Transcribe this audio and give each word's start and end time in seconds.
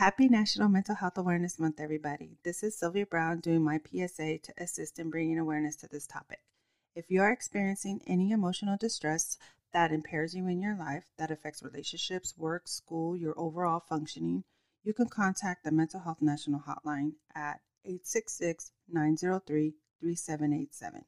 Happy 0.00 0.30
National 0.30 0.70
Mental 0.70 0.94
Health 0.94 1.18
Awareness 1.18 1.58
Month, 1.58 1.78
everybody. 1.78 2.38
This 2.42 2.62
is 2.62 2.74
Sylvia 2.74 3.04
Brown 3.04 3.40
doing 3.40 3.62
my 3.62 3.78
PSA 3.78 4.38
to 4.38 4.54
assist 4.56 4.98
in 4.98 5.10
bringing 5.10 5.38
awareness 5.38 5.76
to 5.76 5.88
this 5.88 6.06
topic. 6.06 6.40
If 6.94 7.10
you 7.10 7.20
are 7.20 7.30
experiencing 7.30 8.00
any 8.06 8.30
emotional 8.30 8.78
distress 8.78 9.36
that 9.74 9.92
impairs 9.92 10.34
you 10.34 10.46
in 10.46 10.62
your 10.62 10.74
life, 10.74 11.04
that 11.18 11.30
affects 11.30 11.62
relationships, 11.62 12.32
work, 12.38 12.66
school, 12.66 13.14
your 13.14 13.38
overall 13.38 13.78
functioning, 13.78 14.44
you 14.84 14.94
can 14.94 15.06
contact 15.06 15.64
the 15.64 15.70
Mental 15.70 16.00
Health 16.00 16.22
National 16.22 16.60
Hotline 16.60 17.12
at 17.34 17.60
866 17.84 18.72
903 18.90 19.74
3787. 20.00 21.04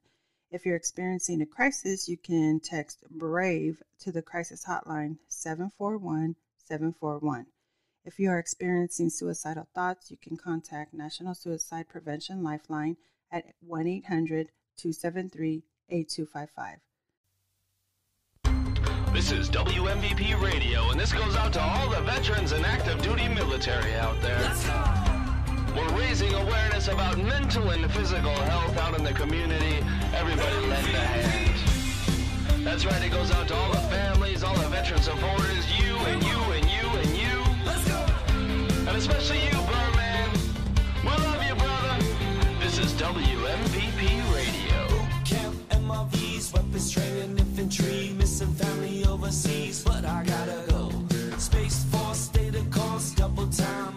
If 0.50 0.66
you're 0.66 0.76
experiencing 0.76 1.40
a 1.40 1.46
crisis, 1.46 2.10
you 2.10 2.18
can 2.18 2.60
text 2.60 3.04
BRAVE 3.10 3.82
to 4.00 4.12
the 4.12 4.20
crisis 4.20 4.66
hotline 4.66 5.16
741 5.28 6.36
741. 6.58 7.46
If 8.04 8.18
you 8.18 8.30
are 8.30 8.38
experiencing 8.38 9.10
suicidal 9.10 9.68
thoughts, 9.76 10.10
you 10.10 10.16
can 10.16 10.36
contact 10.36 10.92
National 10.92 11.34
Suicide 11.34 11.88
Prevention 11.88 12.42
Lifeline 12.42 12.96
at 13.30 13.44
1 13.60 13.86
800 13.86 14.50
273 14.76 15.62
8255. 15.88 16.78
This 19.14 19.30
is 19.30 19.48
WMVP 19.50 20.40
Radio, 20.42 20.90
and 20.90 20.98
this 20.98 21.12
goes 21.12 21.36
out 21.36 21.52
to 21.52 21.62
all 21.62 21.90
the 21.90 22.00
veterans 22.00 22.50
and 22.50 22.66
active 22.66 23.00
duty 23.02 23.28
military 23.28 23.94
out 23.94 24.20
there. 24.20 24.52
We're 25.76 25.96
raising 25.96 26.34
awareness 26.34 26.88
about 26.88 27.18
mental 27.18 27.70
and 27.70 27.88
physical 27.92 28.34
health 28.34 28.76
out 28.78 28.98
in 28.98 29.04
the 29.04 29.12
community. 29.12 29.76
Everybody 30.12 30.56
lend 30.66 30.88
a 30.88 30.98
hand. 30.98 32.64
That's 32.64 32.84
right, 32.84 33.02
it 33.04 33.10
goes 33.10 33.30
out 33.30 33.48
to 33.48 33.54
all 33.54 33.70
the 33.70 33.80
families, 33.80 34.42
all 34.42 34.56
the 34.56 34.68
veteran 34.68 35.02
supporters, 35.02 35.71
And 38.92 39.00
especially 39.00 39.42
you, 39.44 39.52
Birdman. 39.52 40.30
We 41.02 41.08
love 41.08 41.42
you, 41.48 41.54
brother. 41.54 42.04
This 42.60 42.78
is 42.78 42.92
WMVP 43.00 44.00
Radio. 44.34 44.88
Boot 44.88 45.24
camp, 45.24 45.54
MREs, 45.70 46.52
weapons 46.52 46.90
training, 46.90 47.38
infantry, 47.38 48.12
missing 48.18 48.52
family 48.52 49.06
overseas, 49.06 49.82
but 49.82 50.04
I 50.04 50.24
gotta 50.24 50.64
go. 50.68 50.90
Space 51.38 51.84
Force, 51.84 52.18
state 52.18 52.54
of 52.54 52.70
course, 52.70 53.12
double 53.12 53.46
time 53.46 53.91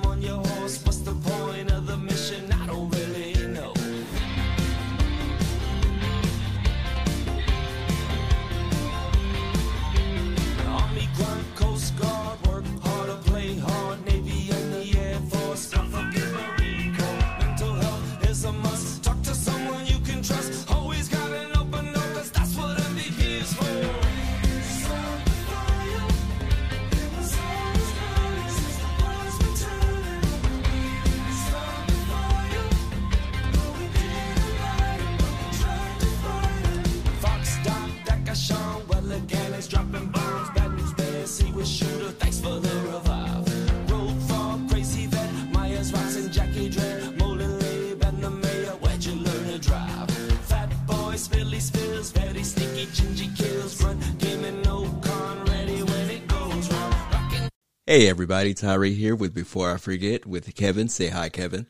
bears, 41.65 41.77
shooter. 41.77 42.11
Thanks 42.11 42.39
for 42.39 42.59
the 42.59 42.75
revive. 42.91 43.91
Road 43.91 44.21
fog, 44.23 44.69
crazy 44.69 45.07
vet, 45.07 45.31
Myers, 45.51 45.91
Watson, 45.91 46.31
Jackie 46.31 46.69
Dredd, 46.69 47.17
Molin, 47.17 47.59
Labe, 47.59 48.03
and 48.03 48.23
the 48.23 48.29
mayor. 48.29 48.71
Where'd 48.81 49.03
you 49.03 49.13
learn 49.15 49.47
to 49.47 49.59
drive? 49.59 50.11
Fat 50.45 50.71
boys, 50.87 51.27
Philly 51.27 51.59
spills, 51.59 52.11
very 52.11 52.43
sneaky, 52.43 52.85
gingy 52.87 53.35
kills. 53.37 53.83
Run, 53.83 53.99
game 54.17 54.43
and 54.43 54.63
no 54.63 54.85
con, 55.01 55.45
ready 55.45 55.81
when 55.83 56.09
it 56.09 56.27
goes 56.27 56.71
wrong. 56.71 56.91
Rockin' 57.11 57.49
Hey 57.85 58.07
everybody, 58.07 58.53
Tyree 58.53 58.93
here 58.93 59.15
with 59.15 59.33
Before 59.33 59.71
I 59.71 59.77
Forget 59.77 60.25
with 60.25 60.53
Kevin. 60.55 60.87
Say 60.87 61.07
hi, 61.09 61.29
Kevin. 61.29 61.67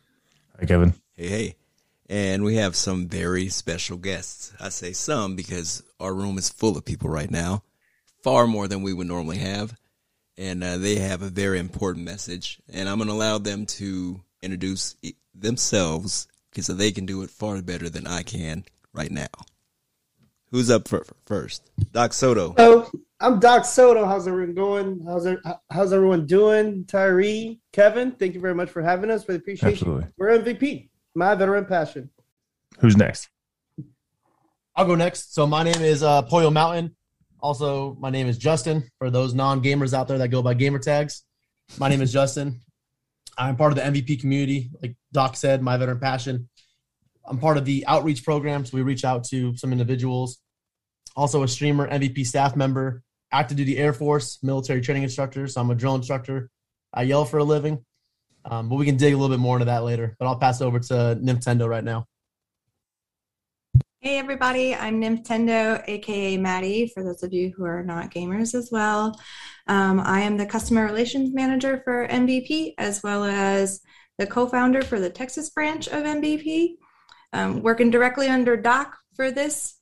Hi, 0.60 0.66
Kevin. 0.66 0.94
Hey, 1.16 1.28
hey. 1.28 1.56
And 2.08 2.44
we 2.44 2.58
have 2.58 2.76
some 2.76 3.08
very 3.08 3.50
special 3.50 3.98
guests. 3.98 4.54
I 4.60 4.70
say 4.70 4.94
some 4.94 5.36
because 5.36 5.82
our 6.00 6.14
room 6.14 6.38
is 6.38 6.50
full 6.50 6.78
of 6.78 6.86
people 6.86 7.10
right 7.10 7.32
now, 7.32 7.64
far 8.22 8.46
more 8.46 8.68
than 8.68 8.84
we 8.84 8.94
would 8.94 9.08
normally 9.08 9.40
have. 9.40 9.76
And 10.38 10.64
uh, 10.64 10.78
they 10.78 10.96
have 10.98 11.22
a 11.22 11.30
very 11.30 11.60
important 11.60 12.06
message. 12.06 12.60
And 12.72 12.90
I'm 12.90 12.98
going 12.98 13.08
to 13.08 13.14
allow 13.14 13.38
them 13.38 13.66
to 13.66 14.22
introduce 14.42 14.96
themselves 15.34 16.28
because 16.50 16.68
they 16.68 16.92
can 16.92 17.06
do 17.06 17.22
it 17.24 17.30
far 17.30 17.62
better 17.62 17.90
than 17.90 18.08
I 18.08 18.24
can 18.24 18.66
right 18.94 19.12
now. 19.12 19.28
Who's 20.52 20.70
up 20.70 20.88
fir- 20.88 21.06
first? 21.26 21.70
Doc 21.92 22.14
Soto. 22.14 22.54
Hello, 22.56 22.90
I'm 23.20 23.40
Doc 23.40 23.66
Soto. 23.66 24.06
How's 24.06 24.28
everyone 24.28 24.56
going? 24.56 25.04
How's 25.06 25.26
er- 25.26 25.42
how's 25.70 25.92
everyone 25.92 26.26
doing? 26.26 26.86
Tyree, 26.86 27.60
Kevin, 27.74 28.12
thank 28.12 28.36
you 28.36 28.40
very 28.40 28.56
much 28.56 28.70
for 28.70 28.82
having 28.82 29.10
us. 29.12 29.28
We 29.28 29.36
appreciate 29.36 29.74
Absolutely. 29.74 30.04
you. 30.04 30.14
We're 30.18 30.38
MVP, 30.40 30.90
my 31.14 31.36
veteran 31.36 31.66
passion. 31.66 32.10
Who's 32.80 32.96
next? 32.96 33.30
I'll 34.76 34.86
go 34.86 34.96
next. 34.96 35.34
So 35.34 35.48
my 35.48 35.64
name 35.64 35.82
is 35.82 36.04
uh, 36.04 36.22
Pollo 36.22 36.52
Mountain. 36.52 36.96
Also, 37.46 37.96
my 38.00 38.10
name 38.10 38.26
is 38.26 38.40
Justin. 38.40 38.90
For 38.98 39.12
those 39.12 39.36
non-gamers 39.36 39.94
out 39.94 40.08
there 40.08 40.18
that 40.18 40.30
go 40.30 40.42
by 40.42 40.56
gamer 40.56 40.80
tags, 40.80 41.22
my 41.78 41.88
name 41.88 42.02
is 42.02 42.12
Justin. 42.12 42.62
I'm 43.38 43.56
part 43.56 43.72
of 43.72 43.76
the 43.76 43.84
MVP 43.84 44.20
community, 44.20 44.72
like 44.82 44.96
Doc 45.14 45.36
said, 45.36 45.62
my 45.62 45.78
veteran 45.78 46.00
passion. 46.00 46.50
I'm 47.24 47.38
part 47.38 47.58
of 47.58 47.64
the 47.64 47.86
outreach 47.86 48.26
program, 48.26 48.66
so 48.66 48.76
we 48.76 48.82
reach 48.82 49.06
out 49.06 49.26
to 49.26 49.56
some 49.58 49.72
individuals. 49.72 50.40
Also, 51.16 51.44
a 51.44 51.48
streamer, 51.48 51.88
MVP 51.88 52.26
staff 52.26 52.56
member, 52.56 53.04
active 53.32 53.58
duty 53.58 53.78
Air 53.78 53.94
Force, 53.94 54.40
military 54.42 54.82
training 54.82 55.04
instructor. 55.04 55.48
So 55.48 55.62
I'm 55.62 55.70
a 55.70 55.76
drill 55.76 55.94
instructor. 55.94 56.50
I 56.96 57.04
yell 57.04 57.26
for 57.26 57.38
a 57.38 57.44
living, 57.44 57.86
um, 58.44 58.70
but 58.70 58.78
we 58.78 58.88
can 58.88 58.98
dig 58.98 59.14
a 59.14 59.18
little 59.18 59.30
bit 59.30 59.40
more 59.40 59.58
into 59.58 59.66
that 59.66 59.84
later. 59.84 60.16
But 60.18 60.26
I'll 60.26 60.40
pass 60.40 60.62
over 60.62 60.80
to 60.80 61.14
Nymph 61.22 61.42
Tendo 61.42 61.70
right 61.70 61.84
now. 61.84 62.08
Hey 64.06 64.20
everybody, 64.20 64.76
I'm 64.76 65.00
Nymph 65.00 65.24
Tendo, 65.24 65.84
aka 65.88 66.38
Maddie, 66.38 66.92
for 66.94 67.04
those 67.04 67.24
of 67.24 67.34
you 67.34 67.52
who 67.58 67.66
are 67.66 67.82
not 67.82 68.12
gamers 68.12 68.54
as 68.54 68.70
well. 68.72 69.20
Um, 69.66 70.00
I 70.00 70.22
am 70.22 70.38
the 70.38 70.46
customer 70.46 70.86
relations 70.86 71.34
manager 71.34 71.82
for 71.84 72.08
MVP 72.08 72.76
as 72.78 73.02
well 73.02 73.24
as 73.24 73.82
the 74.20 74.28
co 74.28 74.48
founder 74.48 74.84
for 74.84 75.00
the 75.00 75.10
Texas 75.10 75.50
branch 75.50 75.88
of 75.88 76.04
MVP. 76.04 76.76
Um, 77.34 77.64
working 77.64 77.90
directly 77.90 78.28
under 78.28 78.56
Doc 78.56 78.96
for 79.16 79.32
this 79.32 79.80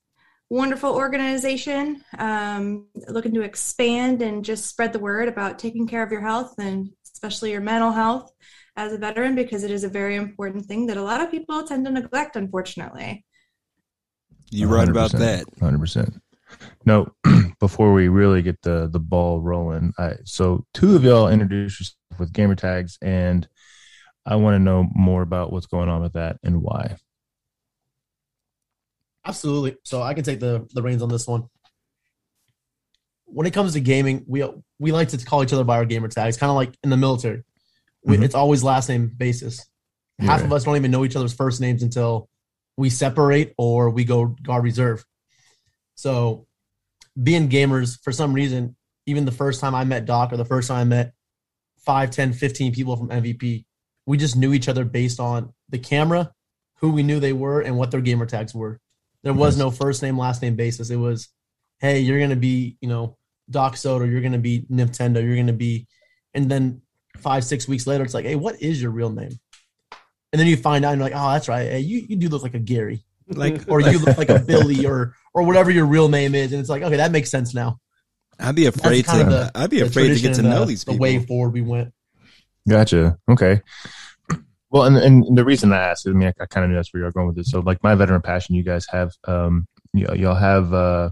wonderful 0.50 0.96
organization, 0.96 2.02
um, 2.18 2.88
looking 3.10 3.34
to 3.34 3.42
expand 3.42 4.22
and 4.22 4.46
just 4.46 4.68
spread 4.68 4.94
the 4.94 5.00
word 5.00 5.28
about 5.28 5.60
taking 5.60 5.86
care 5.86 6.02
of 6.02 6.14
your 6.14 6.22
health 6.22 6.54
and 6.60 6.92
especially 7.14 7.52
your 7.52 7.60
mental 7.60 7.92
health 7.92 8.32
as 8.78 8.94
a 8.94 8.98
veteran 8.98 9.36
because 9.36 9.66
it 9.66 9.72
is 9.72 9.84
a 9.84 9.90
very 9.90 10.16
important 10.16 10.66
thing 10.66 10.86
that 10.86 10.96
a 10.96 11.04
lot 11.04 11.20
of 11.20 11.30
people 11.30 11.62
tend 11.64 11.86
to 11.86 11.92
neglect, 11.92 12.38
unfortunately. 12.38 13.26
You're 14.54 14.70
right 14.70 14.88
about 14.88 15.12
that. 15.14 15.46
100%. 15.60 16.20
No, 16.86 17.12
before 17.60 17.94
we 17.94 18.08
really 18.10 18.42
get 18.42 18.62
the 18.62 18.88
the 18.92 19.00
ball 19.00 19.42
rolling, 19.42 19.94
I 19.98 20.16
so 20.24 20.66
two 20.74 20.96
of 20.96 21.04
y'all 21.04 21.28
introduce 21.28 21.80
yourself 21.80 22.20
with 22.20 22.34
gamer 22.34 22.56
tags, 22.56 22.98
and 23.02 23.48
I 24.26 24.36
want 24.36 24.56
to 24.56 24.60
know 24.60 24.88
more 24.94 25.22
about 25.24 25.52
what's 25.52 25.66
going 25.66 25.90
on 25.90 26.02
with 26.02 26.14
that 26.14 26.38
and 26.44 26.62
why. 26.62 26.98
Absolutely. 29.26 29.78
So 29.84 30.02
I 30.02 30.14
can 30.14 30.24
take 30.24 30.40
the 30.40 30.68
the 30.74 30.82
reins 30.82 31.02
on 31.02 31.10
this 31.10 31.28
one. 31.28 31.44
When 33.26 33.48
it 33.48 33.54
comes 33.54 33.74
to 33.74 33.80
gaming, 33.80 34.24
we 34.28 34.44
we 34.80 34.92
like 34.92 35.08
to 35.10 35.18
call 35.18 35.44
each 35.44 35.54
other 35.54 35.64
by 35.64 35.78
our 35.78 35.86
gamer 35.86 36.08
tags, 36.10 36.38
kind 36.38 36.50
of 36.50 36.56
like 36.56 36.78
in 36.84 36.90
the 36.90 36.98
military. 36.98 37.44
We, 38.06 38.18
Mhm. 38.18 38.24
It's 38.26 38.36
always 38.36 38.64
last 38.64 38.90
name 38.90 39.08
basis. 39.18 39.66
Half 40.20 40.42
Yeah. 40.42 40.46
of 40.48 40.54
us 40.54 40.66
don't 40.66 40.76
even 40.76 40.92
know 40.92 41.06
each 41.06 41.16
other's 41.16 41.34
first 41.34 41.62
names 41.62 41.82
until 41.84 42.30
we 42.78 42.90
separate 42.90 43.54
or 43.58 43.90
we 43.90 44.04
go 44.04 44.36
guard 44.44 44.64
reserve. 44.64 45.06
So, 45.96 46.48
being 47.22 47.50
gamers, 47.50 48.02
for 48.04 48.12
some 48.12 48.34
reason, 48.34 48.76
even 49.06 49.26
the 49.26 49.32
first 49.32 49.62
time 49.62 49.76
I 49.76 49.84
met 49.84 50.06
Doc 50.06 50.34
or 50.34 50.38
the 50.38 50.46
first 50.46 50.68
time 50.68 50.78
I 50.78 50.84
met 50.84 51.14
5, 51.80 52.10
10, 52.10 52.34
15 52.34 52.74
people 52.74 52.96
from 52.98 53.10
MVP, 53.10 53.66
we 54.06 54.18
just 54.18 54.36
knew 54.36 54.54
each 54.54 54.68
other 54.68 54.86
based 54.86 55.20
on 55.20 55.54
the 55.70 55.78
camera, 55.78 56.32
who 56.78 56.92
we 56.92 57.04
knew 57.04 57.20
they 57.20 57.34
were, 57.34 57.62
and 57.62 57.78
what 57.78 57.92
their 57.92 58.02
gamer 58.02 58.26
tags 58.26 58.56
were. 58.56 58.80
There 59.24 59.34
was 59.34 59.58
no 59.58 59.72
first 59.72 60.02
name, 60.02 60.18
last 60.18 60.42
name 60.42 60.56
basis. 60.56 60.90
It 60.90 60.98
was, 60.98 61.30
hey, 61.80 62.00
you're 62.00 62.18
going 62.18 62.30
to 62.32 62.36
be, 62.36 62.78
you 62.82 62.90
know, 62.90 63.18
Doc 63.50 63.78
Soto, 63.78 64.06
you're 64.06 64.22
going 64.22 64.34
to 64.34 64.40
be 64.40 64.66
Nymph 64.70 64.92
Tendo, 64.92 65.24
you're 65.24 65.36
going 65.36 65.48
to 65.48 65.54
be, 65.54 65.88
and 66.34 66.50
then 66.50 66.82
five, 67.18 67.44
six 67.44 67.68
weeks 67.68 67.88
later, 67.88 68.04
it's 68.04 68.14
like, 68.14 68.26
hey, 68.26 68.36
what 68.36 68.62
is 68.62 68.82
your 68.82 68.92
real 68.92 69.10
name? 69.10 69.32
And 70.34 70.40
then 70.40 70.48
you 70.48 70.58
find 70.58 70.84
out, 70.84 70.92
and 70.94 71.00
you're 71.00 71.10
like, 71.10 71.16
oh, 71.16 71.32
that's 71.32 71.48
right. 71.48 71.70
Hey, 71.70 71.80
you, 71.80 72.06
you 72.10 72.16
do 72.18 72.28
look 72.28 72.42
like 72.44 72.56
a 72.56 72.60
Gary, 72.60 73.06
Like, 73.28 73.66
or 73.70 73.80
you 73.80 74.00
look 74.00 74.18
like 74.18 74.30
a 74.30 74.40
Billy, 74.48 74.86
or 74.86 75.14
or 75.34 75.44
whatever 75.44 75.70
your 75.72 75.86
real 75.86 76.10
name 76.10 76.34
is. 76.36 76.52
And 76.52 76.60
it's 76.60 76.70
like, 76.70 76.82
okay, 76.82 76.98
that 76.98 77.12
makes 77.12 77.30
sense 77.30 77.54
now. 77.54 77.80
I'd 78.40 78.56
be 78.56 78.66
afraid 78.66 79.06
to. 79.06 79.12
the- 79.24 79.52
I'd 79.56 79.70
be 79.70 79.82
afraid 79.82 80.10
to 80.10 80.20
get 80.20 80.34
to 80.36 80.42
know 80.42 80.62
the- 80.62 80.66
these 80.66 80.84
people. 80.84 80.96
the 80.96 81.00
way 81.02 81.20
forward 81.20 81.54
we 81.54 81.62
went. 81.62 81.94
Gotcha. 82.68 83.18
Okay. 83.30 83.62
Well, 84.72 84.86
and, 84.86 84.98
and 84.98 85.38
the 85.38 85.46
reason 85.46 85.72
I 85.72 85.78
asked, 85.84 86.08
I 86.08 86.12
mean, 86.14 86.30
I, 86.30 86.44
I 86.44 86.48
kind 86.48 86.64
of 86.64 86.72
knew 86.72 86.76
that's 86.78 86.92
where 86.92 87.04
you're 87.04 87.12
going 87.12 87.28
with 87.28 87.36
this. 87.36 87.52
So, 87.52 87.60
like 87.60 87.84
my 87.84 87.94
veteran 87.94 88.22
passion, 88.22 88.56
you 88.56 88.64
guys 88.64 88.88
have, 88.90 89.12
um, 89.28 89.68
you, 89.94 90.08
y'all 90.16 90.34
have 90.34 90.74
uh, 90.74 91.12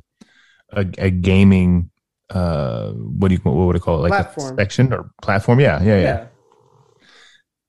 a, 0.71 0.88
a 0.97 1.09
gaming, 1.12 1.91
uh, 2.31 2.89
what 2.94 3.27
do 3.27 3.35
you, 3.35 3.41
what 3.41 3.53
would 3.67 3.75
it 3.75 3.83
call 3.83 4.00
it? 4.00 4.09
Like 4.09 4.13
Platform. 4.13 4.53
a 4.53 4.62
section 4.63 4.91
or 4.91 5.12
platform? 5.21 5.59
Yeah, 5.59 5.79
yeah, 5.83 6.00
yeah. 6.01 6.27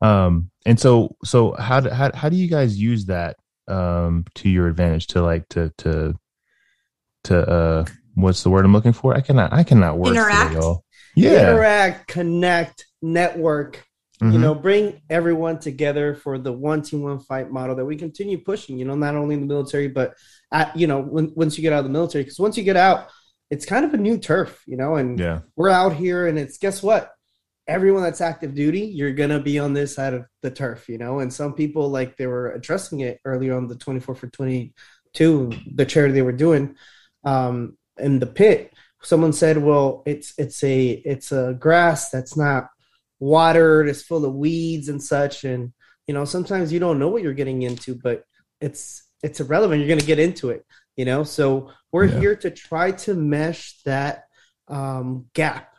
Yeah. 0.01 0.25
Um, 0.25 0.51
and 0.67 0.79
so, 0.79 1.17
so 1.25 1.53
how 1.53 1.81
do, 1.81 1.91
how, 1.91 2.11
how 2.15 2.29
do 2.29 2.37
you 2.37 2.49
guys 2.49 2.79
use 2.81 3.07
that, 3.07 3.37
um, 3.69 4.25
to 4.37 4.49
your 4.49 4.69
advantage 4.69 5.09
to 5.09 5.23
like, 5.23 5.49
to, 5.51 5.73
to, 5.79 6.15
to, 7.25 7.49
uh, 7.51 7.85
what's 8.15 8.43
the 8.43 8.51
word 8.51 8.65
I'm 8.65 8.73
looking 8.73 8.93
for? 8.93 9.15
I 9.15 9.21
cannot, 9.21 9.53
I 9.53 9.63
cannot 9.65 9.99
word 9.99 10.09
today, 10.09 10.21
Interact? 10.21 10.55
y'all. 10.55 10.85
Yeah. 11.15 11.51
Interact, 11.51 12.09
connect, 12.09 12.87
network. 13.01 13.85
You 14.21 14.29
Mhm. 14.29 14.41
know, 14.41 14.55
bring 14.55 15.01
everyone 15.11 15.59
together 15.59 16.15
for 16.15 16.39
the 16.39 16.53
one 16.53 16.83
team, 16.83 17.03
one 17.03 17.19
fight 17.19 17.51
model 17.51 17.75
that 17.75 17.85
we 17.85 17.97
continue 17.97 18.39
pushing. 18.39 18.79
You 18.79 18.85
know, 18.85 18.95
not 18.95 19.17
only 19.17 19.35
in 19.35 19.41
the 19.41 19.47
military, 19.49 19.89
but 19.89 20.15
at, 20.53 20.77
you 20.77 20.87
know, 20.87 21.01
when, 21.01 21.33
once 21.35 21.59
you 21.59 21.63
get 21.63 21.73
out 21.73 21.81
of 21.81 21.87
the 21.87 21.91
military, 21.91 22.23
because 22.23 22.39
once 22.39 22.57
you 22.57 22.63
get 22.63 22.77
out, 22.77 23.09
it's 23.51 23.67
kind 23.67 23.85
of 23.85 23.95
a 23.95 23.97
new 23.97 24.19
turf. 24.19 24.63
You 24.67 24.77
know, 24.77 24.95
and 24.95 25.19
yeah. 25.19 25.41
we're 25.57 25.71
out 25.71 25.95
here, 25.95 26.29
and 26.29 26.39
it's 26.39 26.59
guess 26.59 26.85
what? 26.85 27.11
Everyone 27.69 28.03
that's 28.03 28.21
active 28.21 28.55
duty, 28.55 28.81
you're 28.81 29.13
gonna 29.13 29.41
be 29.41 29.59
on 29.59 29.73
this 29.73 29.95
side 29.95 30.15
of 30.15 30.25
the 30.43 30.51
turf. 30.51 30.89
You 30.89 30.99
know, 30.99 31.21
and 31.21 31.33
some 31.33 31.55
people 31.55 31.89
like 31.89 32.17
they 32.17 32.27
were 32.27 32.53
addressing 32.53 33.01
it 33.01 33.21
earlier 33.25 33.57
on 33.57 33.69
the 33.69 33.77
24 33.77 34.15
for 34.15 34.27
22, 34.29 35.53
the 35.75 35.87
charity 35.87 36.15
they 36.15 36.23
were 36.23 36.33
doing, 36.33 36.75
um, 37.25 37.77
in 37.99 38.19
the 38.19 38.27
pit 38.27 38.73
someone 39.05 39.33
said 39.33 39.59
well 39.59 40.03
it's 40.07 40.33
it's 40.39 40.63
a 40.63 40.91
it's 41.05 41.33
a 41.33 41.57
grass 41.59 42.09
that's 42.11 42.37
not 42.37 42.69
watered 43.19 43.89
it's 43.89 44.03
full 44.03 44.25
of 44.25 44.33
weeds 44.35 44.89
and 44.89 45.03
such 45.03 45.45
and 45.45 45.73
you 46.07 46.15
know 46.15 46.25
sometimes 46.25 46.73
you 46.73 46.79
don't 46.79 46.99
know 47.01 47.09
what 47.09 47.21
you're 47.23 47.33
getting 47.35 47.63
into 47.63 47.95
but 47.97 48.23
it's 48.61 49.03
it's 49.23 49.41
irrelevant 49.41 49.81
you're 49.81 49.89
going 49.89 49.99
to 50.01 50.07
get 50.07 50.19
into 50.21 50.51
it 50.51 50.65
you 50.97 51.05
know 51.05 51.23
so 51.25 51.71
we're 51.93 52.05
Yeah. 52.07 52.21
here 52.21 52.37
to 52.37 52.51
try 52.51 52.93
to 52.93 53.15
mesh 53.15 53.81
that 53.85 54.25
um, 54.69 55.27
gap 55.35 55.72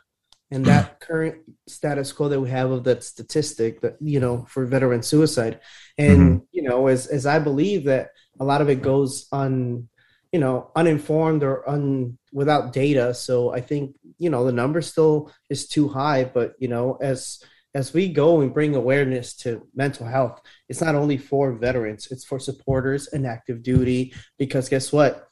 and 0.54 0.64
that 0.66 1.00
current 1.00 1.42
status 1.66 2.12
quo 2.12 2.28
that 2.28 2.40
we 2.40 2.48
have 2.48 2.70
of 2.70 2.84
that 2.84 3.02
statistic 3.02 3.80
that 3.80 3.96
you 4.00 4.20
know 4.20 4.46
for 4.48 4.64
veteran 4.64 5.02
suicide. 5.02 5.58
And 5.98 6.18
mm-hmm. 6.18 6.44
you 6.52 6.62
know 6.62 6.86
as 6.86 7.08
as 7.08 7.26
i 7.26 7.38
believe 7.40 7.84
that 7.84 8.10
a 8.38 8.44
lot 8.44 8.60
of 8.60 8.68
it 8.68 8.80
goes 8.80 9.26
on 9.32 9.88
you 10.32 10.38
know 10.38 10.70
uninformed 10.76 11.42
or 11.42 11.68
un 11.68 12.18
without 12.32 12.72
data. 12.72 13.14
So 13.14 13.52
i 13.52 13.60
think 13.60 13.96
you 14.18 14.30
know 14.30 14.44
the 14.44 14.52
number 14.52 14.80
still 14.80 15.32
is 15.50 15.66
too 15.68 15.88
high. 15.88 16.24
But 16.24 16.54
you 16.60 16.68
know 16.68 16.98
as 17.00 17.42
as 17.74 17.92
we 17.92 18.08
go 18.08 18.40
and 18.40 18.54
bring 18.54 18.76
awareness 18.76 19.34
to 19.34 19.66
mental 19.74 20.06
health 20.06 20.40
it's 20.68 20.80
not 20.80 20.94
only 20.94 21.18
for 21.18 21.52
veterans 21.54 22.06
it's 22.12 22.24
for 22.24 22.38
supporters 22.38 23.08
and 23.08 23.26
active 23.26 23.62
duty. 23.62 24.14
Because 24.38 24.68
guess 24.68 24.92
what? 24.92 25.26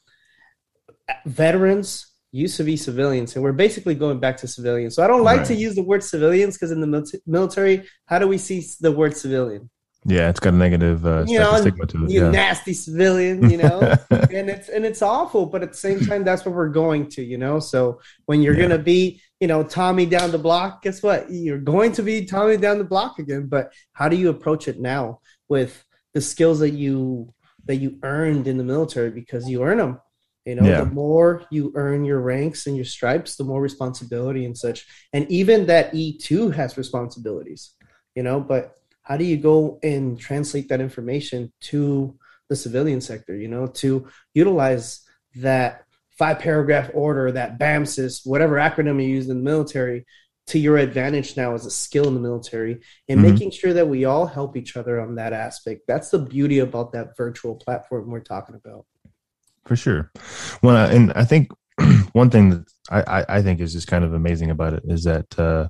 Veterans 1.25 2.12
used 2.33 2.57
to 2.57 2.63
be 2.63 2.75
civilians 2.75 3.35
and 3.35 3.43
we're 3.43 3.51
basically 3.65 3.95
going 3.95 4.19
back 4.19 4.35
to 4.35 4.47
civilians 4.47 4.95
so 4.95 5.03
i 5.03 5.07
don't 5.07 5.23
like 5.23 5.43
to 5.45 5.53
use 5.65 5.75
the 5.75 5.83
word 5.83 6.03
civilians 6.03 6.55
because 6.55 6.71
in 6.71 6.81
the 6.81 7.21
military 7.27 7.75
how 8.07 8.17
do 8.19 8.27
we 8.27 8.37
see 8.37 8.59
the 8.81 8.91
word 8.91 9.15
civilian 9.15 9.69
Yeah. 10.05 10.27
It's 10.31 10.41
got 10.45 10.53
a 10.53 10.57
negative, 10.57 11.05
uh, 11.05 11.23
you 11.33 11.39
know, 11.39 11.55
stigma 11.61 11.85
to 11.93 11.97
it. 12.03 12.09
you 12.11 12.21
Yeah. 12.21 12.31
nasty 12.41 12.73
civilian, 12.73 13.35
you 13.51 13.57
know, 13.63 13.77
and 14.37 14.45
it's 14.53 14.67
and 14.75 14.83
it's 14.89 15.01
awful, 15.01 15.43
but 15.51 15.63
at 15.65 15.71
the 15.71 15.77
same 15.87 15.99
time, 16.09 16.21
that's 16.27 16.43
what 16.45 16.53
we're 16.59 16.75
going 16.83 17.03
to, 17.15 17.21
you 17.31 17.37
know. 17.43 17.55
So 17.71 17.79
when 18.27 18.41
you're 18.43 18.57
Yeah. 18.57 18.63
gonna 18.67 18.83
be, 18.95 18.99
you 19.41 19.47
know, 19.51 19.61
Tommy 19.63 20.05
down 20.15 20.29
the 20.37 20.43
block, 20.49 20.71
guess 20.85 20.99
what? 21.07 21.19
You're 21.45 21.65
going 21.75 21.91
to 21.97 22.03
be 22.09 22.15
Tommy 22.25 22.57
down 22.65 22.77
the 22.83 22.89
block 22.95 23.13
again. 23.23 23.43
But 23.55 23.65
how 23.99 24.07
do 24.11 24.17
you 24.21 24.27
approach 24.35 24.63
it 24.71 24.77
now 24.93 25.03
with 25.55 25.71
the 26.15 26.21
skills 26.31 26.59
that 26.63 26.71
you 26.83 26.93
that 27.67 27.77
you 27.83 27.89
earned 28.03 28.45
in 28.51 28.57
the 28.57 28.67
military 28.75 29.11
because 29.21 29.43
you 29.51 29.63
earn 29.63 29.77
them? 29.83 29.93
You 30.45 30.55
know, 30.55 30.65
Yeah. 30.65 30.81
the 30.83 30.91
more 30.91 31.43
you 31.51 31.71
earn 31.75 32.03
your 32.03 32.19
ranks 32.19 32.67
and 32.67 32.75
your 32.75 32.85
stripes, 32.85 33.35
the 33.37 33.43
more 33.45 33.61
responsibility 33.61 34.43
and 34.45 34.57
such. 34.57 34.85
And 35.13 35.29
even 35.31 35.67
that 35.67 35.93
E 35.93 36.17
two 36.17 36.49
has 36.51 36.77
responsibilities, 36.77 37.71
you 38.15 38.23
know. 38.23 38.39
But 38.41 38.75
how 39.03 39.17
do 39.17 39.23
you 39.25 39.37
go 39.37 39.79
and 39.83 40.19
translate 40.19 40.69
that 40.69 40.81
information 40.81 41.51
to 41.61 42.17
the 42.49 42.55
civilian 42.57 42.99
sector 43.01 43.35
you 43.35 43.47
know 43.47 43.65
to 43.67 44.05
utilize 44.33 45.01
that 45.35 45.85
five 46.11 46.39
paragraph 46.39 46.91
order 46.93 47.31
that 47.31 47.57
BAMCIS 47.57 48.25
whatever 48.25 48.55
acronym 48.57 49.01
you 49.01 49.07
use 49.09 49.27
in 49.29 49.37
the 49.37 49.43
military 49.43 50.05
to 50.47 50.59
your 50.59 50.77
advantage 50.77 51.35
now 51.37 51.53
as 51.55 51.65
a 51.65 51.71
skill 51.71 52.07
in 52.09 52.13
the 52.13 52.19
military 52.19 52.81
and 53.09 53.19
Mhm. 53.21 53.31
making 53.31 53.51
sure 53.51 53.73
that 53.73 53.87
we 53.87 54.03
all 54.05 54.25
help 54.27 54.55
each 54.57 54.75
other 54.77 54.99
on 54.99 55.15
that 55.15 55.33
aspect 55.33 55.81
that's 55.87 56.09
the 56.11 56.19
beauty 56.19 56.59
about 56.59 56.91
that 56.91 57.15
virtual 57.17 57.55
platform 57.55 58.11
we're 58.11 58.19
talking 58.19 58.55
about 58.55 58.85
for 59.65 59.75
sure. 59.75 60.11
I- 60.63 60.91
and 60.93 61.13
I 61.13 61.25
think 61.25 61.51
one 62.13 62.29
thing 62.29 62.49
that 62.51 62.65
I, 62.89 63.01
I, 63.21 63.25
I 63.37 63.41
think 63.41 63.59
is 63.59 63.73
just 63.73 63.87
kind 63.87 64.03
of 64.03 64.13
amazing 64.13 64.49
about 64.51 64.73
it 64.73 64.83
is 64.85 65.03
that, 65.05 65.39
uh, 65.39 65.67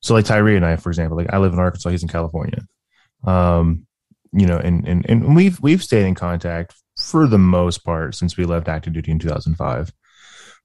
so 0.00 0.14
like 0.14 0.26
Tyree 0.26 0.56
and 0.56 0.66
I, 0.66 0.76
for 0.76 0.90
example, 0.90 1.16
like 1.16 1.32
I 1.32 1.38
live 1.38 1.52
in 1.52 1.58
Arkansas, 1.58 1.88
he's 1.90 2.02
in 2.02 2.08
California. 2.08 2.62
Um, 3.24 3.86
you 4.32 4.46
know, 4.46 4.58
and, 4.58 4.86
and, 4.86 5.06
and 5.08 5.34
we've, 5.34 5.58
we've 5.62 5.82
stayed 5.82 6.04
in 6.04 6.14
contact 6.14 6.74
for 6.98 7.26
the 7.26 7.38
most 7.38 7.78
part 7.84 8.14
since 8.14 8.36
we 8.36 8.44
left 8.44 8.68
active 8.68 8.92
duty 8.92 9.12
in 9.12 9.18
2005. 9.18 9.92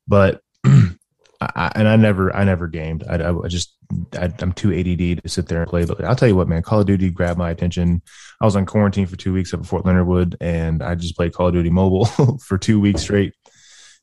But, 0.08 0.42
I, 1.42 1.72
and 1.76 1.88
I 1.88 1.96
never, 1.96 2.36
I 2.36 2.44
never 2.44 2.68
gamed. 2.68 3.06
I, 3.10 3.30
I 3.30 3.48
just, 3.48 3.74
I, 4.14 4.30
I'm 4.40 4.52
too 4.52 4.74
ADD 4.74 5.24
to 5.24 5.30
sit 5.30 5.48
there 5.48 5.62
and 5.62 5.70
play. 5.70 5.86
But 5.86 6.04
I'll 6.04 6.16
tell 6.16 6.28
you 6.28 6.36
what, 6.36 6.50
man, 6.50 6.62
Call 6.62 6.82
of 6.82 6.86
Duty 6.86 7.10
grabbed 7.12 7.40
my 7.40 7.50
attention. 7.50 8.02
I 8.42 8.46
was 8.46 8.56
on 8.56 8.66
quarantine 8.66 9.06
for 9.06 9.16
two 9.16 9.32
weeks 9.32 9.54
up 9.54 9.62
at 9.62 9.66
Fort 9.66 9.86
Leonard 9.86 10.08
Wood, 10.08 10.36
and 10.42 10.84
I 10.84 10.96
just 10.96 11.16
played 11.16 11.34
Call 11.34 11.48
of 11.48 11.54
Duty 11.54 11.70
Mobile 11.70 12.06
for 12.46 12.58
two 12.58 12.80
weeks 12.80 13.02
straight. 13.02 13.34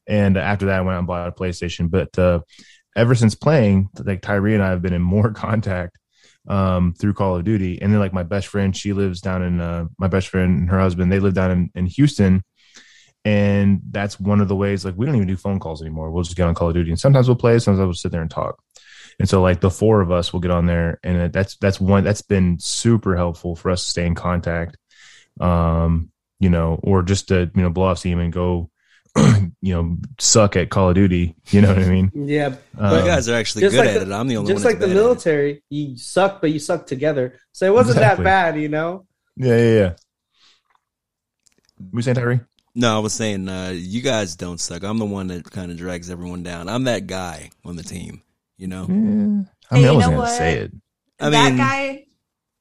And 0.07 0.37
after 0.37 0.67
that, 0.67 0.79
I 0.79 0.81
went 0.81 0.95
out 0.95 0.99
and 1.01 1.07
bought 1.07 1.29
a 1.29 1.33
PlayStation. 1.33 1.91
But 1.91 2.19
uh, 2.19 2.41
ever 2.95 3.15
since 3.15 3.35
playing, 3.35 3.91
like 3.99 4.23
Tyree 4.23 4.55
and 4.55 4.63
I 4.63 4.71
have 4.71 4.83
been 4.83 4.95
in 4.95 5.03
more 5.03 5.31
contact 5.33 5.99
um, 6.49 6.95
through 6.95 7.15
Call 7.15 7.37
of 7.37 7.45
Duty. 7.45 7.81
And 7.83 7.93
then, 7.93 8.01
like 8.01 8.13
my 8.13 8.23
best 8.23 8.47
friend, 8.47 8.77
she 8.77 8.93
lives 8.93 9.21
down 9.21 9.43
in 9.43 9.61
uh, 9.61 9.87
my 9.99 10.09
best 10.09 10.29
friend 10.29 10.61
and 10.61 10.71
her 10.71 10.79
husband. 10.79 11.13
They 11.13 11.21
live 11.21 11.35
down 11.35 11.51
in, 11.51 11.71
in 11.75 11.87
Houston, 11.87 12.43
and 13.27 13.81
that's 13.91 14.21
one 14.21 14.41
of 14.41 14.47
the 14.49 14.55
ways. 14.57 14.85
Like 14.85 14.95
we 14.97 15.05
don't 15.05 15.17
even 15.17 15.27
do 15.27 15.37
phone 15.37 15.59
calls 15.59 15.83
anymore. 15.83 16.11
We'll 16.13 16.23
just 16.23 16.37
get 16.37 16.47
on 16.47 16.55
Call 16.55 16.69
of 16.69 16.75
Duty, 16.75 16.91
and 16.91 17.01
sometimes 17.01 17.29
we'll 17.29 17.35
play. 17.37 17.59
Sometimes 17.59 17.85
we'll 17.85 17.95
sit 17.95 18.13
there 18.13 18.23
and 18.23 18.31
talk. 18.31 18.59
And 19.19 19.29
so, 19.29 19.43
like 19.43 19.61
the 19.61 19.71
four 19.71 20.01
of 20.01 20.11
us 20.13 20.33
will 20.33 20.41
get 20.41 20.51
on 20.51 20.67
there, 20.67 21.01
and 21.03 21.33
that's 21.33 21.57
that's 21.57 21.81
one 21.81 22.05
that's 22.05 22.23
been 22.23 22.59
super 22.61 23.17
helpful 23.17 23.57
for 23.57 23.71
us 23.71 23.83
to 23.85 23.91
stay 23.91 24.07
in 24.07 24.15
contact. 24.15 24.77
Um, 25.41 26.11
you 26.39 26.51
know, 26.51 26.79
or 26.83 27.03
just 27.03 27.29
to 27.29 27.51
you 27.55 27.63
know 27.63 27.71
blow 27.71 27.87
off 27.87 27.99
steam 27.99 28.19
and 28.21 28.33
go, 28.33 28.71
you 29.17 29.75
know, 29.75 29.97
suck 30.21 30.55
at 30.57 30.69
Call 30.71 30.91
of 30.91 30.95
Duty. 30.95 31.35
You 31.51 31.63
know 31.63 31.69
what 31.75 31.79
I 31.83 31.89
mean? 31.89 32.11
yeah 32.15 32.55
Um, 32.79 32.99
you 32.99 33.05
guys 33.07 33.29
are 33.29 33.35
actually 33.35 33.63
good 33.63 33.75
like 33.75 33.89
at 33.89 33.95
the- 34.07 34.13
it. 34.13 34.13
I'm 34.15 34.29
the 34.29 34.37
only 34.37 34.53
one. 34.53 34.63
just 34.63 34.65
like 34.65 34.79
the 34.79 34.87
that's 34.87 34.93
bad 34.93 34.97
at 34.97 35.01
it. 35.01 35.03
military 35.03 35.63
you 35.71 35.97
suck 35.97 36.41
but 36.43 36.51
you 36.53 36.59
suck 36.59 36.87
together 36.87 37.39
so 37.53 37.65
it 37.67 37.73
wasn't 37.73 37.97
Exactly. 37.97 38.25
that 38.25 38.53
bad 38.53 38.61
you 38.61 38.69
know 38.69 39.07
yeah, 39.37 39.57
yeah, 39.57 39.73
yeah. 39.81 39.93
We 41.93 42.03
saying 42.03 42.15
Tyree? 42.17 42.41
No, 42.79 42.95
I 42.95 42.99
was 42.99 43.15
saying 43.15 43.49
uh, 43.49 43.73
you 43.75 44.03
guys 44.03 44.37
don't 44.37 44.61
suck. 44.61 44.85
I'm 44.85 44.99
the 44.99 45.07
one 45.07 45.29
that 45.29 45.51
kind 45.51 45.71
of 45.71 45.79
drags 45.79 46.11
everyone 46.11 46.43
down. 46.43 46.69
I'm 46.69 46.85
that 46.85 47.07
guy 47.07 47.51
on 47.65 47.77
the 47.77 47.83
team. 47.83 48.23
You 48.59 48.69
know, 48.69 48.83
Yeah. 48.83 48.95
I 48.95 48.95
mean, 48.95 49.49
Hey, 49.71 49.77
I 49.87 49.91
you 49.91 49.95
wasn't 49.95 50.13
gonna 50.13 50.17
what? 50.19 50.31
say 50.37 50.53
it. 50.59 50.73
I 51.19 51.31
that 51.31 51.49
mean, 51.49 51.57
guy 51.57 52.06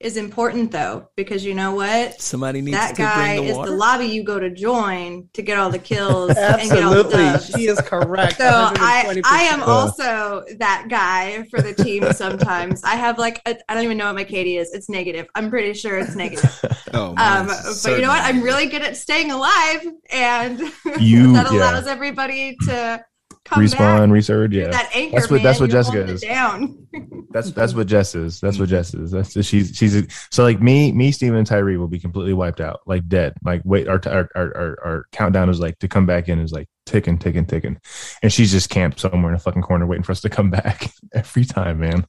is 0.06 0.18
important 0.18 0.72
though 0.72 1.10
because 1.16 1.44
you 1.44 1.56
know 1.56 1.74
what? 1.74 2.22
somebody 2.22 2.62
needs 2.62 2.78
That 2.78 2.96
to 2.96 3.02
guy 3.02 3.36
bring 3.36 3.46
the 3.46 3.50
is 3.52 3.58
water. 3.58 3.72
the 3.72 3.76
lobby 3.78 4.06
you 4.06 4.24
go 4.24 4.40
to 4.40 4.50
join 4.52 5.28
to 5.34 5.42
get 5.42 5.58
all 5.58 5.70
the 5.72 5.80
kills 5.80 6.30
and 6.38 6.70
get 6.70 6.84
all 6.84 6.94
the 6.94 7.00
absolutely 7.00 7.18
dubs. 7.24 7.48
she 7.48 7.68
is 7.68 7.80
correct 7.82 8.38
So 8.38 8.46
I, 8.48 9.04
120%. 9.08 9.22
I 9.26 9.42
am 9.44 9.62
Uh. 9.66 9.66
also 9.66 10.44
that 10.60 10.86
guy 10.90 11.44
for 11.50 11.62
the 11.62 11.74
team. 11.74 12.04
Sometimes 12.14 12.84
I 12.84 12.96
have 12.96 13.18
like 13.18 13.42
I 13.48 13.58
I 13.68 13.74
don't 13.74 13.84
even 13.84 13.98
know 13.98 14.06
what 14.06 14.16
my 14.16 14.26
KD 14.26 14.60
is. 14.60 14.72
It's 14.74 14.90
negative. 14.90 15.28
I'm 15.36 15.50
pretty 15.50 15.74
sure 15.74 15.98
it's 15.98 16.16
negative. 16.16 16.54
oh, 16.94 17.10
Um, 17.18 17.48
mine's 17.48 17.84
but 17.84 17.94
you 17.94 18.02
know 18.02 18.10
what? 18.10 18.22
I'm 18.24 18.42
really 18.42 18.68
good 18.68 18.84
at 18.84 18.96
staying 18.98 19.32
alive, 19.32 19.82
and 20.12 20.60
You- 21.00 21.34
that 21.34 21.52
yeah. 21.52 21.58
allows 21.58 21.88
everybody 21.88 22.56
to 22.68 23.04
come 23.46 23.64
Respawn, 23.64 23.78
back. 23.78 24.10
resurge. 24.10 24.54
Yeah, 24.54 24.70
that 24.70 24.90
anchor 24.94 25.16
That's 25.16 25.30
what- 25.32 25.38
man. 25.38 25.44
that's 25.44 25.60
what 25.60 25.70
You're 25.70 25.80
Jessica 25.80 25.98
holding 25.98 26.10
it 26.10 26.16
is. 26.16 26.22
Down. 26.22 26.88
that's 27.32 27.52
that's 27.52 27.74
what 27.76 27.88
Jess 27.88 28.16
is. 28.16 28.40
That's 28.42 28.60
what 28.60 28.70
Jess 28.70 28.94
is. 28.94 29.12
That's 29.12 29.32
she's 29.46 29.76
she's 29.76 30.28
so 30.32 30.44
like 30.44 30.62
me, 30.62 30.92
me, 30.92 31.12
Steven, 31.12 31.38
and 31.38 31.48
Tyree 31.48 31.78
will 31.78 31.88
be 31.88 32.00
completely 32.00 32.34
wiped 32.34 32.60
out, 32.62 32.82
like 32.86 33.08
dead. 33.08 33.34
Like 33.44 33.62
wait, 33.64 33.88
our 33.88 34.02
our 34.08 34.30
our 34.36 34.58
our, 34.58 34.80
our 34.86 35.06
countdown 35.12 35.50
is 35.50 35.60
like 35.60 35.80
to 35.80 35.88
come 35.88 36.06
back 36.06 36.28
in 36.28 36.40
is 36.40 36.52
like 36.52 36.68
ticking, 36.86 37.18
ticking, 37.18 37.46
ticking, 37.46 37.78
and 38.22 38.32
she's 38.34 38.52
just 38.52 38.70
camped 38.70 39.00
somewhere 39.00 39.32
in 39.32 39.36
a 39.36 39.40
fucking 39.40 39.62
corner 39.62 39.86
waiting 39.86 40.04
for 40.04 40.12
us 40.12 40.22
to 40.22 40.30
come 40.30 40.50
back 40.50 40.92
every 41.14 41.46
time, 41.46 41.80
man. 41.80 42.06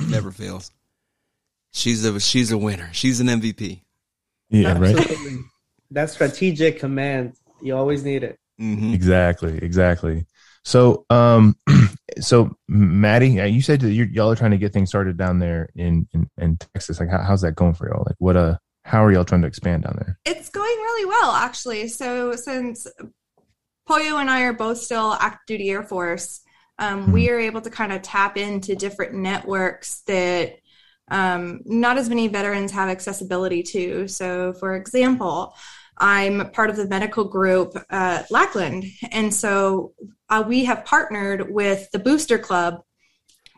never 0.00 0.30
fails. 0.30 0.70
She's 1.72 2.04
a 2.04 2.18
she's 2.20 2.50
a 2.52 2.58
winner. 2.58 2.88
She's 2.92 3.20
an 3.20 3.26
MVP. 3.28 3.82
Yeah, 4.50 4.78
right. 4.78 4.96
That 5.90 6.10
strategic 6.10 6.78
command 6.80 7.34
you 7.62 7.74
always 7.76 8.04
need 8.04 8.22
it 8.22 8.38
hmm 8.58 8.92
Exactly, 8.94 9.58
exactly. 9.58 10.24
So, 10.68 11.06
um, 11.08 11.56
so 12.20 12.54
Maddie, 12.68 13.30
you 13.50 13.62
said 13.62 13.80
that 13.80 13.90
y'all 13.90 14.30
are 14.30 14.36
trying 14.36 14.50
to 14.50 14.58
get 14.58 14.74
things 14.74 14.90
started 14.90 15.16
down 15.16 15.38
there 15.38 15.70
in 15.74 16.06
in, 16.12 16.28
in 16.36 16.58
Texas. 16.58 17.00
Like, 17.00 17.08
how, 17.08 17.22
how's 17.22 17.40
that 17.40 17.52
going 17.52 17.72
for 17.72 17.88
y'all? 17.88 18.04
Like, 18.06 18.16
what 18.18 18.36
uh, 18.36 18.58
how 18.84 19.02
are 19.02 19.10
y'all 19.10 19.24
trying 19.24 19.40
to 19.40 19.48
expand 19.48 19.84
down 19.84 19.96
there? 19.96 20.18
It's 20.26 20.50
going 20.50 20.66
really 20.66 21.06
well, 21.06 21.32
actually. 21.32 21.88
So 21.88 22.36
since 22.36 22.86
Pollo 23.86 24.18
and 24.18 24.28
I 24.28 24.42
are 24.42 24.52
both 24.52 24.76
still 24.76 25.14
active 25.14 25.46
duty 25.46 25.70
Air 25.70 25.84
Force, 25.84 26.42
um, 26.78 27.12
we 27.12 27.30
are 27.30 27.40
able 27.40 27.62
to 27.62 27.70
kind 27.70 27.90
of 27.90 28.02
tap 28.02 28.36
into 28.36 28.76
different 28.76 29.14
networks 29.14 30.02
that 30.02 30.56
um, 31.10 31.62
not 31.64 31.96
as 31.96 32.10
many 32.10 32.28
veterans 32.28 32.72
have 32.72 32.90
accessibility 32.90 33.62
to. 33.62 34.06
So, 34.06 34.52
for 34.52 34.76
example, 34.76 35.54
I'm 36.00 36.50
part 36.50 36.70
of 36.70 36.76
the 36.76 36.86
medical 36.86 37.24
group 37.24 37.74
at 37.90 38.30
Lackland. 38.30 38.84
And 39.10 39.32
so 39.32 39.94
uh, 40.28 40.44
we 40.46 40.64
have 40.64 40.84
partnered 40.84 41.52
with 41.52 41.90
the 41.90 41.98
Booster 41.98 42.38
Club. 42.38 42.82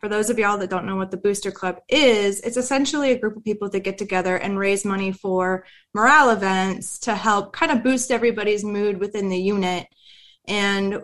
For 0.00 0.08
those 0.08 0.30
of 0.30 0.38
y'all 0.38 0.56
that 0.58 0.70
don't 0.70 0.86
know 0.86 0.96
what 0.96 1.10
the 1.10 1.18
Booster 1.18 1.50
Club 1.50 1.80
is, 1.88 2.40
it's 2.40 2.56
essentially 2.56 3.12
a 3.12 3.18
group 3.18 3.36
of 3.36 3.44
people 3.44 3.68
that 3.68 3.80
get 3.80 3.98
together 3.98 4.36
and 4.36 4.58
raise 4.58 4.84
money 4.84 5.12
for 5.12 5.66
morale 5.92 6.30
events 6.30 6.98
to 7.00 7.14
help 7.14 7.52
kind 7.52 7.70
of 7.70 7.82
boost 7.82 8.10
everybody's 8.10 8.64
mood 8.64 8.98
within 8.98 9.28
the 9.28 9.38
unit. 9.38 9.86
And 10.46 11.02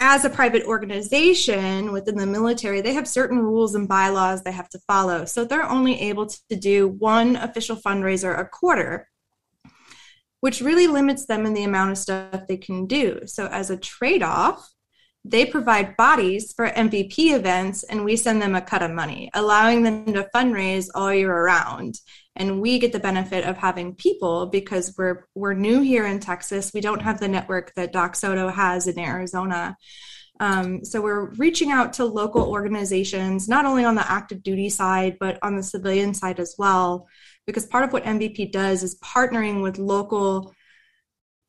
as 0.00 0.24
a 0.24 0.30
private 0.30 0.64
organization 0.64 1.92
within 1.92 2.16
the 2.16 2.26
military, 2.26 2.80
they 2.80 2.94
have 2.94 3.06
certain 3.06 3.38
rules 3.38 3.74
and 3.74 3.86
bylaws 3.86 4.42
they 4.42 4.50
have 4.50 4.70
to 4.70 4.80
follow. 4.88 5.24
So 5.26 5.44
they're 5.44 5.68
only 5.68 6.00
able 6.00 6.26
to 6.26 6.56
do 6.56 6.88
one 6.88 7.36
official 7.36 7.76
fundraiser 7.76 8.36
a 8.36 8.46
quarter 8.46 9.06
which 10.40 10.60
really 10.60 10.86
limits 10.86 11.26
them 11.26 11.46
in 11.46 11.54
the 11.54 11.64
amount 11.64 11.90
of 11.90 11.98
stuff 11.98 12.46
they 12.48 12.56
can 12.56 12.86
do. 12.86 13.20
So, 13.26 13.46
as 13.46 13.70
a 13.70 13.76
trade 13.76 14.22
off, 14.22 14.68
they 15.24 15.44
provide 15.44 15.96
bodies 15.96 16.54
for 16.54 16.68
MVP 16.68 17.34
events 17.34 17.82
and 17.82 18.04
we 18.04 18.16
send 18.16 18.40
them 18.40 18.54
a 18.54 18.62
cut 18.62 18.82
of 18.82 18.90
money, 18.90 19.30
allowing 19.34 19.82
them 19.82 20.06
to 20.14 20.28
fundraise 20.34 20.88
all 20.94 21.12
year 21.12 21.30
around. 21.30 21.96
And 22.36 22.60
we 22.60 22.78
get 22.78 22.92
the 22.92 23.00
benefit 23.00 23.44
of 23.44 23.58
having 23.58 23.94
people 23.94 24.46
because 24.46 24.94
we're 24.96 25.26
we're 25.34 25.52
new 25.52 25.80
here 25.80 26.06
in 26.06 26.20
Texas. 26.20 26.72
We 26.72 26.80
don't 26.80 27.02
have 27.02 27.20
the 27.20 27.28
network 27.28 27.74
that 27.74 27.92
Doc 27.92 28.16
Soto 28.16 28.48
has 28.48 28.86
in 28.86 28.98
Arizona. 28.98 29.76
Um, 30.40 30.84
so 30.84 31.02
we're 31.02 31.26
reaching 31.34 31.70
out 31.70 31.92
to 31.94 32.04
local 32.06 32.50
organizations, 32.50 33.46
not 33.46 33.66
only 33.66 33.84
on 33.84 33.94
the 33.94 34.10
active 34.10 34.42
duty 34.42 34.70
side, 34.70 35.18
but 35.20 35.38
on 35.42 35.54
the 35.54 35.62
civilian 35.62 36.14
side 36.14 36.40
as 36.40 36.54
well, 36.58 37.06
because 37.46 37.66
part 37.66 37.84
of 37.84 37.92
what 37.92 38.04
MVP 38.04 38.50
does 38.50 38.82
is 38.82 38.98
partnering 39.00 39.62
with 39.62 39.78
local 39.78 40.54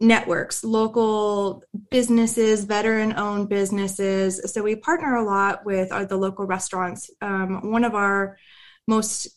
networks, 0.02 0.64
local 0.64 1.64
businesses, 1.90 2.66
veteran 2.66 3.14
owned 3.14 3.48
businesses. 3.48 4.42
So 4.52 4.62
we 4.62 4.76
partner 4.76 5.16
a 5.16 5.24
lot 5.24 5.66
with 5.66 5.92
our, 5.94 6.06
the 6.06 6.18
local 6.18 6.46
restaurants. 6.46 7.10
Um, 7.22 7.72
one 7.72 7.86
of 7.86 7.96
our 7.96 8.38
most 8.88 9.30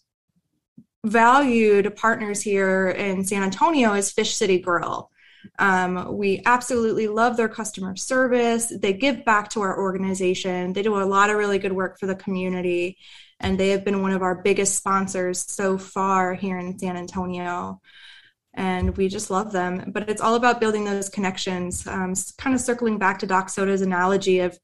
valued 1.05 1.95
partners 1.95 2.43
here 2.43 2.89
in 2.89 3.25
San 3.25 3.43
Antonio 3.43 3.93
is 3.93 4.11
Fish 4.11 4.35
City 4.35 4.59
Grill. 4.59 5.11
Um, 5.59 6.17
we 6.17 6.43
absolutely 6.47 7.09
love 7.09 7.37
their 7.37 7.49
customer 7.49 7.97
service. 7.97 8.73
They 8.81 8.93
give 8.93 9.25
back 9.25 9.51
to 9.51 9.61
our 9.61 9.79
organization. 9.79 10.73
They 10.73 10.83
do 10.83 10.97
a 10.97 11.05
lot 11.05 11.31
of 11.31 11.37
really 11.37 11.59
good 11.59 11.73
work 11.73 11.99
for 11.99 12.07
the 12.07 12.15
community 12.15 12.99
and 13.41 13.59
they 13.59 13.71
have 13.71 13.85
been 13.85 14.03
one 14.03 14.13
of 14.13 14.23
our 14.23 14.37
biggest 14.37 14.77
sponsors 14.77 15.45
so 15.51 15.77
far 15.77 16.35
here 16.35 16.59
in 16.59 16.79
San 16.79 16.97
Antonio. 16.97 17.81
And 18.55 18.97
we 18.97 19.09
just 19.09 19.31
love 19.31 19.53
them. 19.53 19.91
But 19.93 20.09
it's 20.09 20.21
all 20.21 20.37
about 20.37 20.61
building 20.61 20.85
those 20.85 21.09
connections, 21.09 21.87
um, 21.87 22.15
kind 22.39 22.55
of 22.55 22.61
circling 22.61 22.99
back 22.99 23.19
to 23.19 23.27
Doc 23.27 23.49
Soto's 23.49 23.83
analogy 23.83 24.41
of 24.41 24.59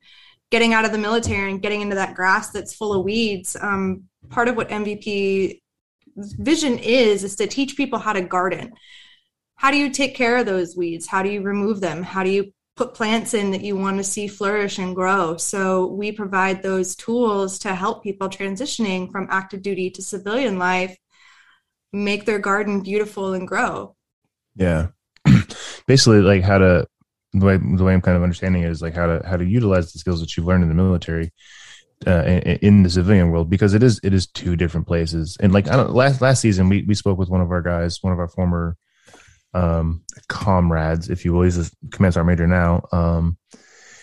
getting 0.50 0.72
out 0.72 0.84
of 0.84 0.92
the 0.92 0.98
military 0.98 1.50
and 1.50 1.60
getting 1.60 1.80
into 1.80 1.96
that 1.96 2.14
grass 2.14 2.50
that's 2.50 2.74
full 2.74 2.92
of 2.92 3.04
weeds. 3.04 3.56
Um, 3.60 4.04
part 4.30 4.48
of 4.48 4.56
what 4.56 4.68
MVP 4.68 5.60
vision 6.16 6.78
is, 6.78 7.24
is 7.24 7.36
to 7.36 7.46
teach 7.46 7.76
people 7.76 7.98
how 7.98 8.12
to 8.12 8.20
garden. 8.20 8.72
How 9.60 9.70
do 9.70 9.76
you 9.76 9.90
take 9.90 10.14
care 10.14 10.38
of 10.38 10.46
those 10.46 10.74
weeds? 10.74 11.06
How 11.06 11.22
do 11.22 11.28
you 11.28 11.42
remove 11.42 11.80
them? 11.80 12.02
How 12.02 12.24
do 12.24 12.30
you 12.30 12.52
put 12.80 12.94
plants 12.94 13.34
in 13.34 13.50
that 13.50 13.60
you 13.60 13.76
want 13.76 13.98
to 13.98 14.02
see 14.02 14.26
flourish 14.26 14.78
and 14.78 14.94
grow. 14.94 15.36
So 15.36 15.84
we 15.88 16.12
provide 16.12 16.62
those 16.62 16.96
tools 16.96 17.58
to 17.58 17.74
help 17.74 18.02
people 18.02 18.30
transitioning 18.30 19.12
from 19.12 19.28
active 19.30 19.60
duty 19.60 19.90
to 19.90 20.00
civilian 20.00 20.58
life 20.58 20.96
make 21.92 22.24
their 22.24 22.38
garden 22.38 22.80
beautiful 22.80 23.34
and 23.34 23.46
grow. 23.46 23.96
Yeah. 24.56 24.88
Basically 25.86 26.22
like 26.22 26.42
how 26.42 26.56
to 26.56 26.86
the 27.34 27.44
way 27.44 27.58
the 27.58 27.84
way 27.84 27.92
I'm 27.92 28.00
kind 28.00 28.16
of 28.16 28.22
understanding 28.22 28.62
it 28.62 28.70
is 28.70 28.80
like 28.80 28.94
how 28.94 29.08
to 29.08 29.28
how 29.28 29.36
to 29.36 29.44
utilize 29.44 29.92
the 29.92 29.98
skills 29.98 30.20
that 30.20 30.34
you've 30.34 30.46
learned 30.46 30.62
in 30.62 30.70
the 30.70 30.74
military 30.74 31.34
uh, 32.06 32.22
in, 32.62 32.82
the 32.82 32.88
civilian 32.88 33.30
world 33.30 33.50
because 33.50 33.74
it 33.74 33.82
is 33.82 34.00
it 34.02 34.14
is 34.14 34.26
two 34.26 34.56
different 34.56 34.86
places. 34.86 35.36
And 35.38 35.52
like 35.52 35.68
I 35.68 35.76
don't, 35.76 35.92
last 35.92 36.22
last 36.22 36.40
season 36.40 36.70
we 36.70 36.82
we 36.88 36.94
spoke 36.94 37.18
with 37.18 37.28
one 37.28 37.42
of 37.42 37.50
our 37.50 37.60
guys, 37.60 37.98
one 38.00 38.14
of 38.14 38.18
our 38.18 38.28
former 38.28 38.78
um, 39.54 40.02
comrades, 40.28 41.10
if 41.10 41.24
you 41.24 41.32
will. 41.32 41.42
He's 41.42 41.58
a 41.58 41.70
command 41.90 42.14
sergeant 42.14 42.28
major 42.28 42.46
now. 42.46 42.82
Um, 42.92 43.36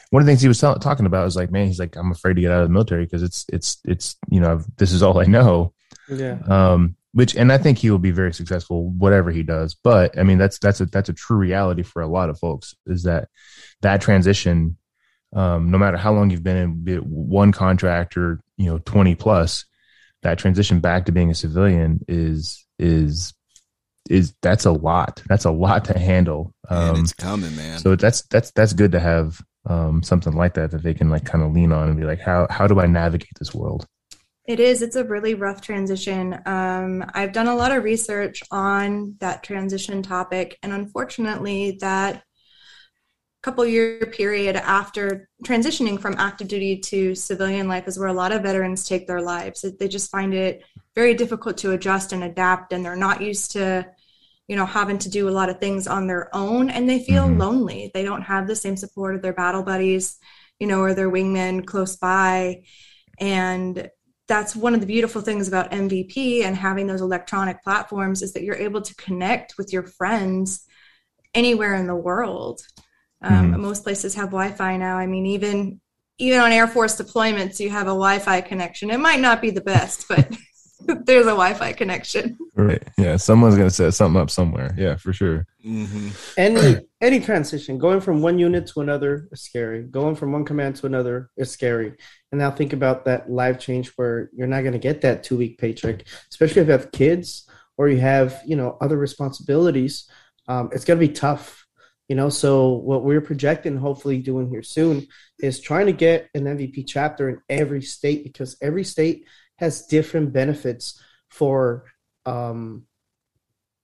one 0.09 0.21
of 0.21 0.25
the 0.25 0.31
things 0.31 0.41
he 0.41 0.47
was 0.47 0.59
t- 0.59 0.73
talking 0.79 1.05
about 1.05 1.27
is 1.27 1.35
like, 1.35 1.51
man, 1.51 1.67
he's 1.67 1.79
like, 1.79 1.95
I'm 1.95 2.11
afraid 2.11 2.35
to 2.35 2.41
get 2.41 2.51
out 2.51 2.61
of 2.61 2.69
the 2.69 2.73
military 2.73 3.05
because 3.05 3.23
it's, 3.23 3.45
it's, 3.51 3.79
it's, 3.83 4.15
you 4.29 4.39
know, 4.39 4.61
this 4.77 4.91
is 4.91 5.03
all 5.03 5.19
I 5.19 5.25
know. 5.25 5.73
Yeah. 6.09 6.39
Um, 6.47 6.95
which, 7.11 7.35
and 7.35 7.51
I 7.51 7.57
think 7.57 7.77
he 7.77 7.89
will 7.89 7.97
be 7.99 8.11
very 8.11 8.33
successful, 8.33 8.89
whatever 8.91 9.31
he 9.31 9.43
does. 9.43 9.75
But 9.75 10.17
I 10.17 10.23
mean, 10.23 10.37
that's, 10.37 10.59
that's 10.59 10.79
a, 10.81 10.85
that's 10.85 11.09
a 11.09 11.13
true 11.13 11.37
reality 11.37 11.83
for 11.83 12.01
a 12.01 12.07
lot 12.07 12.29
of 12.29 12.39
folks 12.39 12.75
is 12.85 13.03
that 13.03 13.29
that 13.81 14.01
transition, 14.01 14.77
um, 15.33 15.71
no 15.71 15.77
matter 15.77 15.97
how 15.97 16.13
long 16.13 16.29
you've 16.29 16.43
been 16.43 16.85
in 16.87 16.97
one 17.03 17.51
contract 17.51 18.17
or, 18.17 18.39
you 18.55 18.67
know, 18.67 18.77
20 18.77 19.15
plus, 19.15 19.65
that 20.23 20.37
transition 20.37 20.79
back 20.79 21.05
to 21.05 21.11
being 21.11 21.29
a 21.29 21.35
civilian 21.35 21.99
is, 22.07 22.65
is 22.79 23.33
is 24.07 24.33
that's 24.41 24.65
a 24.65 24.71
lot. 24.71 25.21
That's 25.27 25.45
a 25.45 25.51
lot 25.51 25.85
to 25.85 25.97
handle. 25.97 26.53
Um, 26.69 26.93
man, 26.93 27.03
it's 27.03 27.13
coming, 27.13 27.55
man. 27.55 27.79
So 27.79 27.95
that's 27.95 28.23
that's 28.23 28.51
that's 28.51 28.73
good 28.73 28.91
to 28.93 28.99
have 28.99 29.41
um, 29.65 30.03
something 30.03 30.33
like 30.33 30.53
that 30.55 30.71
that 30.71 30.83
they 30.83 30.93
can 30.93 31.09
like 31.09 31.25
kind 31.25 31.43
of 31.43 31.51
lean 31.53 31.71
on 31.71 31.89
and 31.89 31.97
be 31.97 32.05
like, 32.05 32.19
how 32.19 32.47
how 32.49 32.67
do 32.67 32.79
I 32.79 32.87
navigate 32.87 33.31
this 33.39 33.53
world? 33.53 33.85
It 34.45 34.61
is. 34.61 34.81
It's 34.81 34.95
a 34.95 35.03
really 35.03 35.33
rough 35.33 35.59
transition. 35.59 36.39
Um, 36.45 37.03
I've 37.13 37.33
done 37.33 37.47
a 37.47 37.55
lot 37.55 37.73
of 37.73 37.83
research 37.83 38.41
on 38.49 39.15
that 39.19 39.43
transition 39.43 40.01
topic, 40.01 40.57
and 40.63 40.71
unfortunately, 40.71 41.77
that 41.81 42.23
couple 43.43 43.65
year 43.65 43.99
period 44.07 44.57
after 44.57 45.29
transitioning 45.45 45.99
from 45.99 46.15
active 46.17 46.47
duty 46.49 46.77
to 46.77 47.15
civilian 47.15 47.67
life 47.67 47.87
is 47.87 47.97
where 47.97 48.09
a 48.09 48.13
lot 48.13 48.33
of 48.33 48.41
veterans 48.41 48.85
take 48.85 49.07
their 49.07 49.21
lives. 49.21 49.63
They 49.79 49.87
just 49.87 50.11
find 50.11 50.33
it 50.33 50.63
very 50.95 51.13
difficult 51.13 51.57
to 51.59 51.71
adjust 51.71 52.11
and 52.11 52.23
adapt, 52.23 52.73
and 52.73 52.83
they're 52.83 52.95
not 52.95 53.21
used 53.21 53.51
to 53.51 53.85
you 54.47 54.55
know 54.55 54.65
having 54.65 54.97
to 54.99 55.09
do 55.09 55.27
a 55.29 55.31
lot 55.31 55.49
of 55.49 55.59
things 55.59 55.87
on 55.87 56.07
their 56.07 56.33
own 56.35 56.69
and 56.69 56.89
they 56.89 57.03
feel 57.03 57.25
mm-hmm. 57.25 57.39
lonely. 57.39 57.91
They 57.93 58.03
don't 58.03 58.23
have 58.23 58.47
the 58.47 58.55
same 58.55 58.77
support 58.77 59.15
of 59.15 59.21
their 59.21 59.33
battle 59.33 59.63
buddies 59.63 60.17
you 60.59 60.67
know 60.67 60.79
or 60.79 60.93
their 60.93 61.09
wingmen 61.09 61.65
close 61.65 61.95
by. 61.95 62.63
And 63.19 63.89
that's 64.27 64.55
one 64.55 64.73
of 64.73 64.81
the 64.81 64.87
beautiful 64.87 65.21
things 65.21 65.47
about 65.47 65.71
mvp 65.71 66.43
and 66.43 66.55
having 66.55 66.85
those 66.87 67.01
electronic 67.01 67.63
platforms 67.63 68.21
is 68.21 68.33
that 68.33 68.43
you're 68.43 68.55
able 68.55 68.81
to 68.81 68.95
connect 68.95 69.57
with 69.57 69.71
your 69.71 69.83
friends 69.83 70.65
anywhere 71.33 71.75
in 71.75 71.87
the 71.87 71.95
world. 71.95 72.61
Um, 73.21 73.51
mm-hmm. 73.51 73.61
most 73.61 73.83
places 73.83 74.15
have 74.15 74.27
wi-fi 74.27 74.77
now. 74.77 74.97
I 74.97 75.07
mean 75.07 75.25
even 75.25 75.81
even 76.19 76.39
on 76.39 76.51
air 76.51 76.67
force 76.67 76.99
deployments 76.99 77.59
you 77.59 77.69
have 77.69 77.87
a 77.87 77.91
wi-fi 77.91 78.41
connection. 78.41 78.91
It 78.91 78.99
might 78.99 79.19
not 79.19 79.41
be 79.41 79.51
the 79.51 79.61
best 79.61 80.07
but 80.07 80.29
there's 81.05 81.25
a 81.25 81.29
Wi-Fi 81.29 81.73
connection. 81.73 82.37
Right. 82.55 82.83
Yeah. 82.97 83.17
Someone's 83.17 83.55
gonna 83.55 83.69
set 83.69 83.93
something 83.93 84.21
up 84.21 84.29
somewhere. 84.29 84.73
Yeah, 84.77 84.95
for 84.95 85.13
sure. 85.13 85.45
Mm-hmm. 85.65 86.09
Any 86.37 86.77
any 87.01 87.19
transition, 87.19 87.77
going 87.77 88.01
from 88.01 88.21
one 88.21 88.37
unit 88.39 88.67
to 88.67 88.81
another 88.81 89.27
is 89.31 89.41
scary. 89.41 89.83
Going 89.83 90.15
from 90.15 90.31
one 90.31 90.45
command 90.45 90.75
to 90.77 90.85
another 90.85 91.29
is 91.37 91.51
scary. 91.51 91.93
And 92.31 92.39
now 92.39 92.51
think 92.51 92.73
about 92.73 93.05
that 93.05 93.29
life 93.29 93.59
change 93.59 93.89
where 93.95 94.29
you're 94.33 94.47
not 94.47 94.63
gonna 94.63 94.79
get 94.79 95.01
that 95.01 95.23
two 95.23 95.37
week 95.37 95.57
paycheck, 95.57 96.03
especially 96.29 96.61
if 96.61 96.67
you 96.67 96.73
have 96.73 96.91
kids 96.91 97.49
or 97.77 97.89
you 97.89 97.99
have 97.99 98.41
you 98.45 98.55
know 98.55 98.77
other 98.81 98.97
responsibilities. 98.97 100.09
Um, 100.47 100.69
it's 100.73 100.85
gonna 100.85 100.99
be 100.99 101.09
tough. 101.09 101.65
You 102.07 102.15
know, 102.15 102.29
so 102.29 102.69
what 102.69 103.03
we're 103.03 103.19
projecting, 103.19 103.75
hopefully 103.75 104.19
doing 104.19 104.49
here 104.49 104.63
soon, 104.63 105.07
is 105.39 105.59
trying 105.59 105.87
to 105.87 105.91
get 105.91 106.29
an 106.33 106.45
MVP 106.45 106.85
chapter 106.87 107.27
in 107.27 107.41
every 107.49 107.81
state 107.81 108.23
because 108.23 108.55
every 108.61 108.85
state 108.85 109.25
has 109.57 109.85
different 109.87 110.33
benefits 110.33 111.01
for 111.29 111.85
um, 112.25 112.85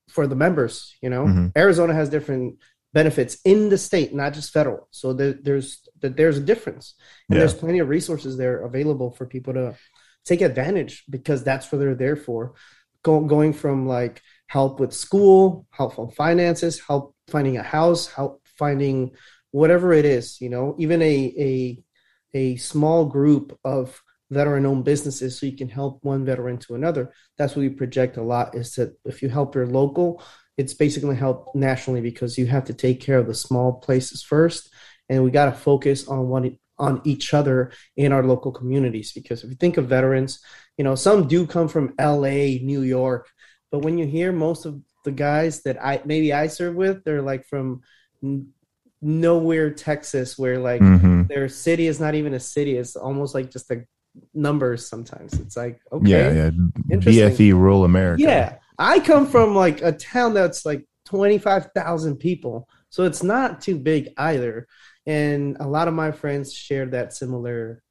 for 0.09 0.27
the 0.27 0.35
members. 0.35 0.95
You 1.01 1.09
know, 1.09 1.25
mm-hmm. 1.25 1.47
Arizona 1.55 1.93
has 1.93 2.09
different 2.09 2.59
benefits 2.93 3.37
in 3.43 3.69
the 3.69 3.77
state, 3.77 4.13
not 4.13 4.33
just 4.33 4.53
federal. 4.53 4.87
So 4.91 5.13
there, 5.13 5.33
there's 5.33 5.87
that 6.01 6.15
there's 6.15 6.37
a 6.37 6.41
difference, 6.41 6.95
and 7.29 7.35
yeah. 7.35 7.39
there's 7.39 7.53
plenty 7.53 7.79
of 7.79 7.89
resources 7.89 8.37
there 8.37 8.63
available 8.63 9.11
for 9.11 9.25
people 9.25 9.53
to 9.53 9.75
take 10.25 10.41
advantage 10.41 11.03
because 11.09 11.43
that's 11.43 11.71
what 11.71 11.79
they're 11.79 11.95
there 11.95 12.15
for. 12.15 12.53
Go, 13.03 13.19
going 13.21 13.51
from 13.51 13.87
like 13.87 14.21
help 14.47 14.79
with 14.79 14.93
school, 14.93 15.67
help 15.71 15.99
on 15.99 16.11
finances, 16.11 16.79
help 16.79 17.15
finding 17.27 17.57
a 17.57 17.63
house, 17.63 18.07
help 18.07 18.41
finding 18.57 19.11
whatever 19.51 19.93
it 19.93 20.05
is, 20.05 20.39
you 20.39 20.49
know, 20.49 20.75
even 20.77 21.01
a 21.01 21.33
a 21.37 21.83
a 22.33 22.55
small 22.57 23.05
group 23.05 23.57
of 23.63 24.01
veteran 24.33 24.65
owned 24.65 24.83
businesses 24.83 25.39
so 25.39 25.45
you 25.45 25.55
can 25.55 25.69
help 25.69 26.03
one 26.03 26.25
veteran 26.25 26.57
to 26.57 26.75
another. 26.75 27.11
That's 27.37 27.55
what 27.55 27.61
we 27.61 27.69
project 27.69 28.17
a 28.17 28.21
lot 28.23 28.55
is 28.55 28.73
that 28.75 28.97
if 29.05 29.21
you 29.21 29.29
help 29.29 29.55
your 29.55 29.67
local, 29.67 30.21
it's 30.57 30.73
basically 30.73 31.15
help 31.15 31.53
nationally 31.55 32.01
because 32.01 32.37
you 32.37 32.45
have 32.47 32.65
to 32.65 32.73
take 32.73 32.99
care 33.01 33.17
of 33.19 33.27
the 33.27 33.33
small 33.33 33.73
places 33.73 34.21
first. 34.23 34.69
And 35.09 35.23
we 35.23 35.31
got 35.31 35.45
to 35.45 35.51
focus 35.51 36.07
on 36.07 36.29
one 36.29 36.57
on 36.79 37.01
each 37.05 37.33
other 37.35 37.71
in 37.95 38.11
our 38.11 38.23
local 38.23 38.51
communities 38.51 39.11
because 39.13 39.43
if 39.43 39.49
you 39.49 39.55
think 39.55 39.77
of 39.77 39.87
veterans, 39.87 40.39
you 40.77 40.83
know, 40.83 40.95
some 40.95 41.27
do 41.27 41.45
come 41.45 41.67
from 41.67 41.93
LA, 41.99 42.57
New 42.71 42.81
York, 42.81 43.29
but 43.71 43.79
when 43.79 43.97
you 43.99 44.07
hear 44.07 44.31
most 44.31 44.65
of 44.65 44.81
the 45.05 45.11
guys 45.11 45.61
that 45.63 45.77
I 45.83 46.01
maybe 46.05 46.33
I 46.33 46.47
serve 46.47 46.75
with, 46.75 47.03
they're 47.03 47.21
like 47.21 47.45
from 47.45 47.81
nowhere 49.01 49.69
Texas 49.71 50.37
where 50.37 50.59
like 50.59 50.81
Mhm. 50.81 51.27
their 51.27 51.49
city 51.49 51.87
is 51.87 51.99
not 51.99 52.15
even 52.15 52.33
a 52.33 52.39
city, 52.39 52.77
it's 52.77 52.95
almost 52.95 53.35
like 53.35 53.51
just 53.51 53.69
a 53.71 53.83
numbers 54.33 54.87
sometimes. 54.87 55.33
It's 55.33 55.57
like 55.57 55.81
okay. 55.91 56.09
Yeah, 56.09 56.51
yeah. 56.89 56.97
BFE 56.97 57.53
rural 57.53 57.85
America. 57.85 58.23
Yeah. 58.23 58.57
I 58.77 58.99
come 58.99 59.27
from 59.27 59.55
like 59.55 59.81
a 59.81 59.91
town 59.91 60.33
that's 60.33 60.65
like 60.65 60.85
25,000 61.05 62.17
people. 62.17 62.67
So 62.89 63.03
it's 63.03 63.23
not 63.23 63.61
too 63.61 63.77
big 63.77 64.09
either. 64.17 64.67
And 65.05 65.57
a 65.59 65.67
lot 65.67 65.87
of 65.87 65.93
my 65.93 66.11
friends 66.11 66.53
share 66.53 66.85
that 66.87 67.13
similar, 67.13 67.81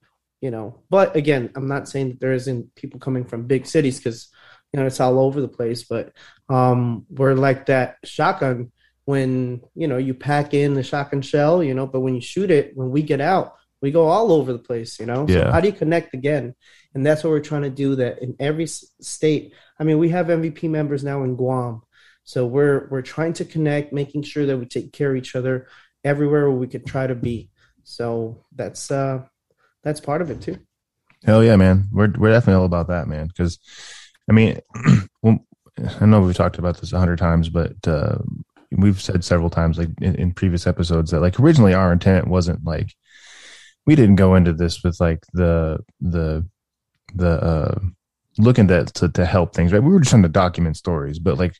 you 0.40 0.50
know. 0.50 0.82
But 0.90 1.14
again, 1.16 1.50
I'm 1.54 1.68
not 1.68 1.88
saying 1.88 2.08
that 2.08 2.20
there 2.20 2.32
isn't 2.32 2.74
people 2.74 3.00
coming 3.00 3.24
from 3.24 3.46
big 3.46 3.66
cities 3.66 3.98
because, 3.98 4.28
you 4.72 4.80
know, 4.80 4.86
it's 4.86 5.00
all 5.00 5.18
over 5.18 5.40
the 5.40 5.48
place. 5.48 5.84
But 5.84 6.12
um, 6.48 7.06
we're 7.10 7.34
like 7.34 7.66
that 7.66 7.96
shotgun 8.04 8.72
when, 9.04 9.60
you 9.74 9.88
know, 9.88 9.98
you 9.98 10.14
pack 10.14 10.54
in 10.54 10.74
the 10.74 10.82
shotgun 10.82 11.22
shell, 11.22 11.62
you 11.62 11.74
know, 11.74 11.86
but 11.86 12.00
when 12.00 12.14
you 12.14 12.20
shoot 12.20 12.50
it, 12.50 12.76
when 12.76 12.90
we 12.90 13.02
get 13.02 13.20
out, 13.20 13.54
we 13.82 13.90
go 13.90 14.06
all 14.06 14.32
over 14.32 14.52
the 14.52 14.58
place, 14.58 14.98
you 14.98 15.06
know. 15.06 15.26
So 15.26 15.50
how 15.50 15.60
do 15.60 15.66
you 15.66 15.74
connect 15.74 16.14
again? 16.14 16.54
And 16.94 17.04
that's 17.04 17.24
what 17.24 17.30
we're 17.30 17.40
trying 17.40 17.62
to 17.62 17.70
do. 17.70 17.96
That 17.96 18.22
in 18.22 18.36
every 18.38 18.66
state, 18.66 19.54
I 19.78 19.84
mean, 19.84 19.98
we 19.98 20.10
have 20.10 20.26
MVP 20.26 20.70
members 20.70 21.02
now 21.02 21.24
in 21.24 21.36
Guam, 21.36 21.82
so 22.24 22.46
we're 22.46 22.88
we're 22.90 23.02
trying 23.02 23.32
to 23.34 23.44
connect, 23.44 23.92
making 23.92 24.22
sure 24.22 24.46
that 24.46 24.56
we 24.56 24.66
take 24.66 24.92
care 24.92 25.10
of 25.10 25.16
each 25.16 25.34
other 25.34 25.66
everywhere 26.04 26.50
we 26.50 26.66
could 26.66 26.86
try 26.86 27.06
to 27.06 27.14
be. 27.14 27.50
So 27.84 28.44
that's 28.54 28.90
uh 28.90 29.24
that's 29.82 30.00
part 30.00 30.22
of 30.22 30.30
it 30.30 30.40
too. 30.40 30.58
Hell 31.24 31.44
yeah, 31.44 31.56
man. 31.56 31.88
We're 31.92 32.12
we're 32.16 32.30
definitely 32.30 32.60
all 32.60 32.66
about 32.66 32.88
that, 32.88 33.08
man. 33.08 33.26
Because, 33.26 33.58
I 34.28 34.32
mean, 34.32 34.60
I 36.00 36.06
know 36.06 36.20
we've 36.20 36.34
talked 36.34 36.58
about 36.58 36.80
this 36.80 36.92
a 36.92 36.98
hundred 36.98 37.18
times, 37.18 37.48
but 37.48 37.76
uh, 37.86 38.18
we've 38.72 39.00
said 39.00 39.24
several 39.24 39.50
times, 39.50 39.78
like 39.78 39.88
in, 40.00 40.14
in 40.16 40.32
previous 40.32 40.66
episodes, 40.66 41.10
that 41.10 41.20
like 41.20 41.38
originally 41.38 41.74
our 41.74 41.92
intent 41.92 42.26
wasn't 42.26 42.64
like 42.64 42.94
we 43.86 43.94
didn't 43.94 44.16
go 44.16 44.34
into 44.34 44.52
this 44.52 44.82
with 44.82 45.00
like 45.00 45.24
the 45.32 45.78
the 46.00 46.46
the 47.14 47.30
uh 47.30 47.78
looking 48.38 48.66
to, 48.66 48.84
to 48.86 49.08
to 49.10 49.26
help 49.26 49.54
things 49.54 49.72
right? 49.72 49.82
We 49.82 49.92
were 49.92 50.00
just 50.00 50.10
trying 50.10 50.22
to 50.22 50.28
document 50.28 50.76
stories 50.76 51.18
but 51.18 51.38
like 51.38 51.56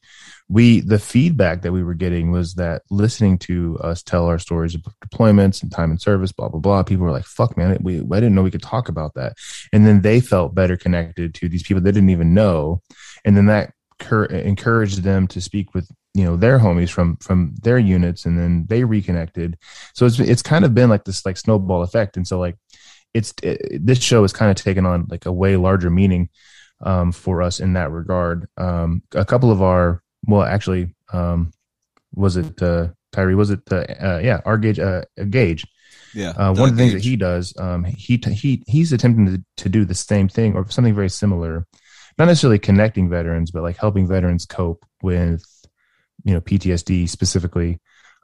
we 0.49 0.81
the 0.81 0.99
feedback 0.99 1.63
that 1.63 1.73
we 1.73 1.83
were 1.83 1.95
getting 1.95 2.31
was 2.31 2.55
that 2.55 2.83
listening 2.91 3.39
to 3.39 3.79
us 3.81 4.03
tell 4.03 4.27
our 4.27 4.39
stories 4.39 4.75
of 4.75 4.83
deployments 5.05 5.63
and 5.63 5.71
time 5.71 5.91
and 5.91 6.01
service 6.01 6.33
blah 6.33 6.49
blah 6.49 6.61
blah 6.61 6.83
people 6.83 7.05
were 7.05 7.11
like 7.11 7.25
fuck 7.25 7.57
man 7.59 7.77
we 7.83 7.99
i 7.99 8.21
didn't 8.21 8.35
know 8.35 8.43
we 8.43 8.51
could 8.51 8.63
talk 8.63 8.89
about 8.89 9.15
that. 9.15 9.35
And 9.73 9.87
then 9.87 10.03
they 10.03 10.21
felt 10.21 10.55
better 10.55 10.77
connected 10.77 11.35
to 11.35 11.49
these 11.49 11.63
people 11.63 11.83
they 11.83 11.93
didn't 11.93 12.11
even 12.11 12.35
know. 12.35 12.81
And 13.25 13.37
then 13.37 13.47
that 13.47 13.73
encouraged 14.11 15.03
them 15.03 15.29
to 15.29 15.41
speak 15.41 15.75
with 15.75 15.89
you 16.15 16.25
know 16.25 16.37
their 16.37 16.59
homies 16.59 16.91
from 16.91 17.17
from 17.17 17.55
their 17.63 17.79
units 17.79 18.27
and 18.27 18.39
then 18.39 18.67
they 18.69 18.85
reconnected. 18.85 19.57
So 19.95 20.07
it's 20.07 20.19
it's 20.19 20.43
kind 20.43 20.65
of 20.65 20.75
been 20.75 20.91
like 20.91 21.05
this 21.05 21.25
like 21.25 21.37
snowball 21.37 21.83
effect. 21.83 22.17
And 22.17 22.27
so 22.27 22.39
like 22.39 22.57
it's 23.15 23.33
it, 23.43 23.85
this 23.85 24.03
show 24.03 24.23
has 24.23 24.33
kind 24.33 24.51
of 24.51 24.57
taken 24.57 24.87
on 24.87 25.07
like 25.09 25.27
a 25.27 25.33
way 25.33 25.57
larger 25.57 25.91
meaning 25.91 26.29
um 26.81 27.13
for 27.13 27.43
us 27.43 27.61
in 27.61 27.75
that 27.75 27.91
regard. 27.91 28.49
Um 28.57 29.03
a 29.15 29.25
couple 29.25 29.51
of 29.51 29.63
our 29.63 30.03
well 30.27 30.43
actually 30.43 30.95
um 31.13 31.53
was 32.15 32.37
it 32.37 32.63
uh 32.63 32.89
Tyree 33.13 33.35
was 33.35 33.51
it 33.51 33.61
uh, 33.71 33.85
uh 34.01 34.21
yeah 34.23 34.41
our 34.45 34.59
gauge 34.59 34.79
uh 34.79 35.03
gauge. 35.31 35.67
Yeah. 36.15 36.31
uh, 36.31 36.53
one 36.53 36.69
of 36.69 36.77
the 36.77 36.83
things 36.83 36.93
that 36.93 37.03
he 37.03 37.17
does, 37.17 37.55
um, 37.59 37.85
he 37.85 38.21
he 38.33 38.63
he's 38.67 38.93
attempting 38.93 39.27
to, 39.27 39.43
to 39.63 39.69
do 39.71 39.87
the 39.87 39.95
same 39.95 40.29
thing 40.29 40.55
or 40.55 40.69
something 40.69 40.95
very 40.95 41.09
similar, 41.09 41.67
not 42.19 42.27
necessarily 42.27 42.59
connecting 42.59 43.09
veterans, 43.09 43.51
but 43.51 43.63
like 43.63 43.79
helping 43.79 44.07
veterans 44.07 44.45
cope 44.45 44.85
with, 45.03 45.43
you 46.25 46.35
know, 46.35 46.41
PTSD 46.41 47.09
specifically 47.09 47.81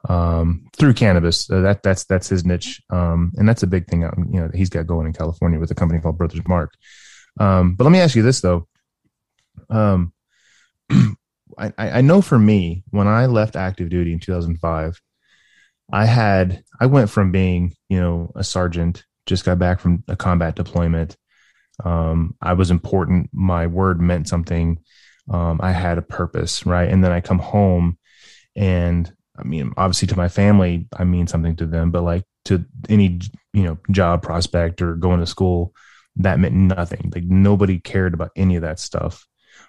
um, 0.07 0.67
through 0.77 0.93
cannabis. 0.93 1.49
Uh, 1.49 1.61
that 1.61 1.83
that's 1.83 2.05
that's 2.05 2.29
his 2.29 2.45
niche, 2.45 2.81
um, 2.89 3.33
and 3.35 3.47
that's 3.47 3.63
a 3.63 3.67
big 3.67 3.87
thing. 3.87 4.01
You 4.01 4.41
know, 4.41 4.49
he's 4.53 4.69
got 4.69 4.87
going 4.87 5.07
in 5.07 5.13
California 5.13 5.59
with 5.59 5.71
a 5.71 5.75
company 5.75 5.99
called 5.99 6.17
Brothers 6.17 6.47
Mark. 6.47 6.73
Um, 7.39 7.75
but 7.75 7.83
let 7.83 7.91
me 7.91 7.99
ask 7.99 8.15
you 8.15 8.23
this 8.23 8.41
though. 8.41 8.67
Um, 9.69 10.13
I, 10.91 11.73
I 11.77 11.89
I 11.89 12.01
know 12.01 12.21
for 12.21 12.39
me, 12.39 12.83
when 12.91 13.07
I 13.07 13.25
left 13.25 13.55
active 13.55 13.89
duty 13.89 14.13
in 14.13 14.19
2005, 14.19 15.01
I 15.91 16.05
had 16.05 16.63
I 16.79 16.85
went 16.85 17.09
from 17.09 17.31
being 17.31 17.75
you 17.89 17.99
know 17.99 18.31
a 18.35 18.43
sergeant, 18.43 19.03
just 19.25 19.45
got 19.45 19.59
back 19.59 19.79
from 19.79 20.03
a 20.07 20.15
combat 20.15 20.55
deployment. 20.55 21.17
Um, 21.83 22.35
I 22.41 22.53
was 22.53 22.71
important. 22.71 23.29
My 23.33 23.67
word 23.67 24.01
meant 24.01 24.27
something. 24.27 24.79
Um, 25.29 25.59
I 25.61 25.71
had 25.71 25.97
a 25.97 26.03
purpose, 26.03 26.65
right? 26.65 26.89
And 26.89 27.03
then 27.03 27.11
I 27.11 27.21
come 27.21 27.39
home, 27.39 27.97
and 28.55 29.11
I 29.37 29.43
mean, 29.43 29.73
obviously 29.77 30.07
to 30.09 30.17
my 30.17 30.27
family, 30.27 30.87
I 30.97 31.03
mean 31.03 31.27
something 31.27 31.55
to 31.57 31.65
them, 31.65 31.91
but 31.91 32.03
like 32.03 32.23
to 32.45 32.65
any 32.89 33.19
you 33.53 33.63
know 33.63 33.77
job 33.91 34.21
prospect 34.21 34.81
or 34.81 34.95
going 34.95 35.19
to 35.19 35.25
school, 35.25 35.73
that 36.17 36.39
meant 36.39 36.55
nothing. 36.55 37.11
Like 37.13 37.23
nobody 37.23 37.79
cared 37.79 38.13
about 38.13 38.31
any 38.35 38.55
of 38.55 38.63
that 38.63 38.79
stuff, 38.79 39.27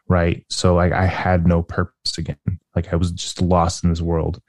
right? 0.08 0.44
So 0.48 0.74
like 0.74 0.92
I 0.92 1.06
had 1.06 1.46
no 1.46 1.62
purpose 1.62 2.18
again. 2.18 2.36
Like 2.74 2.92
I 2.92 2.96
was 2.96 3.12
just 3.12 3.40
lost 3.40 3.84
in 3.84 3.90
this 3.90 4.00
world. 4.00 4.40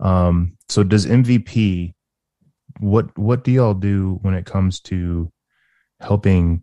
Um, 0.00 0.56
so 0.68 0.82
does 0.82 1.06
MVP 1.06 1.94
what 2.80 3.16
what 3.18 3.44
do 3.44 3.52
y'all 3.52 3.74
do 3.74 4.18
when 4.22 4.34
it 4.34 4.46
comes 4.46 4.80
to 4.80 5.30
helping 6.00 6.62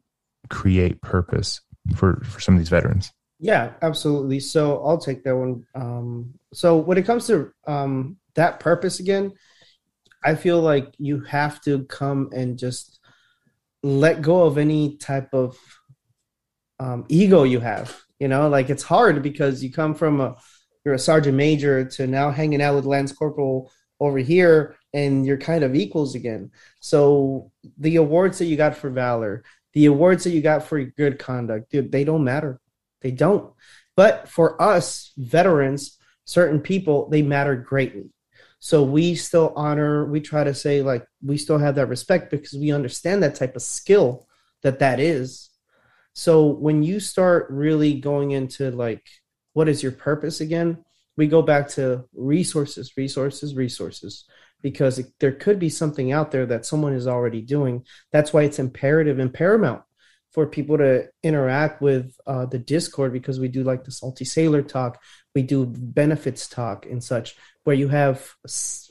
create 0.50 1.02
purpose 1.02 1.62
for 1.96 2.22
for 2.24 2.40
some 2.40 2.56
of 2.56 2.60
these 2.60 2.70
veterans? 2.70 3.12
Yeah, 3.40 3.74
absolutely. 3.82 4.40
So 4.42 4.84
I'll 4.86 4.98
take 4.98 5.24
that 5.24 5.36
one. 5.36 5.66
Um, 5.74 6.34
so 6.54 6.78
when 6.78 6.98
it 6.98 7.06
comes 7.06 7.28
to 7.28 7.52
um, 7.66 8.18
that 8.36 8.60
purpose 8.60 9.00
again, 9.00 9.34
I 10.24 10.36
feel 10.36 10.60
like 10.62 10.94
you 10.98 11.22
have 11.22 11.62
to 11.62 11.86
come 11.86 12.30
and 12.34 12.60
just 12.60 13.00
let 13.82 14.22
go 14.22 14.44
of 14.44 14.58
any 14.58 14.98
type 14.98 15.34
of 15.34 15.58
um, 16.80 17.06
ego 17.08 17.44
you 17.44 17.62
have. 17.62 17.98
You 18.20 18.28
know, 18.28 18.50
like 18.50 18.70
it's 18.70 18.84
hard 18.84 19.24
because 19.24 19.64
you 19.64 19.72
come 19.72 19.96
from 19.96 20.20
a 20.20 20.36
you're 20.84 20.96
a 20.96 21.00
sergeant 21.00 21.38
major 21.38 21.86
to 21.86 22.08
now 22.08 22.32
hanging 22.32 22.62
out 22.62 22.76
with 22.76 22.86
Lance 22.86 23.12
Corporal 23.14 23.72
over 24.02 24.18
here, 24.18 24.76
and 24.94 25.26
you're 25.26 25.38
kind 25.38 25.64
of 25.64 25.76
equals 25.76 26.16
again. 26.16 26.52
So 26.82 27.52
the 27.78 27.98
awards 27.98 28.40
that 28.40 28.46
you 28.46 28.58
got 28.58 28.76
for 28.76 28.90
valor, 28.90 29.44
the 29.74 29.86
awards 29.86 30.26
that 30.26 30.32
you 30.32 30.42
got 30.42 30.64
for 30.64 30.84
good 30.84 31.20
conduct, 31.20 31.72
dude, 31.72 31.92
they 31.92 32.04
don't 32.04 32.24
matter. 32.24 32.60
They 33.02 33.12
don't. 33.12 33.54
But 33.96 34.30
for 34.30 34.62
us 34.62 35.12
veterans, 35.18 35.98
certain 36.26 36.60
people, 36.60 37.10
they 37.10 37.22
matter 37.22 37.56
greatly. 37.56 38.12
So 38.60 38.84
we 38.84 39.16
still 39.16 39.54
honor, 39.56 40.06
we 40.06 40.20
try 40.20 40.44
to 40.44 40.54
say, 40.54 40.82
like, 40.82 41.06
we 41.24 41.38
still 41.38 41.58
have 41.58 41.76
that 41.76 41.88
respect 41.88 42.30
because 42.30 42.54
we 42.54 42.72
understand 42.72 43.24
that 43.24 43.36
type 43.36 43.56
of 43.56 43.62
skill 43.62 44.28
that 44.64 44.80
that 44.80 45.00
is. 45.00 45.50
So 46.14 46.48
when 46.48 46.84
you 46.84 47.00
start 47.00 47.48
really 47.50 48.00
going 48.00 48.32
into, 48.32 48.72
like, 48.72 49.06
what 49.54 49.70
is 49.70 49.82
your 49.82 49.94
purpose 49.94 50.42
again? 50.42 50.84
We 51.16 51.28
go 51.28 51.42
back 51.42 51.70
to 51.70 52.06
resources, 52.14 52.98
resources, 52.98 53.56
resources, 53.56 54.26
because 54.62 55.02
there 55.20 55.32
could 55.32 55.60
be 55.60 55.70
something 55.70 56.12
out 56.12 56.32
there 56.32 56.46
that 56.46 56.66
someone 56.66 56.94
is 56.94 57.08
already 57.08 57.42
doing. 57.42 57.86
That's 58.12 58.34
why 58.34 58.44
it's 58.44 58.60
imperative 58.60 59.20
and 59.20 59.34
paramount 59.34 59.84
for 60.32 60.46
people 60.46 60.78
to 60.78 61.08
interact 61.24 61.82
with 61.82 62.16
uh, 62.28 62.46
the 62.46 62.60
Discord 62.60 63.14
because 63.14 63.40
we 63.40 63.48
do 63.48 63.64
like 63.64 63.84
the 63.84 63.92
Salty 63.92 64.26
Sailor 64.26 64.62
talk, 64.62 65.02
we 65.34 65.42
do 65.42 65.66
benefits 65.66 66.48
talk 66.48 66.86
and 66.86 67.04
such, 67.04 67.36
where 67.64 67.76
you 67.76 67.88
have, 67.88 68.30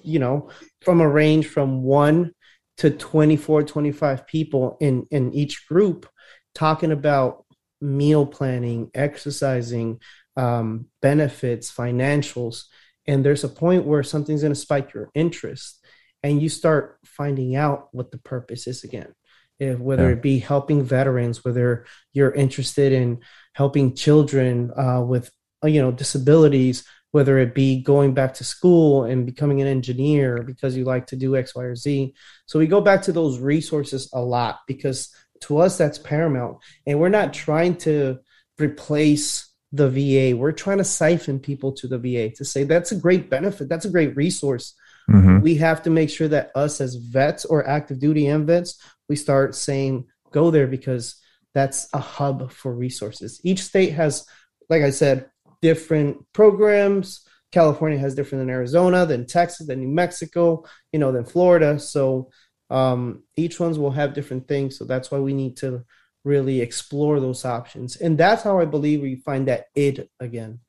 you 0.03 0.19
know, 0.19 0.51
from 0.83 1.01
a 1.01 1.09
range 1.09 1.47
from 1.47 1.83
one 1.83 2.33
to 2.79 2.91
24, 2.91 3.65
25 3.65 4.27
people 4.27 4.77
in, 4.81 5.07
in 5.11 5.33
each 5.33 5.67
group 5.69 6.09
talking 6.55 6.93
about 6.93 7.45
meal 7.81 8.27
planning, 8.27 8.91
exercising, 8.95 10.01
um, 10.37 10.87
benefits, 11.03 11.73
financials. 11.73 12.65
And 13.07 13.25
there's 13.25 13.45
a 13.45 13.49
point 13.49 13.85
where 13.85 14.03
something's 14.03 14.43
going 14.43 14.53
to 14.53 14.59
spike 14.59 14.93
your 14.93 15.11
interest 15.15 15.85
and 16.23 16.43
you 16.43 16.49
start 16.49 16.99
finding 17.05 17.55
out 17.55 17.89
what 17.93 18.11
the 18.11 18.19
purpose 18.19 18.67
is 18.67 18.83
again 18.83 19.15
if, 19.59 19.79
whether 19.79 20.05
Yeah. 20.09 20.13
it 20.17 20.23
be 20.23 20.39
helping 20.39 20.83
veterans, 20.85 21.45
whether 21.45 21.85
you're 22.13 22.33
interested 22.33 22.93
in 22.93 23.21
helping 23.55 23.95
children 23.95 24.71
uh, 24.77 25.03
with 25.03 25.31
uh, 25.65 25.67
you 25.69 25.81
know 25.83 25.91
disabilities, 25.93 26.85
whether 27.11 27.39
it 27.39 27.55
be 27.55 27.81
going 27.83 28.15
back 28.15 28.35
to 28.35 28.45
school 28.45 29.05
and 29.05 29.27
becoming 29.27 29.61
an 29.61 29.67
engineer 29.67 30.43
because 30.43 30.77
you 30.77 30.85
like 30.85 31.07
to 31.09 31.17
do 31.17 31.37
X, 31.37 31.55
Y, 31.55 31.63
or 31.65 31.75
Z. 31.75 32.15
So 32.47 32.59
we 32.59 32.67
go 32.67 32.81
back 32.81 33.03
to 33.03 33.13
those 33.13 33.39
resources 33.39 34.09
a 34.13 34.21
lot 34.21 34.61
because 34.67 35.09
to 35.43 35.59
us 35.59 35.79
that's 35.79 35.99
paramount. 35.99 36.59
And 36.87 37.01
we're 37.01 37.09
not 37.09 37.33
trying 37.33 37.77
to 37.79 38.19
replace 38.61 39.49
the 39.73 39.89
VA. 39.91 40.37
We're 40.37 40.53
trying 40.53 40.79
to 40.79 40.85
siphon 40.85 41.41
people 41.41 41.73
to 41.73 41.89
the 41.89 41.99
VA 41.99 42.31
to 42.37 42.45
say 42.45 42.65
that's 42.65 42.93
a 42.93 42.97
great 42.97 43.29
benefit, 43.31 43.69
that's 43.69 43.85
a 43.85 43.91
great 43.91 44.17
resource. 44.17 44.75
Mhm. 45.11 45.41
We 45.43 45.55
have 45.57 45.83
to 45.85 45.91
make 45.91 46.11
sure 46.11 46.29
that 46.29 46.51
us 46.55 46.81
as 46.81 46.95
vets 46.97 47.45
or 47.47 47.67
active 47.67 47.99
duty 47.99 48.27
and 48.27 48.47
vets, 48.47 48.79
we 49.09 49.17
start 49.17 49.55
saying 49.55 50.07
go 50.33 50.51
there 50.51 50.67
because 50.67 51.21
that's 51.55 51.89
a 51.93 51.99
hub 51.99 52.53
for 52.53 52.75
resources. 52.75 53.41
Each 53.43 53.63
state 53.63 53.93
has, 53.93 54.27
like 54.69 54.83
I 54.83 54.91
said, 54.91 55.31
different 55.63 56.19
programs. 56.33 57.27
California 57.51 57.99
has 57.99 58.15
different 58.15 58.43
than 58.43 58.51
Arizona, 58.51 59.07
than 59.07 59.27
Texas, 59.27 59.67
than 59.67 59.81
New 59.81 59.89
Mexico, 59.89 60.65
you 60.93 60.99
know, 60.99 61.13
than 61.13 61.25
Florida. 61.25 61.79
So 61.79 62.31
um, 62.71 63.23
each 63.37 63.59
ones 63.59 63.79
will 63.79 63.91
have 63.91 64.13
different 64.13 64.47
things. 64.47 64.77
So 64.79 64.85
that's 64.85 65.11
why 65.11 65.19
we 65.19 65.33
need 65.33 65.57
to 65.59 65.85
really 66.25 66.61
explore 66.61 67.21
those 67.21 67.45
options. 67.45 67.97
And 67.97 68.19
that's 68.19 68.43
how 68.43 68.61
I 68.61 68.67
believe 68.67 69.01
we 69.01 69.17
find 69.17 69.49
that 69.49 69.67
it 69.75 70.11
again. 70.21 70.61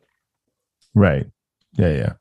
Right. 0.95 1.25
Yeah, 1.78 1.89
yeah. 1.89 2.13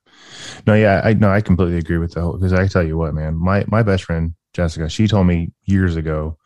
No, 0.67 0.75
yeah, 0.75 1.01
I 1.05 1.15
no, 1.15 1.31
I 1.31 1.41
completely 1.41 1.79
agree 1.79 1.99
with 1.99 2.13
the 2.13 2.21
whole 2.21 2.35
because 2.35 2.53
I 2.53 2.67
tell 2.67 2.83
you 2.83 2.99
what, 2.99 3.15
man, 3.15 3.35
my 3.35 3.65
my 3.69 3.83
best 3.83 4.05
friend 4.05 4.35
Jessica, 4.53 4.89
she 4.89 5.07
told 5.07 5.27
me 5.27 5.53
years 5.65 5.97
ago 5.97 6.39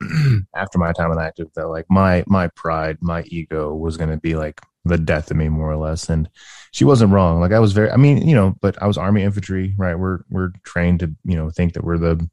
after 0.56 0.78
my 0.78 0.92
time 0.92 1.12
in 1.12 1.18
active 1.18 1.48
that 1.54 1.68
like 1.68 1.86
my 1.88 2.24
my 2.26 2.48
pride, 2.48 2.98
my 3.00 3.22
ego 3.26 3.74
was 3.74 3.96
gonna 3.96 4.16
be 4.16 4.34
like 4.34 4.60
the 4.84 4.98
death 4.98 5.30
of 5.30 5.36
me 5.36 5.48
more 5.48 5.70
or 5.70 5.76
less. 5.76 6.08
And 6.08 6.28
she 6.72 6.84
wasn't 6.84 7.12
wrong. 7.12 7.40
Like 7.40 7.52
I 7.52 7.60
was 7.60 7.72
very 7.72 7.90
I 7.90 7.96
mean, 7.96 8.26
you 8.26 8.34
know, 8.34 8.54
but 8.60 8.80
I 8.82 8.86
was 8.86 8.98
army 8.98 9.22
infantry, 9.22 9.74
right? 9.76 9.94
We're 9.98 10.20
we're 10.30 10.50
trained 10.64 11.00
to, 11.00 11.14
you 11.24 11.36
know, 11.36 11.50
think 11.50 11.74
that 11.74 11.84
we're 11.84 11.98
the 11.98 12.28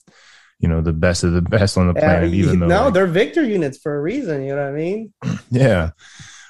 you 0.59 0.67
know, 0.67 0.81
the 0.81 0.93
best 0.93 1.23
of 1.23 1.33
the 1.33 1.41
best 1.41 1.75
on 1.77 1.87
the 1.87 1.93
planet, 1.95 2.33
even 2.33 2.59
though 2.59 2.67
no, 2.67 2.83
like, 2.85 2.93
they're 2.93 3.07
victor 3.07 3.43
units 3.43 3.79
for 3.79 3.95
a 3.95 4.01
reason. 4.01 4.43
You 4.43 4.55
know 4.55 4.61
what 4.63 4.69
I 4.69 4.71
mean? 4.71 5.13
yeah 5.51 5.91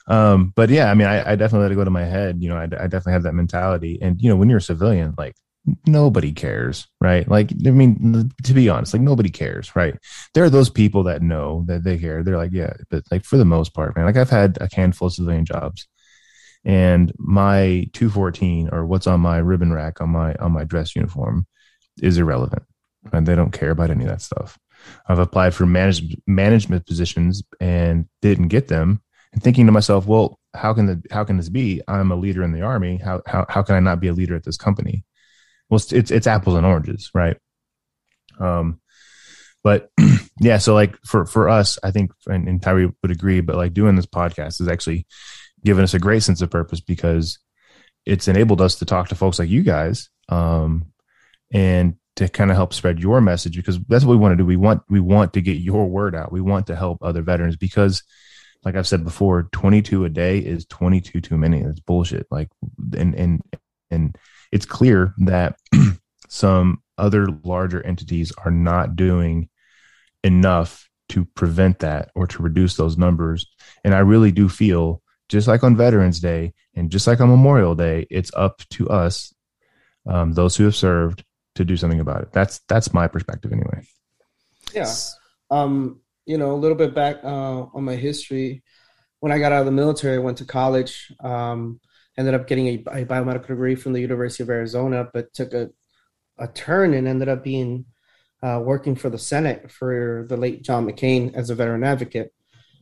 um 0.08 0.52
but 0.56 0.70
yeah 0.70 0.90
i 0.90 0.94
mean 0.94 1.08
i, 1.08 1.32
I 1.32 1.36
definitely 1.36 1.64
let 1.64 1.72
it 1.72 1.76
go 1.76 1.84
to 1.84 1.92
my 1.92 2.04
head 2.04 2.42
you 2.42 2.50
know 2.50 2.58
I, 2.58 2.64
I 2.64 2.68
definitely 2.68 3.14
have 3.14 3.24
that 3.24 3.34
mentality 3.34 4.00
and 4.02 4.22
you 4.22 4.30
know 4.30 4.36
when 4.36 4.50
you're 4.50 4.58
a 4.58 4.62
civilian 4.62 5.14
like 5.18 5.36
nobody 5.86 6.32
cares 6.32 6.88
right 7.00 7.28
like 7.28 7.52
i 7.67 7.71
mean 7.71 8.32
to 8.43 8.54
be 8.54 8.67
honest 8.67 8.93
like 8.93 9.02
nobody 9.02 9.30
cares 9.30 9.76
right 9.76 9.95
there 10.34 10.43
are 10.43 10.50
those 10.50 10.69
people 10.69 11.04
that 11.04 11.21
know 11.21 11.63
that 11.67 11.84
they 11.84 12.00
care 12.00 12.24
they're 12.24 12.38
like 12.38 12.52
yeah 12.52 12.74
but 12.89 13.04
like 13.12 13.24
for 13.24 13.38
the 13.38 13.45
most 13.45 13.74
part 13.74 13.95
man 13.95 14.06
like 14.06 14.17
i've 14.17 14.30
had 14.30 14.58
a 14.60 14.67
handful 14.74 15.08
of 15.08 15.13
civilian 15.13 15.45
jobs 15.45 15.88
and 16.65 17.12
my 17.17 17.88
214 17.93 18.69
or 18.71 18.86
what's 18.86 19.08
on 19.08 19.19
my 19.19 19.38
ribbon 19.38 19.71
rack 19.71 20.02
on 20.02 20.10
my 20.10 20.34
on 20.36 20.52
my 20.52 20.63
dress 20.63 20.95
uniform 20.95 21.45
is 22.02 22.17
irrelevant 22.17 22.63
and 23.13 23.28
they 23.28 23.36
don't 23.36 23.52
care 23.52 23.71
about 23.71 23.91
any 23.91 24.04
of 24.04 24.10
that 24.10 24.21
stuff 24.21 24.58
i've 25.08 25.19
applied 25.19 25.54
for 25.54 25.67
manage, 25.67 26.17
management 26.26 26.88
positions 26.88 27.43
and 27.60 28.08
didn't 28.21 28.47
get 28.47 28.67
them 28.67 29.00
and 29.34 29.41
thinking 29.41 29.65
to 29.65 29.71
myself, 29.71 30.06
well, 30.08 30.39
how 30.54 30.74
can 30.74 30.86
the 30.86 31.02
how 31.12 31.24
can 31.24 31.38
this 31.38 31.50
be? 31.50 31.82
I'm 31.88 32.12
a 32.12 32.15
leader 32.15 32.43
in 32.43 32.52
the 32.52 32.62
army. 32.62 32.97
How 32.97 33.21
how 33.26 33.45
how 33.47 33.62
can 33.62 33.76
I 33.76 33.80
not 33.80 34.00
be 34.00 34.08
a 34.08 34.13
leader 34.13 34.36
at 34.36 34.43
this 34.43 34.58
company? 34.58 35.06
Well, 35.72 35.78
it's 35.78 35.94
it's, 35.94 36.12
it's 36.12 36.28
apples 36.28 36.58
and 36.58 36.66
oranges, 36.66 37.10
right? 37.14 37.38
Um, 38.40 38.82
but 39.64 39.90
yeah, 40.40 40.58
so 40.58 40.74
like 40.74 40.98
for 41.06 41.26
for 41.26 41.48
us, 41.48 41.80
I 41.82 41.92
think, 41.92 42.12
and, 42.28 42.48
and 42.48 42.62
Tyree 42.62 42.92
would 43.02 43.12
agree, 43.12 43.40
but 43.40 43.56
like 43.56 43.74
doing 43.74 43.96
this 43.96 44.06
podcast 44.06 44.60
has 44.60 44.68
actually 44.68 45.08
given 45.64 45.84
us 45.84 45.94
a 45.94 46.00
great 46.00 46.24
sense 46.24 46.42
of 46.42 46.50
purpose 46.50 46.82
because 46.82 47.40
it's 48.06 48.28
enabled 48.28 48.62
us 48.62 48.76
to 48.76 48.86
talk 48.86 49.08
to 49.10 49.16
folks 49.16 49.40
like 49.40 49.50
you 49.50 49.64
guys, 49.64 50.10
um, 50.28 50.88
and 51.54 51.96
to 52.18 52.28
kind 52.28 52.52
of 52.52 52.58
help 52.58 52.74
spread 52.74 53.00
your 53.00 53.22
message 53.22 53.56
because 53.56 53.80
that's 53.88 54.04
what 54.04 54.12
we 54.12 54.18
want 54.18 54.34
to 54.34 54.38
do. 54.38 54.46
We 54.46 54.58
want 54.58 54.84
we 54.90 55.00
want 55.00 55.34
to 55.34 55.42
get 55.42 55.58
your 55.58 55.88
word 55.88 56.16
out. 56.16 56.34
We 56.34 56.42
want 56.42 56.68
to 56.68 56.76
help 56.76 56.98
other 57.02 57.22
veterans 57.22 57.56
because 57.56 58.04
like 58.64 58.76
I've 58.76 58.88
said 58.88 59.04
before, 59.04 59.50
22 59.52 60.06
a 60.06 60.10
day 60.10 60.40
is 60.40 60.66
22 60.66 61.22
too 61.22 61.38
many. 61.38 61.62
It's 61.62 61.80
bullshit. 61.80 62.28
Like, 62.30 62.50
and, 62.96 63.16
and, 63.16 63.42
and 63.90 64.16
it's 64.52 64.66
clear 64.66 65.14
that 65.20 65.58
some 66.30 66.82
other 66.98 67.28
larger 67.44 67.86
entities 67.86 68.32
are 68.44 68.52
not 68.52 68.96
doing 68.96 69.50
enough 70.24 70.90
to 71.10 71.26
prevent 71.26 71.80
that 71.80 72.10
or 72.16 72.28
to 72.28 72.42
reduce 72.42 72.76
those 72.76 72.98
numbers. 72.98 73.48
And 73.84 73.94
I 73.94 74.00
really 74.00 74.32
do 74.32 74.48
feel 74.48 75.02
just 75.30 75.48
like 75.48 75.64
on 75.64 75.76
Veterans 75.76 76.20
Day 76.20 76.54
and 76.76 76.90
just 76.90 77.08
like 77.08 77.20
on 77.20 77.30
Memorial 77.30 77.76
Day, 77.76 78.08
it's 78.10 78.32
up 78.34 78.62
to 78.72 78.90
us, 78.90 79.34
um, 80.08 80.34
those 80.34 80.56
who 80.56 80.66
have 80.66 80.76
served 80.76 81.24
to 81.56 81.66
do 81.66 81.76
something 81.76 82.00
about 82.00 82.22
it. 82.22 82.32
That's, 82.32 82.60
that's 82.68 82.94
my 82.94 83.08
perspective 83.08 83.52
anyway. 83.52 83.86
Yeah. 84.74 84.94
Um, 85.50 86.00
you 86.26 86.38
know, 86.38 86.52
a 86.52 86.56
little 86.56 86.78
bit 86.78 86.96
back 86.96 87.24
uh, 87.24 87.64
on 87.74 87.84
my 87.84 87.96
history. 87.96 88.64
When 89.20 89.32
I 89.32 89.40
got 89.40 89.52
out 89.52 89.62
of 89.62 89.66
the 89.66 89.72
military, 89.72 90.16
I 90.16 90.20
went 90.20 90.38
to 90.38 90.46
college. 90.46 91.14
Um, 91.20 91.80
ended 92.22 92.36
up 92.36 92.48
getting 92.48 92.68
a, 92.68 93.02
a 93.02 93.06
biomedical 93.06 93.48
degree 93.48 93.76
from 93.76 93.94
the 93.94 94.00
University 94.00 94.44
of 94.44 94.50
Arizona, 94.50 95.10
but 95.14 95.34
took 95.34 95.54
a 95.54 95.70
a 96.42 96.48
turn 96.48 96.94
and 96.94 97.08
ended 97.08 97.30
up 97.30 97.44
being 97.44 97.86
uh, 98.44 98.62
working 98.64 98.96
for 98.96 99.10
the 99.10 99.18
Senate 99.18 99.72
for 99.72 100.26
the 100.28 100.36
late 100.36 100.64
John 100.64 100.88
McCain 100.88 101.34
as 101.36 101.50
a 101.50 101.56
veteran 101.56 101.84
advocate. 101.84 102.34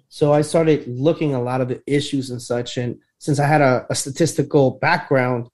So 0.08 0.34
I 0.34 0.42
started 0.42 0.88
looking 0.88 1.36
a 1.36 1.42
lot 1.42 1.62
of 1.62 1.68
the 1.68 1.82
issues 1.86 2.32
and 2.32 2.42
such. 2.42 2.78
And 2.78 2.98
since 3.20 3.40
I 3.40 3.46
had 3.46 3.62
a, 3.62 3.86
a 3.90 3.96
statistical 3.96 4.72
background, 4.72 5.50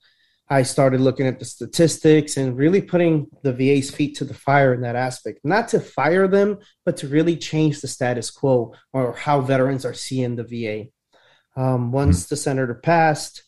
I 0.47 0.61
started 0.61 1.01
looking 1.01 1.25
at 1.25 1.39
the 1.39 1.45
statistics 1.45 2.37
and 2.37 2.55
really 2.55 2.81
putting 2.81 3.27
the 3.41 3.51
VA's 3.51 3.89
feet 3.89 4.15
to 4.17 4.25
the 4.25 4.35
fire 4.35 4.75
in 4.75 4.81
that 4.81 4.95
aspect. 4.95 5.39
Not 5.43 5.67
to 5.69 5.79
fire 5.79 6.27
them, 6.27 6.59
but 6.85 6.97
to 6.97 7.07
really 7.07 7.35
change 7.35 7.81
the 7.81 7.87
status 7.87 8.29
quo 8.29 8.75
or 8.93 9.13
how 9.13 9.41
veterans 9.41 9.85
are 9.85 9.95
seeing 9.95 10.35
the 10.35 10.43
VA. 10.43 10.89
Um, 11.59 11.91
once 11.91 12.27
the 12.27 12.35
senator 12.35 12.75
passed, 12.75 13.44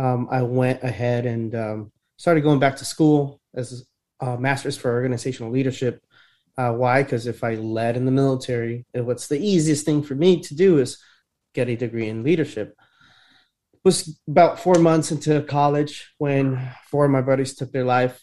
um, 0.00 0.28
I 0.30 0.42
went 0.42 0.82
ahead 0.82 1.26
and 1.26 1.54
um, 1.54 1.92
started 2.16 2.42
going 2.42 2.58
back 2.58 2.76
to 2.76 2.84
school 2.84 3.40
as 3.54 3.86
a 4.20 4.38
master's 4.38 4.76
for 4.76 4.90
organizational 4.92 5.52
leadership. 5.52 6.04
Uh, 6.56 6.72
why? 6.72 7.02
Because 7.02 7.26
if 7.26 7.44
I 7.44 7.54
led 7.54 7.96
in 7.96 8.04
the 8.04 8.10
military, 8.10 8.86
what's 8.92 9.28
the 9.28 9.38
easiest 9.38 9.84
thing 9.84 10.02
for 10.02 10.14
me 10.14 10.40
to 10.40 10.54
do 10.54 10.78
is 10.78 10.98
get 11.54 11.68
a 11.68 11.76
degree 11.76 12.08
in 12.08 12.22
leadership 12.22 12.76
was 13.84 14.18
about 14.28 14.60
four 14.60 14.74
months 14.74 15.10
into 15.10 15.42
college 15.42 16.12
when 16.18 16.70
four 16.86 17.04
of 17.04 17.10
my 17.10 17.22
buddies 17.22 17.54
took 17.54 17.72
their 17.72 17.84
life 17.84 18.20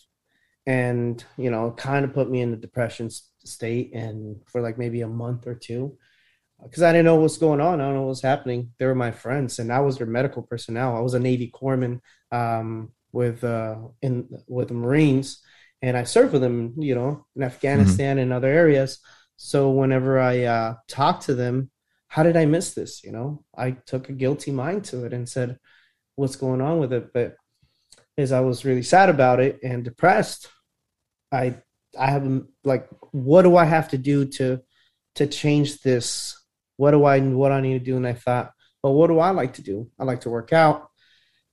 and 0.65 1.23
you 1.37 1.49
know 1.49 1.71
kind 1.71 2.05
of 2.05 2.13
put 2.13 2.29
me 2.29 2.41
in 2.41 2.51
the 2.51 2.57
depression 2.57 3.09
state 3.09 3.93
and 3.93 4.37
for 4.45 4.61
like 4.61 4.77
maybe 4.77 5.01
a 5.01 5.07
month 5.07 5.47
or 5.47 5.55
two 5.55 5.97
because 6.63 6.83
i 6.83 6.91
didn't 6.91 7.05
know 7.05 7.15
what's 7.15 7.37
going 7.37 7.61
on 7.61 7.79
i 7.79 7.85
don't 7.85 7.95
know 7.95 8.03
what's 8.03 8.21
happening 8.21 8.71
they 8.77 8.85
were 8.85 8.95
my 8.95 9.11
friends 9.11 9.59
and 9.59 9.71
i 9.71 9.79
was 9.79 9.97
their 9.97 10.07
medical 10.07 10.41
personnel 10.41 10.95
i 10.95 10.99
was 10.99 11.13
a 11.13 11.19
navy 11.19 11.51
corpsman 11.53 11.99
um, 12.31 12.91
with 13.11 13.43
uh, 13.43 13.75
in 14.01 14.27
with 14.47 14.67
the 14.67 14.73
marines 14.73 15.41
and 15.81 15.95
i 15.95 16.03
served 16.03 16.33
with 16.33 16.41
them 16.41 16.73
you 16.77 16.95
know 16.95 17.25
in 17.35 17.43
afghanistan 17.43 18.15
mm-hmm. 18.15 18.23
and 18.23 18.33
other 18.33 18.47
areas 18.47 18.99
so 19.37 19.69
whenever 19.69 20.19
i 20.19 20.43
uh, 20.43 20.75
talked 20.87 21.23
to 21.23 21.35
them 21.35 21.69
how 22.07 22.23
did 22.23 22.37
I 22.37 22.45
miss 22.45 22.73
this? 22.73 23.03
You 23.03 23.11
know, 23.11 23.43
I 23.55 23.71
took 23.71 24.09
a 24.09 24.13
guilty 24.13 24.51
mind 24.51 24.85
to 24.85 25.05
it 25.05 25.13
and 25.13 25.27
said, 25.27 25.59
what's 26.15 26.35
going 26.35 26.61
on 26.61 26.79
with 26.79 26.93
it? 26.93 27.13
But 27.13 27.35
as 28.17 28.31
I 28.31 28.39
was 28.39 28.65
really 28.65 28.83
sad 28.83 29.09
about 29.09 29.39
it 29.39 29.59
and 29.63 29.83
depressed, 29.83 30.49
I, 31.31 31.57
I 31.97 32.09
haven't 32.09 32.47
like, 32.63 32.87
what 33.11 33.43
do 33.43 33.57
I 33.57 33.65
have 33.65 33.89
to 33.89 33.97
do 33.97 34.25
to, 34.25 34.61
to 35.15 35.27
change 35.27 35.81
this? 35.81 36.36
What 36.77 36.91
do 36.91 37.03
I, 37.03 37.19
what 37.19 37.51
I 37.51 37.61
need 37.61 37.79
to 37.79 37.85
do? 37.85 37.97
And 37.97 38.07
I 38.07 38.13
thought, 38.13 38.53
well, 38.81 38.93
what 38.93 39.07
do 39.07 39.19
I 39.19 39.31
like 39.31 39.53
to 39.53 39.61
do? 39.61 39.89
I 39.99 40.03
like 40.03 40.21
to 40.21 40.29
work 40.29 40.53
out. 40.53 40.89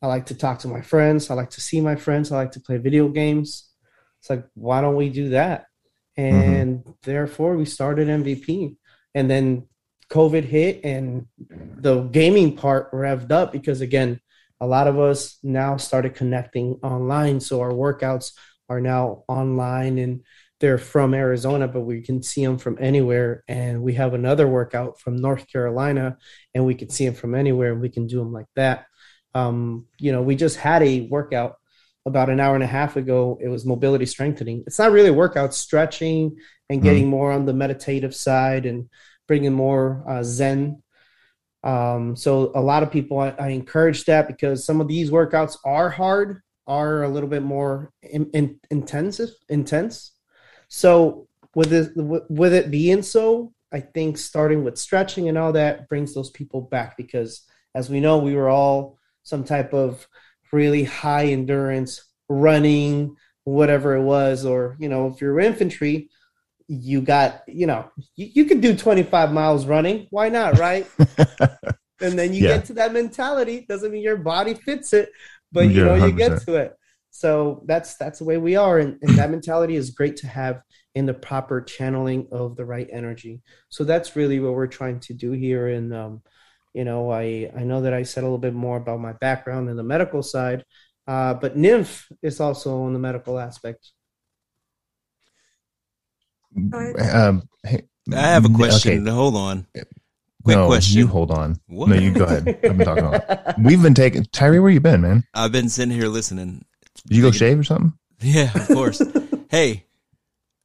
I 0.01 0.07
like 0.07 0.27
to 0.27 0.35
talk 0.35 0.61
to 0.61 0.69
my 0.69 0.83
friends. 0.83 1.31
I 1.31 1.35
like 1.35 1.51
to 1.51 1.61
see 1.61 1.81
my 1.81 1.97
friends. 1.97 2.31
I 2.31 2.37
like 2.37 2.53
to 2.53 2.61
play 2.61 2.77
video 2.77 3.09
games. 3.09 3.71
It's 4.21 4.31
like, 4.31 4.45
why 4.55 4.81
don't 4.81 4.97
we 4.97 5.09
do 5.09 5.31
that? 5.31 5.67
And 6.17 6.81
mm-hmm. 6.81 6.91
therefore 7.03 7.57
we 7.57 7.65
started 7.65 8.09
MVP. 8.09 8.77
And 9.15 9.31
then 9.31 9.67
COVID 10.11 10.45
hit 10.45 10.85
and 10.85 11.27
the 11.39 12.03
gaming 12.03 12.57
part 12.57 12.93
revved 12.93 13.33
up 13.33 13.53
because 13.53 13.81
again, 13.81 14.21
a 14.61 14.67
lot 14.67 14.87
of 14.87 14.99
us 14.99 15.39
now 15.43 15.77
started 15.77 16.15
connecting 16.15 16.79
online. 16.83 17.41
So 17.41 17.61
our 17.61 17.73
workouts 17.73 18.33
are 18.69 18.81
now 18.81 19.25
online 19.29 19.99
and 19.99 20.23
they're 20.61 20.79
from 20.79 21.15
Arizona, 21.15 21.69
but 21.69 21.81
we 21.81 22.01
can 22.01 22.23
see 22.23 22.45
them 22.45 22.59
from 22.59 22.79
anywhere. 22.81 23.45
And 23.49 23.83
we 23.83 23.95
have 23.95 24.15
another 24.15 24.47
workout 24.49 25.01
from 25.01 25.17
North 25.17 25.47
Carolina 25.49 26.17
and 26.55 26.65
we 26.65 26.75
can 26.75 26.91
see 26.91 27.05
them 27.05 27.15
from 27.15 27.35
anywhere 27.35 27.73
and 27.73 27.81
we 27.81 27.89
can 27.89 28.07
do 28.07 28.19
them 28.19 28.33
like 28.33 28.47
that. 28.57 28.87
Um, 29.35 29.87
you 29.99 30.13
know, 30.13 30.23
we 30.23 30.37
just 30.37 30.57
had 30.57 30.83
a 30.83 31.03
workout 31.03 31.57
about 32.07 32.31
an 32.31 32.39
hour 32.39 32.55
and 32.55 32.65
a 32.65 32.69
half 32.69 32.97
ago. 32.97 33.39
It 33.43 33.49
was 33.49 33.67
mobility 33.67 34.07
strengthening. 34.07 34.63
It's 34.67 34.79
not 34.79 34.93
really 34.93 35.09
a 35.09 35.15
workout, 35.15 35.55
stretching 35.55 36.37
and 36.71 36.83
getting 36.83 37.05
mm-hmm. 37.05 37.11
more 37.11 37.33
on 37.33 37.47
the 37.47 37.53
meditative 37.53 38.15
side 38.15 38.65
and 38.67 38.89
bringing 39.27 39.53
more 39.53 40.05
uh, 40.09 40.23
Zen 40.23 40.83
Um, 41.65 42.15
so 42.15 42.53
a 42.55 42.61
lot 42.61 42.83
of 42.83 42.93
people, 42.93 43.19
I, 43.19 43.31
I 43.39 43.49
encourage 43.49 44.05
that 44.05 44.29
because 44.29 44.65
some 44.65 44.81
of 44.81 44.89
these 44.89 45.11
workouts 45.11 45.57
are 45.65 45.89
hard, 45.91 46.43
are 46.67 47.05
a 47.05 47.09
little 47.09 47.29
bit 47.29 47.43
more 47.43 47.91
in, 48.03 48.31
in, 48.33 48.61
intensive, 48.71 49.31
intense. 49.49 50.14
So 50.75 51.29
with 51.55 51.73
it, 51.73 51.93
with 51.95 52.53
it 52.53 52.69
being 52.69 53.03
so, 53.03 53.53
I 53.73 53.79
think 53.79 54.19
starting 54.19 54.65
with 54.65 54.77
stretching 54.77 55.29
and 55.29 55.39
all 55.39 55.53
that 55.53 55.89
brings 55.89 56.13
those 56.15 56.31
people 56.31 56.63
back 56.63 56.97
because, 56.97 57.43
as 57.77 57.89
we 57.89 58.01
know, 58.01 58.19
we 58.19 58.35
were 58.35 58.49
all 58.49 58.99
some 59.23 59.45
type 59.45 59.73
of 59.73 60.09
really 60.53 60.83
high 60.83 61.27
endurance 61.27 62.05
running, 62.29 63.15
whatever 63.45 63.95
it 63.95 64.03
was, 64.03 64.45
or 64.45 64.77
you 64.81 64.89
know, 64.89 65.07
if 65.07 65.21
you're 65.21 65.39
infantry, 65.39 66.11
you 66.67 67.01
got 67.03 67.43
you 67.47 67.69
know, 67.69 67.89
you, 68.17 68.31
you 68.35 68.45
could 68.45 68.61
do 68.61 68.77
25 68.77 69.31
miles 69.33 69.67
running. 69.67 70.09
Why 70.11 70.29
not, 70.29 70.57
right? 70.57 70.91
and 72.01 72.19
then 72.19 72.35
you 72.35 72.43
Yeah. 72.43 72.49
get 72.49 72.65
to 72.67 72.73
that 72.75 72.93
mentality. 72.93 73.65
Doesn't 73.69 73.93
mean 73.93 74.03
your 74.03 74.17
body 74.17 74.55
fits 74.55 74.93
it, 74.93 75.11
but 75.53 75.71
you 75.71 75.83
Yeah, 75.83 75.85
know, 75.85 75.95
you 75.95 76.13
get 76.13 76.37
100%. 76.37 76.43
to 76.47 76.57
it. 76.57 76.77
So 77.15 77.63
that's 77.67 77.95
that's 77.95 78.19
the 78.19 78.25
way 78.25 78.39
we 78.39 78.57
are, 78.57 78.81
and, 78.81 78.99
and 79.01 79.17
that 79.19 79.31
mentality 79.31 79.77
is 79.77 79.91
great 79.91 80.17
to 80.17 80.27
have 80.27 80.61
in 80.97 81.07
the 81.07 81.15
proper 81.15 81.61
channeling 81.61 82.27
of 82.33 82.57
the 82.57 82.65
right 82.65 82.89
energy. 82.91 83.41
So 83.69 83.85
that's 83.85 84.17
really 84.17 84.41
what 84.41 84.55
we're 84.55 84.67
trying 84.67 84.99
to 84.99 85.15
do 85.15 85.31
here. 85.31 85.69
And 85.69 85.95
um, 85.95 86.23
you 86.73 86.85
know, 86.85 87.13
I 87.13 87.53
I 87.57 87.63
know 87.63 87.83
that 87.83 87.95
I 87.95 88.03
said 88.03 88.25
a 88.25 88.27
little 88.27 88.39
bit 88.39 88.53
more 88.53 88.79
about 88.79 88.99
my 88.99 89.13
background 89.13 89.71
in 89.71 89.77
the 89.77 89.85
medical 89.85 90.25
side, 90.25 90.65
uh, 91.07 91.35
but 91.35 91.57
nymph 91.57 92.11
is 92.21 92.41
also 92.41 92.83
on 92.83 92.95
the 92.95 92.99
medical 92.99 93.39
aspect. 93.39 93.93
Um, 96.57 97.49
hey, 97.63 97.83
I 98.13 98.23
have 98.23 98.45
a 98.45 98.49
question. 98.49 99.03
okay, 99.03 99.11
Hold 99.13 99.37
on. 99.37 99.69
Quick 100.43 100.57
no, 100.57 100.67
question. 100.67 100.99
You 100.99 101.07
hold 101.07 101.31
on. 101.31 101.61
What? 101.69 101.91
No, 101.91 101.95
you 101.95 102.11
go 102.11 102.25
ahead. 102.25 102.49
I've 102.49 102.77
been 102.77 102.79
talking 102.79 103.05
on. 103.05 103.21
We've 103.65 103.81
been 103.81 103.95
taking 103.95 104.25
Tyree. 104.25 104.59
Where 104.59 104.71
you 104.71 104.81
been, 104.81 105.01
man? 105.01 105.23
I've 105.33 105.53
been 105.53 105.69
sitting 105.69 105.95
here 105.95 106.09
listening. 106.09 106.65
Did 107.07 107.17
you 107.17 107.23
go 107.23 107.31
shave 107.31 107.59
or 107.59 107.65
something? 107.65 107.93
Yeah, 108.21 108.51
of 108.55 108.69
course. 108.73 109.03
hey, 109.51 109.85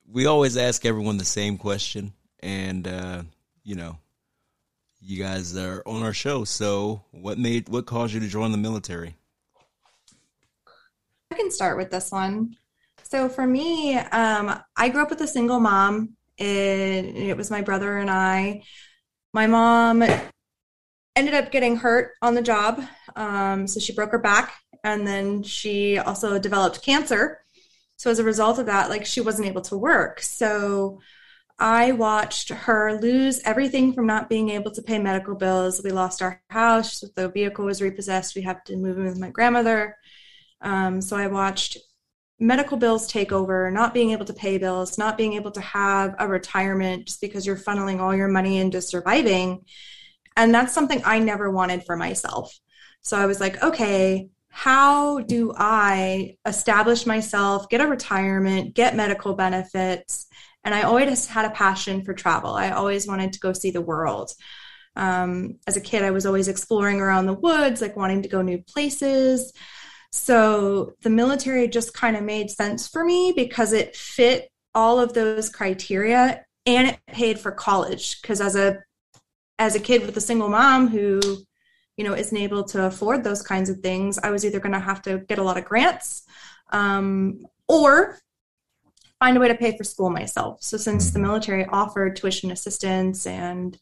we 0.08 0.26
always 0.26 0.58
ask 0.58 0.86
everyone 0.86 1.18
the 1.18 1.26
same 1.26 1.58
question, 1.58 2.14
and 2.40 2.88
uh, 2.88 3.24
you 3.64 3.76
know, 3.76 3.98
you 5.02 5.22
guys 5.22 5.56
are 5.58 5.84
on 5.86 6.04
our 6.04 6.14
show. 6.14 6.46
So, 6.46 7.04
what 7.12 7.38
made 7.38 7.70
what 7.70 7.86
caused 7.86 8.14
you 8.14 8.20
to 8.22 8.28
join 8.28 8.52
the 8.52 8.58
military? 8.58 9.16
I 11.32 11.36
can 11.36 11.52
start 11.52 11.78
with 11.78 11.92
this 11.92 12.12
one. 12.12 12.56
So 13.04 13.30
for 13.30 13.46
me, 13.46 13.98
um, 13.98 14.60
I 14.78 14.90
grew 14.90 15.02
up 15.02 15.10
with 15.10 15.22
a 15.22 15.28
single 15.28 15.60
mom. 15.60 16.16
It, 16.38 16.46
it 16.46 17.38
was 17.38 17.52
my 17.52 17.62
brother 17.62 17.98
and 17.98 18.10
I. 18.10 18.64
My 19.34 19.48
mom 19.48 20.04
ended 21.16 21.34
up 21.34 21.52
getting 21.52 21.76
hurt 21.76 22.14
on 22.22 22.36
the 22.36 22.42
job. 22.42 22.84
Um, 23.16 23.68
so 23.68 23.80
she 23.80 23.94
broke 23.94 24.12
her 24.12 24.20
back 24.20 24.54
and 24.84 25.06
then 25.06 25.44
she 25.44 25.98
also 25.98 26.40
developed 26.40 26.84
cancer. 26.84 27.44
So 27.98 28.10
as 28.10 28.20
a 28.20 28.24
result 28.24 28.60
of 28.60 28.66
that, 28.68 28.90
like 28.90 29.06
she 29.06 29.22
wasn't 29.22 29.48
able 29.48 29.62
to 29.64 29.78
work. 29.78 30.22
So 30.22 31.00
I 31.60 31.92
watched 31.92 32.50
her 32.50 32.98
lose 33.02 33.42
everything 33.44 33.92
from 33.92 34.08
not 34.08 34.30
being 34.30 34.50
able 34.50 34.72
to 34.72 34.82
pay 34.82 34.98
medical 34.98 35.36
bills. 35.36 35.82
We 35.84 35.92
lost 35.92 36.22
our 36.22 36.42
house. 36.50 37.04
The 37.16 37.28
vehicle 37.28 37.66
was 37.66 37.82
repossessed. 37.82 38.36
We 38.36 38.42
had 38.42 38.66
to 38.68 38.78
move 38.78 38.98
in 38.98 39.06
with 39.06 39.20
my 39.20 39.30
grandmother. 39.30 39.98
Um, 40.62 41.02
so 41.02 41.18
I 41.18 41.28
watched 41.28 41.78
medical 42.40 42.78
bills 42.78 43.08
take 43.08 43.34
over, 43.34 43.70
not 43.70 43.94
being 43.94 44.12
able 44.12 44.26
to 44.26 44.34
pay 44.34 44.58
bills, 44.58 44.98
not 44.98 45.18
being 45.18 45.34
able 45.34 45.52
to 45.52 45.62
have 45.62 46.16
a 46.20 46.28
retirement 46.28 47.08
just 47.08 47.20
because 47.20 47.46
you're 47.46 47.58
funneling 47.58 48.00
all 48.00 48.16
your 48.16 48.30
money 48.30 48.58
into 48.58 48.82
surviving. 48.82 49.66
And 50.38 50.54
that's 50.54 50.74
something 50.74 51.02
I 51.04 51.20
never 51.20 51.52
wanted 51.52 51.84
for 51.86 51.98
myself. 51.98 52.58
So 53.02 53.18
I 53.18 53.26
was 53.26 53.42
like, 53.42 53.62
okay, 53.62 54.30
how 54.50 55.20
do 55.20 55.54
I 55.56 56.36
establish 56.46 57.06
myself, 57.06 57.70
get 57.70 57.82
a 57.82 57.88
retirement, 57.88 58.74
get 58.74 58.96
medical 58.96 59.34
benefits? 59.34 60.28
And 60.64 60.74
I 60.76 60.82
always 60.82 61.28
had 61.28 61.46
a 61.46 61.52
passion 61.52 62.04
for 62.04 62.14
travel. 62.14 62.54
I 62.54 62.72
always 62.72 63.08
wanted 63.08 63.34
to 63.34 63.40
go 63.40 63.54
see 63.54 63.72
the 63.72 63.82
world. 63.82 64.32
Um, 64.96 65.60
as 65.68 65.78
a 65.78 65.82
kid, 65.82 66.04
I 66.04 66.12
was 66.12 66.26
always 66.26 66.48
exploring 66.48 67.00
around 67.00 67.26
the 67.26 67.34
woods, 67.34 67.82
like 67.82 67.96
wanting 67.96 68.24
to 68.24 68.30
go 68.30 68.42
new 68.42 68.62
places. 68.62 69.54
So 70.12 70.94
the 71.02 71.10
military 71.10 71.68
just 71.68 71.94
kind 71.94 72.18
of 72.18 72.24
made 72.24 72.50
sense 72.50 72.88
for 72.88 73.06
me 73.06 73.34
because 73.36 73.72
it 73.72 73.96
fit 73.96 74.50
all 74.74 75.00
of 75.00 75.14
those 75.14 75.50
criteria 75.50 76.44
and 76.66 76.90
it 76.90 77.00
paid 77.08 77.40
for 77.40 77.52
college 77.52 78.22
because 78.22 78.42
as 78.42 78.56
a 78.56 78.80
as 79.58 79.76
a 79.76 79.80
kid 79.80 80.06
with 80.06 80.16
a 80.16 80.22
single 80.22 80.50
mom 80.50 80.88
who 80.88 81.22
you 82.00 82.06
know 82.06 82.16
isn't 82.16 82.38
able 82.38 82.64
to 82.64 82.86
afford 82.86 83.24
those 83.24 83.42
kinds 83.42 83.70
of 83.70 83.80
things 83.82 84.18
i 84.24 84.32
was 84.32 84.46
either 84.46 84.60
going 84.60 84.74
to 84.74 84.80
have 84.80 85.02
to 85.02 85.20
get 85.30 85.38
a 85.38 85.44
lot 85.44 85.58
of 85.58 85.66
grants 85.66 86.24
um, 86.72 87.46
or 87.68 88.18
find 89.20 89.36
a 89.36 89.40
way 89.40 89.50
to 89.50 89.56
pay 89.56 89.76
for 89.78 89.84
school 89.84 90.10
myself 90.10 90.64
so 90.64 90.78
since 90.78 91.12
the 91.12 91.20
military 91.20 91.66
offered 91.66 92.16
tuition 92.16 92.52
assistance 92.52 93.28
and 93.28 93.78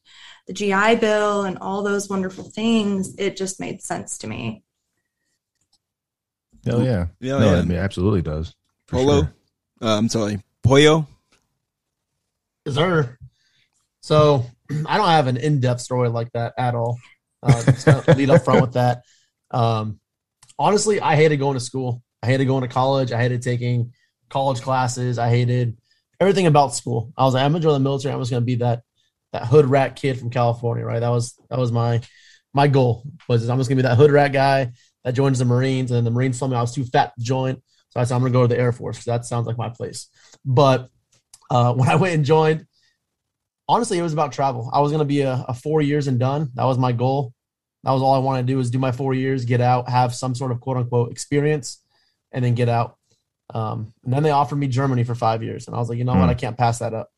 the 0.47 0.53
gi 0.53 0.95
bill 0.95 1.43
and 1.43 1.57
all 1.59 1.83
those 1.83 2.09
wonderful 2.09 2.43
things 2.43 3.15
it 3.17 3.37
just 3.37 3.59
made 3.59 3.81
sense 3.81 4.17
to 4.17 4.27
me 4.27 4.63
Hell 6.67 6.83
yeah. 6.83 7.07
Yeah, 7.19 7.39
no, 7.39 7.51
yeah. 7.51 7.59
I 7.59 7.61
mean, 7.61 7.71
it 7.71 7.79
absolutely 7.79 8.21
does. 8.21 8.53
Polo. 8.87 9.21
sure. 9.21 9.33
Uh, 9.81 9.97
I'm 9.97 10.09
sorry, 10.09 10.41
Pollo. 10.63 11.07
Yes, 12.65 12.75
sir. 12.75 13.17
So 14.01 14.45
I 14.85 14.97
don't 14.97 15.07
have 15.07 15.27
an 15.27 15.37
in-depth 15.37 15.81
story 15.81 16.09
like 16.09 16.31
that 16.33 16.53
at 16.57 16.75
all. 16.75 16.97
Uh, 17.47 18.13
lead 18.15 18.29
up 18.29 18.43
front 18.43 18.61
with 18.61 18.73
that. 18.73 19.03
Um, 19.51 19.99
honestly, 20.59 20.99
I 20.99 21.15
hated 21.15 21.37
going 21.37 21.55
to 21.55 21.59
school. 21.59 22.03
I 22.21 22.27
hated 22.27 22.45
going 22.45 22.63
to 22.63 22.67
college. 22.67 23.11
I 23.11 23.21
hated 23.21 23.41
taking 23.41 23.93
college 24.29 24.61
classes. 24.61 25.17
I 25.17 25.29
hated 25.29 25.77
everything 26.19 26.47
about 26.47 26.75
school. 26.75 27.13
I 27.15 27.23
was 27.23 27.33
like, 27.33 27.43
I'm 27.43 27.51
gonna 27.51 27.63
join 27.63 27.73
the 27.73 27.79
military. 27.79 28.13
I'm 28.13 28.21
just 28.21 28.31
gonna 28.31 28.41
be 28.41 28.55
that 28.55 28.81
that 29.33 29.45
hood 29.45 29.65
rat 29.65 29.95
kid 29.95 30.19
from 30.19 30.29
California, 30.29 30.85
right? 30.85 30.99
That 30.99 31.09
was 31.09 31.39
that 31.49 31.59
was 31.59 31.71
my 31.71 32.01
my 32.53 32.67
goal 32.67 33.03
was 33.27 33.47
I'm 33.47 33.57
just 33.57 33.69
gonna 33.69 33.81
be 33.81 33.87
that 33.87 33.97
hood 33.97 34.11
rat 34.11 34.33
guy 34.33 34.71
that 35.03 35.13
joins 35.13 35.39
the 35.39 35.45
Marines, 35.45 35.91
and 35.91 36.05
the 36.05 36.11
Marines 36.11 36.39
told 36.39 36.51
me 36.51 36.57
I 36.57 36.61
was 36.61 36.73
too 36.73 36.85
fat 36.85 37.13
to 37.17 37.23
join, 37.23 37.61
so 37.89 37.99
I 37.99 38.03
said 38.03 38.15
I'm 38.15 38.21
gonna 38.21 38.31
go 38.31 38.41
to 38.41 38.47
the 38.47 38.59
Air 38.59 38.71
Force 38.71 39.05
that 39.05 39.25
sounds 39.25 39.47
like 39.47 39.57
my 39.57 39.69
place. 39.69 40.07
But 40.43 40.89
uh, 41.49 41.73
when 41.75 41.89
I 41.89 41.95
went 41.95 42.15
and 42.15 42.25
joined, 42.25 42.65
honestly, 43.67 43.97
it 43.97 44.03
was 44.03 44.13
about 44.13 44.31
travel. 44.31 44.69
I 44.73 44.79
was 44.81 44.91
going 44.91 44.99
to 44.99 45.05
be 45.05 45.21
a, 45.21 45.45
a 45.47 45.53
four 45.53 45.81
years 45.81 46.07
and 46.07 46.19
done. 46.19 46.49
That 46.55 46.65
was 46.65 46.77
my 46.77 46.91
goal. 46.91 47.33
That 47.87 47.93
was 47.93 48.01
all 48.01 48.13
I 48.13 48.17
wanted 48.17 48.41
to 48.41 48.47
do 48.51 48.57
was 48.57 48.69
do 48.69 48.79
my 48.79 48.91
four 48.91 49.13
years, 49.13 49.45
get 49.45 49.61
out, 49.61 49.87
have 49.89 50.13
some 50.13 50.35
sort 50.35 50.51
of 50.51 50.59
quote 50.59 50.75
unquote 50.75 51.09
experience, 51.09 51.81
and 52.33 52.43
then 52.43 52.53
get 52.53 52.67
out. 52.67 52.97
Um, 53.53 53.93
and 54.03 54.11
then 54.11 54.23
they 54.23 54.29
offered 54.31 54.57
me 54.57 54.67
Germany 54.67 55.05
for 55.05 55.15
five 55.15 55.41
years, 55.41 55.67
and 55.67 55.75
I 55.75 55.79
was 55.79 55.87
like, 55.87 55.97
you 55.97 56.03
know 56.03 56.11
what, 56.13 56.23
Hmm. 56.25 56.29
I 56.29 56.33
can't 56.33 56.57
pass 56.57 56.79
that 56.79 56.93
up. 56.93 57.09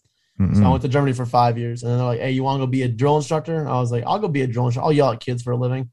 So 0.53 0.63
I 0.63 0.69
went 0.69 0.83
to 0.83 0.87
Germany 0.87 1.13
for 1.13 1.25
five 1.25 1.57
years, 1.57 1.81
and 1.81 1.89
then 1.91 1.97
they're 1.97 2.07
like, 2.07 2.19
"Hey, 2.21 2.31
you 2.31 2.43
want 2.43 2.61
to 2.61 2.65
go 2.65 2.69
be 2.71 2.83
a 2.83 2.87
drill 2.87 3.17
instructor?" 3.17 3.59
And 3.59 3.67
I 3.67 3.79
was 3.79 3.91
like, 3.91 4.03
"I'll 4.07 4.19
go 4.19 4.27
be 4.29 4.41
a 4.43 4.47
drill 4.47 4.67
instructor. 4.67 4.85
I'll 4.85 4.93
yell 4.93 5.11
at 5.11 5.19
kids 5.19 5.41
for 5.41 5.51
a 5.51 5.57
living." 5.57 5.89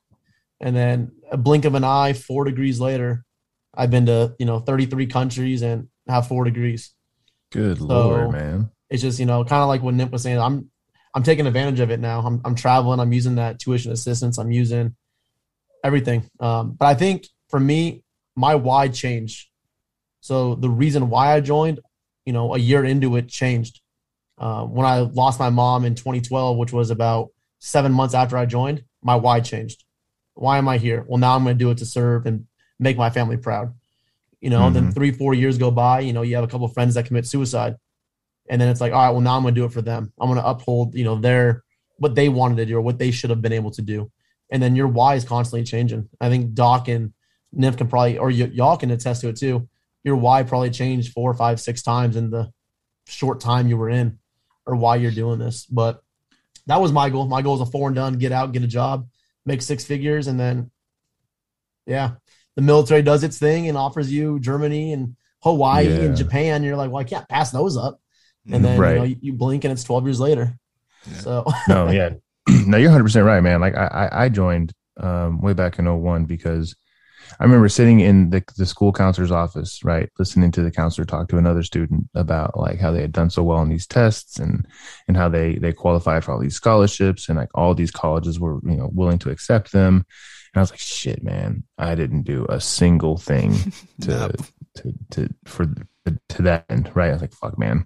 And 0.61 0.77
then 0.77 1.11
a 1.33 1.37
blink 1.39 1.65
of 1.65 1.75
an 1.75 1.83
eye, 1.83 2.12
four 2.12 2.45
degrees 2.45 2.79
later, 2.79 3.25
I've 3.75 3.91
been 3.91 4.07
to 4.07 4.37
you 4.39 4.45
know 4.47 4.61
33 4.61 5.07
countries 5.07 5.62
and 5.62 5.89
have 6.07 6.29
four 6.29 6.45
degrees 6.45 6.93
Good 7.51 7.79
So- 7.79 7.87
lord, 7.87 8.33
man. 8.33 8.71
it's 8.91 9.03
just 9.03 9.19
you 9.19 9.27
know 9.27 9.43
kind 9.45 9.62
of 9.62 9.69
like 9.69 9.83
what 9.83 9.95
Nymph 9.95 10.12
was 10.12 10.23
saying. 10.23 10.39
I'm 10.39 10.71
I'm 11.16 11.22
taking 11.22 11.46
advantage 11.46 11.81
of 11.81 11.90
it 11.90 11.98
now. 11.98 12.20
I'm 12.20 12.42
I'm 12.44 12.55
traveling. 12.55 13.00
I'm 13.00 13.12
using 13.12 13.37
that 13.37 13.59
tuition 13.59 13.90
assistance. 13.90 14.37
I'm 14.37 14.52
using 14.52 14.94
everything. 15.83 16.29
Um, 16.40 16.72
but 16.72 16.87
I 16.87 16.94
think 16.94 17.26
for 17.48 17.59
me, 17.59 18.02
my 18.37 18.55
why 18.55 18.88
changed. 18.88 19.48
So 20.20 20.57
the 20.57 20.68
reason 20.68 21.09
why 21.09 21.33
I 21.35 21.40
joined, 21.40 21.81
you 22.26 22.35
know, 22.35 22.55
a 22.55 22.59
year 22.59 22.85
into 22.85 23.16
it 23.16 23.29
changed. 23.29 23.81
Uh, 24.37 24.64
when 24.64 24.85
I 24.85 24.98
lost 25.00 25.40
my 25.40 25.48
mom 25.48 25.87
in 25.87 25.94
2012, 25.94 26.59
which 26.59 26.72
was 26.72 26.90
about 26.90 27.31
seven 27.61 27.92
months 27.92 28.14
after 28.14 28.37
I 28.37 28.44
joined, 28.44 28.85
my 29.02 29.16
why 29.16 29.40
changed. 29.40 29.85
Why 30.35 30.59
am 30.59 30.68
I 30.68 30.76
here? 30.76 31.07
Well, 31.09 31.16
now 31.18 31.35
I'm 31.35 31.44
going 31.44 31.57
to 31.57 31.64
do 31.64 31.70
it 31.70 31.79
to 31.79 31.87
serve 31.87 32.26
and 32.26 32.46
make 32.79 32.98
my 32.98 33.09
family 33.09 33.38
proud. 33.38 33.72
You 34.42 34.50
know, 34.50 34.68
then 34.68 34.88
Mhm. 34.88 34.94
three, 34.94 35.12
four 35.12 35.33
years 35.33 35.57
go 35.57 35.70
by. 35.70 36.00
You 36.00 36.12
know, 36.12 36.20
you 36.20 36.35
have 36.35 36.44
a 36.44 36.48
couple 36.48 36.66
of 36.66 36.74
friends 36.74 36.92
that 36.94 37.07
commit 37.07 37.26
suicide 37.26 37.76
and 38.48 38.61
then 38.61 38.68
it's 38.68 38.80
like 38.80 38.92
all 38.92 39.02
right 39.04 39.11
well 39.11 39.20
now 39.20 39.37
i'm 39.37 39.42
going 39.42 39.54
to 39.54 39.61
do 39.61 39.64
it 39.64 39.72
for 39.72 39.82
them. 39.82 40.12
I'm 40.20 40.28
going 40.28 40.40
to 40.40 40.46
uphold 40.48 40.94
you 40.94 41.04
know 41.04 41.16
their 41.16 41.62
what 41.98 42.14
they 42.14 42.28
wanted 42.28 42.56
to 42.59 42.66
do 42.66 42.76
or 42.76 42.80
what 42.80 42.98
they 42.98 43.11
should 43.11 43.30
have 43.30 43.40
been 43.40 43.52
able 43.54 43.70
to 43.72 43.82
do. 43.82 44.11
And 44.50 44.62
then 44.62 44.76
your 44.76 44.87
why 44.88 45.14
is 45.14 45.24
constantly 45.24 45.64
changing. 45.64 46.09
I 46.20 46.28
think 46.28 46.52
doc 46.54 46.88
and 46.88 47.12
Nymph 47.52 47.78
can 47.78 47.88
probably 47.88 48.18
or 48.18 48.26
y- 48.28 48.50
y'all 48.52 48.76
can 48.76 48.90
attest 48.90 49.22
to 49.22 49.28
it 49.28 49.37
too. 49.37 49.68
Your 50.04 50.16
why 50.16 50.42
probably 50.42 50.70
changed 50.70 51.12
four 51.12 51.32
five 51.35 51.59
six 51.61 51.82
times 51.82 52.16
in 52.16 52.30
the 52.30 52.52
short 53.06 53.40
time 53.40 53.66
you 53.68 53.76
were 53.76 53.90
in 53.90 54.18
or 54.66 54.76
why 54.76 54.96
you're 54.96 55.11
doing 55.11 55.38
this. 55.38 55.64
But 55.66 56.00
that 56.66 56.80
was 56.80 56.92
my 56.92 57.09
goal. 57.11 57.26
My 57.26 57.42
goal 57.42 57.54
is 57.54 57.61
a 57.66 57.70
four 57.70 57.88
and 57.88 57.96
done 57.96 58.14
get 58.18 58.32
out 58.32 58.52
get 58.52 58.62
a 58.62 58.66
job 58.68 59.09
make 59.44 59.62
six 59.62 59.85
figures 59.85 60.26
and 60.26 60.38
then 60.40 60.70
yeah 61.87 62.12
the 62.56 62.62
military 62.62 63.00
does 63.02 63.22
its 63.22 63.38
thing 63.38 63.68
and 63.68 63.78
offers 63.78 64.12
you 64.12 64.40
germany 64.40 64.92
and 64.92 65.16
hawaii 65.42 65.87
Yeah. 65.88 66.00
and 66.06 66.16
japan. 66.16 66.64
You're 66.64 66.76
like 66.76 66.90
well 66.90 67.00
i 67.00 67.04
can't 67.04 67.28
pass 67.28 67.50
those 67.52 67.76
up 67.76 68.00
and 68.52 68.64
then 68.64 68.78
Right. 68.78 68.92
you 68.92 68.98
know 68.98 69.04
you, 69.04 69.16
you 69.20 69.32
blink 69.32 69.64
and 69.64 69.72
it's 69.72 69.85
12 69.85 70.04
years 70.06 70.20
later 70.20 70.59
Yeah. 71.11 71.18
so 71.18 71.44
No, 71.68 71.90
yeah. 71.90 72.11
no, 72.66 72.76
you're 72.78 72.90
100 72.90 73.04
percent 73.04 73.26
right, 73.26 73.40
man. 73.42 73.61
Like 73.61 73.74
I, 73.76 73.87
I, 74.11 74.24
I 74.24 74.28
joined 74.28 74.72
um, 74.98 75.40
way 75.40 75.52
back 75.52 75.78
in 75.78 75.87
01 75.87 76.24
because 76.26 76.74
I 77.40 77.44
remember 77.44 77.68
sitting 77.68 77.98
in 78.00 78.30
the, 78.30 78.42
the 78.56 78.64
school 78.64 78.92
counselor's 78.92 79.32
office, 79.32 79.82
right, 79.82 80.09
listening 80.16 80.52
to 80.52 80.62
the 80.62 80.70
counselor 80.70 81.04
talk 81.04 81.28
to 81.28 81.38
another 81.38 81.64
student 81.64 82.06
about 82.14 82.56
like 82.56 82.78
how 82.78 82.92
they 82.92 83.00
had 83.00 83.11
done 83.11 83.30
so 83.30 83.42
well 83.42 83.61
in 83.62 83.68
these 83.68 83.87
tests 83.87 84.38
and 84.38 84.64
and 85.09 85.16
how 85.16 85.28
they 85.28 85.56
they 85.56 85.72
qualified 85.72 86.22
for 86.24 86.32
all 86.32 86.38
these 86.40 86.54
scholarships 86.54 87.28
and 87.28 87.37
like 87.37 87.48
all 87.52 87.74
these 87.74 87.90
colleges 87.90 88.38
were 88.38 88.61
you 88.64 88.76
know 88.76 88.88
willing 88.94 89.18
to 89.18 89.30
accept 89.30 89.72
them. 89.72 90.06
And 90.54 90.61
I 90.61 90.61
was 90.61 90.70
like, 90.70 90.78
shit, 90.78 91.24
man, 91.24 91.64
I 91.76 91.96
didn't 91.96 92.22
do 92.22 92.46
a 92.48 92.61
single 92.61 93.16
thing 93.18 93.54
to 94.02 94.11
Nope. 94.11 94.37
to 94.76 94.94
to 95.11 95.35
for 95.46 95.66
to 96.31 96.42
that 96.42 96.64
end, 96.69 96.90
right? 96.95 97.11
I 97.11 97.12
was 97.12 97.21
like, 97.21 97.33
fuck, 97.33 97.59
man. 97.59 97.85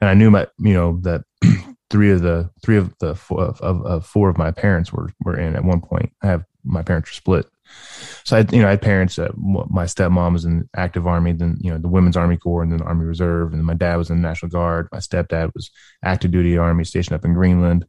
And 0.00 0.08
I 0.10 0.14
knew 0.14 0.30
my 0.30 0.46
you 0.58 0.74
know 0.74 0.98
that 1.02 1.22
three 1.90 2.10
of 2.10 2.22
the 2.22 2.50
three 2.62 2.76
of 2.76 2.96
the 2.98 3.14
four 3.14 3.42
of, 3.42 3.60
of, 3.60 3.84
of 3.84 4.06
four 4.06 4.28
of 4.28 4.38
my 4.38 4.50
parents 4.50 4.92
were 4.92 5.10
were 5.20 5.38
in 5.38 5.56
at 5.56 5.64
one 5.64 5.80
point. 5.80 6.12
I 6.22 6.28
have 6.28 6.44
my 6.64 6.82
parents 6.82 7.10
were 7.10 7.14
split. 7.14 7.46
So 8.24 8.36
I, 8.38 8.46
you 8.50 8.62
know, 8.62 8.66
I 8.66 8.70
had 8.70 8.82
parents 8.82 9.16
that 9.16 9.36
my 9.36 9.84
stepmom 9.84 10.32
was 10.32 10.44
in 10.44 10.68
active 10.74 11.06
army, 11.06 11.32
then 11.32 11.58
you 11.60 11.70
know 11.70 11.78
the 11.78 11.88
Women's 11.88 12.16
Army 12.16 12.36
Corps, 12.36 12.62
and 12.62 12.72
then 12.72 12.78
the 12.78 12.84
Army 12.84 13.04
Reserve, 13.04 13.52
and 13.52 13.64
my 13.64 13.74
dad 13.74 13.96
was 13.96 14.10
in 14.10 14.20
the 14.20 14.28
National 14.28 14.50
Guard. 14.50 14.88
My 14.92 14.98
stepdad 14.98 15.52
was 15.54 15.70
active 16.04 16.30
duty 16.30 16.56
Army, 16.56 16.84
stationed 16.84 17.14
up 17.14 17.24
in 17.24 17.34
Greenland. 17.34 17.86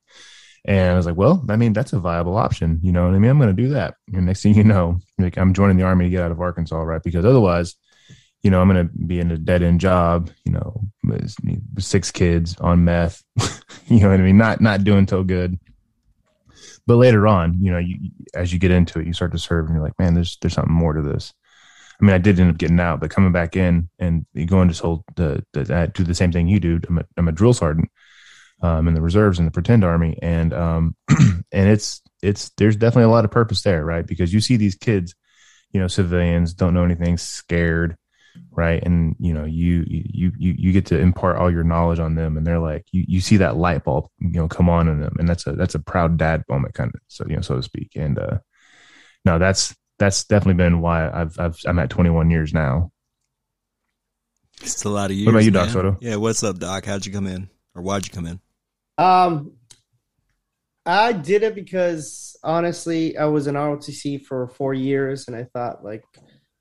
And 0.65 0.91
I 0.91 0.95
was 0.95 1.05
like, 1.05 1.15
well, 1.15 1.43
I 1.49 1.55
mean, 1.55 1.73
that's 1.73 1.93
a 1.93 1.99
viable 1.99 2.37
option. 2.37 2.79
You 2.83 2.91
know 2.91 3.05
what 3.05 3.15
I 3.15 3.19
mean? 3.19 3.31
I'm 3.31 3.39
going 3.39 3.55
to 3.55 3.61
do 3.61 3.69
that. 3.69 3.95
And 4.13 4.25
next 4.25 4.43
thing 4.43 4.55
you 4.55 4.63
know, 4.63 4.99
like 5.17 5.37
I'm 5.37 5.53
joining 5.53 5.77
the 5.77 5.83
army 5.83 6.05
to 6.05 6.09
get 6.09 6.21
out 6.21 6.31
of 6.31 6.41
Arkansas, 6.41 6.81
right? 6.81 7.01
Because 7.01 7.25
otherwise, 7.25 7.75
you 8.43 8.51
know, 8.51 8.61
I'm 8.61 8.69
going 8.69 8.87
to 8.87 8.93
be 8.93 9.19
in 9.19 9.31
a 9.31 9.37
dead 9.37 9.63
end 9.63 9.81
job, 9.81 10.29
you 10.45 10.51
know, 10.51 10.81
with 11.03 11.35
six 11.79 12.11
kids 12.11 12.55
on 12.59 12.85
meth, 12.85 13.23
you 13.87 13.99
know 13.99 14.09
what 14.09 14.19
I 14.19 14.23
mean? 14.23 14.37
Not, 14.37 14.61
not 14.61 14.83
doing 14.83 15.07
so 15.07 15.23
good. 15.23 15.59
But 16.87 16.95
later 16.95 17.27
on, 17.27 17.57
you 17.61 17.71
know, 17.71 17.77
you, 17.77 17.97
as 18.33 18.51
you 18.51 18.59
get 18.59 18.71
into 18.71 18.99
it, 18.99 19.07
you 19.07 19.13
start 19.13 19.31
to 19.33 19.37
serve 19.37 19.65
and 19.65 19.75
you're 19.75 19.83
like, 19.83 19.97
man, 19.99 20.13
there's, 20.13 20.37
there's 20.41 20.53
something 20.53 20.73
more 20.73 20.93
to 20.93 21.01
this. 21.01 21.33
I 22.01 22.05
mean, 22.05 22.15
I 22.15 22.17
did 22.17 22.39
end 22.39 22.49
up 22.49 22.57
getting 22.57 22.79
out, 22.79 23.01
but 23.01 23.09
coming 23.09 23.33
back 23.33 23.57
in 23.57 23.89
and 23.99 24.25
you 24.33 24.45
go 24.45 24.61
into 24.61 24.81
whole, 24.81 25.03
the, 25.15 25.43
the, 25.53 25.75
I 25.75 25.87
do 25.87 26.03
the 26.03 26.15
same 26.15 26.31
thing 26.31 26.47
you 26.47 26.59
do. 26.59 26.79
I'm 26.87 26.99
a, 26.99 27.05
I'm 27.17 27.27
a 27.27 27.33
drill 27.33 27.53
sergeant 27.53 27.89
um, 28.61 28.87
in 28.87 28.93
the 28.93 29.01
reserves 29.01 29.39
in 29.39 29.45
the 29.45 29.51
pretend 29.51 29.83
army, 29.83 30.17
and 30.21 30.53
um, 30.53 30.95
and 31.09 31.69
it's 31.69 32.01
it's 32.21 32.51
there's 32.57 32.75
definitely 32.75 33.03
a 33.03 33.09
lot 33.09 33.25
of 33.25 33.31
purpose 33.31 33.61
there, 33.61 33.83
right? 33.85 34.05
Because 34.05 34.33
you 34.33 34.41
see 34.41 34.57
these 34.57 34.75
kids, 34.75 35.15
you 35.71 35.79
know, 35.79 35.87
civilians 35.87 36.53
don't 36.53 36.73
know 36.73 36.83
anything, 36.83 37.17
scared, 37.17 37.95
right? 38.51 38.81
And 38.83 39.15
you 39.19 39.33
know, 39.33 39.45
you 39.45 39.85
you 39.87 40.31
you 40.37 40.55
you 40.57 40.71
get 40.71 40.85
to 40.87 40.99
impart 40.99 41.37
all 41.37 41.51
your 41.51 41.63
knowledge 41.63 41.99
on 41.99 42.15
them, 42.15 42.37
and 42.37 42.45
they're 42.45 42.59
like, 42.59 42.85
you 42.91 43.05
you 43.07 43.21
see 43.21 43.37
that 43.37 43.57
light 43.57 43.83
bulb, 43.83 44.07
you 44.19 44.31
know, 44.31 44.47
come 44.47 44.69
on 44.69 44.87
in 44.87 44.99
them, 44.99 45.15
and 45.19 45.27
that's 45.27 45.45
a 45.47 45.53
that's 45.53 45.75
a 45.75 45.79
proud 45.79 46.17
dad 46.17 46.43
moment, 46.49 46.73
kind 46.73 46.91
of, 46.93 46.99
so 47.07 47.25
you 47.27 47.35
know, 47.35 47.41
so 47.41 47.55
to 47.55 47.63
speak. 47.63 47.91
And 47.95 48.17
uh, 48.19 48.39
no, 49.25 49.39
that's 49.39 49.75
that's 49.97 50.23
definitely 50.23 50.63
been 50.63 50.81
why 50.81 51.09
I've 51.09 51.39
I've 51.39 51.57
I'm 51.65 51.79
at 51.79 51.89
21 51.89 52.29
years 52.29 52.53
now. 52.53 52.91
It's 54.61 54.83
a 54.83 54.89
lot 54.89 55.09
of 55.09 55.15
years. 55.15 55.25
What 55.25 55.35
about 55.35 55.45
you, 55.45 55.51
Doc. 55.51 55.69
Soto? 55.69 55.97
Yeah, 56.01 56.17
what's 56.17 56.43
up, 56.43 56.59
Doc? 56.59 56.85
How'd 56.85 57.05
you 57.05 57.11
come 57.11 57.27
in, 57.27 57.49
or 57.75 57.81
why'd 57.81 58.05
you 58.05 58.11
come 58.11 58.25
in? 58.25 58.39
Um, 58.97 59.53
I 60.85 61.13
did 61.13 61.43
it 61.43 61.55
because 61.55 62.35
honestly, 62.43 63.17
I 63.17 63.25
was 63.25 63.47
in 63.47 63.55
ROTC 63.55 64.25
for 64.25 64.47
four 64.47 64.73
years, 64.73 65.27
and 65.27 65.35
I 65.35 65.45
thought, 65.53 65.83
like, 65.83 66.03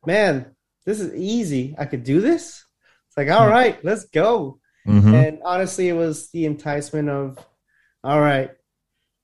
man, 0.06 0.54
this 0.88 1.00
is 1.00 1.14
easy. 1.14 1.74
I 1.78 1.84
could 1.84 2.02
do 2.02 2.22
this. 2.22 2.64
It's 3.08 3.16
like, 3.18 3.28
all 3.28 3.46
right, 3.46 3.78
let's 3.84 4.06
go. 4.06 4.58
Mhm. 4.86 5.12
And 5.12 5.38
honestly, 5.44 5.90
it 5.90 5.92
was 5.92 6.30
the 6.30 6.46
enticement 6.46 7.10
of, 7.10 7.36
all 8.02 8.22
right. 8.22 8.50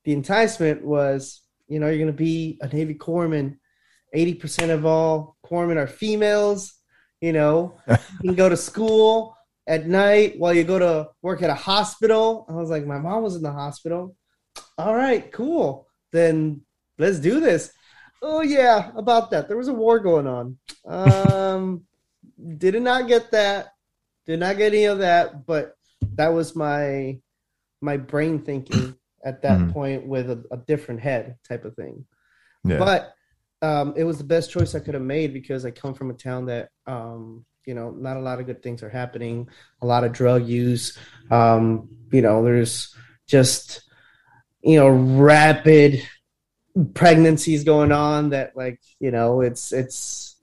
The 0.03 0.13
enticement 0.13 0.85
was, 0.85 1.41
you 1.67 1.79
know, 1.79 1.87
you're 1.87 1.97
going 1.97 2.05
to 2.05 2.13
be 2.13 2.59
a 2.61 2.67
Navy 2.67 2.93
corpsman. 2.93 3.57
80% 4.15 4.69
of 4.69 4.85
all 4.85 5.37
corpsmen 5.43 5.77
are 5.77 5.87
females. 5.87 6.75
You 7.19 7.33
know, 7.33 7.79
you 7.87 7.97
can 8.21 8.35
go 8.35 8.47
to 8.47 8.55
school 8.57 9.35
at 9.65 9.87
night 9.87 10.37
while 10.37 10.53
you 10.53 10.63
go 10.63 10.77
to 10.77 11.09
work 11.23 11.41
at 11.41 11.49
a 11.49 11.55
hospital. 11.55 12.45
I 12.47 12.53
was 12.53 12.69
like, 12.69 12.85
my 12.85 12.99
mom 12.99 13.23
was 13.23 13.35
in 13.35 13.41
the 13.41 13.51
hospital. 13.51 14.15
All 14.77 14.95
right, 14.95 15.31
cool. 15.31 15.87
Then 16.11 16.61
let's 16.99 17.17
do 17.17 17.39
this. 17.39 17.71
Oh, 18.27 18.41
yeah, 18.41 18.91
about 18.95 19.29
that. 19.29 19.47
There 19.47 19.55
was 19.55 19.67
a 19.67 19.73
war 19.73 19.99
going 19.99 20.25
on. 20.25 20.57
Um, 20.83 21.83
did 22.57 22.81
not 22.81 23.07
get 23.07 23.29
that. 23.31 23.67
Did 24.25 24.39
not 24.39 24.57
get 24.57 24.73
any 24.73 24.85
of 24.85 24.97
that, 24.97 25.45
but 25.45 25.75
that 26.15 26.29
was 26.33 26.55
my 26.55 27.19
my 27.81 27.97
brain 27.97 28.41
thinking 28.41 28.95
at 29.23 29.43
that 29.43 29.59
Mhm. 29.59 29.73
point 29.73 30.07
with 30.07 30.31
a, 30.31 30.43
a 30.49 30.57
different 30.57 31.01
head 31.01 31.37
type 31.47 31.65
of 31.65 31.75
thing. 31.75 32.03
Yeah. 32.63 32.79
But 32.79 33.13
um, 33.61 33.93
it 33.95 34.05
was 34.05 34.17
the 34.17 34.23
best 34.23 34.49
choice 34.49 34.73
I 34.73 34.79
could 34.79 34.95
have 34.95 35.03
made 35.03 35.31
because 35.31 35.63
I 35.63 35.69
come 35.69 35.93
from 35.93 36.09
a 36.09 36.15
town 36.15 36.47
that 36.47 36.69
um, 36.87 37.45
you 37.67 37.75
know 37.75 37.91
not 37.91 38.17
a 38.17 38.21
lot 38.21 38.39
of 38.39 38.47
good 38.47 38.63
things 38.63 38.81
are 38.81 38.89
happening, 38.89 39.49
a 39.83 39.85
lot 39.85 40.03
of 40.03 40.13
drug 40.13 40.47
use. 40.47 40.97
Um, 41.29 41.89
you 42.11 42.23
know, 42.23 42.43
there's 42.43 42.95
just 43.27 43.83
you 44.63 44.79
know 44.79 44.89
rapid 44.89 46.01
pregnancies 46.93 47.63
going 47.63 47.91
on 47.91 48.31
that 48.31 48.55
like 48.55 48.79
you 48.99 49.11
know 49.11 49.41
it's 49.41 49.71
it's 49.71 50.35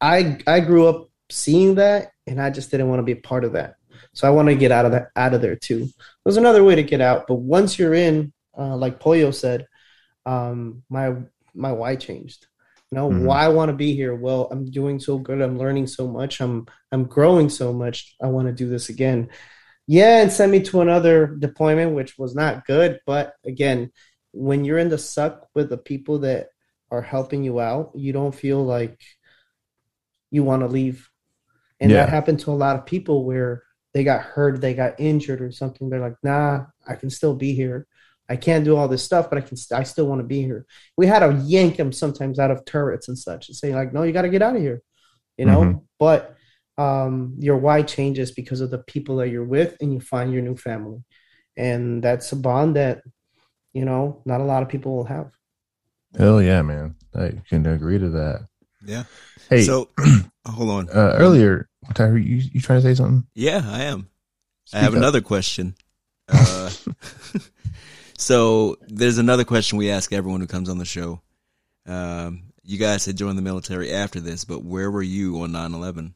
I 0.00 0.38
I 0.46 0.60
grew 0.60 0.86
up 0.88 1.10
seeing 1.30 1.76
that 1.76 2.10
and 2.26 2.40
I 2.40 2.50
just 2.50 2.70
didn't 2.70 2.88
want 2.88 3.00
to 3.00 3.04
be 3.04 3.12
a 3.12 3.16
part 3.16 3.44
of 3.44 3.52
that. 3.52 3.74
So 4.14 4.26
I 4.26 4.30
want 4.30 4.48
to 4.48 4.54
get 4.54 4.72
out 4.72 4.86
of 4.86 4.92
that 4.92 5.08
out 5.16 5.34
of 5.34 5.42
there 5.42 5.56
too. 5.56 5.88
There's 6.24 6.36
another 6.36 6.64
way 6.64 6.74
to 6.74 6.82
get 6.82 7.00
out, 7.00 7.26
but 7.26 7.36
once 7.36 7.78
you're 7.78 7.94
in, 7.94 8.32
uh, 8.56 8.76
like 8.76 9.00
Pollo 9.00 9.30
said, 9.30 9.66
um, 10.26 10.82
my 10.88 11.14
my 11.54 11.72
why 11.72 11.96
changed. 11.96 12.46
You 12.90 12.96
know, 12.96 13.10
Mhm. 13.10 13.22
why 13.24 13.44
I 13.44 13.48
want 13.48 13.68
to 13.70 13.76
be 13.76 13.94
here. 13.94 14.14
Well, 14.14 14.48
I'm 14.50 14.70
doing 14.70 14.98
so 14.98 15.18
good. 15.18 15.42
I'm 15.42 15.58
learning 15.58 15.88
so 15.88 16.08
much. 16.08 16.40
I'm 16.40 16.66
I'm 16.92 17.04
growing 17.04 17.48
so 17.48 17.72
much. 17.72 18.16
I 18.22 18.28
want 18.28 18.48
to 18.48 18.52
do 18.54 18.68
this 18.68 18.88
again. 18.88 19.28
Yeah, 19.86 20.22
and 20.22 20.32
send 20.32 20.52
me 20.52 20.60
to 20.64 20.80
another 20.82 21.26
deployment, 21.38 21.94
which 21.94 22.18
was 22.18 22.34
not 22.34 22.66
good. 22.66 23.00
But 23.06 23.34
again, 23.44 23.90
when 24.32 24.64
you're 24.64 24.78
in 24.78 24.88
the 24.88 24.98
suck 24.98 25.48
with 25.54 25.70
the 25.70 25.78
people 25.78 26.20
that 26.20 26.48
are 26.90 27.02
helping 27.02 27.44
you 27.44 27.60
out, 27.60 27.92
you 27.94 28.12
don't 28.12 28.34
feel 28.34 28.64
like 28.64 28.98
you 30.30 30.42
want 30.42 30.62
to 30.62 30.68
leave. 30.68 31.08
And 31.80 31.90
Yeah. 31.90 31.98
that 31.98 32.08
happened 32.10 32.40
to 32.40 32.52
a 32.52 32.54
lot 32.54 32.76
of 32.76 32.86
people 32.86 33.24
where 33.24 33.62
they 33.94 34.04
got 34.04 34.22
hurt, 34.22 34.60
they 34.60 34.74
got 34.74 34.98
injured 34.98 35.40
or 35.40 35.50
something. 35.50 35.88
They're 35.88 36.00
like, 36.00 36.16
nah, 36.22 36.66
I 36.86 36.94
can 36.94 37.10
still 37.10 37.34
be 37.34 37.52
here. 37.54 37.86
I 38.28 38.36
can't 38.36 38.64
do 38.64 38.76
all 38.76 38.88
this 38.88 39.02
stuff, 39.02 39.30
but 39.30 39.38
I 39.38 39.40
can. 39.40 39.56
St- 39.56 39.80
I 39.80 39.84
still 39.84 40.06
want 40.06 40.20
to 40.20 40.26
be 40.26 40.42
here. 40.42 40.66
We 40.98 41.06
had 41.06 41.20
to 41.20 41.32
yank 41.46 41.76
them 41.76 41.92
sometimes 41.92 42.38
out 42.38 42.50
of 42.50 42.64
turrets 42.66 43.08
and 43.08 43.18
such, 43.18 43.48
and 43.48 43.56
say 43.56 43.74
like, 43.74 43.94
no, 43.94 44.02
you 44.02 44.12
got 44.12 44.22
to 44.22 44.28
get 44.28 44.42
out 44.42 44.54
of 44.54 44.60
here, 44.60 44.82
you 45.38 45.46
know. 45.46 45.60
Mhm. 45.62 45.82
But 45.98 46.36
um, 46.76 47.36
your 47.38 47.56
why 47.56 47.82
changes 47.82 48.30
because 48.32 48.60
of 48.60 48.70
the 48.70 48.78
people 48.78 49.16
that 49.16 49.30
you're 49.30 49.44
with, 49.46 49.76
and 49.80 49.94
you 49.94 50.00
find 50.00 50.30
your 50.32 50.42
new 50.42 50.56
family, 50.56 51.02
and 51.56 52.04
that's 52.04 52.30
a 52.32 52.36
bond 52.36 52.76
that 52.76 53.00
you 53.72 53.84
know 53.84 54.20
not 54.24 54.40
a 54.40 54.44
lot 54.44 54.62
of 54.62 54.68
people 54.68 54.96
will 54.96 55.04
have. 55.04 55.30
Hell 56.16 56.40
yeah, 56.42 56.62
man. 56.62 56.94
I 57.14 57.32
can 57.48 57.66
agree 57.66 57.98
to 57.98 58.08
that. 58.10 58.46
Yeah. 58.84 59.04
Hey, 59.50 59.62
So, 59.62 59.88
hold 60.46 60.70
on. 60.70 60.88
uh, 60.90 61.16
earlier, 61.18 61.68
Tyler, 61.94 62.16
you, 62.18 62.36
you 62.52 62.60
trying 62.60 62.80
to 62.80 62.82
say 62.82 62.94
something? 62.94 63.26
Yeah, 63.34 63.62
I 63.64 63.84
am. 63.84 64.08
I 64.72 64.78
have 64.80 64.92
up. 64.92 64.98
another 64.98 65.20
question. 65.20 65.74
Uh, 66.28 66.70
so 68.18 68.76
there's 68.88 69.18
another 69.18 69.44
question 69.44 69.78
we 69.78 69.90
ask 69.90 70.12
everyone 70.12 70.40
who 70.40 70.46
comes 70.46 70.68
on 70.68 70.78
the 70.78 70.84
show. 70.84 71.20
Um, 71.86 72.44
you 72.62 72.78
guys 72.78 73.04
had 73.06 73.16
joined 73.16 73.38
the 73.38 73.42
military 73.42 73.92
after 73.92 74.20
this, 74.20 74.44
but 74.44 74.62
where 74.62 74.90
were 74.90 75.02
you 75.02 75.40
on 75.42 75.52
9/11? 75.52 76.12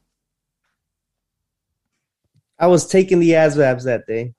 I 2.58 2.66
was 2.66 2.86
taking 2.86 3.18
the 3.20 3.30
ASVABs 3.30 3.84
that 3.84 4.06
day. 4.06 4.34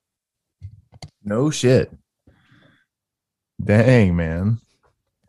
No 1.23 1.49
shit. 1.49 1.91
Dang, 3.63 4.15
man. 4.15 4.59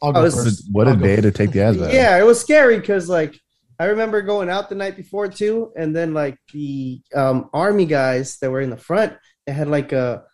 I'll 0.02 0.12
go 0.12 0.22
was- 0.22 0.34
What 0.34 0.40
a, 0.40 0.44
first. 0.44 0.68
what 0.72 0.86
a 0.86 0.90
I'll 0.90 0.96
go 0.96 1.04
day 1.04 1.20
to 1.20 1.30
take 1.30 1.52
the 1.52 1.60
ASVAB. 1.60 1.92
Yeah, 1.92 2.18
it 2.18 2.26
was 2.26 2.40
scary 2.40 2.78
because 2.78 3.08
like 3.08 3.38
I 3.78 3.86
remember 3.86 4.22
going 4.22 4.48
out 4.48 4.68
the 4.68 4.74
night 4.74 4.96
before 4.96 5.28
too, 5.28 5.72
and 5.76 5.94
then 5.94 6.14
like 6.14 6.38
the 6.52 7.00
um, 7.14 7.50
army 7.52 7.86
guys 7.86 8.38
that 8.38 8.50
were 8.50 8.60
in 8.60 8.70
the 8.70 8.76
front, 8.76 9.14
they 9.46 9.52
had 9.52 9.68
like 9.68 9.92
a 9.92 10.24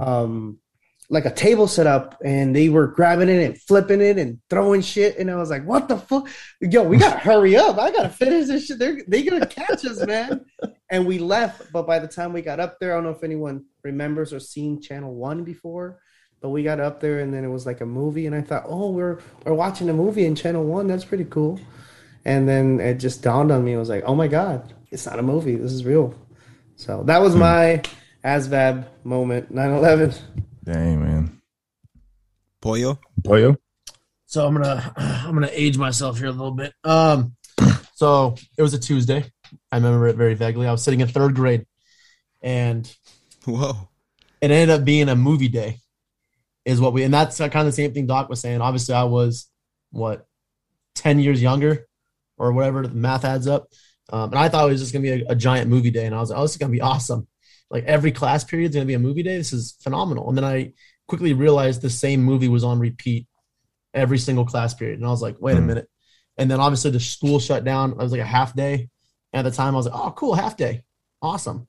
um, 0.00 0.58
like 1.10 1.24
a 1.24 1.30
table 1.30 1.68
set 1.68 1.86
up, 1.86 2.18
and 2.24 2.54
they 2.54 2.68
were 2.68 2.88
grabbing 2.88 3.28
it 3.28 3.44
and 3.44 3.60
flipping 3.62 4.00
it 4.00 4.18
and 4.18 4.38
throwing 4.50 4.80
shit, 4.80 5.18
and 5.18 5.30
I 5.30 5.36
was 5.36 5.50
like, 5.50 5.64
"What 5.64 5.88
the 5.88 5.96
fuck, 5.96 6.28
yo? 6.60 6.82
We 6.82 6.96
gotta 6.98 7.18
hurry 7.18 7.56
up! 7.56 7.78
I 7.78 7.90
gotta 7.92 8.08
finish 8.08 8.48
this 8.48 8.66
shit. 8.66 8.78
They're 8.78 9.00
they 9.06 9.22
gonna 9.22 9.46
catch 9.46 9.84
us, 9.84 10.04
man!" 10.04 10.44
And 10.90 11.06
we 11.06 11.18
left, 11.18 11.70
but 11.70 11.86
by 11.86 11.98
the 11.98 12.08
time 12.08 12.32
we 12.32 12.40
got 12.40 12.60
up 12.60 12.78
there, 12.80 12.92
I 12.92 12.96
don't 12.96 13.04
know 13.04 13.10
if 13.10 13.22
anyone 13.22 13.66
remembers 13.84 14.32
or 14.32 14.40
seen 14.40 14.80
Channel 14.80 15.14
One 15.14 15.44
before. 15.44 16.00
But 16.40 16.50
we 16.50 16.62
got 16.62 16.78
up 16.78 17.00
there 17.00 17.18
and 17.20 17.34
then 17.34 17.44
it 17.44 17.48
was 17.48 17.66
like 17.66 17.80
a 17.80 17.86
movie, 17.86 18.26
and 18.26 18.34
I 18.34 18.42
thought, 18.42 18.64
oh, 18.66 18.90
we're 18.90 19.18
we're 19.44 19.54
watching 19.54 19.88
a 19.88 19.92
movie 19.92 20.24
in 20.24 20.34
Channel 20.34 20.64
One. 20.64 20.86
That's 20.86 21.04
pretty 21.04 21.24
cool. 21.24 21.60
And 22.24 22.48
then 22.48 22.80
it 22.80 22.94
just 22.94 23.22
dawned 23.22 23.50
on 23.50 23.64
me. 23.64 23.74
I 23.74 23.78
was 23.78 23.88
like, 23.88 24.04
oh 24.06 24.14
my 24.14 24.28
god, 24.28 24.72
it's 24.90 25.06
not 25.06 25.18
a 25.18 25.22
movie. 25.22 25.56
This 25.56 25.72
is 25.72 25.84
real. 25.84 26.14
So 26.76 27.02
that 27.04 27.20
was 27.20 27.34
my 27.34 27.82
ASVAB 28.24 28.86
moment, 29.04 29.52
9/11. 29.52 30.20
Dang, 30.64 31.02
man. 31.02 31.40
Pollo. 32.60 32.98
Pollo. 33.24 33.56
So 34.26 34.46
I'm 34.46 34.54
gonna 34.54 34.92
I'm 34.96 35.34
gonna 35.34 35.50
age 35.52 35.78
myself 35.78 36.18
here 36.18 36.28
a 36.28 36.32
little 36.32 36.52
bit. 36.52 36.72
Um, 36.84 37.34
so 37.94 38.36
it 38.56 38.62
was 38.62 38.74
a 38.74 38.78
Tuesday. 38.78 39.24
I 39.72 39.76
remember 39.76 40.06
it 40.08 40.16
very 40.16 40.34
vaguely. 40.34 40.66
I 40.66 40.72
was 40.72 40.82
sitting 40.82 41.00
in 41.00 41.08
third 41.08 41.34
grade, 41.34 41.66
and 42.42 42.94
Whoa. 43.44 43.88
it 44.40 44.50
ended 44.50 44.70
up 44.70 44.84
being 44.84 45.08
a 45.08 45.16
movie 45.16 45.48
day, 45.48 45.78
is 46.68 46.80
what 46.80 46.92
we. 46.92 47.02
And 47.04 47.12
that's 47.14 47.38
kind 47.38 47.56
of 47.56 47.66
the 47.66 47.72
same 47.72 47.92
thing 47.92 48.06
Doc 48.06 48.28
was 48.28 48.40
saying. 48.40 48.60
Obviously, 48.60 48.94
I 48.94 49.04
was 49.04 49.50
what 49.90 50.26
ten 50.94 51.18
years 51.18 51.40
younger, 51.42 51.86
or 52.36 52.52
whatever 52.52 52.86
the 52.86 52.94
math 52.94 53.24
adds 53.24 53.46
up. 53.46 53.68
Um, 54.10 54.30
and 54.30 54.38
I 54.38 54.48
thought 54.48 54.68
it 54.68 54.72
was 54.72 54.80
just 54.80 54.92
gonna 54.92 55.02
be 55.02 55.22
a, 55.22 55.30
a 55.30 55.34
giant 55.34 55.68
movie 55.70 55.90
day, 55.90 56.06
and 56.06 56.14
I 56.14 56.20
was 56.20 56.30
like, 56.30 56.38
oh, 56.38 56.42
this 56.42 56.52
is 56.52 56.56
gonna 56.58 56.72
be 56.72 56.80
awesome. 56.80 57.26
Like 57.70 57.84
every 57.84 58.12
class 58.12 58.44
period 58.44 58.70
is 58.70 58.74
gonna 58.74 58.86
be 58.86 58.94
a 58.94 58.98
movie 58.98 59.22
day. 59.22 59.36
This 59.36 59.52
is 59.52 59.76
phenomenal. 59.82 60.28
And 60.28 60.36
then 60.36 60.44
I 60.44 60.72
quickly 61.08 61.32
realized 61.32 61.82
the 61.82 61.90
same 61.90 62.22
movie 62.22 62.48
was 62.48 62.64
on 62.64 62.78
repeat 62.78 63.26
every 63.94 64.18
single 64.18 64.44
class 64.44 64.74
period. 64.74 64.98
And 64.98 65.06
I 65.06 65.10
was 65.10 65.22
like, 65.22 65.36
wait 65.40 65.56
a 65.56 65.60
Hmm. 65.60 65.66
minute. 65.66 65.88
And 66.38 66.50
then 66.50 66.60
obviously 66.60 66.90
the 66.90 67.00
school 67.00 67.40
shut 67.40 67.64
down. 67.64 67.94
I 67.98 68.02
was 68.02 68.12
like 68.12 68.20
a 68.20 68.26
half 68.26 68.54
day. 68.54 68.88
And 69.32 69.46
at 69.46 69.50
the 69.50 69.56
time, 69.56 69.74
I 69.74 69.76
was 69.78 69.86
like, 69.86 70.00
oh, 70.00 70.12
cool, 70.12 70.34
half 70.34 70.56
day. 70.56 70.82
Awesome. 71.20 71.66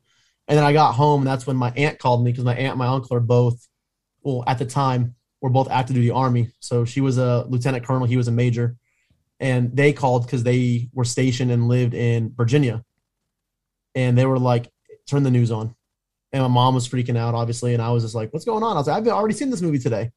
And 0.47 0.57
then 0.57 0.65
I 0.65 0.73
got 0.73 0.93
home, 0.93 1.21
and 1.21 1.27
that's 1.27 1.45
when 1.47 1.57
my 1.57 1.71
aunt 1.75 1.99
called 1.99 2.23
me 2.23 2.31
because 2.31 2.45
my 2.45 2.55
aunt 2.55 2.71
and 2.71 2.79
my 2.79 2.87
uncle 2.87 3.15
are 3.17 3.19
both, 3.21 3.67
well, 4.37 4.43
at 4.47 4.57
the 4.59 4.65
time, 4.65 5.15
were 5.41 5.49
both 5.49 5.69
active 5.69 5.95
duty 5.95 6.11
Army. 6.11 6.51
So 6.59 6.85
she 6.85 7.01
was 7.01 7.17
a 7.17 7.45
lieutenant 7.47 7.85
colonel, 7.85 8.05
he 8.07 8.17
was 8.17 8.27
a 8.27 8.31
major. 8.31 8.75
And 9.39 9.73
they 9.75 9.93
called 9.93 10.25
because 10.25 10.43
they 10.43 10.89
were 10.93 11.05
stationed 11.05 11.49
and 11.49 11.67
lived 11.69 11.93
in 11.93 12.33
Virginia. 12.35 12.83
And 13.95 14.17
they 14.17 14.25
were 14.25 14.37
like, 14.37 14.69
turn 15.07 15.23
the 15.23 15.31
news 15.31 15.49
on. 15.51 15.75
And 16.33 16.43
my 16.43 16.49
mom 16.49 16.75
was 16.75 16.87
freaking 16.87 17.17
out, 17.17 17.33
obviously. 17.35 17.73
And 17.73 17.81
I 17.81 17.91
was 17.91 18.03
just 18.03 18.15
like, 18.15 18.33
what's 18.33 18.45
going 18.45 18.63
on? 18.63 18.75
I 18.75 18.79
was 18.79 18.87
like, 18.87 18.97
I've 18.97 19.07
already 19.07 19.33
seen 19.33 19.49
this 19.49 19.61
movie 19.61 19.79
today. 19.79 20.11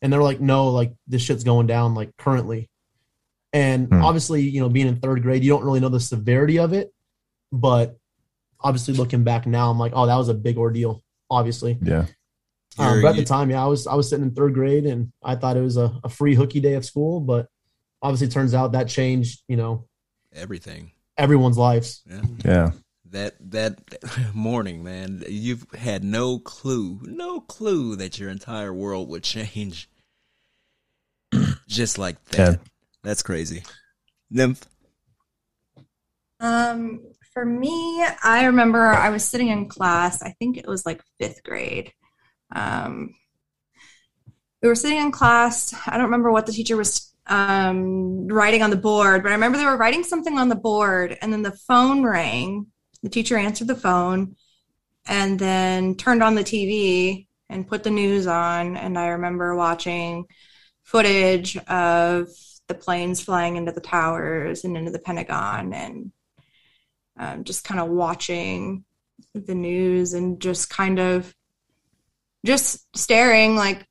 And 0.00 0.12
they 0.12 0.16
were 0.16 0.24
like, 0.24 0.40
no, 0.40 0.68
like 0.68 0.94
this 1.06 1.22
shit's 1.22 1.44
going 1.44 1.66
down 1.66 1.94
like 1.94 2.16
currently. 2.16 2.68
And 3.52 3.88
Hmm. 3.88 4.02
obviously, 4.02 4.42
you 4.42 4.60
know, 4.60 4.68
being 4.68 4.88
in 4.88 4.96
third 4.96 5.22
grade, 5.22 5.44
you 5.44 5.50
don't 5.50 5.62
really 5.62 5.80
know 5.80 5.88
the 5.90 6.00
severity 6.00 6.58
of 6.58 6.72
it. 6.72 6.92
But 7.52 7.96
obviously, 8.60 8.94
looking 8.94 9.22
back 9.24 9.46
now, 9.46 9.70
I'm 9.70 9.78
like, 9.78 9.92
oh, 9.94 10.06
that 10.06 10.16
was 10.16 10.28
a 10.28 10.34
big 10.34 10.56
ordeal, 10.58 11.04
obviously. 11.30 11.78
Yeah. 11.80 12.06
Um, 12.78 13.02
but 13.02 13.10
at 13.10 13.16
the 13.16 13.24
time, 13.24 13.50
yeah, 13.50 13.62
I 13.62 13.66
was 13.66 13.86
I 13.86 13.94
was 13.94 14.08
sitting 14.08 14.24
in 14.24 14.34
third 14.34 14.54
grade 14.54 14.84
and 14.86 15.12
I 15.22 15.36
thought 15.36 15.56
it 15.56 15.62
was 15.62 15.76
a, 15.76 15.98
a 16.02 16.08
free 16.08 16.34
hooky 16.34 16.60
day 16.60 16.74
of 16.74 16.84
school, 16.84 17.20
but 17.20 17.48
obviously, 18.02 18.26
it 18.28 18.32
turns 18.32 18.54
out 18.54 18.72
that 18.72 18.88
changed, 18.88 19.42
you 19.48 19.56
know, 19.56 19.86
Everything. 20.32 20.90
everyone's 21.16 21.58
lives. 21.58 22.02
Yeah. 22.08 22.22
Yeah. 22.44 22.70
That 23.10 23.34
that 23.52 23.78
morning, 24.34 24.82
man, 24.82 25.22
you've 25.28 25.66
had 25.72 26.02
no 26.02 26.38
clue, 26.40 27.00
no 27.04 27.40
clue 27.40 27.94
that 27.96 28.18
your 28.18 28.28
entire 28.30 28.74
world 28.74 29.08
would 29.08 29.22
change 29.22 29.88
just 31.68 31.98
like 31.98 32.22
that. 32.30 32.52
Yeah. 32.52 32.56
That's 33.02 33.22
crazy. 33.22 33.62
Nymph. 34.30 34.64
Um, 36.40 37.00
for 37.32 37.44
me, 37.44 38.04
I 38.22 38.46
remember 38.46 38.80
I 38.86 39.10
was 39.10 39.24
sitting 39.24 39.48
in 39.48 39.68
class. 39.68 40.22
I 40.22 40.30
think 40.38 40.56
it 40.56 40.66
was 40.66 40.84
like 40.84 41.02
fifth 41.20 41.42
grade. 41.44 41.92
Um, 42.54 43.14
we 44.62 44.68
were 44.68 44.74
sitting 44.74 44.98
in 44.98 45.12
class. 45.12 45.74
I 45.86 45.96
don't 45.96 46.06
remember 46.06 46.32
what 46.32 46.46
the 46.46 46.52
teacher 46.52 46.76
was 46.76 47.12
um, 47.26 48.28
writing 48.28 48.62
on 48.62 48.70
the 48.70 48.76
board, 48.76 49.22
but 49.22 49.30
I 49.30 49.34
remember 49.34 49.58
they 49.58 49.66
were 49.66 49.76
writing 49.76 50.04
something 50.04 50.38
on 50.38 50.48
the 50.48 50.54
board, 50.54 51.18
and 51.20 51.32
then 51.32 51.42
the 51.42 51.52
phone 51.52 52.02
rang. 52.02 52.66
The 53.02 53.10
teacher 53.10 53.36
answered 53.36 53.68
the 53.68 53.74
phone, 53.74 54.36
and 55.06 55.38
then 55.38 55.96
turned 55.96 56.22
on 56.22 56.34
the 56.34 56.44
TV 56.44 57.26
and 57.50 57.68
put 57.68 57.84
the 57.84 57.90
news 57.90 58.26
on. 58.26 58.76
And 58.76 58.98
I 58.98 59.08
remember 59.08 59.54
watching 59.54 60.24
footage 60.82 61.56
of 61.56 62.28
the 62.66 62.74
planes 62.74 63.20
flying 63.20 63.56
into 63.56 63.72
the 63.72 63.80
towers 63.80 64.64
and 64.64 64.76
into 64.76 64.90
the 64.90 64.98
Pentagon, 64.98 65.74
and 65.74 66.12
um, 67.18 67.44
just 67.44 67.64
kind 67.64 67.80
of 67.80 67.88
watching 67.88 68.84
the 69.34 69.54
news 69.54 70.14
and 70.14 70.40
just 70.40 70.70
kind 70.70 70.98
of 70.98 71.34
just 72.44 72.86
staring 72.96 73.56
like 73.56 73.86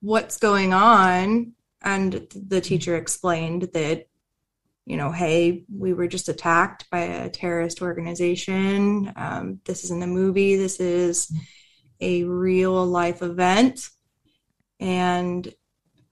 what's 0.00 0.38
going 0.38 0.72
on? 0.72 1.52
And 1.82 2.26
the 2.34 2.60
teacher 2.60 2.96
explained 2.96 3.70
that 3.74 4.06
you 4.84 4.96
know 4.96 5.12
hey 5.12 5.64
we 5.70 5.92
were 5.92 6.08
just 6.08 6.30
attacked 6.30 6.88
by 6.90 7.00
a 7.00 7.30
terrorist 7.30 7.82
organization. 7.82 9.12
Um, 9.16 9.60
this 9.64 9.84
isn't 9.84 10.02
a 10.02 10.06
movie. 10.06 10.56
This 10.56 10.80
is 10.80 11.30
a 12.00 12.24
real 12.24 12.86
life 12.86 13.22
event. 13.22 13.88
And 14.80 15.52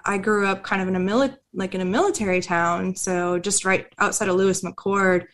i 0.05 0.19
grew 0.19 0.47
up 0.47 0.63
kind 0.63 0.81
of 0.81 0.87
in 0.87 0.95
a 0.95 1.01
mili- 1.01 1.37
like 1.53 1.75
in 1.75 1.81
a 1.81 1.85
military 1.85 2.41
town 2.41 2.95
so 2.95 3.41
just 3.41 3.65
right 3.65 3.87
outside 3.99 4.29
of 4.29 4.37
lewis 4.37 4.63
mcchord. 4.63 5.27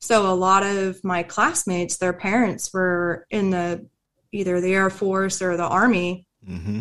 So 0.00 0.30
a 0.30 0.34
lot 0.34 0.62
of 0.62 1.02
my 1.02 1.22
classmates 1.22 1.96
their 1.96 2.12
parents 2.12 2.72
were 2.72 3.26
in 3.30 3.50
the 3.50 3.86
either 4.34 4.60
the 4.60 4.74
air 4.74 4.90
force 4.90 5.40
or 5.40 5.56
the 5.56 5.66
army 5.66 6.26
Mm-hmm. 6.46 6.80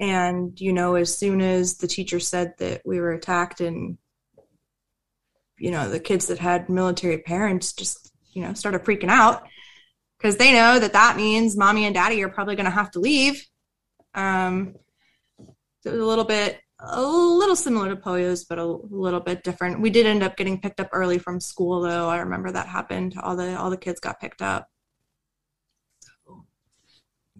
and 0.00 0.60
you 0.60 0.72
know 0.72 0.96
as 0.96 1.16
soon 1.16 1.40
as 1.40 1.76
the 1.76 1.86
teacher 1.86 2.18
said 2.18 2.54
that 2.58 2.82
we 2.84 2.98
were 2.98 3.12
attacked 3.12 3.60
and 3.60 3.96
you 5.56 5.70
know 5.70 5.88
the 5.88 6.00
kids 6.00 6.26
that 6.26 6.40
had 6.40 6.68
military 6.68 7.18
parents 7.18 7.72
just 7.72 8.10
you 8.32 8.42
know 8.42 8.52
started 8.54 8.82
freaking 8.82 9.08
out 9.08 9.44
because 10.18 10.36
they 10.36 10.52
know 10.52 10.80
that 10.80 10.94
that 10.94 11.16
means 11.16 11.56
mommy 11.56 11.84
and 11.84 11.94
daddy 11.94 12.20
are 12.24 12.28
probably 12.28 12.56
going 12.56 12.64
to 12.64 12.72
have 12.72 12.90
to 12.90 12.98
leave 12.98 13.46
um 14.14 14.74
so 15.82 15.90
it 15.90 15.92
was 15.92 16.02
a 16.02 16.06
little 16.06 16.24
bit 16.24 16.58
a 16.80 17.00
little 17.00 17.56
similar 17.56 17.88
to 17.88 17.96
Pollo's, 17.96 18.44
but 18.44 18.58
a 18.58 18.66
little 18.66 19.20
bit 19.20 19.44
different. 19.44 19.80
We 19.80 19.90
did 19.90 20.06
end 20.06 20.22
up 20.22 20.36
getting 20.36 20.60
picked 20.60 20.80
up 20.80 20.90
early 20.92 21.18
from 21.18 21.40
school, 21.40 21.80
though. 21.80 22.08
I 22.08 22.18
remember 22.18 22.50
that 22.50 22.66
happened. 22.66 23.14
All 23.22 23.36
the 23.36 23.56
all 23.56 23.70
the 23.70 23.76
kids 23.76 24.00
got 24.00 24.20
picked 24.20 24.42
up. 24.42 24.68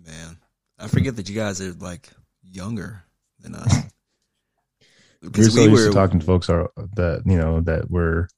Man, 0.06 0.38
I 0.78 0.88
forget 0.88 1.16
that 1.16 1.28
you 1.28 1.34
guys 1.34 1.60
are 1.60 1.72
like 1.72 2.08
younger 2.42 3.02
than 3.40 3.54
us. 3.54 3.74
We're 5.22 5.44
so 5.44 5.62
we 5.62 5.70
used 5.70 5.84
were 5.86 5.88
to 5.88 5.94
talking 5.94 6.20
to 6.20 6.26
folks 6.26 6.50
are 6.50 6.70
that 6.96 7.22
you 7.24 7.38
know 7.38 7.60
that 7.62 7.90
were, 7.90 8.28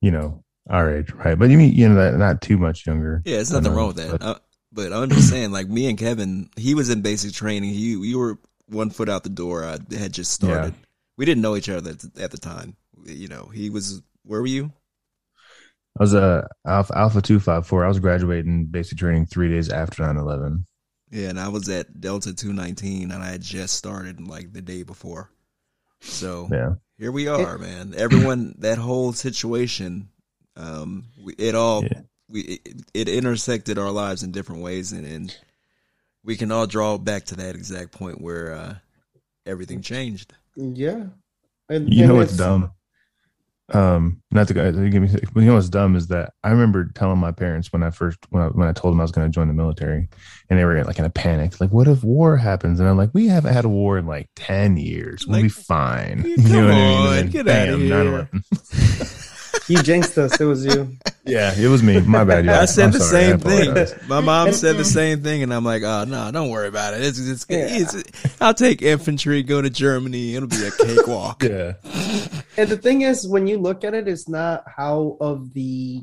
you 0.00 0.10
know, 0.10 0.42
our 0.70 0.96
age, 0.96 1.12
right? 1.12 1.38
But 1.38 1.50
you 1.50 1.58
mean 1.58 1.74
you 1.74 1.86
know 1.88 1.96
that 1.96 2.16
not 2.16 2.40
too 2.40 2.56
much 2.56 2.86
younger. 2.86 3.20
Yeah, 3.26 3.38
it's 3.40 3.50
than 3.50 3.64
nothing 3.64 3.72
us, 3.72 3.76
wrong 3.78 3.86
with 3.88 3.96
that. 3.96 4.10
but- 4.20 4.22
Uh, 4.22 4.38
but 4.72 4.92
I'm 4.92 5.08
just 5.10 5.28
saying, 5.30 5.50
like 5.50 5.66
me 5.68 5.88
and 5.88 5.98
Kevin, 5.98 6.50
he 6.56 6.74
was 6.74 6.88
in 6.90 7.00
basic 7.02 7.32
training. 7.32 7.70
You 7.74 8.02
you 8.02 8.18
were 8.18 8.38
one 8.68 8.90
foot 8.90 9.08
out 9.08 9.22
the 9.22 9.28
door. 9.30 9.64
I 9.64 9.78
had 9.94 10.12
just 10.12 10.32
started. 10.32 10.74
We 11.16 11.24
didn't 11.24 11.42
know 11.42 11.56
each 11.56 11.68
other 11.68 11.90
at 11.90 11.98
the, 11.98 12.22
at 12.22 12.30
the 12.30 12.38
time. 12.38 12.76
You 13.04 13.28
know, 13.28 13.46
he 13.52 13.68
was. 13.70 14.02
Where 14.24 14.40
were 14.40 14.46
you? 14.46 14.72
I 15.98 16.02
was 16.02 16.14
a 16.14 16.46
Alpha 16.66 16.96
Alpha 16.96 17.20
two 17.22 17.40
five 17.40 17.66
four. 17.66 17.84
I 17.84 17.88
was 17.88 17.98
graduating 17.98 18.66
basic 18.66 18.98
training 18.98 19.26
three 19.26 19.48
days 19.50 19.68
after 19.70 20.02
9-11. 20.02 20.64
Yeah, 21.10 21.28
and 21.30 21.40
I 21.40 21.48
was 21.48 21.68
at 21.68 22.00
Delta 22.00 22.34
two 22.34 22.52
nineteen, 22.52 23.10
and 23.10 23.22
I 23.22 23.28
had 23.30 23.42
just 23.42 23.74
started 23.76 24.20
like 24.20 24.52
the 24.52 24.62
day 24.62 24.82
before. 24.82 25.30
So 26.00 26.48
Yeah, 26.50 26.74
here 26.98 27.10
we 27.12 27.28
are, 27.28 27.58
man. 27.58 27.94
Everyone, 27.96 28.54
that 28.58 28.78
whole 28.78 29.12
situation, 29.12 30.08
um, 30.56 31.06
we, 31.22 31.32
it 31.34 31.54
all 31.54 31.82
Yeah. 31.82 32.00
we 32.28 32.40
it, 32.42 32.82
it 32.94 33.08
intersected 33.08 33.78
our 33.78 33.90
lives 33.90 34.22
in 34.22 34.32
different 34.32 34.62
ways, 34.62 34.92
and, 34.92 35.06
and 35.06 35.36
we 36.24 36.36
can 36.36 36.52
all 36.52 36.66
draw 36.66 36.98
back 36.98 37.24
to 37.26 37.36
that 37.36 37.54
exact 37.54 37.92
point 37.92 38.20
where 38.20 38.52
uh, 38.52 38.74
everything 39.46 39.80
changed. 39.82 40.34
Yeah. 40.56 41.06
And, 41.70 41.92
you 41.92 42.02
and 42.04 42.08
know 42.08 42.14
what's 42.16 42.34
it's- 42.34 42.46
dumb? 42.46 42.72
Um, 43.70 44.22
not 44.30 44.48
to 44.48 44.54
go- 44.54 44.72
to 44.72 44.88
give 44.88 45.02
me, 45.02 45.08
but 45.34 45.40
you 45.40 45.46
know 45.46 45.54
what's 45.54 45.68
dumb 45.68 45.94
is 45.94 46.06
that 46.08 46.32
I 46.42 46.50
remember 46.50 46.88
telling 46.94 47.18
my 47.18 47.32
parents 47.32 47.70
when 47.72 47.82
I 47.82 47.90
first 47.90 48.18
when 48.30 48.42
I 48.42 48.46
when 48.46 48.66
I 48.66 48.72
told 48.72 48.94
them 48.94 49.00
I 49.00 49.04
was 49.04 49.12
going 49.12 49.26
to 49.26 49.30
join 49.34 49.46
the 49.48 49.52
military, 49.54 50.08
and 50.48 50.58
they 50.58 50.64
were 50.64 50.82
like 50.84 50.98
in 50.98 51.04
a 51.04 51.10
panic, 51.10 51.60
like, 51.60 51.70
"What 51.70 51.86
if 51.86 52.02
war 52.02 52.36
happens?" 52.38 52.80
And 52.80 52.88
I'm 52.88 52.96
like, 52.96 53.10
"We 53.12 53.26
haven't 53.28 53.52
had 53.52 53.66
a 53.66 53.68
war 53.68 53.98
in 53.98 54.06
like 54.06 54.28
ten 54.36 54.76
years. 54.78 55.26
We'll 55.26 55.36
Like, 55.36 55.42
be 55.44 55.48
fine." 55.50 56.24
yeah, 56.26 56.36
You 56.36 56.36
know 56.36 56.44
come 56.48 56.64
what 56.64 56.72
I 56.72 56.76
mean? 56.76 56.96
on, 56.98 57.14
then, 57.16 57.28
get 57.28 57.48
outta 57.48 57.72
bam, 57.72 57.80
here. 57.80 58.28
9/11. 58.32 59.14
You 59.68 59.82
jinxed 59.82 60.16
us. 60.16 60.40
It 60.40 60.44
was 60.46 60.64
you. 60.64 60.96
Yeah, 61.26 61.52
it 61.54 61.68
was 61.68 61.82
me. 61.82 62.00
My 62.00 62.24
bad. 62.24 62.46
y'all. 62.46 62.54
I 62.54 62.64
said 62.64 62.86
I'm 62.86 62.92
the 62.92 63.00
sorry. 63.00 63.38
Same 63.38 63.38
thing. 63.38 64.08
My 64.08 64.20
mom 64.22 64.50
said 64.54 64.78
the 64.78 64.84
same 64.84 65.22
thing, 65.22 65.42
and 65.42 65.52
I'm 65.52 65.62
like, 65.62 65.82
"Oh 65.82 66.04
no, 66.04 66.30
don't 66.32 66.48
worry 66.48 66.68
about 66.68 66.94
it. 66.94 67.02
It's, 67.02 67.18
it's, 67.18 67.44
Yeah. 67.50 67.66
it's 67.68 67.94
I'll 68.40 68.54
take 68.54 68.80
infantry, 68.80 69.42
go 69.42 69.60
to 69.60 69.68
Germany. 69.68 70.36
It'll 70.36 70.48
be 70.48 70.64
a 70.64 70.70
cakewalk." 70.70 71.42
Yeah, 71.42 71.74
And 72.58 72.68
the 72.68 72.76
thing 72.76 73.02
is, 73.02 73.26
when 73.26 73.46
you 73.46 73.58
look 73.58 73.84
at 73.84 73.94
it, 73.94 74.08
it's 74.08 74.28
not 74.28 74.64
how 74.66 75.16
of 75.20 75.54
the 75.54 76.02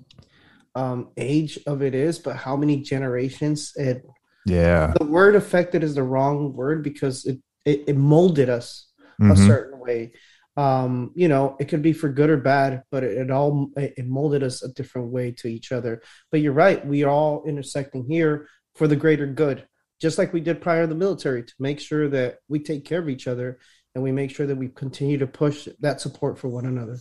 um, 0.74 1.10
age 1.18 1.60
of 1.68 1.82
it 1.82 1.94
is, 1.94 2.20
but 2.20 2.36
how 2.38 2.56
many 2.56 2.82
generations 2.82 3.74
it. 3.76 4.04
yeah. 4.46 4.94
The 5.00 5.06
word 5.06 5.36
affected 5.36 5.84
is 5.84 5.96
the 5.96 6.04
wrong 6.04 6.54
word 6.54 6.84
because 6.84 7.26
it 7.26 7.40
it, 7.66 7.84
it 7.88 7.98
molded 7.98 8.50
us 8.50 8.88
a 9.20 9.24
Mhm. 9.34 9.48
certain 9.48 9.80
way. 9.80 10.14
Um, 10.56 11.12
you 11.16 11.28
know, 11.28 11.58
it 11.60 11.68
could 11.68 11.82
be 11.82 11.94
for 11.94 12.10
good 12.10 12.30
or 12.30 12.38
bad, 12.38 12.84
but 12.92 13.04
it, 13.04 13.18
it 13.18 13.32
all 13.32 13.70
it 13.76 13.94
it 13.98 14.08
molded 14.08 14.44
us 14.44 14.64
a 14.64 14.70
different 14.74 15.12
way 15.12 15.32
to 15.40 15.48
each 15.48 15.72
other. 15.72 16.02
But 16.32 16.42
you're 16.42 16.54
right, 16.54 16.86
we 16.86 17.04
are 17.04 17.10
all 17.10 17.44
intersecting 17.46 18.06
here 18.08 18.48
for 18.76 18.88
the 18.88 18.96
greater 18.96 19.28
good. 19.28 19.68
just 20.02 20.18
like 20.18 20.34
we 20.34 20.42
did 20.42 20.62
prior 20.62 20.82
to 20.84 20.88
the 20.88 20.96
military, 21.06 21.42
to 21.44 21.54
make 21.58 21.80
sure 21.80 22.10
that 22.10 22.38
we 22.50 22.60
take 22.60 22.84
care 22.86 23.00
of 23.00 23.10
each 23.10 23.28
other 23.28 23.58
and 23.96 24.04
we 24.04 24.12
make 24.12 24.30
sure 24.30 24.46
that 24.46 24.58
we 24.58 24.68
continue 24.68 25.18
to 25.18 25.26
push 25.26 25.68
that 25.80 26.02
support 26.02 26.38
for 26.38 26.50
one 26.50 26.66
another. 26.66 27.00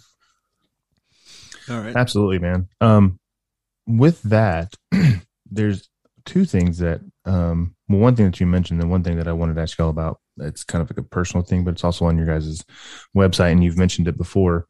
All 1.69 1.81
right. 1.81 1.95
Absolutely, 1.95 2.39
man. 2.39 2.69
Um, 2.81 3.19
with 3.87 4.23
that, 4.23 4.75
there's 5.51 5.89
two 6.25 6.45
things 6.45 6.79
that, 6.79 7.01
um, 7.25 7.75
well, 7.89 8.01
one 8.01 8.17
thing 8.17 8.27
that 8.27 8.41
you 8.41 8.47
mentioned, 8.47 8.81
and 8.81 8.91
one 8.91 9.03
thing 9.03 9.17
that 9.17 9.29
I 9.29 9.33
wanted 9.33 9.57
to 9.57 9.63
ask 9.63 9.77
y'all 9.77 9.91
about. 9.91 10.21
It's 10.39 10.65
kind 10.65 10.83
of 10.83 10.91
like 10.91 10.99
a 10.99 11.09
personal 11.09 11.45
thing, 11.45 11.65
but 11.65 11.73
it's 11.73 11.85
also 11.85 12.07
on 12.07 12.17
your 12.17 12.27
guys' 12.27 12.65
website, 13.17 13.53
and 13.53 13.63
you've 13.63 13.79
mentioned 13.79 14.09
it 14.09 14.17
before. 14.17 14.67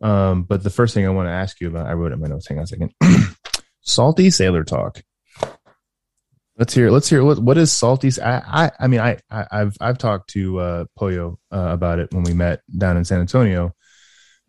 Um, 0.00 0.42
but 0.42 0.62
the 0.62 0.70
first 0.70 0.94
thing 0.94 1.06
I 1.06 1.10
want 1.10 1.28
to 1.28 1.32
ask 1.32 1.60
you 1.60 1.68
about, 1.68 1.86
I 1.86 1.92
wrote 1.94 2.12
it 2.12 2.14
in 2.14 2.20
my 2.20 2.28
notes. 2.28 2.48
Hang 2.48 2.58
on 2.58 2.64
a 2.64 2.66
second. 2.66 2.92
salty 3.80 4.30
sailor 4.30 4.64
talk. 4.64 5.02
Let's 6.58 6.72
hear. 6.72 6.90
Let's 6.90 7.08
hear. 7.08 7.22
What, 7.22 7.38
what 7.38 7.58
is 7.58 7.70
salty? 7.70 8.10
I, 8.22 8.38
I. 8.46 8.70
I 8.80 8.86
mean, 8.86 9.00
I. 9.00 9.18
I 9.30 9.46
I've. 9.50 9.76
I've 9.80 9.98
talked 9.98 10.30
to 10.30 10.58
uh, 10.58 10.84
Pollo 10.96 11.38
uh, 11.52 11.68
about 11.70 11.98
it 11.98 12.12
when 12.12 12.22
we 12.22 12.32
met 12.32 12.62
down 12.76 12.96
in 12.96 13.04
San 13.04 13.20
Antonio. 13.20 13.74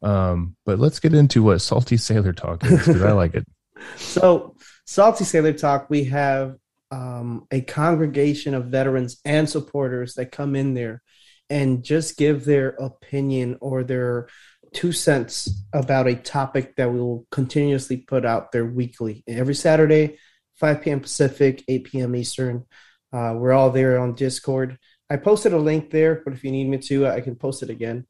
Um, 0.01 0.55
but 0.65 0.79
let's 0.79 0.99
get 0.99 1.13
into 1.13 1.43
what 1.43 1.59
salty 1.59 1.97
sailor 1.97 2.33
talk 2.33 2.63
is 2.63 2.85
because 2.85 3.01
I 3.01 3.11
like 3.11 3.35
it. 3.35 3.45
So, 3.97 4.55
Salty 4.85 5.23
Sailor 5.23 5.53
Talk, 5.53 5.87
we 5.87 6.05
have 6.05 6.55
um, 6.89 7.45
a 7.51 7.61
congregation 7.61 8.55
of 8.55 8.65
veterans 8.65 9.21
and 9.23 9.47
supporters 9.47 10.15
that 10.15 10.31
come 10.31 10.55
in 10.55 10.73
there 10.73 11.03
and 11.49 11.83
just 11.83 12.17
give 12.17 12.43
their 12.43 12.69
opinion 12.69 13.57
or 13.61 13.83
their 13.83 14.29
two 14.73 14.91
cents 14.91 15.63
about 15.73 16.07
a 16.07 16.15
topic 16.15 16.75
that 16.75 16.91
we 16.91 16.99
will 16.99 17.25
continuously 17.31 17.97
put 17.97 18.25
out 18.25 18.51
there 18.51 18.65
weekly. 18.65 19.23
Every 19.27 19.55
Saturday, 19.55 20.17
5 20.57 20.81
p.m. 20.81 20.99
Pacific, 20.99 21.63
8 21.67 21.83
p.m. 21.85 22.15
Eastern. 22.15 22.65
Uh, 23.13 23.33
we're 23.35 23.53
all 23.53 23.69
there 23.69 23.99
on 23.99 24.13
Discord. 24.13 24.77
I 25.09 25.17
posted 25.17 25.53
a 25.53 25.57
link 25.57 25.89
there, 25.89 26.21
but 26.23 26.33
if 26.33 26.43
you 26.43 26.51
need 26.51 26.67
me 26.67 26.77
to, 26.79 27.07
I 27.07 27.21
can 27.21 27.35
post 27.35 27.63
it 27.63 27.69
again. 27.69 28.05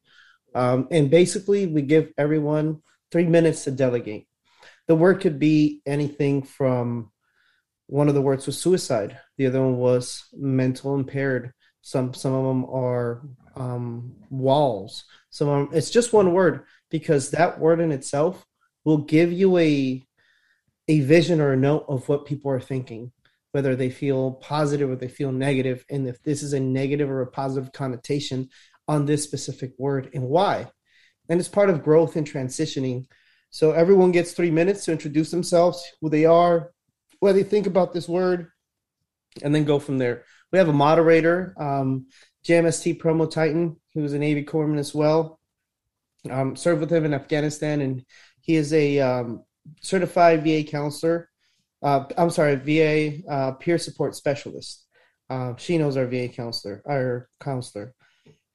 Um, 0.54 0.88
and 0.90 1.10
basically, 1.10 1.66
we 1.66 1.82
give 1.82 2.12
everyone 2.18 2.82
three 3.12 3.26
minutes 3.26 3.64
to 3.64 3.70
delegate. 3.70 4.26
The 4.86 4.94
word 4.94 5.20
could 5.20 5.38
be 5.38 5.82
anything 5.86 6.42
from 6.42 7.12
one 7.86 8.08
of 8.08 8.14
the 8.14 8.22
words 8.22 8.46
was 8.46 8.58
suicide. 8.58 9.18
The 9.36 9.46
other 9.46 9.62
one 9.62 9.76
was 9.76 10.24
mental 10.32 10.94
impaired. 10.94 11.52
Some 11.82 12.12
some 12.14 12.34
of 12.34 12.44
them 12.44 12.64
are 12.66 13.22
um, 13.56 14.14
walls. 14.30 15.04
Some 15.30 15.48
of 15.48 15.68
them, 15.68 15.76
it's 15.76 15.90
just 15.90 16.12
one 16.12 16.32
word 16.32 16.64
because 16.90 17.30
that 17.30 17.58
word 17.58 17.80
in 17.80 17.92
itself 17.92 18.44
will 18.84 18.98
give 18.98 19.32
you 19.32 19.58
a 19.58 20.06
a 20.88 21.00
vision 21.00 21.40
or 21.40 21.52
a 21.52 21.56
note 21.56 21.84
of 21.88 22.08
what 22.08 22.26
people 22.26 22.50
are 22.50 22.60
thinking, 22.60 23.12
whether 23.52 23.76
they 23.76 23.90
feel 23.90 24.32
positive 24.32 24.90
or 24.90 24.96
they 24.96 25.08
feel 25.08 25.32
negative, 25.32 25.84
and 25.90 26.08
if 26.08 26.22
this 26.22 26.42
is 26.42 26.54
a 26.54 26.60
negative 26.60 27.10
or 27.10 27.20
a 27.20 27.30
positive 27.30 27.72
connotation 27.72 28.48
on 28.88 29.04
this 29.04 29.22
specific 29.22 29.72
word 29.78 30.10
and 30.14 30.24
why. 30.24 30.66
And 31.28 31.38
it's 31.38 31.48
part 31.48 31.68
of 31.68 31.84
growth 31.84 32.16
and 32.16 32.26
transitioning. 32.26 33.04
So 33.50 33.72
everyone 33.72 34.12
gets 34.12 34.32
three 34.32 34.50
minutes 34.50 34.86
to 34.86 34.92
introduce 34.92 35.30
themselves, 35.30 35.84
who 36.00 36.08
they 36.08 36.24
are, 36.24 36.72
what 37.20 37.34
they 37.34 37.42
think 37.42 37.66
about 37.66 37.92
this 37.92 38.08
word, 38.08 38.48
and 39.42 39.54
then 39.54 39.64
go 39.64 39.78
from 39.78 39.98
there. 39.98 40.24
We 40.52 40.58
have 40.58 40.68
a 40.68 40.72
moderator, 40.72 41.54
um, 41.58 42.06
JMST 42.44 42.98
Promo 42.98 43.30
Titan, 43.30 43.76
who 43.92 44.04
is 44.04 44.14
a 44.14 44.18
Navy 44.18 44.44
corpsman 44.44 44.78
as 44.78 44.94
well. 44.94 45.38
Um, 46.30 46.56
served 46.56 46.80
with 46.80 46.92
him 46.92 47.04
in 47.04 47.14
Afghanistan, 47.14 47.80
and 47.80 48.04
he 48.40 48.56
is 48.56 48.72
a 48.72 48.98
um, 49.00 49.44
certified 49.80 50.42
VA 50.44 50.64
counselor. 50.64 51.28
Uh, 51.82 52.04
I'm 52.16 52.30
sorry, 52.30 52.56
VA 52.56 53.22
uh, 53.30 53.52
peer 53.52 53.78
support 53.78 54.14
specialist. 54.16 54.86
Uh, 55.30 55.54
she 55.56 55.78
knows 55.78 55.96
our 55.96 56.06
VA 56.06 56.28
counselor, 56.28 56.82
our 56.86 57.28
counselor, 57.40 57.94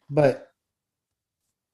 but 0.10 0.48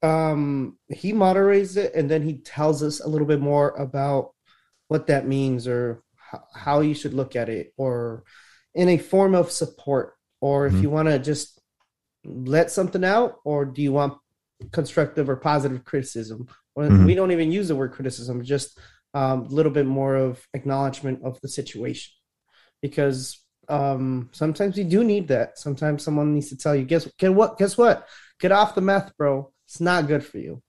um, 0.02 0.78
he 0.88 1.12
moderates 1.12 1.76
it, 1.76 1.94
and 1.94 2.10
then 2.10 2.22
he 2.22 2.38
tells 2.38 2.82
us 2.82 3.00
a 3.00 3.08
little 3.08 3.26
bit 3.26 3.40
more 3.40 3.70
about 3.70 4.30
what 4.88 5.06
that 5.08 5.26
means 5.26 5.68
or 5.68 6.02
h- 6.32 6.40
how 6.54 6.80
you 6.80 6.94
should 6.94 7.14
look 7.14 7.36
at 7.36 7.48
it, 7.48 7.72
or 7.76 8.24
in 8.74 8.88
a 8.88 8.98
form 8.98 9.34
of 9.34 9.50
support, 9.50 10.14
or 10.40 10.66
if 10.66 10.74
Mhm. 10.74 10.82
you 10.82 10.90
want 10.90 11.08
to 11.08 11.18
just 11.18 11.60
let 12.24 12.70
something 12.70 13.04
out, 13.04 13.40
or 13.44 13.64
do 13.64 13.82
you 13.82 13.92
want 13.92 14.18
constructive 14.72 15.28
or 15.28 15.36
positive 15.36 15.84
criticism? 15.84 16.46
Mhm. 16.76 17.06
We 17.06 17.14
don't 17.14 17.32
even 17.32 17.52
use 17.52 17.68
the 17.68 17.76
word 17.76 17.92
criticism, 17.92 18.42
just 18.42 18.78
a 19.14 19.18
um, 19.18 19.48
little 19.48 19.72
bit 19.72 19.86
more 19.86 20.16
of 20.16 20.46
acknowledgement 20.54 21.22
of 21.24 21.40
the 21.40 21.48
situation, 21.48 22.12
because 22.82 23.40
um, 23.68 24.28
sometimes 24.32 24.76
you 24.76 24.84
do 24.84 25.04
need 25.04 25.28
that. 25.28 25.58
Sometimes 25.58 26.02
someone 26.02 26.34
needs 26.34 26.48
to 26.48 26.56
tell 26.56 26.74
you, 26.74 26.84
guess, 26.84 27.08
guess 27.18 27.30
what? 27.30 27.58
Guess 27.58 27.78
what? 27.78 28.06
Get 28.40 28.52
off 28.52 28.74
the 28.74 28.80
meth, 28.80 29.16
bro. 29.16 29.52
It's 29.66 29.80
not 29.80 30.08
good 30.08 30.24
for 30.24 30.38
you, 30.38 30.62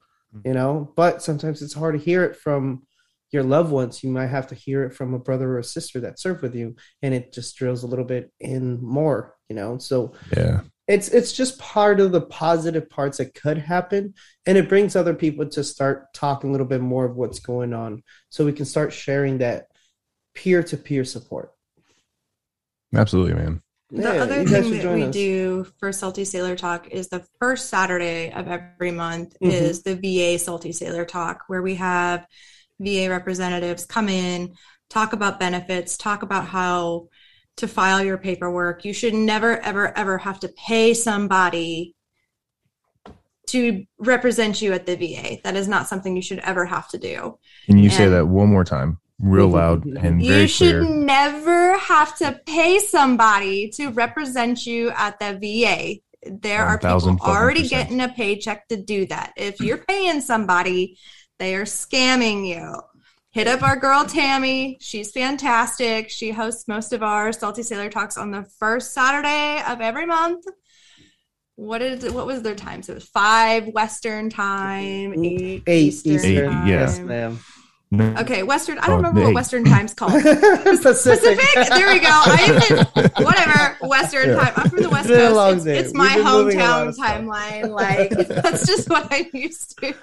you 0.46 0.54
know. 0.54 0.94
But 0.96 1.22
sometimes 1.22 1.62
it's 1.62 1.74
hard 1.74 1.98
to 1.98 2.04
hear 2.04 2.24
it 2.24 2.36
from 2.36 2.84
your 3.32 3.44
loved 3.44 3.72
ones. 3.72 4.04
You 4.04 4.12
might 4.12 4.28
have 4.28 4.48
to 4.48 4.56
hear 4.56 4.84
it 4.84 4.94
from 4.94 5.14
a 5.14 5.20
brother 5.20 5.52
or 5.54 5.60
a 5.60 5.64
sister 5.64 6.02
that 6.02 6.20
served 6.20 6.42
with 6.42 6.54
you, 6.54 6.76
and 7.02 7.14
it 7.14 7.34
just 7.34 7.56
drills 7.56 7.84
a 7.84 7.88
little 7.88 8.06
bit 8.06 8.32
in 8.40 8.84
more, 8.84 9.36
you 9.50 9.56
know. 9.56 9.78
So 9.78 10.14
Yeah. 10.36 10.62
It's 10.88 11.10
it's 11.10 11.32
just 11.32 11.60
part 11.60 12.00
of 12.00 12.12
the 12.12 12.22
positive 12.22 12.90
parts 12.90 13.18
that 13.18 13.34
could 13.34 13.58
happen 13.58 14.14
and 14.46 14.58
it 14.58 14.68
brings 14.68 14.96
other 14.96 15.14
people 15.14 15.48
to 15.48 15.64
start 15.64 16.14
talking 16.14 16.50
a 16.50 16.52
little 16.52 16.68
bit 16.68 16.82
more 16.82 17.06
of 17.06 17.16
what's 17.16 17.40
going 17.40 17.74
on 17.74 18.04
so 18.30 18.46
we 18.46 18.54
can 18.54 18.66
start 18.66 18.92
sharing 18.92 19.38
that 19.40 19.68
peer-to-peer 20.34 21.06
support 21.06 21.52
Absolutely, 22.94 23.34
man. 23.36 23.62
The 23.92 24.02
Yeah, 24.04 24.24
other 24.24 24.44
thing 24.46 24.72
that 24.80 24.96
we 24.96 25.04
us. 25.04 25.14
do 25.14 25.66
for 25.80 25.92
Salty 25.92 26.26
Sailor 26.26 26.56
Talk 26.56 26.88
is 26.90 27.10
the 27.10 27.26
first 27.40 27.70
Saturday 27.70 28.32
of 28.32 28.48
every 28.48 28.92
month 28.92 29.36
Mhm. 29.42 29.52
is 29.52 29.84
the 29.84 29.96
VA 29.96 30.38
Salty 30.38 30.72
Sailor 30.72 31.06
Talk, 31.06 31.44
where 31.48 31.62
we 31.62 31.76
have 31.76 32.26
VA 32.80 33.10
representatives 33.10 33.86
come 33.86 34.10
in, 34.10 34.56
talk 34.90 35.14
about 35.14 35.40
benefits, 35.40 35.98
talk 35.98 36.24
about 36.24 36.48
how 36.48 37.08
to 37.58 37.68
file 37.68 38.04
your 38.04 38.18
paperwork. 38.18 38.86
You 38.86 38.94
should 38.94 39.14
never, 39.14 39.60
ever, 39.60 39.98
ever 39.98 40.18
have 40.18 40.40
to 40.42 40.48
pay 40.50 40.94
somebody 40.94 41.96
to 43.48 43.86
represent 44.00 44.62
you 44.62 44.72
at 44.74 44.86
the 44.86 44.96
VA. 44.96 45.38
That 45.44 45.56
is 45.56 45.68
not 45.68 45.88
something 45.88 46.16
you 46.16 46.22
should 46.22 46.40
ever 46.40 46.66
have 46.66 46.88
to 46.90 46.98
do. 46.98 47.38
Can 47.66 47.78
you 47.78 47.90
say 47.90 48.08
that 48.08 48.28
one 48.28 48.50
more 48.50 48.64
time, 48.64 49.00
real 49.20 49.50
loud 49.50 49.86
and 49.86 50.22
very 50.22 50.42
you 50.44 50.48
should 50.48 50.86
clear? 50.86 50.96
never 50.96 51.78
have 51.78 52.18
to 52.20 52.40
pay 52.46 52.80
somebody 52.80 53.70
to 53.72 53.90
represent 53.90 54.66
you 54.66 54.90
at 54.92 55.20
the 55.20 55.38
VA. 55.38 55.96
There 56.24 56.64
are 56.64 56.78
people 56.78 56.92
1000 56.92 57.18
fucking 57.18 57.34
already 57.34 57.68
getting 57.68 58.00
a 58.00 58.10
paycheck 58.10 58.68
to 58.70 58.78
do 58.78 59.06
that. 59.08 59.34
If 59.36 59.60
you're 59.60 59.80
paying 59.80 60.22
somebody, 60.22 60.98
they 61.40 61.56
are 61.56 61.64
scamming 61.64 62.48
you. 62.48 62.82
Hit 63.32 63.48
up 63.48 63.64
our 63.64 63.78
girl 63.78 64.04
Tammy. 64.06 64.78
She's 64.82 65.12
fantastic. 65.12 66.10
She 66.10 66.32
hosts 66.32 66.68
most 66.68 66.92
of 66.92 67.02
our 67.02 67.32
Salty 67.32 67.64
Sailor 67.64 67.90
Talks 67.90 68.18
on 68.18 68.32
the 68.32 68.44
first 68.60 68.94
Saturday 68.94 69.64
of 69.66 69.80
every 69.80 70.06
month. 70.06 70.46
What 71.56 71.82
is 71.82 72.12
what 72.12 72.26
was 72.26 72.42
their 72.42 72.56
times? 72.56 72.90
It 72.90 72.96
was 72.96 73.06
five 73.08 73.68
Western 73.68 74.30
time, 74.30 75.14
eight, 75.24 75.64
eight 75.68 75.88
Eastern, 75.94 76.14
eastern 76.14 76.52
time. 76.52 76.68
yeah. 76.68 76.80
yes 76.80 77.00
ma'am 77.00 77.34
No. 77.34 77.40
Okay, 77.94 78.42
Western. 78.44 78.78
I 78.80 78.84
Oh, 78.84 78.88
don't 78.88 78.98
remember 78.98 79.20
the 79.20 79.26
what. 79.28 79.36
Western 79.36 79.66
time's 79.66 79.94
called. 79.94 80.14
pacific, 80.24 80.82
Pacific. 80.82 81.40
There 81.70 81.92
we 81.92 82.00
go. 82.00 82.08
I 82.10 82.62
even 82.72 83.06
whatever 83.26 83.78
Western 83.86 84.30
Yeah. 84.30 84.36
time. 84.36 84.54
I'm 84.56 84.70
from 84.70 84.84
the 84.84 84.90
West 84.90 85.10
It's 85.10 85.18
been 85.18 85.20
a 85.20 85.24
Coast. 85.28 85.36
long 85.36 85.56
It's, 85.56 85.64
day. 85.66 85.78
it's 85.78 85.94
my 85.94 86.06
We've 86.16 86.24
been 86.24 86.34
moving 86.34 86.60
a 86.62 86.64
lot 86.64 86.88
hometown 86.88 86.98
timeline. 86.98 87.70
Like 87.70 88.10
that's 88.28 88.66
just 88.66 88.90
what 88.90 89.08
I'm 89.12 89.26
used 89.34 89.78
to. 89.80 89.94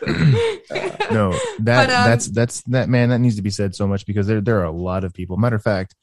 no 1.12 1.32
that 1.61 1.86
But, 1.86 1.91
um, 1.91 2.05
that's 2.11 2.26
that's 2.26 2.61
that 2.64 2.89
man 2.91 3.09
that 3.09 3.20
needs 3.20 3.36
to 3.36 3.43
be 3.43 3.51
said 3.51 3.74
so 3.74 3.86
much 3.86 4.05
because 4.05 4.26
there 4.26 4.41
there 4.43 4.59
are 4.61 4.64
a 4.64 4.70
lot 4.70 5.05
of 5.05 5.14
people 5.14 5.39
matter 5.39 5.57
of 5.57 5.62
fact 5.62 5.95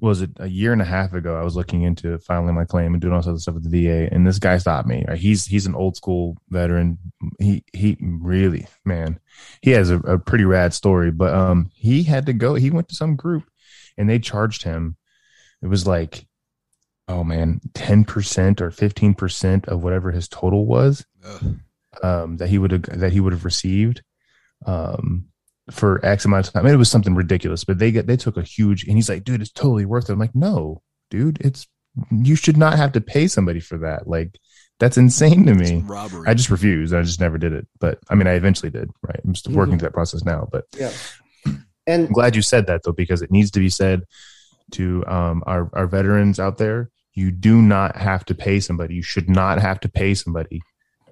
was 0.00 0.22
it 0.22 0.30
a 0.36 0.46
year 0.46 0.72
and 0.72 0.82
a 0.82 0.84
half 0.84 1.12
ago 1.12 1.36
i 1.36 1.42
was 1.42 1.56
looking 1.56 1.82
into 1.82 2.18
filing 2.18 2.54
my 2.54 2.64
claim 2.64 2.92
and 2.94 3.00
doing 3.00 3.12
all 3.12 3.22
sorts 3.22 3.38
of 3.38 3.42
stuff 3.42 3.54
with 3.54 3.70
the 3.70 3.86
va 3.86 4.08
and 4.12 4.26
this 4.26 4.38
guy 4.38 4.56
stopped 4.58 4.88
me 4.88 5.04
right? 5.08 5.18
he's 5.18 5.46
he's 5.46 5.66
an 5.66 5.74
old 5.74 5.96
school 5.96 6.36
veteran. 6.48 6.98
He 7.38 7.64
he 7.72 7.96
really 8.00 8.66
man 8.84 9.18
he 9.62 9.70
has 9.72 9.90
a, 9.90 9.98
a 9.98 10.18
pretty 10.18 10.44
rad 10.44 10.72
story 10.72 11.10
but 11.10 11.34
um 11.34 11.70
he 11.74 12.04
had 12.04 12.26
to 12.26 12.32
go 12.32 12.54
he 12.54 12.70
went 12.70 12.88
to 12.88 12.94
some 12.94 13.16
group 13.16 13.44
and 13.96 14.08
they 14.08 14.18
charged 14.18 14.62
him. 14.62 14.96
It 15.62 15.66
was 15.66 15.86
like 15.86 16.26
oh 17.08 17.24
man 17.24 17.60
10% 17.72 18.60
or 18.60 18.70
15% 18.70 19.68
of 19.68 19.82
whatever 19.82 20.12
his 20.12 20.28
total 20.28 20.66
was 20.66 21.04
um, 22.02 22.36
that 22.36 22.48
he 22.48 22.58
would 22.58 22.70
have 22.70 22.82
that 22.82 23.12
he 23.12 23.20
would 23.20 23.32
have 23.32 23.44
received. 23.44 24.02
Um, 24.66 25.28
for 25.70 26.04
X 26.04 26.24
amount 26.24 26.46
of 26.48 26.52
time. 26.52 26.64
And 26.66 26.74
it 26.74 26.78
was 26.78 26.90
something 26.90 27.14
ridiculous, 27.14 27.64
but 27.64 27.78
they 27.78 27.90
get 27.90 28.06
they 28.06 28.16
took 28.16 28.36
a 28.36 28.42
huge 28.42 28.84
and 28.84 28.96
he's 28.96 29.08
like, 29.08 29.24
dude, 29.24 29.40
it's 29.40 29.50
totally 29.52 29.84
worth 29.84 30.08
it. 30.08 30.12
I'm 30.12 30.18
like, 30.18 30.34
no, 30.34 30.82
dude, 31.10 31.38
it's 31.40 31.66
you 32.10 32.36
should 32.36 32.56
not 32.56 32.76
have 32.76 32.92
to 32.92 33.00
pay 33.00 33.26
somebody 33.26 33.60
for 33.60 33.78
that. 33.78 34.06
Like 34.06 34.38
that's 34.78 34.96
insane 34.96 35.44
to 35.46 35.54
me. 35.54 35.78
It's 35.78 35.88
robbery. 35.88 36.28
I 36.28 36.34
just 36.34 36.50
refused. 36.50 36.94
I 36.94 37.02
just 37.02 37.20
never 37.20 37.38
did 37.38 37.52
it. 37.52 37.66
But 37.80 37.98
I 38.08 38.14
mean, 38.14 38.26
I 38.26 38.32
eventually 38.34 38.70
did. 38.70 38.90
Right. 39.02 39.20
I'm 39.24 39.34
still 39.34 39.54
working 39.54 39.74
Mhm. 39.74 39.80
through 39.80 39.88
that 39.88 39.94
process 39.94 40.24
now. 40.24 40.48
But 40.52 40.64
yeah 40.78 40.92
and 41.86 42.06
I'm 42.06 42.12
glad 42.12 42.36
you 42.36 42.42
said 42.42 42.66
that 42.68 42.82
though, 42.84 42.92
because 42.92 43.22
it 43.22 43.30
needs 43.30 43.50
to 43.52 43.60
be 43.60 43.68
said 43.68 44.02
to 44.72 45.04
um, 45.06 45.42
our 45.46 45.70
our 45.72 45.86
veterans 45.86 46.38
out 46.38 46.58
there. 46.58 46.90
you 47.14 47.32
do 47.32 47.60
not 47.60 47.96
have 47.96 48.24
to 48.26 48.34
pay 48.34 48.60
somebody. 48.60 48.94
You 48.94 49.02
should 49.02 49.28
not 49.28 49.60
have 49.60 49.80
to 49.80 49.88
pay 49.88 50.14
somebody 50.14 50.62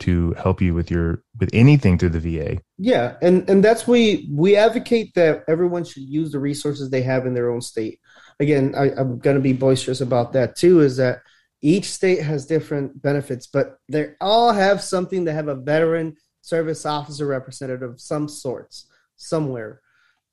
to 0.00 0.32
help 0.32 0.60
you 0.60 0.74
with 0.74 0.90
your 0.90 1.22
with 1.38 1.50
anything 1.52 1.98
through 1.98 2.10
the 2.10 2.20
VA. 2.20 2.58
Yeah, 2.78 3.16
and 3.22 3.48
and 3.48 3.64
that's 3.64 3.86
we 3.86 4.28
we 4.30 4.56
advocate 4.56 5.14
that 5.14 5.44
everyone 5.48 5.84
should 5.84 6.04
use 6.04 6.32
the 6.32 6.38
resources 6.38 6.90
they 6.90 7.02
have 7.02 7.26
in 7.26 7.34
their 7.34 7.50
own 7.50 7.60
state. 7.60 8.00
Again, 8.40 8.74
I, 8.76 8.90
I'm 8.90 9.18
going 9.18 9.36
to 9.36 9.42
be 9.42 9.52
boisterous 9.52 10.00
about 10.00 10.32
that 10.34 10.56
too. 10.56 10.80
Is 10.80 10.96
that 10.98 11.22
each 11.62 11.86
state 11.86 12.22
has 12.22 12.46
different 12.46 13.00
benefits, 13.00 13.46
but 13.46 13.78
they 13.88 14.10
all 14.20 14.52
have 14.52 14.82
something 14.82 15.24
to 15.24 15.32
have 15.32 15.48
a 15.48 15.54
veteran 15.54 16.16
service 16.42 16.86
officer 16.86 17.26
representative 17.26 17.90
of 17.90 18.00
some 18.00 18.28
sorts 18.28 18.86
somewhere. 19.16 19.80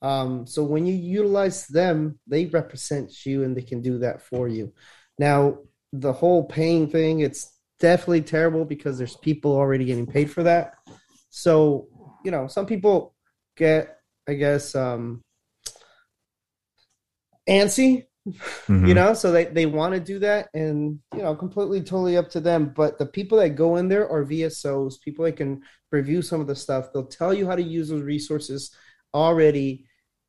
Um, 0.01 0.45
so 0.45 0.63
when 0.63 0.85
you 0.85 0.93
utilize 0.93 1.65
them, 1.67 2.19
they 2.27 2.45
represent 2.45 3.25
you 3.25 3.43
and 3.43 3.55
they 3.55 3.61
can 3.61 3.81
do 3.81 3.99
that 3.99 4.21
for 4.21 4.47
you. 4.49 4.73
Now, 5.17 5.59
the 5.93 6.11
whole 6.11 6.43
paying 6.43 6.89
thing, 6.89 7.21
it's 7.21 7.52
definitely 7.83 8.21
terrible 8.21 8.63
because 8.63 8.97
there's 8.97 9.17
people 9.17 9.51
already 9.51 9.83
getting 9.83 10.07
paid 10.07 10.31
for 10.31 10.41
that. 10.43 10.75
So, 11.29 11.89
you 12.23 12.31
know, 12.31 12.47
some 12.47 12.65
people 12.65 13.13
get, 13.57 13.97
I 14.25 14.35
guess, 14.35 14.73
um, 14.73 15.21
antsy, 17.49 18.05
Mhm. 18.69 18.87
you 18.87 18.93
know, 18.93 19.13
so 19.13 19.33
they, 19.33 19.43
they 19.43 19.65
want 19.65 19.93
to 19.95 19.99
do 19.99 20.17
that 20.19 20.47
and, 20.53 20.99
you 21.13 21.21
know, 21.21 21.35
completely 21.35 21.81
totally 21.81 22.15
up 22.15 22.29
to 22.29 22.39
them. 22.39 22.71
But 22.73 22.97
the 22.97 23.05
people 23.05 23.37
that 23.39 23.57
go 23.57 23.75
in 23.75 23.89
there 23.89 24.07
are 24.09 24.23
VSOs, 24.23 25.01
people 25.01 25.25
that 25.25 25.35
can 25.35 25.61
review 25.91 26.21
some 26.21 26.39
of 26.39 26.47
the 26.47 26.55
stuff. 26.55 26.93
They'll 26.93 27.05
tell 27.05 27.33
you 27.33 27.45
how 27.45 27.57
to 27.57 27.61
use 27.61 27.89
those 27.89 28.03
resources 28.03 28.73
already 29.13 29.85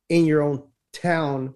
in 0.09 0.25
your 0.25 0.41
own 0.41 0.67
town. 0.91 1.53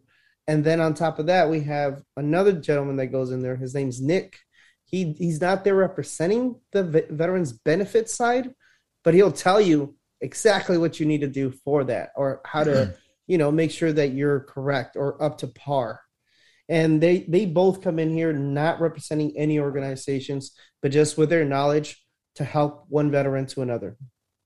And 0.48 0.64
then 0.64 0.80
on 0.80 0.94
top 0.94 1.20
of 1.20 1.26
that, 1.26 1.50
we 1.50 1.60
have 1.62 2.02
another 2.16 2.54
gentleman 2.54 2.96
that 2.96 3.08
goes 3.08 3.32
in 3.32 3.42
there. 3.42 3.58
His 3.58 3.76
name's 3.76 4.00
Nick. 4.00 4.38
He 4.90 5.14
he's 5.14 5.42
not 5.42 5.64
there 5.64 5.76
representing 5.76 6.56
the 6.72 6.84
ve- 6.84 7.08
veterans 7.10 7.54
benefit 7.54 8.10
side, 8.10 8.52
but 9.04 9.14
he'll 9.14 9.32
tell 9.32 9.62
you 9.62 9.96
exactly 10.22 10.78
what 10.78 11.00
you 11.00 11.06
need 11.06 11.22
to 11.22 11.28
do 11.28 11.52
for 11.52 11.84
that 11.86 12.10
or 12.16 12.42
how 12.46 12.64
to, 12.64 12.72
mm-hmm. 12.72 12.92
you 13.28 13.38
know, 13.38 13.52
make 13.52 13.72
sure 13.72 13.94
that 13.94 14.10
you're 14.10 14.42
correct 14.42 14.96
or 14.96 15.22
up 15.24 15.38
to 15.40 15.48
par. 15.48 16.02
And 16.68 17.02
they 17.02 17.26
they 17.28 17.46
both 17.46 17.82
come 17.82 18.00
in 18.00 18.12
here 18.12 18.34
not 18.34 18.82
representing 18.82 19.38
any 19.38 19.60
organizations, 19.60 20.52
but 20.82 20.92
just 20.92 21.18
with 21.18 21.30
their 21.30 21.46
knowledge 21.46 22.04
to 22.36 22.44
help 22.44 22.86
one 22.90 23.12
veteran 23.12 23.46
to 23.48 23.62
another. 23.62 23.98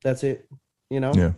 That's 0.04 0.24
it. 0.24 0.48
You 0.90 1.00
know? 1.00 1.14
Yeah. 1.14 1.34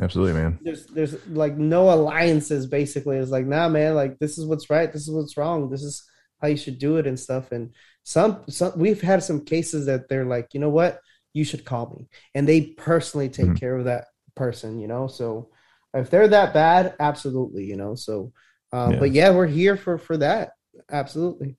Absolutely, 0.00 0.34
man. 0.34 0.58
there's 0.62 0.86
there's 0.86 1.26
like 1.28 1.56
no 1.56 1.92
alliances 1.92 2.66
basically 2.66 3.16
it's 3.16 3.32
like 3.32 3.46
nah 3.46 3.68
man 3.68 3.96
like 3.96 4.16
this 4.20 4.38
is 4.38 4.46
what's 4.46 4.70
right 4.70 4.92
this 4.92 5.02
is 5.02 5.10
what's 5.10 5.36
wrong 5.36 5.68
this 5.68 5.82
is 5.82 6.04
how 6.40 6.48
you 6.48 6.56
should 6.56 6.78
do 6.78 6.96
it 6.98 7.06
and 7.06 7.18
stuff. 7.18 7.52
And 7.52 7.72
some 8.04 8.42
some 8.48 8.72
we've 8.76 9.00
had 9.00 9.22
some 9.22 9.44
cases 9.44 9.86
that 9.86 10.08
they're 10.08 10.24
like 10.24 10.54
you 10.54 10.60
know 10.60 10.70
what? 10.70 11.00
You 11.34 11.44
should 11.44 11.64
call 11.64 11.94
me. 11.96 12.08
And 12.34 12.48
they 12.48 12.62
personally 12.62 13.28
take 13.28 13.46
Mhm. 13.48 13.60
care 13.60 13.76
of 13.76 13.84
that 13.84 14.06
person 14.34 14.78
you 14.80 14.88
know? 14.88 15.08
So 15.08 15.50
if 15.94 16.10
they're 16.10 16.28
that 16.28 16.54
bad 16.54 16.94
absolutely 17.00 17.64
you 17.64 17.76
know? 17.76 17.94
So 17.94 18.32
um, 18.72 18.92
Yeah. 18.92 18.98
but 19.00 19.10
yeah. 19.12 19.30
we're 19.30 19.46
here 19.46 19.76
for 19.76 19.98
for 19.98 20.16
that. 20.18 20.52
Absolutely. 20.90 21.56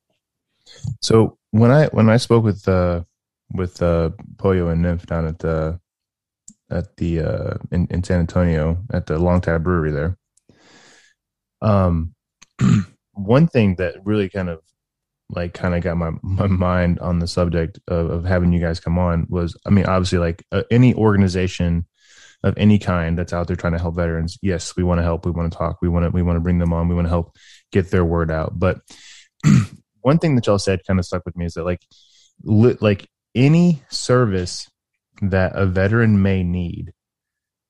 So 1.01 1.37
when 1.51 1.71
I 1.71 1.87
when 1.87 2.09
I 2.09 2.17
spoke 2.17 2.43
with 2.43 2.67
uh 2.67 3.03
with 3.53 3.81
uh 3.81 4.11
Pollo 4.37 4.69
and 4.69 4.81
Nymph 4.81 5.05
down 5.07 5.25
at 5.25 5.39
the 5.39 5.79
at 6.69 6.95
the 6.97 7.19
uh 7.21 7.53
in, 7.71 7.87
in 7.89 8.03
San 8.03 8.19
Antonio 8.19 8.77
at 8.93 9.07
the 9.07 9.17
Long 9.17 9.41
Tab 9.41 9.63
Brewery 9.63 9.91
there, 9.91 10.17
um 11.61 12.13
one 13.23 13.47
thing 13.47 13.75
that 13.75 13.95
really 14.05 14.29
kind 14.29 14.49
of 14.49 14.59
like 15.29 15.53
kind 15.53 15.75
of 15.75 15.83
got 15.83 15.97
my 15.97 16.11
my 16.23 16.47
mind 16.47 16.99
on 16.99 17.19
the 17.19 17.27
subject 17.27 17.79
of, 17.87 18.09
of 18.09 18.25
having 18.25 18.51
you 18.51 18.59
guys 18.59 18.79
come 18.79 18.97
on 18.97 19.27
was 19.29 19.55
I 19.65 19.69
mean 19.69 19.85
obviously 19.85 20.19
like 20.19 20.43
uh, 20.51 20.63
any 20.71 20.93
organization 20.95 21.85
of 22.41 22.57
any 22.57 22.79
kind 22.79 23.17
that's 23.17 23.33
out 23.33 23.47
there 23.47 23.55
trying 23.55 23.73
to 23.73 23.79
help 23.79 23.95
veterans 23.95 24.39
yes 24.41 24.75
we 24.75 24.83
want 24.83 24.97
to 24.97 25.03
help 25.03 25.25
we 25.25 25.31
want 25.31 25.51
to 25.51 25.57
talk 25.57 25.81
we 25.81 25.89
want 25.89 26.05
to 26.05 26.09
we 26.09 26.23
want 26.23 26.37
to 26.37 26.41
bring 26.41 26.57
them 26.57 26.73
on 26.73 26.87
we 26.87 26.95
want 26.95 27.05
to 27.05 27.09
help 27.09 27.35
get 27.71 27.91
their 27.91 28.05
word 28.05 28.31
out. 28.31 28.57
But 28.57 28.81
one 30.01 30.19
thing 30.19 30.35
that 30.35 30.47
y'all 30.47 30.59
said 30.59 30.81
kind 30.85 30.99
of 30.99 31.05
stuck 31.05 31.25
with 31.25 31.37
me 31.37 31.45
is 31.45 31.53
that 31.53 31.65
like 31.65 31.85
li- 32.43 32.77
like 32.81 33.07
any 33.35 33.83
service 33.89 34.69
that 35.21 35.55
a 35.55 35.65
veteran 35.65 36.21
may 36.21 36.43
need 36.43 36.93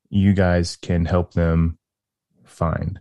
you 0.10 0.34
guys 0.34 0.76
can 0.76 1.06
help 1.06 1.34
them 1.34 1.78
find 2.46 3.00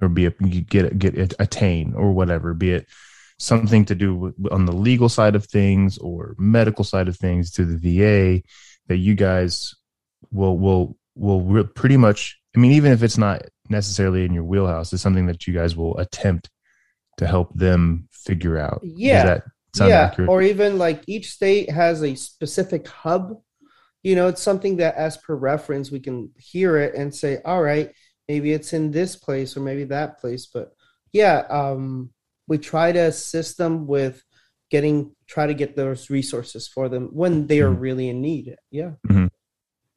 or 0.00 0.08
be 0.08 0.26
a, 0.26 0.30
get 0.30 0.98
get 0.98 1.34
attain 1.38 1.94
or 1.94 2.12
whatever 2.12 2.54
be 2.54 2.72
it 2.72 2.86
something 3.38 3.86
to 3.86 3.94
do 3.94 4.14
with, 4.14 4.34
on 4.52 4.66
the 4.66 4.72
legal 4.72 5.08
side 5.08 5.34
of 5.34 5.46
things 5.46 5.98
or 5.98 6.34
medical 6.38 6.84
side 6.84 7.08
of 7.08 7.16
things 7.16 7.50
to 7.50 7.64
the 7.64 7.76
VA 7.76 8.42
that 8.88 8.98
you 8.98 9.14
guys 9.14 9.74
will 10.30 10.58
will 10.58 10.96
will 11.14 11.42
re- 11.42 11.64
pretty 11.64 11.96
much 11.96 12.38
I 12.54 12.60
mean 12.60 12.72
even 12.72 12.92
if 12.92 13.02
it's 13.02 13.18
not 13.18 13.42
necessarily 13.68 14.24
in 14.24 14.34
your 14.34 14.44
wheelhouse 14.44 14.92
it's 14.92 15.02
something 15.02 15.26
that 15.26 15.46
you 15.46 15.54
guys 15.54 15.74
will 15.74 15.96
attempt 15.98 16.50
to 17.20 17.26
help 17.26 17.54
them 17.54 18.08
figure 18.10 18.58
out. 18.58 18.80
Yeah. 18.82 19.40
yeah. 19.88 20.00
accurate? 20.00 20.28
Or 20.28 20.42
even 20.42 20.78
like 20.78 21.02
each 21.06 21.30
state 21.30 21.70
has 21.70 22.02
a 22.02 22.14
specific 22.14 22.88
hub. 22.88 23.40
You 24.02 24.16
know 24.16 24.28
it's 24.28 24.40
something 24.40 24.78
that 24.78 24.94
as 24.94 25.18
per 25.18 25.34
reference 25.34 25.90
we 25.90 26.00
can 26.00 26.30
hear 26.38 26.78
it 26.78 26.94
and 26.94 27.14
say 27.14 27.38
all 27.44 27.62
right 27.62 27.92
maybe 28.30 28.48
it's 28.56 28.72
in 28.78 28.84
this 28.98 29.12
place 29.26 29.50
or 29.56 29.60
maybe 29.68 29.84
that 29.84 30.10
place 30.20 30.44
but 30.54 30.66
yeah 31.20 31.36
um 31.60 32.10
we 32.50 32.56
try 32.72 32.86
to 32.92 33.02
assist 33.12 33.52
them 33.62 33.74
with 33.94 34.16
getting 34.74 34.96
try 35.34 35.44
to 35.48 35.54
get 35.62 35.74
those 35.74 36.10
resources 36.18 36.62
for 36.74 36.84
them 36.92 37.04
when 37.20 37.32
they 37.48 37.60
are 37.64 37.74
Mhm. 37.74 37.80
really 37.86 38.06
in 38.12 38.18
need 38.28 38.46
yeah 38.80 38.92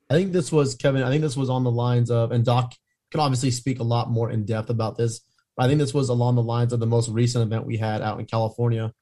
I 0.10 0.14
think 0.18 0.32
this 0.34 0.52
was 0.52 0.76
Kevin. 0.76 1.02
I 1.04 1.10
think 1.10 1.22
this 1.24 1.38
was 1.44 1.50
on 1.50 1.64
the 1.64 1.72
lines 1.86 2.10
of, 2.12 2.32
and 2.32 2.44
Doc 2.46 2.74
can 3.12 3.20
obviously 3.26 3.52
speak 3.52 3.80
a 3.80 3.90
lot 3.96 4.12
more 4.18 4.30
in 4.36 4.46
depth 4.46 4.70
about 4.70 4.96
this. 4.98 5.22
But 5.56 5.64
I 5.64 5.68
think 5.68 5.80
this 5.80 5.94
was 5.94 6.10
along 6.10 6.36
the 6.36 6.44
lines 6.56 6.72
of 6.74 6.80
the 6.80 6.86
most 6.96 7.10
recent 7.10 7.42
event 7.48 7.66
we 7.66 7.78
had 7.78 8.02
out 8.08 8.20
in 8.20 8.26
California 8.26 8.94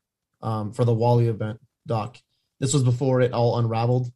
um, 0.41 0.71
for 0.71 0.85
the 0.85 0.93
Wally 0.93 1.27
event. 1.27 1.59
Doc, 1.85 2.17
this 2.61 2.73
was 2.73 2.83
before 2.83 3.19
it 3.25 3.33
all 3.33 3.57
unraveled, 3.57 4.07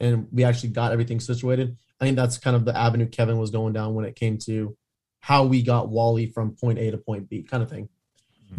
and 0.00 0.28
we 0.32 0.44
actually 0.44 0.70
got 0.70 0.92
everything 0.92 1.20
situated. 1.20 1.76
I 2.00 2.04
think 2.04 2.16
that's 2.16 2.38
kind 2.38 2.56
of 2.56 2.64
the 2.64 2.76
avenue 2.76 3.08
Kevin 3.08 3.38
was 3.38 3.50
going 3.50 3.72
down 3.72 3.94
when 3.94 4.04
it 4.04 4.16
came 4.16 4.38
to 4.38 4.76
how 5.20 5.44
we 5.44 5.62
got 5.62 5.88
Wally 5.88 6.26
from 6.26 6.54
point 6.54 6.78
A 6.78 6.90
to 6.90 6.98
point 6.98 7.28
B, 7.28 7.42
kind 7.42 7.62
of 7.62 7.68
thing. 7.68 7.88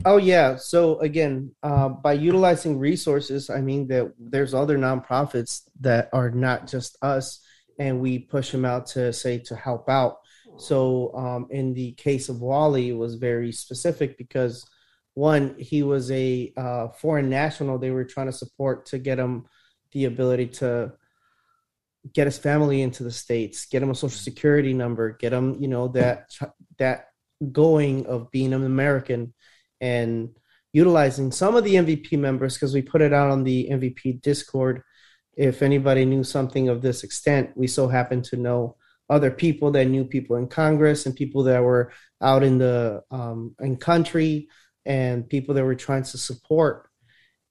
Oh 0.05 0.17
yeah. 0.17 0.55
So 0.55 0.99
again, 0.99 1.55
uh, 1.63 1.89
by 1.89 2.13
utilizing 2.13 2.77
resources, 2.77 3.49
I 3.49 3.61
mean 3.61 3.87
that 3.87 4.13
there's 4.19 4.53
other 4.53 4.77
nonprofits 4.77 5.63
that 5.79 6.09
are 6.13 6.29
not 6.29 6.67
just 6.67 6.97
us, 7.01 7.39
and 7.79 7.99
we 7.99 8.19
push 8.19 8.51
them 8.51 8.65
out 8.65 8.87
to 8.87 9.11
say 9.13 9.39
to 9.39 9.55
help 9.55 9.89
out. 9.89 10.17
So 10.57 11.15
um, 11.15 11.47
in 11.49 11.73
the 11.73 11.93
case 11.93 12.29
of 12.29 12.41
Wally, 12.41 12.89
it 12.89 12.97
was 12.97 13.15
very 13.15 13.51
specific 13.51 14.17
because 14.17 14.69
one, 15.13 15.55
he 15.57 15.83
was 15.83 16.11
a 16.11 16.53
uh, 16.55 16.89
foreign 16.89 17.29
national. 17.29 17.79
They 17.79 17.91
were 17.91 18.05
trying 18.05 18.27
to 18.27 18.33
support 18.33 18.85
to 18.87 18.99
get 18.99 19.19
him 19.19 19.45
the 19.91 20.05
ability 20.05 20.47
to 20.47 20.93
get 22.13 22.27
his 22.27 22.37
family 22.37 22.81
into 22.81 23.03
the 23.03 23.11
states, 23.11 23.65
get 23.65 23.83
him 23.83 23.89
a 23.89 23.95
social 23.95 24.17
security 24.17 24.73
number, 24.73 25.11
get 25.11 25.33
him, 25.33 25.57
you 25.59 25.67
know, 25.67 25.87
that 25.89 26.31
that 26.77 27.07
going 27.51 28.05
of 28.05 28.31
being 28.31 28.53
an 28.53 28.65
American 28.65 29.33
and 29.79 30.29
utilizing 30.73 31.31
some 31.31 31.55
of 31.55 31.63
the 31.63 31.75
MVP 31.75 32.17
members 32.17 32.55
because 32.55 32.73
we 32.73 32.81
put 32.81 33.01
it 33.01 33.13
out 33.13 33.31
on 33.31 33.43
the 33.43 33.69
MVP 33.71 34.21
Discord. 34.21 34.83
If 35.35 35.61
anybody 35.61 36.05
knew 36.05 36.23
something 36.23 36.69
of 36.69 36.81
this 36.81 37.03
extent, 37.03 37.51
we 37.55 37.67
so 37.67 37.87
happen 37.87 38.21
to 38.23 38.35
know 38.35 38.75
other 39.09 39.31
people 39.31 39.71
that 39.71 39.85
knew 39.85 40.05
people 40.05 40.35
in 40.35 40.47
Congress 40.47 41.05
and 41.05 41.15
people 41.15 41.43
that 41.43 41.63
were 41.63 41.91
out 42.21 42.43
in 42.43 42.57
the 42.57 43.01
um, 43.09 43.55
in 43.59 43.77
country 43.77 44.49
and 44.85 45.27
people 45.27 45.55
that 45.55 45.63
were 45.63 45.75
trying 45.75 46.03
to 46.03 46.17
support. 46.17 46.88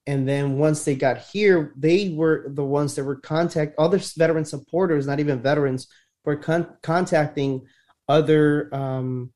And 0.09 0.27
then 0.27 0.57
once 0.57 0.85
they 0.85 0.95
got 0.95 1.19
here, 1.19 1.75
they 1.77 2.09
were 2.09 2.47
the 2.49 2.65
ones 2.65 2.95
that 2.95 3.05
were 3.05 3.17
contact 3.17 3.75
other 3.79 4.01
veteran 4.17 4.47
supporters, 4.47 5.07
not 5.07 5.21
even 5.21 5.43
veterans, 5.43 5.87
were 6.25 6.37
con- 6.37 6.75
contacting 6.83 7.67
other 8.09 8.75
um, 8.75 9.33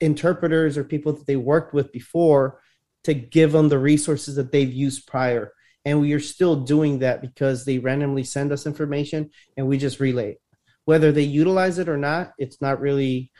interpreters 0.00 0.76
or 0.76 0.82
people 0.82 1.12
that 1.12 1.28
they 1.28 1.36
worked 1.36 1.72
with 1.72 1.92
before 1.92 2.60
to 3.04 3.14
give 3.14 3.52
them 3.52 3.68
the 3.68 3.78
resources 3.78 4.34
that 4.34 4.50
they've 4.50 4.72
used 4.72 5.06
prior. 5.06 5.52
And 5.84 6.00
we 6.00 6.14
are 6.14 6.20
still 6.20 6.56
doing 6.56 6.98
that 6.98 7.22
because 7.22 7.64
they 7.64 7.78
randomly 7.78 8.24
send 8.24 8.50
us 8.50 8.66
information 8.66 9.30
and 9.56 9.68
we 9.68 9.78
just 9.78 10.00
relay. 10.00 10.38
Whether 10.84 11.12
they 11.12 11.22
utilize 11.22 11.78
it 11.78 11.88
or 11.88 11.96
not, 11.96 12.32
it's 12.38 12.60
not 12.60 12.80
really 12.80 13.30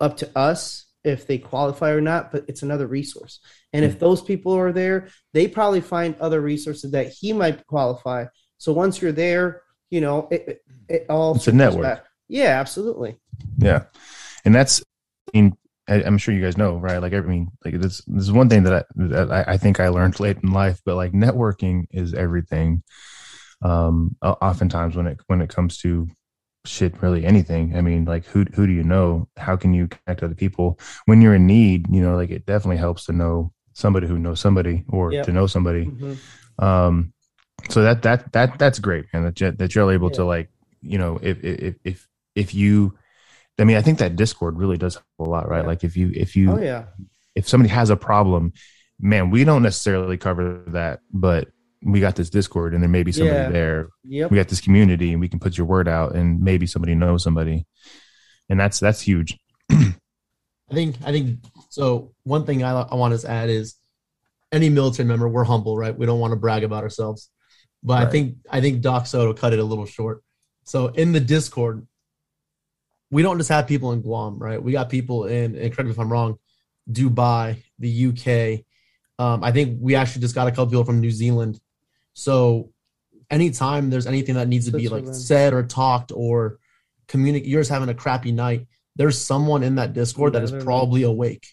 up 0.00 0.18
to 0.18 0.38
us 0.38 0.84
if 1.08 1.26
they 1.26 1.38
qualify 1.38 1.90
or 1.90 2.00
not, 2.00 2.30
but 2.30 2.44
it's 2.48 2.62
another 2.62 2.86
resource. 2.86 3.40
And 3.72 3.84
if 3.84 3.98
those 3.98 4.22
people 4.22 4.52
are 4.56 4.72
there, 4.72 5.08
they 5.32 5.48
probably 5.48 5.80
find 5.80 6.14
other 6.20 6.40
resources 6.40 6.92
that 6.92 7.08
he 7.08 7.32
might 7.32 7.66
qualify. 7.66 8.26
So 8.58 8.72
once 8.72 9.00
you're 9.00 9.12
there, 9.12 9.62
you 9.90 10.00
know, 10.00 10.28
it, 10.30 10.62
it, 10.88 11.06
all 11.08 11.34
It's 11.34 11.48
a 11.48 11.52
network. 11.52 11.82
back. 11.82 12.04
Yeah, 12.28 12.60
absolutely. 12.60 13.16
Yeah. 13.56 13.84
And 14.44 14.54
that's, 14.54 14.80
I 14.80 15.38
mean, 15.38 15.56
I, 15.88 16.02
I'm 16.02 16.18
sure 16.18 16.34
you 16.34 16.42
guys 16.42 16.58
know, 16.58 16.76
right? 16.76 16.98
Like, 16.98 17.14
I 17.14 17.20
mean, 17.20 17.48
like 17.64 17.80
this, 17.80 18.02
this 18.06 18.24
is 18.24 18.32
one 18.32 18.48
thing 18.48 18.64
that 18.64 18.72
I, 18.74 18.84
that 18.96 19.32
I, 19.32 19.52
I 19.54 19.56
think 19.56 19.80
I 19.80 19.88
learned 19.88 20.20
late 20.20 20.38
in 20.42 20.52
life, 20.52 20.80
but 20.84 20.96
like 20.96 21.12
networking 21.12 21.86
is 21.90 22.12
everything. 22.14 22.82
Um, 23.60 24.16
oftentimes 24.22 24.94
when 24.94 25.08
it 25.08 25.18
when 25.26 25.40
it 25.40 25.48
comes 25.50 25.78
to 25.78 26.08
shit, 26.68 27.00
really 27.02 27.24
anything. 27.24 27.76
I 27.76 27.80
mean, 27.80 28.04
like 28.04 28.24
who 28.26 28.44
who 28.54 28.66
do 28.66 28.72
you 28.72 28.82
know? 28.84 29.28
How 29.36 29.56
can 29.56 29.74
you 29.74 29.88
connect 29.88 30.22
other 30.22 30.34
people 30.34 30.78
when 31.06 31.20
you're 31.22 31.34
in 31.34 31.46
need? 31.46 31.86
You 31.90 32.00
know, 32.02 32.16
like 32.16 32.30
it 32.30 32.46
definitely 32.46 32.76
helps 32.78 33.06
to 33.06 33.12
know 33.12 33.52
somebody 33.72 34.06
who 34.06 34.18
knows 34.18 34.40
somebody 34.40 34.84
or 34.88 35.12
Yep. 35.12 35.26
to 35.26 35.32
know 35.32 35.46
somebody. 35.46 35.86
Mhm. 35.86 36.16
Um, 36.58 37.12
so 37.68 37.82
that 37.82 38.02
that 38.02 38.32
that 38.32 38.58
that's 38.58 38.78
great, 38.78 39.06
and 39.12 39.24
that 39.26 39.40
you, 39.40 39.50
that 39.52 39.74
you're 39.74 39.92
able 39.92 40.10
to 40.10 40.24
like, 40.24 40.48
you 40.82 40.98
know, 40.98 41.18
if 41.22 41.42
if 41.44 41.74
if 41.84 42.08
if 42.34 42.54
you, 42.54 42.96
I 43.58 43.64
mean, 43.64 43.76
I 43.76 43.82
think 43.82 43.98
that 43.98 44.16
Discord 44.16 44.56
really 44.58 44.78
does 44.78 44.94
help 44.94 45.04
a 45.18 45.24
lot, 45.24 45.48
right? 45.48 45.62
Yeah. 45.62 45.66
Like 45.66 45.84
if 45.84 45.96
you 45.96 46.12
if 46.14 46.36
you 46.36 46.52
Oh 46.52 46.58
yeah. 46.60 46.84
if 47.34 47.48
somebody 47.48 47.70
has 47.70 47.90
a 47.90 47.96
problem, 47.96 48.52
man, 49.00 49.30
we 49.30 49.44
don't 49.44 49.62
necessarily 49.62 50.16
cover 50.16 50.62
that, 50.68 51.00
but 51.12 51.48
we 51.82 52.00
got 52.00 52.16
this 52.16 52.30
Discord, 52.30 52.74
and 52.74 52.82
there 52.82 52.88
may 52.90 53.02
be 53.02 53.12
somebody 53.12 53.38
Yeah. 53.38 53.50
there. 53.50 53.88
Yep. 54.04 54.30
We 54.30 54.36
got 54.36 54.48
this 54.48 54.60
community, 54.60 55.12
and 55.12 55.20
we 55.20 55.28
can 55.28 55.38
put 55.38 55.56
your 55.56 55.66
word 55.66 55.88
out, 55.88 56.14
and 56.14 56.40
maybe 56.40 56.66
somebody 56.66 56.94
knows 56.94 57.22
somebody, 57.22 57.66
and 58.48 58.58
that's 58.58 58.80
that's 58.80 59.00
huge. 59.00 59.38
I 59.70 60.74
think 60.74 60.96
I 61.04 61.12
think 61.12 61.38
so. 61.70 62.12
One 62.24 62.44
thing 62.44 62.62
I, 62.64 62.72
I 62.82 62.94
want 62.94 63.18
to 63.18 63.30
add 63.30 63.48
is 63.48 63.76
any 64.52 64.68
military 64.68 65.06
member, 65.06 65.28
we're 65.28 65.44
humble, 65.44 65.76
right? 65.76 65.96
We 65.96 66.06
don't 66.06 66.20
want 66.20 66.32
to 66.32 66.36
brag 66.36 66.64
about 66.64 66.82
ourselves, 66.82 67.30
but 67.82 68.06
I 68.06 68.10
think 68.10 68.36
I 68.50 68.60
think 68.60 68.80
Doc 68.80 69.06
Soto 69.06 69.32
cut 69.32 69.52
it 69.52 69.58
a 69.58 69.64
little 69.64 69.86
short. 69.86 70.22
So 70.64 70.88
in 70.88 71.12
the 71.12 71.20
Discord, 71.20 71.86
we 73.10 73.22
don't 73.22 73.38
just 73.38 73.48
have 73.50 73.66
people 73.66 73.92
in 73.92 74.02
Guam, 74.02 74.38
right? 74.38 74.62
We 74.62 74.72
got 74.72 74.90
people 74.90 75.24
in, 75.26 75.54
and 75.56 75.72
correct 75.72 75.86
me 75.86 75.92
if 75.92 75.98
I'm 75.98 76.12
wrong, 76.12 76.38
Dubai, 76.90 77.62
the 77.78 78.06
UK. 78.08 78.64
Um, 79.18 79.42
I 79.42 79.50
think 79.52 79.78
we 79.80 79.94
actually 79.94 80.22
just 80.22 80.34
got 80.34 80.46
a 80.46 80.50
couple 80.50 80.66
people 80.66 80.84
from 80.84 81.00
New 81.00 81.10
Zealand. 81.10 81.58
So 82.18 82.72
anytime 83.30 83.90
there's 83.90 84.08
anything 84.08 84.34
that 84.34 84.48
needs 84.48 84.66
to 84.68 84.76
be 84.76 84.88
like 84.88 85.06
said 85.14 85.52
or 85.52 85.62
talked 85.62 86.10
or 86.12 86.58
communicate, 87.06 87.48
you're 87.48 87.60
just 87.60 87.70
having 87.70 87.88
a 87.88 87.94
crappy 87.94 88.32
night. 88.32 88.66
There's 88.96 89.16
someone 89.16 89.62
in 89.62 89.76
that 89.76 89.92
Discord 89.92 90.32
that 90.32 90.42
is 90.42 90.50
probably 90.50 91.04
awake 91.04 91.46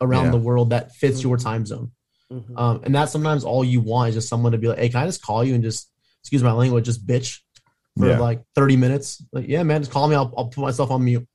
around 0.00 0.26
Yeah. 0.26 0.30
the 0.30 0.36
world 0.38 0.70
that 0.70 0.94
fits 0.94 1.20
your 1.24 1.36
Mhm. 1.36 1.42
time 1.42 1.66
zone. 1.66 1.90
Mhm. 2.32 2.56
Um, 2.56 2.80
and 2.84 2.94
that's 2.94 3.10
sometimes 3.10 3.42
all 3.42 3.64
you 3.64 3.80
want 3.80 4.10
is 4.10 4.14
just 4.14 4.28
someone 4.28 4.52
to 4.52 4.58
be 4.58 4.68
like, 4.68 4.78
hey, 4.78 4.88
can 4.88 5.02
I 5.02 5.06
just 5.06 5.20
call 5.20 5.42
you 5.42 5.52
and 5.54 5.64
just, 5.64 5.90
excuse 6.22 6.44
my 6.44 6.52
language, 6.52 6.84
just 6.84 7.04
bitch 7.04 7.40
for 7.98 8.08
Yeah. 8.10 8.20
like 8.20 8.40
30 8.54 8.76
minutes? 8.76 9.20
Like, 9.32 9.48
yeah, 9.48 9.64
man, 9.64 9.80
just 9.80 9.90
call 9.90 10.06
me. 10.06 10.14
I'll, 10.14 10.32
I'll 10.36 10.46
put 10.46 10.60
myself 10.62 10.92
on 10.92 11.04
mute. 11.04 11.26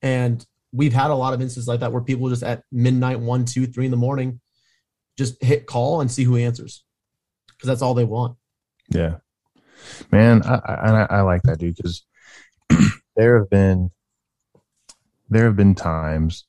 And 0.00 0.42
we've 0.72 0.94
had 0.94 1.10
a 1.10 1.14
lot 1.14 1.34
of 1.34 1.42
instances 1.42 1.68
like 1.68 1.80
that 1.80 1.92
where 1.92 2.02
people 2.02 2.30
just 2.30 2.42
at 2.42 2.62
midnight, 2.72 3.20
one, 3.20 3.44
two, 3.44 3.66
three 3.66 3.84
in 3.84 3.90
the 3.90 3.96
morning, 3.98 4.40
just 5.18 5.42
hit 5.42 5.66
call 5.66 6.00
and 6.00 6.10
see 6.10 6.24
who 6.24 6.36
answers 6.36 6.82
because 7.64 7.78
that's 7.78 7.82
all 7.82 7.94
they 7.94 8.04
want. 8.04 8.36
Yeah, 8.90 9.16
man, 10.12 10.42
I 10.44 10.56
I, 10.56 11.06
I- 11.18 11.20
like 11.22 11.42
that, 11.44 11.58
dude, 11.58 11.76
because 11.76 12.04
there 13.16 13.38
have 13.38 13.50
been 13.50 13.90
there 15.28 15.44
have 15.44 15.56
been 15.56 15.74
times 15.74 16.44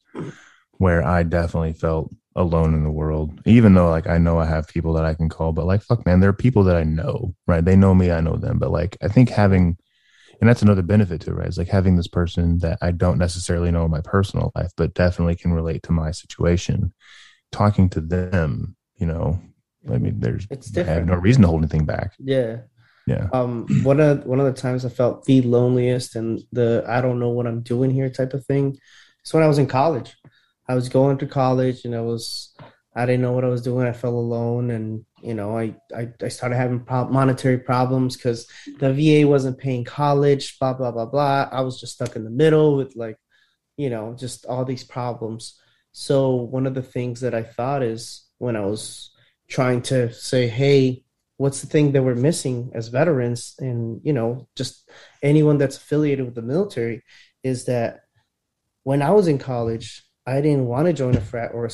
where 0.77 1.03
I 1.05 1.23
definitely 1.23 1.73
felt 1.73 2.13
alone 2.35 2.73
in 2.73 2.83
the 2.83 2.91
world, 2.91 3.41
even 3.45 3.73
though 3.73 3.89
like 3.89 4.07
I 4.07 4.17
know 4.17 4.39
I 4.39 4.45
have 4.45 4.67
people 4.67 4.93
that 4.93 5.05
I 5.05 5.13
can 5.13 5.29
call, 5.29 5.53
but 5.53 5.65
like 5.65 5.81
fuck, 5.83 6.05
man, 6.05 6.19
there 6.19 6.29
are 6.29 6.33
people 6.33 6.63
that 6.65 6.75
I 6.75 6.83
know, 6.83 7.35
right? 7.47 7.63
They 7.63 7.75
know 7.75 7.93
me, 7.95 8.11
I 8.11 8.21
know 8.21 8.35
them, 8.37 8.59
but 8.59 8.71
like 8.71 8.97
I 9.01 9.07
think 9.07 9.29
having 9.29 9.77
and 10.41 10.49
that's 10.49 10.63
another 10.63 10.83
benefit 10.83 11.21
to 11.21 11.31
it, 11.31 11.35
right? 11.35 11.47
It's 11.47 11.57
like 11.57 11.69
having 11.69 11.97
this 11.97 12.07
person 12.09 12.59
that 12.59 12.79
I 12.81 12.91
don't 12.91 13.19
necessarily 13.19 13.71
know 13.71 13.85
in 13.85 13.91
my 13.91 14.01
personal 14.01 14.51
life, 14.55 14.71
but 14.77 14.93
definitely 14.93 15.35
can 15.35 15.53
relate 15.53 15.83
to 15.83 15.93
my 15.93 16.11
situation. 16.11 16.93
Talking 17.51 17.89
to 17.91 18.01
them, 18.01 18.75
you 18.97 19.07
know, 19.07 19.41
I 19.91 19.97
mean, 19.97 20.19
there's 20.19 20.47
It's 20.49 20.67
different. 20.67 20.89
I 20.89 20.93
have 20.93 21.07
no 21.07 21.15
reason 21.15 21.43
to 21.43 21.47
hold 21.47 21.61
anything 21.61 21.85
back. 21.85 22.13
Yeah. 22.19 22.61
Yeah. 23.07 23.27
Um, 23.33 23.67
one 23.83 23.99
of 23.99 24.25
one 24.25 24.39
of 24.39 24.45
the 24.45 24.59
times 24.59 24.83
I 24.83 24.89
felt 24.89 25.25
the 25.25 25.41
loneliest 25.43 26.15
and 26.15 26.41
the 26.51 26.83
I 26.87 27.01
don't 27.01 27.19
know 27.19 27.29
what 27.29 27.45
I'm 27.45 27.61
doing 27.61 27.91
here 27.91 28.09
type 28.09 28.33
of 28.33 28.45
thing. 28.45 28.77
It's 29.21 29.33
when 29.33 29.43
I 29.43 29.47
was 29.47 29.59
in 29.59 29.67
college. 29.67 30.15
I 30.67 30.73
was 30.73 30.89
going 30.89 31.19
to 31.19 31.27
college 31.27 31.85
and 31.85 31.95
I 31.95 32.01
was 32.01 32.55
I 32.95 33.05
didn't 33.05 33.21
know 33.21 33.33
what 33.33 33.43
I 33.43 33.49
was 33.49 33.61
doing. 33.61 33.85
I 33.85 33.91
felt 33.91 34.15
alone 34.15 34.71
and 34.71 35.05
you 35.21 35.35
know 35.35 35.55
I 35.57 35.75
I, 35.95 36.09
I 36.19 36.29
started 36.29 36.55
having 36.55 36.79
prob- 36.79 37.11
monetary 37.11 37.59
problems 37.59 38.15
because 38.15 38.47
the 38.79 38.91
VA 38.91 39.27
wasn't 39.27 39.59
paying 39.59 39.83
college. 39.83 40.57
Blah 40.59 40.73
blah 40.73 40.91
blah 40.91 41.05
blah. 41.05 41.47
I 41.51 41.61
was 41.61 41.79
just 41.79 41.93
stuck 41.93 42.15
in 42.15 42.23
the 42.23 42.31
middle 42.31 42.75
with 42.75 42.95
like 42.95 43.17
you 43.77 43.91
know 43.91 44.15
just 44.17 44.47
all 44.47 44.65
these 44.65 44.83
problems. 44.83 45.59
So 45.91 46.35
one 46.35 46.65
of 46.65 46.73
the 46.73 46.83
things 46.83 47.21
that 47.21 47.35
I 47.35 47.43
thought 47.43 47.83
is 47.83 48.25
when 48.39 48.55
I 48.55 48.61
was 48.65 49.11
trying 49.47 49.81
to 49.83 50.11
say, 50.13 50.47
hey, 50.47 51.03
what's 51.37 51.61
the 51.61 51.67
thing 51.67 51.91
that 51.91 52.03
we're 52.03 52.15
missing 52.15 52.71
as 52.73 52.87
veterans? 52.87 53.55
And 53.59 54.01
you 54.03 54.13
know 54.13 54.47
just 54.55 54.89
anyone 55.21 55.57
that's 55.57 55.77
affiliated 55.77 56.25
with 56.25 56.35
the 56.35 56.41
military 56.41 57.03
is 57.43 57.65
that 57.65 58.01
when 58.83 59.01
i 59.01 59.11
was 59.11 59.27
in 59.27 59.37
college 59.37 60.03
i 60.25 60.39
didn't 60.41 60.65
want 60.65 60.87
to 60.87 60.93
join 60.93 61.15
a 61.15 61.21
frat 61.21 61.51
or 61.53 61.65
a, 61.65 61.69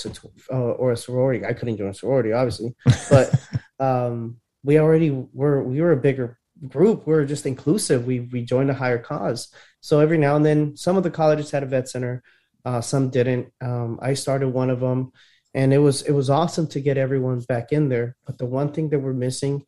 uh, 0.52 0.56
or 0.56 0.92
a 0.92 0.98
sorority. 0.98 1.46
I 1.46 1.54
couldn't 1.54 1.78
join 1.78 1.90
a 1.90 1.94
sorority 1.94 2.34
obviously 2.34 2.74
but 3.10 3.34
um, 3.80 4.38
we 4.64 4.80
already 4.80 5.12
were 5.12 5.64
we 5.64 5.82
were 5.82 5.92
a 5.92 5.98
bigger 5.98 6.40
group. 6.68 7.08
We 7.08 7.14
were 7.14 7.26
just 7.26 7.46
inclusive. 7.46 8.06
We 8.06 8.22
we 8.22 8.44
joined 8.44 8.70
a 8.70 8.76
higher 8.76 9.00
cause. 9.00 9.52
So 9.80 10.00
every 10.00 10.20
now 10.20 10.36
and 10.36 10.46
then 10.46 10.78
some 10.78 10.98
of 10.98 11.04
the 11.04 11.10
colleges 11.10 11.50
had 11.50 11.64
a 11.64 11.66
vet 11.66 11.90
center 11.90 12.24
uh, 12.66 12.82
some 12.82 13.10
didn't. 13.10 13.52
Um, 13.62 14.00
i 14.02 14.14
started 14.14 14.50
one 14.50 14.70
of 14.70 14.80
them 14.80 15.12
and 15.54 15.74
it 15.74 15.80
was 15.80 16.02
it 16.04 16.12
was 16.12 16.30
awesome 16.30 16.68
to 16.68 16.80
get 16.80 16.97
everyone 16.97 17.39
back 17.41 17.72
in 17.72 17.89
there. 17.89 18.16
But 18.26 18.38
the 18.38 18.45
one 18.45 18.72
thing 18.72 18.89
that 18.89 18.99
we're 18.99 19.14
missing 19.14 19.64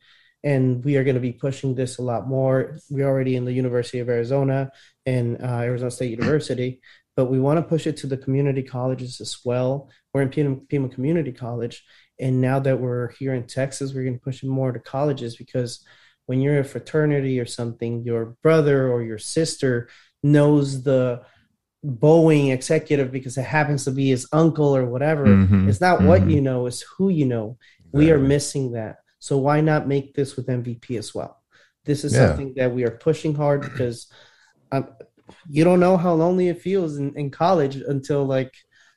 and 0.46 0.84
we 0.84 0.98
are 0.98 1.06
going 1.06 1.16
to 1.16 1.22
be 1.22 1.32
pushing 1.32 1.74
this 1.74 2.00
a 2.00 2.02
lot 2.02 2.28
more 2.28 2.78
we're 2.90 3.08
already 3.08 3.38
in 3.38 3.46
the 3.46 3.54
university 3.54 4.00
of 4.00 4.10
arizona 4.10 4.70
and 5.06 5.42
uh, 5.42 5.60
arizona 5.60 5.90
state 5.90 6.10
university 6.20 6.82
but 7.16 7.26
we 7.26 7.40
want 7.40 7.58
to 7.58 7.64
push 7.64 7.88
it 7.88 7.98
to 7.98 8.08
the 8.08 8.18
community 8.18 8.64
colleges 8.64 9.22
as 9.22 9.38
well. 9.46 9.90
We're 10.14 10.24
in 10.24 10.30
pima, 10.30 10.56
pima 10.70 10.90
community 10.90 11.32
college 11.32 11.84
and 12.20 12.42
now 12.42 12.60
that 12.60 12.80
we're 12.80 13.12
here 13.14 13.34
in 13.34 13.48
texas 13.48 13.94
we're 13.94 14.04
going 14.04 14.20
to 14.20 14.24
push 14.24 14.44
it 14.44 14.48
more 14.48 14.72
to 14.72 14.80
colleges 14.80 15.36
because 15.36 15.84
when 16.26 16.40
you're 16.40 16.54
in 16.54 16.62
a 16.62 16.64
fraternity 16.64 17.40
or 17.40 17.46
something 17.46 18.04
your 18.04 18.38
brother 18.44 18.92
or 18.92 19.02
your 19.02 19.18
sister 19.18 19.90
knows 20.22 20.84
the 20.84 21.22
Boeing 21.86 22.52
executive 22.54 23.12
because 23.12 23.38
it 23.38 23.44
happens 23.46 23.84
to 23.86 23.92
be 23.92 24.10
his 24.10 24.28
uncle 24.32 24.76
or 24.76 24.86
whatever. 24.86 25.26
Mhm, 25.26 25.68
It's 25.68 25.82
not 25.82 26.02
what 26.02 26.22
mhm. 26.22 26.32
you 26.32 26.42
know, 26.42 26.66
it's 26.66 26.82
who 26.98 27.10
you 27.10 27.26
know. 27.26 27.58
We 27.92 28.10
are 28.12 28.18
missing 28.20 28.72
that. 28.72 28.98
So 29.20 29.38
why 29.38 29.62
not 29.62 29.88
make 29.88 30.14
this 30.16 30.36
with 30.36 30.48
MVP 30.50 30.98
as 30.98 31.14
well? 31.14 31.42
This 31.86 32.04
is 32.04 32.14
Yeah. 32.14 32.28
something 32.28 32.54
that 32.56 32.74
we 32.74 32.84
are 32.86 32.92
pushing 32.92 33.36
hard 33.36 33.62
because 33.62 34.08
um, 34.72 34.88
you 35.50 35.64
don't 35.64 35.80
know 35.80 35.98
how 35.98 36.14
lonely 36.14 36.48
it 36.50 36.62
feels 36.62 36.98
in, 36.98 37.14
in 37.16 37.30
college 37.30 37.76
until 37.76 38.26
like 38.26 38.54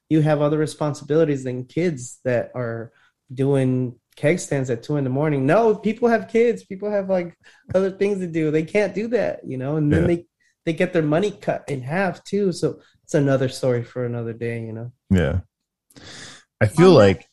you 0.08 0.20
have 0.22 0.40
other 0.40 0.58
responsibilities 0.58 1.44
than 1.44 1.64
kids 1.64 2.20
that 2.24 2.50
are 2.54 2.92
doing 3.34 3.98
keg 4.14 4.38
stands 4.38 4.70
at 4.70 4.82
two 4.82 4.96
in 4.96 5.04
the 5.04 5.10
morning. 5.10 5.44
No, 5.44 5.74
people 5.74 6.08
have 6.08 6.28
kids. 6.28 6.64
People 6.64 6.90
have 6.90 7.10
like 7.10 7.36
other 7.74 7.90
things 7.90 8.20
to 8.20 8.26
do. 8.26 8.50
They 8.50 8.62
can't 8.62 8.94
do 8.94 9.08
that, 9.08 9.40
you 9.44 9.58
know. 9.58 9.76
And 9.76 9.92
then 9.92 10.02
Yeah. 10.02 10.06
they 10.08 10.26
they 10.66 10.72
get 10.74 10.92
their 10.92 11.02
money 11.02 11.30
cut 11.30 11.64
in 11.68 11.80
half 11.80 12.22
too. 12.24 12.52
So 12.52 12.80
it's 13.04 13.14
another 13.14 13.48
story 13.48 13.82
for 13.84 14.04
another 14.04 14.32
day, 14.34 14.60
you 14.60 14.72
know. 14.72 14.92
Yeah. 15.08 15.40
I 16.60 16.66
feel 16.66 16.88
On 16.88 16.92
that- 16.94 16.98
like 16.98 17.28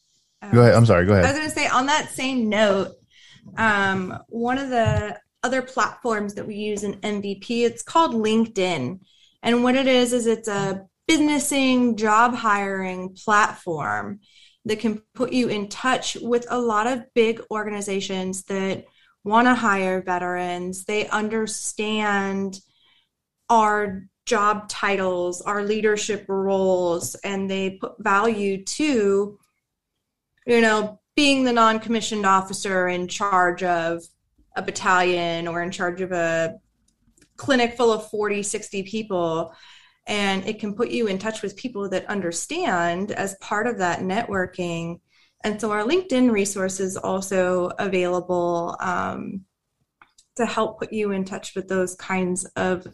go 0.53 0.61
ahead. 0.61 0.75
I'm 0.75 0.85
sorry, 0.85 1.05
go 1.05 1.13
ahead. 1.13 1.25
I 1.25 1.29
was 1.29 1.37
going 1.39 1.49
to 1.49 1.55
say 1.55 1.67
on 1.67 1.87
that 1.87 2.09
same 2.11 2.47
note, 2.47 2.91
um, 3.57 4.17
one 4.29 4.57
of 4.57 4.69
the 4.69 5.19
other 5.41 5.61
platforms 5.61 6.35
that 6.35 6.47
we 6.47 6.55
use 6.55 6.83
in 6.83 6.93
MVP, 7.01 7.65
it's 7.65 7.81
called 7.81 8.13
LinkedIn. 8.13 8.99
And 9.41 9.63
what 9.63 9.75
it 9.75 9.87
is 9.87 10.13
is 10.13 10.27
it's 10.27 10.47
a 10.47 10.85
businessing, 11.07 11.97
job 11.97 12.33
hiring 12.35 13.13
platform 13.15 14.19
that 14.65 14.79
can 14.79 15.01
put 15.15 15.33
you 15.33 15.49
in 15.49 15.67
touch 15.67 16.15
with 16.21 16.45
a 16.49 16.57
lot 16.57 16.87
of 16.87 17.03
big 17.13 17.41
organizations 17.51 18.43
that 18.43 18.85
want 19.25 19.47
to 19.47 19.55
hire 19.55 20.01
veterans. 20.01 20.85
They 20.85 21.07
understand 21.09 22.59
our 23.53 24.03
job 24.25 24.67
titles, 24.69 25.41
our 25.41 25.63
leadership 25.63 26.25
roles, 26.27 27.15
and 27.15 27.49
they 27.49 27.71
put 27.71 27.93
value 27.99 28.63
to, 28.63 29.37
you 30.47 30.61
know, 30.61 30.99
being 31.15 31.43
the 31.43 31.53
non 31.53 31.79
commissioned 31.79 32.25
officer 32.25 32.87
in 32.87 33.07
charge 33.07 33.63
of 33.63 34.01
a 34.55 34.61
battalion 34.61 35.47
or 35.47 35.61
in 35.61 35.71
charge 35.71 36.01
of 36.01 36.11
a 36.11 36.55
clinic 37.37 37.75
full 37.75 37.91
of 37.91 38.09
40, 38.09 38.43
60 38.43 38.83
people. 38.83 39.53
And 40.07 40.45
it 40.45 40.59
can 40.59 40.75
put 40.75 40.89
you 40.89 41.07
in 41.07 41.17
touch 41.17 41.41
with 41.41 41.55
people 41.55 41.89
that 41.89 42.05
understand 42.07 43.11
as 43.11 43.35
part 43.39 43.67
of 43.67 43.77
that 43.77 43.99
networking. 43.99 44.99
And 45.43 45.59
so 45.61 45.71
our 45.71 45.83
LinkedIn 45.83 46.31
resources 46.31 46.97
also 46.97 47.69
available 47.79 48.75
um, 48.79 49.45
to 50.37 50.45
help 50.45 50.79
put 50.79 50.91
you 50.91 51.11
in 51.11 51.25
touch 51.25 51.55
with 51.55 51.67
those 51.67 51.95
kinds 51.95 52.45
of 52.55 52.87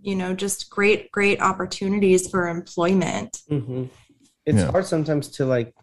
you 0.00 0.14
know, 0.14 0.34
just 0.34 0.70
great, 0.70 1.10
great 1.12 1.40
opportunities 1.40 2.28
for 2.28 2.48
employment. 2.48 3.38
hmm 3.48 3.84
It's 4.44 4.58
Yeah. 4.58 4.70
hard 4.70 4.86
sometimes 4.86 5.26
to 5.30 5.44
like 5.44 5.74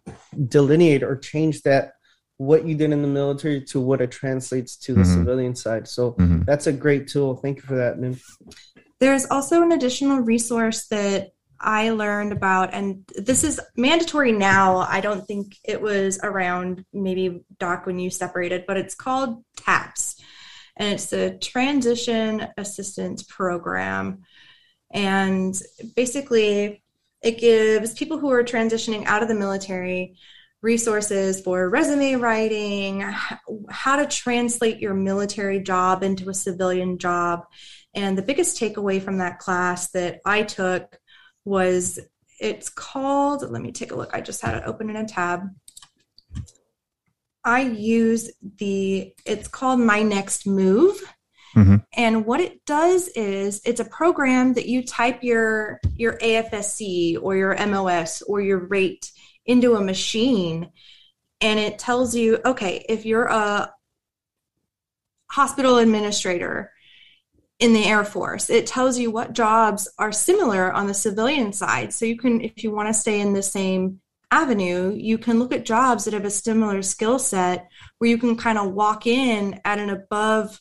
delineate 0.48 1.02
or 1.02 1.16
change 1.16 1.60
that 1.62 1.92
what 2.38 2.66
you 2.66 2.74
did 2.74 2.92
in 2.92 3.02
the 3.02 3.08
military 3.08 3.60
to 3.62 3.78
what 3.78 4.00
it 4.00 4.10
translates 4.10 4.74
to 4.78 4.94
the 4.94 5.02
Mhm. 5.02 5.14
civilian 5.14 5.54
side. 5.54 5.86
So 5.86 6.12
Mhm. 6.12 6.46
that's 6.46 6.66
a 6.66 6.72
great 6.72 7.06
tool. 7.06 7.36
Thank 7.36 7.58
you 7.58 7.62
for 7.62 7.76
that, 7.76 7.98
Nim. 7.98 8.18
There's 9.00 9.26
also 9.26 9.62
an 9.62 9.72
additional 9.72 10.20
resource 10.20 10.86
that 10.86 11.32
I 11.60 11.90
learned 11.90 12.32
about, 12.32 12.72
and 12.72 13.04
this 13.16 13.44
is 13.44 13.60
mandatory 13.76 14.32
now. 14.32 14.78
I 14.78 15.00
don't 15.02 15.26
think 15.26 15.56
it 15.62 15.82
was 15.82 16.18
around 16.22 16.86
maybe 16.92 17.44
Doc 17.58 17.84
when 17.84 17.98
you 17.98 18.08
separated, 18.08 18.64
but 18.66 18.78
it's 18.78 18.94
called 18.94 19.44
TAPS, 19.56 20.16
and 20.76 20.94
it's 20.94 21.06
the 21.06 21.38
Transition 21.40 22.46
Assistance 22.56 23.22
Program. 23.22 24.22
And 24.90 25.60
basically, 25.96 26.82
it 27.22 27.38
gives 27.38 27.94
people 27.94 28.18
who 28.18 28.30
are 28.30 28.44
transitioning 28.44 29.06
out 29.06 29.22
of 29.22 29.28
the 29.28 29.34
military 29.34 30.16
resources 30.62 31.40
for 31.40 31.68
resume 31.68 32.14
writing, 32.14 33.04
how 33.68 33.96
to 33.96 34.06
translate 34.06 34.78
your 34.78 34.94
military 34.94 35.60
job 35.60 36.02
into 36.02 36.30
a 36.30 36.34
civilian 36.34 36.98
job. 36.98 37.44
And 37.94 38.16
the 38.16 38.22
biggest 38.22 38.58
takeaway 38.58 39.00
from 39.00 39.18
that 39.18 39.38
class 39.38 39.90
that 39.90 40.20
I 40.24 40.42
took 40.42 40.98
was 41.44 42.00
it's 42.40 42.68
called, 42.68 43.48
let 43.48 43.62
me 43.62 43.72
take 43.72 43.92
a 43.92 43.94
look. 43.94 44.10
I 44.12 44.20
just 44.20 44.40
had 44.42 44.56
it 44.56 44.64
open 44.66 44.90
in 44.90 44.96
a 44.96 45.06
tab. 45.06 45.42
I 47.44 47.62
use 47.62 48.30
the, 48.58 49.12
it's 49.24 49.48
called 49.48 49.80
My 49.80 50.02
Next 50.02 50.46
Move. 50.46 51.00
Mhm. 51.54 51.84
And 51.92 52.26
what 52.26 52.40
it 52.40 52.64
does 52.64 53.08
is 53.08 53.60
it's 53.64 53.80
a 53.80 53.84
program 53.84 54.54
that 54.54 54.66
you 54.66 54.84
type 54.84 55.22
your 55.22 55.78
your 55.94 56.18
AFSC 56.18 57.16
or 57.22 57.36
your 57.36 57.54
MOS 57.54 58.22
or 58.22 58.40
your 58.40 58.58
rate 58.58 59.12
into 59.46 59.76
a 59.76 59.84
machine 59.84 60.72
and 61.40 61.60
it 61.60 61.78
tells 61.78 62.14
you, 62.14 62.40
okay, 62.44 62.84
if 62.88 63.06
you're 63.06 63.26
a 63.26 63.72
hospital 65.30 65.78
administrator 65.78 66.72
in 67.58 67.72
the 67.72 67.84
Air 67.84 68.04
Force. 68.04 68.50
It 68.50 68.66
tells 68.66 68.98
you 68.98 69.10
what 69.10 69.32
jobs 69.32 69.88
are 69.98 70.12
similar 70.12 70.72
on 70.72 70.86
the 70.86 70.94
civilian 70.94 71.52
side. 71.52 71.92
So 71.92 72.04
you 72.04 72.16
can, 72.16 72.40
if 72.40 72.62
you 72.62 72.72
want 72.72 72.88
to 72.88 72.94
stay 72.94 73.20
in 73.20 73.32
the 73.32 73.42
same 73.42 74.00
avenue, 74.34 74.92
you 74.96 75.16
can 75.16 75.38
look 75.38 75.52
at 75.52 75.64
jobs 75.64 76.04
that 76.04 76.14
have 76.14 76.24
a 76.24 76.30
similar 76.30 76.82
skill 76.82 77.18
set 77.18 77.68
where 77.98 78.10
you 78.10 78.18
can 78.18 78.36
kind 78.36 78.58
of 78.58 78.72
walk 78.72 79.06
in 79.06 79.60
at 79.64 79.78
an 79.78 79.90
above 79.90 80.60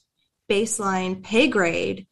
baseline 0.49 1.23
pay 1.23 1.47
grade 1.47 2.05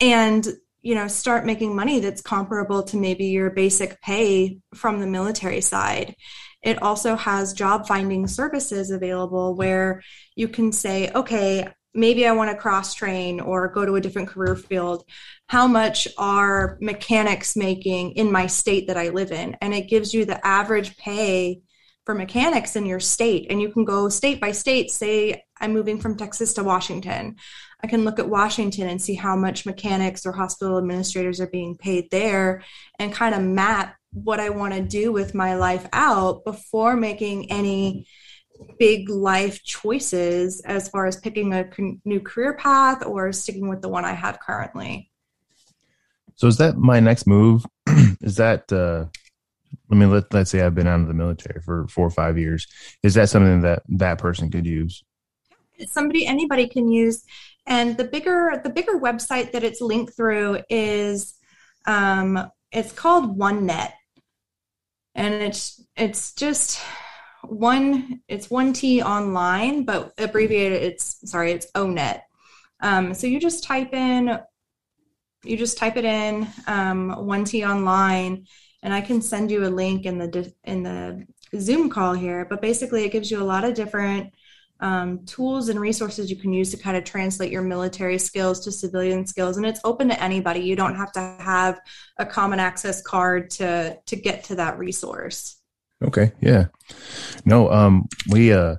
and 0.00 0.46
you 0.80 0.94
know 0.94 1.08
start 1.08 1.44
making 1.44 1.74
money 1.74 1.98
that's 1.98 2.22
comparable 2.22 2.84
to 2.84 2.96
maybe 2.96 3.26
your 3.26 3.50
basic 3.50 4.00
pay 4.00 4.60
from 4.74 5.00
the 5.00 5.06
military 5.06 5.60
side. 5.60 6.14
It 6.62 6.80
also 6.82 7.16
has 7.16 7.52
job 7.52 7.86
finding 7.88 8.28
services 8.28 8.90
available 8.90 9.56
where 9.56 10.02
you 10.36 10.48
can 10.48 10.70
say 10.70 11.10
okay 11.14 11.68
maybe 11.94 12.26
I 12.26 12.32
want 12.32 12.50
to 12.50 12.56
cross 12.56 12.94
train 12.94 13.40
or 13.40 13.68
go 13.68 13.84
to 13.84 13.96
a 13.96 14.00
different 14.00 14.28
career 14.28 14.56
field. 14.56 15.04
How 15.48 15.66
much 15.66 16.08
are 16.18 16.78
mechanics 16.80 17.56
making 17.56 18.12
in 18.12 18.30
my 18.30 18.46
state 18.46 18.86
that 18.88 18.96
I 18.96 19.08
live 19.08 19.32
in? 19.32 19.56
And 19.60 19.74
it 19.74 19.88
gives 19.88 20.12
you 20.12 20.24
the 20.24 20.44
average 20.46 20.96
pay 20.96 21.62
for 22.04 22.14
mechanics 22.14 22.76
in 22.76 22.86
your 22.86 23.00
state. 23.00 23.48
And 23.50 23.60
you 23.60 23.70
can 23.70 23.84
go 23.84 24.08
state 24.08 24.40
by 24.40 24.52
state, 24.52 24.90
say, 24.90 25.42
I'm 25.60 25.72
moving 25.72 26.00
from 26.00 26.16
Texas 26.16 26.54
to 26.54 26.64
Washington. 26.64 27.36
I 27.82 27.86
can 27.86 28.04
look 28.04 28.18
at 28.18 28.28
Washington 28.28 28.88
and 28.88 29.00
see 29.00 29.14
how 29.14 29.36
much 29.36 29.66
mechanics 29.66 30.24
or 30.24 30.32
hospital 30.32 30.78
administrators 30.78 31.40
are 31.40 31.48
being 31.48 31.76
paid 31.76 32.10
there 32.10 32.62
and 32.98 33.12
kind 33.12 33.34
of 33.34 33.42
map 33.42 33.94
what 34.12 34.40
I 34.40 34.50
want 34.50 34.74
to 34.74 34.80
do 34.80 35.12
with 35.12 35.34
my 35.34 35.56
life 35.56 35.86
out 35.92 36.44
before 36.44 36.96
making 36.96 37.50
any 37.50 38.06
big 38.78 39.08
life 39.08 39.62
choices 39.62 40.60
as 40.62 40.88
far 40.88 41.06
as 41.06 41.16
picking 41.16 41.52
a 41.54 41.64
con- 41.64 42.00
new 42.04 42.20
career 42.20 42.54
path 42.54 43.04
or 43.04 43.32
sticking 43.32 43.68
with 43.68 43.82
the 43.82 43.88
one 43.88 44.04
I 44.04 44.12
have 44.12 44.40
currently. 44.40 45.10
So 46.36 46.46
is 46.46 46.58
that 46.58 46.76
my 46.76 47.00
next 47.00 47.26
move? 47.26 47.66
is 48.20 48.36
that 48.36 48.72
uh 48.72 49.06
I 49.90 49.94
mean 49.94 50.10
let 50.10 50.32
let's 50.32 50.50
say 50.50 50.62
I've 50.62 50.74
been 50.74 50.86
out 50.86 51.00
of 51.00 51.08
the 51.08 51.14
military 51.14 51.60
for 51.62 51.86
four 51.88 52.06
or 52.06 52.10
five 52.10 52.38
years. 52.38 52.66
Is 53.02 53.14
that 53.14 53.28
something 53.28 53.62
that 53.62 53.82
that 53.88 54.18
person 54.18 54.50
could 54.50 54.66
use? 54.66 55.02
Somebody 55.86 56.26
anybody 56.26 56.68
can 56.68 56.90
use 56.90 57.24
and 57.66 57.96
the 57.96 58.04
bigger 58.04 58.60
the 58.62 58.70
bigger 58.70 58.98
website 58.98 59.52
that 59.52 59.64
it's 59.64 59.80
linked 59.80 60.16
through 60.16 60.60
is 60.68 61.34
um 61.86 62.50
it's 62.70 62.92
called 62.92 63.40
O*NET. 63.40 63.94
And 65.14 65.34
it's 65.34 65.82
it's 65.96 66.34
just 66.34 66.80
one 67.48 68.20
it's 68.28 68.50
O*NET 68.50 68.74
OnLine, 68.74 69.86
but 69.86 70.12
abbreviated 70.18 70.82
it's 70.82 71.30
sorry, 71.30 71.52
it's 71.52 71.70
ONET. 71.74 72.22
Um, 72.80 73.14
so 73.14 73.26
you 73.26 73.40
just 73.40 73.64
type 73.64 73.92
in 73.92 74.38
you 75.44 75.56
just 75.56 75.78
type 75.78 75.96
it 75.96 76.04
in 76.04 76.46
um, 76.66 77.10
O*NET 77.10 77.46
OnLine, 77.46 78.46
and 78.82 78.94
I 78.94 79.00
can 79.00 79.22
send 79.22 79.50
you 79.50 79.66
a 79.66 79.68
link 79.68 80.04
in 80.04 80.18
the 80.18 80.52
in 80.64 80.82
the 80.82 81.26
Zoom 81.58 81.90
call 81.90 82.14
here. 82.14 82.44
But 82.44 82.60
basically, 82.60 83.04
it 83.04 83.12
gives 83.12 83.30
you 83.30 83.42
a 83.42 83.44
lot 83.44 83.64
of 83.64 83.74
different 83.74 84.34
um, 84.80 85.24
tools 85.24 85.68
and 85.68 85.80
resources 85.80 86.30
you 86.30 86.36
can 86.36 86.52
use 86.52 86.70
to 86.70 86.76
kind 86.76 86.96
of 86.96 87.04
translate 87.04 87.50
your 87.50 87.62
military 87.62 88.18
skills 88.18 88.60
to 88.60 88.72
civilian 88.72 89.26
skills, 89.26 89.56
and 89.56 89.66
it's 89.66 89.80
open 89.84 90.08
to 90.08 90.22
anybody. 90.22 90.60
You 90.60 90.76
don't 90.76 90.96
have 90.96 91.12
to 91.12 91.20
have 91.20 91.80
a 92.18 92.26
common 92.26 92.60
access 92.60 93.02
card 93.02 93.50
to 93.50 93.98
to 94.06 94.16
get 94.16 94.44
to 94.44 94.56
that 94.56 94.78
resource. 94.78 95.57
Okay, 96.02 96.32
yeah. 96.40 96.66
No, 97.44 97.70
um 97.70 98.06
we 98.30 98.52
uh 98.52 98.76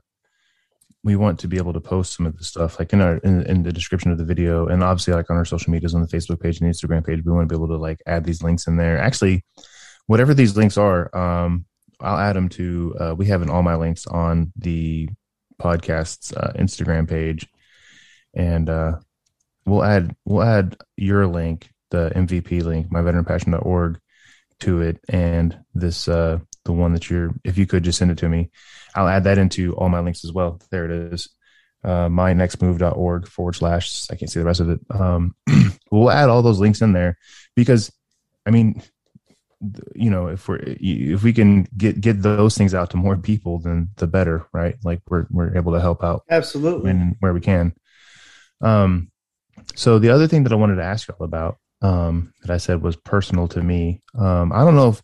we 1.03 1.15
want 1.15 1.39
to 1.39 1.47
be 1.47 1.57
able 1.57 1.73
to 1.73 1.79
post 1.79 2.15
some 2.15 2.25
of 2.25 2.37
the 2.37 2.43
stuff 2.43 2.77
like 2.79 2.93
in 2.93 3.01
our 3.01 3.17
in, 3.17 3.41
in 3.43 3.63
the 3.63 3.73
description 3.73 4.11
of 4.11 4.17
the 4.17 4.25
video 4.25 4.67
and 4.67 4.83
obviously 4.83 5.13
like 5.13 5.29
on 5.29 5.37
our 5.37 5.45
social 5.45 5.71
medias 5.71 5.95
on 5.95 6.01
the 6.01 6.07
Facebook 6.07 6.41
page 6.41 6.59
and 6.59 6.71
Instagram 6.71 7.05
page 7.05 7.23
we 7.25 7.31
want 7.31 7.47
to 7.47 7.53
be 7.53 7.57
able 7.57 7.67
to 7.67 7.77
like 7.77 8.01
add 8.05 8.23
these 8.23 8.43
links 8.43 8.67
in 8.67 8.77
there. 8.77 8.97
Actually, 8.97 9.43
whatever 10.07 10.33
these 10.33 10.55
links 10.55 10.77
are, 10.77 11.15
um 11.15 11.65
I'll 11.99 12.17
add 12.17 12.35
them 12.35 12.49
to 12.49 12.95
uh 12.99 13.15
we 13.17 13.25
have 13.27 13.41
an 13.41 13.49
all 13.49 13.63
my 13.63 13.75
links 13.75 14.07
on 14.07 14.53
the 14.55 15.09
podcast's 15.61 16.31
uh, 16.31 16.53
Instagram 16.57 17.09
page 17.09 17.47
and 18.33 18.69
uh 18.69 18.93
we'll 19.65 19.83
add 19.83 20.15
we'll 20.23 20.43
add 20.43 20.77
your 20.95 21.27
link, 21.27 21.69
the 21.91 22.11
MVP 22.15 22.63
link, 22.63 22.89
myveteranpassion.org 22.89 23.99
to 24.61 24.81
it 24.81 24.99
and 25.09 25.57
this 25.73 26.07
uh 26.07 26.39
the 26.65 26.73
one 26.73 26.93
that 26.93 27.09
you're 27.09 27.33
if 27.43 27.57
you 27.57 27.65
could 27.65 27.83
just 27.83 27.97
send 27.97 28.11
it 28.11 28.17
to 28.17 28.29
me 28.29 28.49
i'll 28.95 29.07
add 29.07 29.23
that 29.23 29.37
into 29.37 29.73
all 29.75 29.89
my 29.89 29.99
links 29.99 30.23
as 30.23 30.31
well 30.31 30.59
there 30.71 30.85
it 30.85 31.13
is 31.13 31.29
uh 31.83 32.07
mynextmove.org 32.07 33.27
forward 33.27 33.55
slash 33.55 34.07
i 34.11 34.15
can't 34.15 34.29
see 34.29 34.39
the 34.39 34.45
rest 34.45 34.59
of 34.59 34.69
it 34.69 34.79
um 34.89 35.35
we'll 35.91 36.11
add 36.11 36.29
all 36.29 36.41
those 36.41 36.59
links 36.59 36.81
in 36.81 36.93
there 36.93 37.17
because 37.55 37.91
i 38.45 38.49
mean 38.49 38.81
you 39.93 40.09
know 40.09 40.27
if 40.27 40.47
we're 40.47 40.59
if 40.61 41.23
we 41.23 41.33
can 41.33 41.67
get 41.75 41.99
get 41.99 42.21
those 42.21 42.57
things 42.57 42.73
out 42.73 42.89
to 42.89 42.97
more 42.97 43.17
people 43.17 43.59
then 43.59 43.89
the 43.97 44.07
better 44.07 44.45
right 44.53 44.75
like 44.83 45.01
we're 45.09 45.25
we're 45.31 45.55
able 45.57 45.73
to 45.73 45.81
help 45.81 46.01
out 46.03 46.23
Absolutely. 46.29 46.83
when 46.83 47.15
where 47.19 47.33
we 47.33 47.41
can. 47.41 47.73
Um, 48.61 49.11
so 49.75 49.99
the 49.99 50.09
other 50.09 50.27
thing 50.27 50.43
that 50.43 50.53
I 50.53 50.55
wanted 50.55 50.75
to 50.75 50.83
ask 50.83 51.07
y'all 51.07 51.23
about 51.23 51.57
um, 51.81 52.33
that 52.41 52.51
I 52.51 52.57
said 52.57 52.81
was 52.81 52.95
personal 52.95 53.47
to 53.49 53.61
me. 53.61 54.01
Um, 54.17 54.51
I 54.51 54.63
don't 54.63 54.75
know 54.75 54.95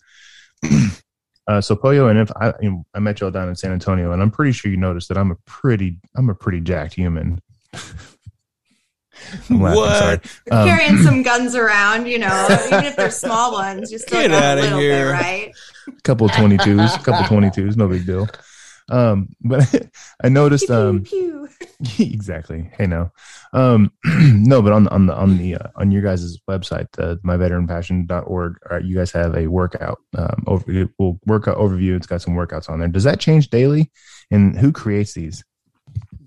if 0.63 1.03
uh, 1.47 1.61
so 1.61 1.75
Pollo 1.75 2.07
and 2.07 2.19
if 2.19 2.31
I 2.35 2.53
you 2.61 2.71
know, 2.71 2.85
I 2.93 2.99
met 2.99 3.19
y'all 3.21 3.31
down 3.31 3.49
in 3.49 3.55
San 3.55 3.71
Antonio, 3.71 4.11
and 4.11 4.21
I'm 4.21 4.31
pretty 4.31 4.51
sure 4.51 4.69
you 4.71 4.77
noticed 4.77 5.07
that 5.09 5.17
I'm 5.17 5.31
a 5.31 5.35
pretty 5.45 5.97
I'm 6.15 6.29
a 6.29 6.35
pretty 6.35 6.61
jacked 6.61 6.93
human. 6.93 7.41
I'm 9.49 9.61
laughing, 9.61 9.79
What? 9.79 9.97
sorry. 9.97 10.19
Um, 10.51 10.67
Carrying 10.67 10.97
some 11.01 11.23
guns 11.23 11.55
around, 11.55 12.05
you 12.07 12.19
know, 12.19 12.47
even 12.67 12.83
if 12.85 12.95
they're 12.97 13.09
small 13.09 13.53
ones, 13.53 13.91
you 13.91 13.97
still 13.97 14.21
Get 14.21 14.31
got 14.31 14.43
outta 14.43 14.61
a 14.61 14.63
little 14.63 14.79
here. 14.79 15.05
bit, 15.05 15.11
right? 15.11 15.51
A 15.87 16.01
couple 16.01 16.27
22s, 16.29 16.95
a 16.99 17.03
couple 17.03 17.37
22s, 17.37 17.77
no 17.77 17.87
big 17.87 18.05
deal. 18.05 18.27
Um, 18.89 19.29
but 19.41 19.89
I 20.23 20.29
noticed 20.29 20.69
um 20.69 21.03
Pew, 21.03 21.49
pew. 21.83 22.05
exactly. 22.13 22.69
Hey, 22.77 22.87
no, 22.87 23.11
um, 23.53 23.91
no, 24.05 24.61
but 24.61 24.73
on 24.73 24.85
the 24.85 24.91
on 24.91 25.05
the 25.07 25.15
on 25.15 25.37
the 25.37 25.55
uh, 25.55 25.67
on 25.75 25.91
your 25.91 26.01
guys' 26.01 26.37
website, 26.49 26.87
uh, 26.97 27.15
myveteranpassion.org, 27.25 28.57
uh, 28.71 28.77
you 28.77 28.95
guys 28.95 29.11
have 29.11 29.35
a 29.35 29.47
workout 29.47 29.99
um, 30.17 30.43
over 30.47 30.89
well, 30.99 31.19
workout 31.25 31.57
overview. 31.57 31.95
It's 31.95 32.07
got 32.07 32.21
some 32.21 32.35
workouts 32.35 32.69
on 32.69 32.79
there. 32.79 32.87
Does 32.87 33.03
that 33.03 33.19
change 33.19 33.49
daily? 33.49 33.91
And 34.31 34.57
who 34.57 34.71
creates 34.71 35.13
these? 35.13 35.43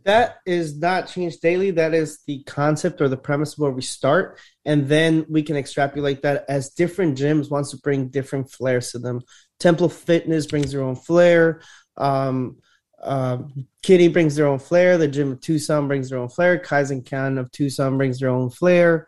That 0.05 0.39
is 0.47 0.79
not 0.79 1.09
changed 1.09 1.43
daily. 1.43 1.73
That 1.73 1.93
is 1.93 2.21
the 2.27 2.43
concept 2.45 3.01
or 3.01 3.09
the 3.09 3.17
premise 3.17 3.59
where 3.59 3.71
we 3.71 3.83
start, 3.83 4.39
and 4.65 4.89
then 4.89 5.27
we 5.29 5.43
can 5.43 5.57
extrapolate 5.57 6.23
that 6.23 6.45
as 6.49 6.71
different 6.71 7.19
gyms 7.19 7.51
wants 7.51 7.71
to 7.73 7.79
bring 7.79 8.09
different 8.09 8.51
flares 8.51 8.93
to 8.93 8.99
them. 8.99 9.21
Temple 9.59 9.89
Fitness 9.89 10.47
brings 10.47 10.73
their 10.73 10.83
own 10.83 10.95
flair. 10.95 11.61
Um, 11.99 12.57
uh, 13.03 13.39
Kitty 13.83 14.09
brings 14.09 14.35
their 14.35 14.47
own 14.47 14.59
flair. 14.59 14.99
The 14.99 15.09
gym 15.09 15.33
of 15.33 15.41
Tucson 15.41 15.87
brings 15.89 16.11
their 16.11 16.19
own 16.19 16.29
flair. 16.29 16.59
Kaizen 16.59 17.05
Can 17.05 17.39
of 17.39 17.51
Tucson 17.53 17.97
brings 17.97 18.19
their 18.19 18.31
own 18.31 18.51
flair. 18.51 19.07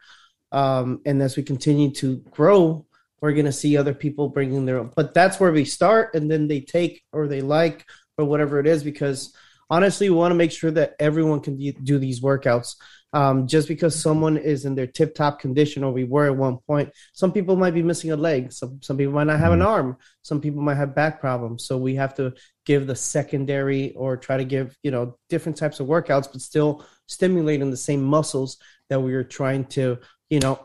um, 0.53 1.01
and 1.07 1.22
as 1.22 1.36
we 1.36 1.43
continue 1.43 1.91
to 1.93 2.16
grow, 2.30 2.84
we're 3.20 3.32
gonna 3.32 3.53
see 3.53 3.76
other 3.76 3.95
people 3.95 4.28
bringing 4.28 4.64
their 4.64 4.78
own. 4.78 4.93
But 4.97 5.14
that's 5.14 5.38
where 5.38 5.53
we 5.53 5.64
start, 5.64 6.14
and 6.14 6.30
then 6.30 6.49
they 6.49 6.61
take 6.61 7.03
or 7.12 7.28
they 7.28 7.41
like 7.43 7.86
or 8.18 8.24
whatever 8.24 8.59
it 8.59 8.66
is. 8.66 8.82
Because 8.82 9.34
honestly, 9.68 10.11
we 10.11 10.16
want 10.16 10.32
to 10.32 10.36
make 10.36 10.53
sure 10.53 10.70
that 10.72 10.95
everyone 10.99 11.41
can 11.41 11.57
do 11.57 11.99
these 11.99 12.20
workouts. 12.20 12.76
Um, 13.13 13.49
just 13.49 13.67
because 13.67 14.01
someone 14.01 14.37
is 14.37 14.65
in 14.65 14.77
their 14.77 14.87
tip 14.87 15.17
top 15.17 15.41
condition, 15.41 15.83
or 15.83 15.93
we 15.93 16.05
were 16.05 16.27
at 16.27 16.37
one 16.37 16.59
point, 16.59 16.93
some 17.13 17.33
people 17.33 17.57
might 17.57 17.75
be 17.75 17.83
missing 17.83 18.13
a 18.13 18.17
leg. 18.17 18.53
Some 18.53 18.81
some 18.83 18.97
people 18.97 19.13
might 19.13 19.27
not 19.27 19.41
have 19.41 19.53
an 19.53 19.63
arm. 19.63 19.97
Some 20.23 20.41
people 20.41 20.63
might 20.63 20.77
have 20.77 20.95
back 20.95 21.21
problems. 21.21 21.65
So 21.67 21.77
we 21.77 21.97
have 21.97 22.15
to 22.17 22.35
give 22.65 22.87
the 22.87 22.95
secondary 22.95 23.93
or 23.95 24.17
try 24.17 24.37
to 24.37 24.45
give 24.45 24.77
you 24.85 24.93
know 24.93 25.17
different 25.29 25.59
types 25.59 25.81
of 25.81 25.89
workouts, 25.89 26.31
but 26.31 26.41
still 26.41 26.85
stimulating 27.07 27.71
the 27.73 27.77
same 27.77 28.03
muscles 28.03 28.59
that 28.91 29.01
we 29.01 29.15
are 29.15 29.25
trying 29.25 29.65
to 29.65 29.99
you 30.29 30.39
know 30.39 30.61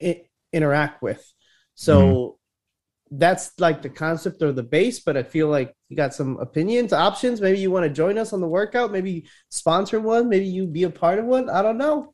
I- 0.00 0.26
interact 0.52 1.02
with. 1.02 1.24
So 1.74 2.37
that's 3.10 3.52
like 3.58 3.82
the 3.82 3.88
concept 3.88 4.42
or 4.42 4.52
the 4.52 4.62
base. 4.62 5.00
But 5.00 5.16
I 5.16 5.22
feel 5.22 5.48
like 5.48 5.74
you 5.88 5.96
got 5.96 6.14
some 6.14 6.38
opinions, 6.38 6.92
options. 6.92 7.40
Maybe 7.40 7.58
you 7.58 7.70
want 7.70 7.84
to 7.84 7.90
join 7.90 8.18
us 8.18 8.32
on 8.32 8.40
the 8.40 8.48
workout. 8.48 8.92
Maybe 8.92 9.26
sponsor 9.50 10.00
one. 10.00 10.28
Maybe 10.28 10.46
you 10.46 10.66
be 10.66 10.84
a 10.84 10.90
part 10.90 11.18
of 11.18 11.24
one. 11.24 11.48
I 11.48 11.62
don't 11.62 11.78
know. 11.78 12.12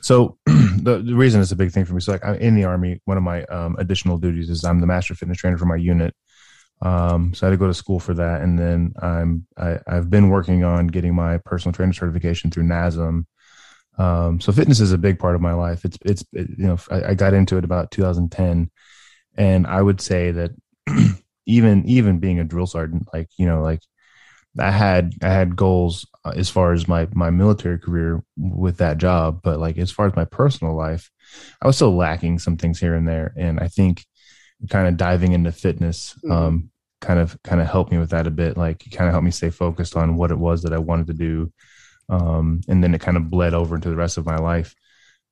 So 0.00 0.38
the, 0.46 1.02
the 1.04 1.14
reason 1.14 1.40
it's 1.40 1.52
a 1.52 1.56
big 1.56 1.72
thing 1.72 1.84
for 1.84 1.94
me, 1.94 2.00
so 2.00 2.12
like 2.12 2.24
I'm 2.24 2.36
in 2.36 2.54
the 2.54 2.64
army, 2.64 3.00
one 3.04 3.16
of 3.16 3.22
my 3.22 3.42
um, 3.44 3.76
additional 3.78 4.18
duties 4.18 4.48
is 4.48 4.64
I'm 4.64 4.80
the 4.80 4.86
master 4.86 5.14
fitness 5.14 5.38
trainer 5.38 5.58
for 5.58 5.66
my 5.66 5.76
unit. 5.76 6.14
Um, 6.80 7.34
so 7.34 7.46
I 7.46 7.50
had 7.50 7.54
to 7.54 7.58
go 7.58 7.66
to 7.66 7.74
school 7.74 7.98
for 7.98 8.14
that, 8.14 8.42
and 8.42 8.56
then 8.56 8.92
I'm 9.02 9.46
I, 9.56 9.78
I've 9.86 10.10
been 10.10 10.28
working 10.28 10.62
on 10.62 10.86
getting 10.86 11.14
my 11.14 11.38
personal 11.38 11.72
trainer 11.72 11.92
certification 11.92 12.50
through 12.50 12.64
NASM. 12.64 13.24
Um, 13.98 14.40
so 14.40 14.52
fitness 14.52 14.78
is 14.78 14.92
a 14.92 14.98
big 14.98 15.18
part 15.18 15.34
of 15.34 15.40
my 15.40 15.54
life. 15.54 15.84
It's 15.84 15.98
it's 16.04 16.24
it, 16.32 16.48
you 16.56 16.66
know 16.66 16.78
I, 16.88 17.10
I 17.10 17.14
got 17.14 17.34
into 17.34 17.56
it 17.56 17.64
about 17.64 17.90
2010, 17.90 18.70
and 19.38 19.66
I 19.68 19.82
would 19.82 20.02
say 20.02 20.32
that 20.32 20.52
even 21.46 21.86
even 21.88 22.20
being 22.20 22.40
a 22.40 22.44
drill 22.44 22.66
sergeant, 22.68 23.08
like 23.14 23.30
you 23.38 23.46
know 23.46 23.62
like 23.62 23.82
I 24.58 24.70
had 24.70 25.12
I 25.22 25.28
had 25.28 25.56
goals 25.56 26.06
as 26.24 26.50
far 26.50 26.72
as 26.72 26.88
my 26.88 27.08
my 27.14 27.30
military 27.30 27.78
career 27.78 28.22
with 28.36 28.78
that 28.78 28.98
job, 28.98 29.40
but 29.42 29.60
like 29.60 29.78
as 29.78 29.90
far 29.90 30.06
as 30.06 30.16
my 30.16 30.24
personal 30.24 30.74
life, 30.76 31.10
I 31.62 31.66
was 31.66 31.76
still 31.76 31.96
lacking 31.96 32.38
some 32.40 32.56
things 32.56 32.80
here 32.80 32.94
and 32.94 33.06
there, 33.08 33.32
and 33.36 33.60
I 33.60 33.68
think 33.68 34.04
kind 34.70 34.88
of 34.88 34.96
diving 34.96 35.32
into 35.32 35.52
fitness 35.52 36.14
Mhm. 36.24 36.32
um 36.32 36.70
kind 37.00 37.20
of 37.20 37.40
kind 37.44 37.60
of 37.60 37.68
helped 37.68 37.92
me 37.92 37.98
with 37.98 38.10
that 38.10 38.26
a 38.26 38.30
bit. 38.30 38.56
Like 38.56 38.86
it 38.86 38.90
kind 38.90 39.08
of 39.08 39.12
helped 39.14 39.24
me 39.24 39.30
stay 39.30 39.50
focused 39.50 39.96
on 39.96 40.16
what 40.16 40.32
it 40.32 40.38
was 40.38 40.62
that 40.62 40.72
I 40.72 40.78
wanted 40.78 41.06
to 41.08 41.14
do 41.14 41.52
um 42.10 42.60
and 42.68 42.82
then 42.84 42.94
it 42.94 43.00
kind 43.00 43.16
of 43.16 43.30
bled 43.30 43.54
over 43.54 43.76
into 43.76 43.90
the 43.90 43.96
rest 43.96 44.18
of 44.18 44.26
my 44.26 44.36
life. 44.38 44.74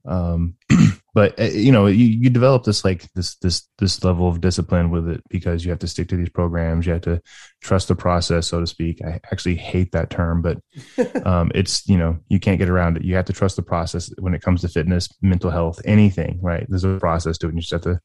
Um 0.07 0.57
but 1.17 1.41
uh, 1.41 1.45
you 1.45 1.73
know 1.73 1.87
you, 1.87 2.05
you 2.05 2.29
develop 2.29 2.65
this 2.65 2.85
like 2.85 3.11
this 3.15 3.37
this 3.37 3.67
this 3.79 4.05
level 4.05 4.29
of 4.29 4.43
discipline 4.43 4.91
with 4.91 5.09
it 5.09 5.23
because 5.31 5.65
you 5.65 5.71
have 5.71 5.79
to 5.79 5.89
stick 5.89 6.09
to 6.09 6.17
these 6.17 6.29
programs. 6.29 6.85
You 6.85 6.93
have 6.93 7.03
to 7.03 7.23
trust 7.63 7.89
the 7.89 7.97
process 7.97 8.49
so 8.49 8.61
to 8.61 8.67
speak. 8.67 9.01
I 9.03 9.19
actually 9.33 9.57
hate 9.57 9.93
that 9.93 10.11
term 10.11 10.43
but 10.43 10.59
um 11.27 11.51
it's 11.55 11.89
you 11.89 11.97
know 11.97 12.19
you 12.29 12.39
can't 12.39 12.59
get 12.59 12.69
around 12.69 12.99
it. 12.99 13.03
You 13.05 13.17
have 13.17 13.25
to 13.25 13.33
trust 13.33 13.57
the 13.57 13.63
process 13.63 14.13
when 14.19 14.35
it 14.35 14.43
comes 14.43 14.61
to 14.61 14.69
fitness 14.69 15.09
mental 15.23 15.51
health 15.51 15.81
anything 15.87 16.39
right? 16.43 16.67
There's 16.69 16.85
a 16.85 16.99
process 16.99 17.39
to 17.39 17.47
it. 17.47 17.49
And 17.49 17.59
you 17.59 17.63
just 17.63 17.73
have 17.73 17.95
to 17.95 17.99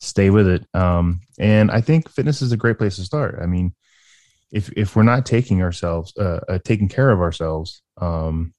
stay 0.00 0.30
with 0.30 0.48
it. 0.48 0.64
Um 0.72 1.20
and 1.38 1.70
i 1.70 1.82
think 1.82 2.08
fitness 2.08 2.40
is 2.40 2.52
a 2.52 2.56
great 2.56 2.78
place 2.78 2.96
to 2.96 3.04
start. 3.04 3.38
I 3.42 3.44
mean 3.44 3.74
if 4.50 4.72
if 4.72 4.96
we're 4.96 5.02
not 5.02 5.26
taking 5.26 5.60
ourselves 5.60 6.14
uh, 6.16 6.40
uh 6.48 6.58
taking 6.64 6.88
care 6.88 7.10
of 7.10 7.20
ourselves 7.20 7.82
um 8.00 8.54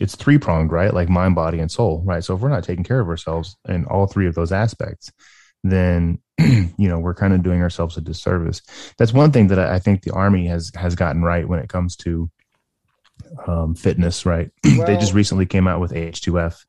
it's 0.00 0.16
three 0.16 0.38
pronged, 0.38 0.72
right? 0.72 0.92
Like 0.92 1.08
mind, 1.08 1.34
body, 1.34 1.58
and 1.60 1.70
soul, 1.70 2.02
right? 2.04 2.24
So 2.24 2.34
if 2.34 2.40
we're 2.40 2.48
not 2.48 2.64
taking 2.64 2.84
care 2.84 3.00
of 3.00 3.08
ourselves 3.08 3.56
in 3.68 3.84
all 3.86 4.06
three 4.06 4.26
of 4.26 4.34
those 4.34 4.52
aspects, 4.52 5.12
then 5.62 6.18
you 6.38 6.88
know 6.88 6.98
we're 6.98 7.14
kind 7.14 7.32
of 7.34 7.42
doing 7.42 7.62
ourselves 7.62 7.96
a 7.96 8.00
disservice. 8.00 8.62
That's 8.98 9.12
one 9.12 9.32
thing 9.32 9.48
that 9.48 9.58
I 9.58 9.74
I 9.74 9.78
think 9.78 10.02
the 10.02 10.12
army 10.12 10.46
has 10.46 10.72
has 10.74 10.94
gotten 10.94 11.22
right 11.22 11.46
when 11.46 11.60
it 11.60 11.68
comes 11.68 11.96
to 11.96 12.30
um, 13.46 13.74
fitness, 13.74 14.26
right? 14.26 14.50
they 14.62 14.96
just 14.96 15.14
recently 15.14 15.46
came 15.46 15.66
out 15.68 15.80
with 15.80 15.92
H2F, 15.92 16.64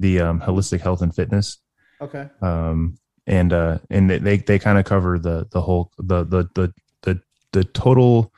the 0.00 0.20
um, 0.20 0.40
holistic 0.40 0.80
health 0.80 1.02
and 1.02 1.14
fitness, 1.14 1.58
Okay. 2.00 2.28
um, 2.42 2.98
and 3.26 3.52
uh, 3.52 3.78
and 3.90 4.08
they 4.10 4.18
they, 4.18 4.36
they 4.38 4.58
kind 4.58 4.78
of 4.78 4.84
cover 4.84 5.18
the 5.18 5.46
the 5.52 5.60
whole 5.60 5.90
the 5.98 6.24
the 6.24 6.48
the 6.54 6.72
the 7.02 7.20
the 7.52 7.64
total. 7.64 8.32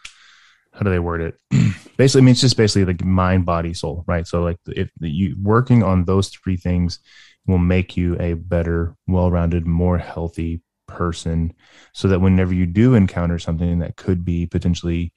How 0.78 0.84
do 0.84 0.90
they 0.90 1.00
word 1.00 1.20
it? 1.20 1.34
basically, 1.96 2.22
I 2.22 2.24
mean, 2.24 2.32
it's 2.32 2.40
just 2.40 2.56
basically 2.56 2.84
like 2.84 3.04
mind, 3.04 3.44
body, 3.44 3.74
soul, 3.74 4.04
right? 4.06 4.24
So, 4.24 4.44
like, 4.44 4.58
if 4.68 4.90
you 5.00 5.34
working 5.42 5.82
on 5.82 6.04
those 6.04 6.28
three 6.28 6.56
things 6.56 7.00
will 7.48 7.58
make 7.58 7.96
you 7.96 8.16
a 8.20 8.34
better, 8.34 8.94
well-rounded, 9.08 9.66
more 9.66 9.98
healthy 9.98 10.62
person, 10.86 11.52
so 11.92 12.06
that 12.06 12.20
whenever 12.20 12.54
you 12.54 12.64
do 12.64 12.94
encounter 12.94 13.40
something 13.40 13.80
that 13.80 13.96
could 13.96 14.24
be 14.24 14.46
potentially 14.46 15.12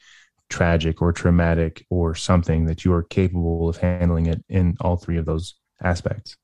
tragic 0.50 1.00
or 1.00 1.14
traumatic 1.14 1.86
or 1.92 2.16
something, 2.16 2.66
that 2.66 2.84
you 2.84 2.92
are 2.92 3.04
capable 3.04 3.70
of 3.70 3.78
handling 3.78 4.26
it 4.26 4.44
in 4.50 4.76
all 4.82 4.98
three 4.98 5.18
of 5.18 5.26
those 5.26 5.54
aspects. 5.84 6.38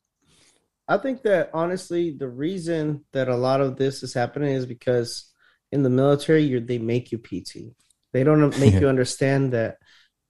I 0.87 0.97
think 0.99 1.23
that 1.23 1.49
honestly, 1.55 2.11
the 2.11 2.29
reason 2.29 3.03
that 3.13 3.29
a 3.29 3.35
lot 3.35 3.61
of 3.61 3.77
this 3.77 4.03
is 4.03 4.13
happening 4.13 4.53
is 4.53 4.67
because 4.67 5.33
in 5.71 5.81
the 5.81 5.89
military, 5.89 6.59
they 6.59 6.77
make 6.77 7.11
you 7.11 7.17
PT. 7.17 7.73
They 8.13 8.23
don't 8.23 8.57
make 8.59 8.79
you 8.79 8.87
understand 8.87 9.53
that 9.53 9.77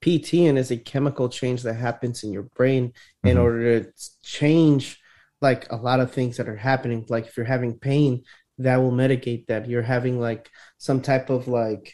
PTing 0.01 0.57
is 0.57 0.71
a 0.71 0.77
chemical 0.77 1.29
change 1.29 1.63
that 1.63 1.73
happens 1.75 2.23
in 2.23 2.31
your 2.31 2.43
brain 2.55 2.93
in 3.25 3.37
Mhm. 3.37 3.41
order 3.41 3.81
to 3.83 3.91
change 4.23 4.99
like 5.41 5.71
a 5.71 5.75
lot 5.75 5.99
of 5.99 6.11
things 6.11 6.37
that 6.37 6.49
are 6.49 6.55
happening. 6.55 7.05
Like 7.09 7.27
if 7.27 7.37
you're 7.37 7.45
having 7.45 7.77
pain, 7.79 8.23
that 8.59 8.77
will 8.77 8.91
mitigate 8.91 9.47
that. 9.47 9.69
You're 9.69 9.81
having 9.83 10.19
like 10.19 10.49
some 10.77 11.01
type 11.01 11.29
of 11.29 11.47
like, 11.47 11.93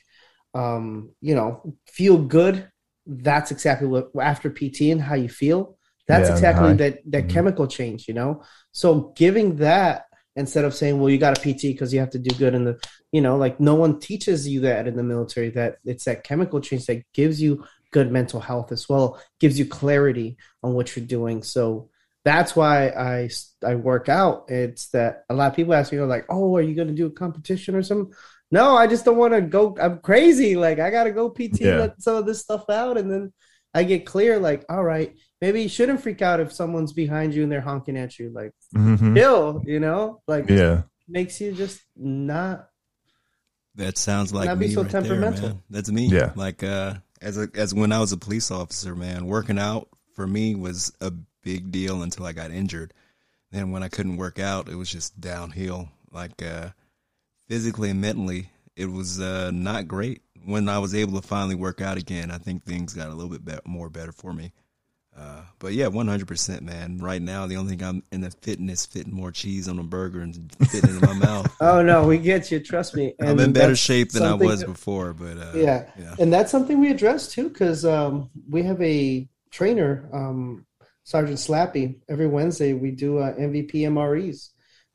um, 0.54 1.12
you 1.22 1.36
know, 1.36 1.76
feel 1.88 2.18
good. 2.18 2.70
That's 3.06 3.52
exactly 3.52 3.88
what 3.88 4.12
after 4.22 4.50
PTing, 4.50 5.00
how 5.00 5.16
you 5.16 5.30
feel. 5.30 5.78
That's 6.08 6.30
Yeah, 6.30 6.34
exactly 6.36 6.74
that 6.74 7.00
that 7.08 7.24
Mhm. 7.24 7.30
chemical 7.30 7.68
change, 7.68 8.08
you 8.08 8.14
know. 8.14 8.44
So 8.72 9.14
giving 9.16 9.58
that 9.58 10.06
instead 10.36 10.66
of 10.66 10.74
saying, 10.74 11.00
"Well, 11.00 11.10
you 11.10 11.18
got 11.18 11.38
a 11.38 11.42
PT 11.42 11.74
because 11.74 11.94
you 11.94 12.00
have 12.00 12.12
to 12.12 12.20
do 12.20 12.36
good 12.38 12.54
in 12.56 12.64
the," 12.66 12.80
you 13.14 13.22
know, 13.22 13.38
like 13.38 13.60
no 13.62 13.76
one 13.76 14.00
teaches 14.00 14.46
you 14.46 14.60
that 14.62 14.88
in 14.88 14.98
the 14.98 15.04
military. 15.04 15.52
That 15.52 15.78
it's 15.86 16.04
that 16.06 16.26
chemical 16.26 16.60
change 16.60 16.88
that 16.88 17.04
gives 17.14 17.42
you 17.42 17.64
good 17.92 18.12
mental 18.12 18.42
health 18.42 18.72
as 18.74 18.90
well, 18.90 19.22
gives 19.40 19.58
you 19.58 19.66
clarity 19.66 20.36
on 20.64 20.74
what 20.74 20.96
you're 20.96 21.06
doing. 21.06 21.44
So 21.44 21.90
that's 22.26 22.56
why 22.56 22.88
I 22.88 23.30
I 23.64 23.76
work 23.76 24.10
out. 24.10 24.50
It's 24.50 24.90
that 24.90 25.24
a 25.30 25.36
lot 25.36 25.52
of 25.52 25.56
people 25.56 25.74
ask 25.76 25.94
me, 25.94 26.00
like, 26.02 26.26
"Oh, 26.30 26.58
are 26.58 26.62
you 26.62 26.76
going 26.76 26.88
to 26.90 26.94
do 26.94 27.06
a 27.06 27.12
competition 27.12 27.76
or 27.76 27.84
something?" 27.84 28.14
No, 28.52 28.76
I 28.76 28.88
just 28.88 29.06
don't 29.06 29.18
want 29.18 29.34
to 29.34 29.42
go. 29.42 29.76
I'm 29.80 30.00
crazy. 30.00 30.56
Like 30.56 30.80
I 30.80 30.90
got 30.90 31.04
to 31.06 31.12
go 31.12 31.30
PT 31.30 31.62
Yeah. 31.62 31.78
let 31.78 32.02
some 32.02 32.16
of 32.16 32.26
this 32.26 32.42
stuff 32.42 32.66
out, 32.70 32.98
and 32.98 33.12
then 33.12 33.32
I 33.76 33.84
get 33.84 34.06
clear. 34.08 34.40
Like, 34.40 34.66
all 34.70 34.84
right, 34.84 35.16
maybe 35.42 35.62
you 35.62 35.70
shouldn't 35.70 36.02
freak 36.02 36.22
out 36.24 36.40
if 36.40 36.52
someone's 36.52 36.94
behind 36.94 37.34
you 37.36 37.44
and 37.44 37.52
they're 37.52 37.62
honking 37.62 37.98
at 37.98 38.18
you. 38.18 38.32
Like, 38.34 38.54
mm-hmm. 38.76 39.16
chill, 39.16 39.62
you 39.66 39.80
know, 39.80 40.22
like 40.28 40.50
Yeah. 40.50 40.84
makes 41.08 41.40
you 41.42 41.52
just 41.52 41.82
not. 41.96 42.70
That 43.76 43.98
sounds 43.98 44.34
like 44.34 44.46
Not 44.48 44.60
be 44.60 44.68
me 44.68 44.74
so 44.74 44.84
right 44.84 44.92
there, 44.92 45.02
temperamental. 45.02 45.50
man. 45.50 45.64
That's 45.70 45.92
me. 45.92 46.08
Yeah. 46.08 46.32
Like 46.36 46.64
uh, 46.64 46.96
as 47.22 47.38
a, 47.38 47.48
as 47.56 47.74
when 47.74 47.92
I 47.92 48.00
was 48.00 48.12
a 48.12 48.18
police 48.18 48.52
officer, 48.52 48.96
man, 48.96 49.26
working 49.26 49.58
out 49.58 49.88
for 50.14 50.28
me 50.28 50.56
was 50.56 50.94
a 51.02 51.12
big 51.42 51.72
deal 51.72 52.04
until 52.04 52.26
I 52.26 52.34
got 52.34 52.52
injured. 52.52 52.94
Then 53.52 53.72
when 53.72 53.84
I 53.84 53.90
couldn't 53.90 54.18
work 54.18 54.40
out, 54.40 54.70
it 54.70 54.76
was 54.76 54.92
just 54.92 55.20
downhill. 55.20 55.90
Like 56.12 56.42
uh, 56.44 56.70
physically 57.48 57.90
and 57.90 58.02
mentally, 58.02 58.50
it 58.76 58.86
was 58.86 59.20
uh, 59.20 59.52
not 59.52 59.88
great. 59.88 60.22
When 60.46 60.68
I 60.70 60.80
was 60.80 60.94
able 60.94 61.20
to 61.20 61.28
finally 61.28 61.56
work 61.56 61.82
out 61.82 61.98
again, 61.98 62.30
I 62.30 62.38
think 62.38 62.64
things 62.66 62.94
got 62.94 63.08
a 63.08 63.14
little 63.14 63.32
bit 63.32 63.46
better, 63.46 63.62
more 63.66 63.90
better 63.90 64.12
for 64.12 64.34
me. 64.34 64.52
Uh, 65.18 65.42
but 65.60 65.74
yeah, 65.74 65.88
one 65.88 66.08
hundred 66.08 66.28
percent, 66.28 66.64
man. 66.64 66.98
Right 66.98 67.22
now, 67.22 67.46
the 67.46 67.58
only 67.58 67.76
thing 67.76 67.88
I'm 67.88 68.04
in 68.12 68.22
the 68.22 68.32
fitness, 68.32 68.86
fitting 68.86 69.14
more 69.14 69.32
cheese 69.32 69.68
on 69.68 69.78
a 69.78 69.84
burger 69.84 70.22
and 70.22 70.52
fitting 70.70 70.90
in 70.90 71.02
my 71.02 71.14
mouth. 71.14 71.56
Oh 71.62 71.82
no, 71.82 72.06
we 72.06 72.18
get 72.18 72.52
you. 72.52 72.60
Trust 72.60 72.96
me. 72.96 73.14
I'm 73.22 73.40
in 73.40 73.54
better 73.54 73.76
shape 73.76 74.12
than 74.12 74.24
I 74.24 74.34
was 74.34 74.64
before, 74.64 75.14
but 75.14 75.38
uh, 75.38 75.52
yeah. 75.56 75.90
yeah. 75.98 76.16
and 76.20 76.34
that's 76.34 76.52
something 76.52 76.80
we 76.80 76.90
address 76.90 77.32
too, 77.32 77.50
because 77.50 77.86
um, 77.86 78.30
we 78.50 78.64
have 78.64 78.82
a 78.82 79.30
trainer, 79.52 80.10
um, 80.12 80.66
Sergeant 81.04 81.38
Slappy. 81.38 82.00
Every 82.10 82.28
Wednesday, 82.28 82.74
we 82.74 82.92
do 82.92 83.20
uh, 83.20 83.34
MVP 83.36 83.74
MREs, 83.74 84.50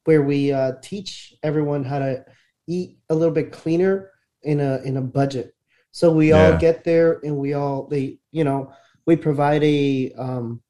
where 0.04 0.22
we 0.22 0.52
uh, 0.52 0.72
teach 0.82 1.34
everyone 1.42 1.84
how 1.84 2.00
to 2.00 2.24
eat 2.66 2.98
a 3.08 3.14
little 3.14 3.34
bit 3.34 3.52
cleaner 3.52 4.10
in 4.42 4.60
a 4.60 4.78
in 4.82 4.96
a 4.96 5.02
budget. 5.02 5.54
So 5.92 6.12
we 6.12 6.32
all 6.32 6.56
get 6.58 6.84
there, 6.84 7.20
and 7.22 7.36
we 7.36 7.54
all 7.54 7.86
they 7.86 8.18
you 8.30 8.44
know 8.44 8.72
we 9.08 9.16
provide 9.16 9.64
a 9.64 10.12
um, 10.18 10.60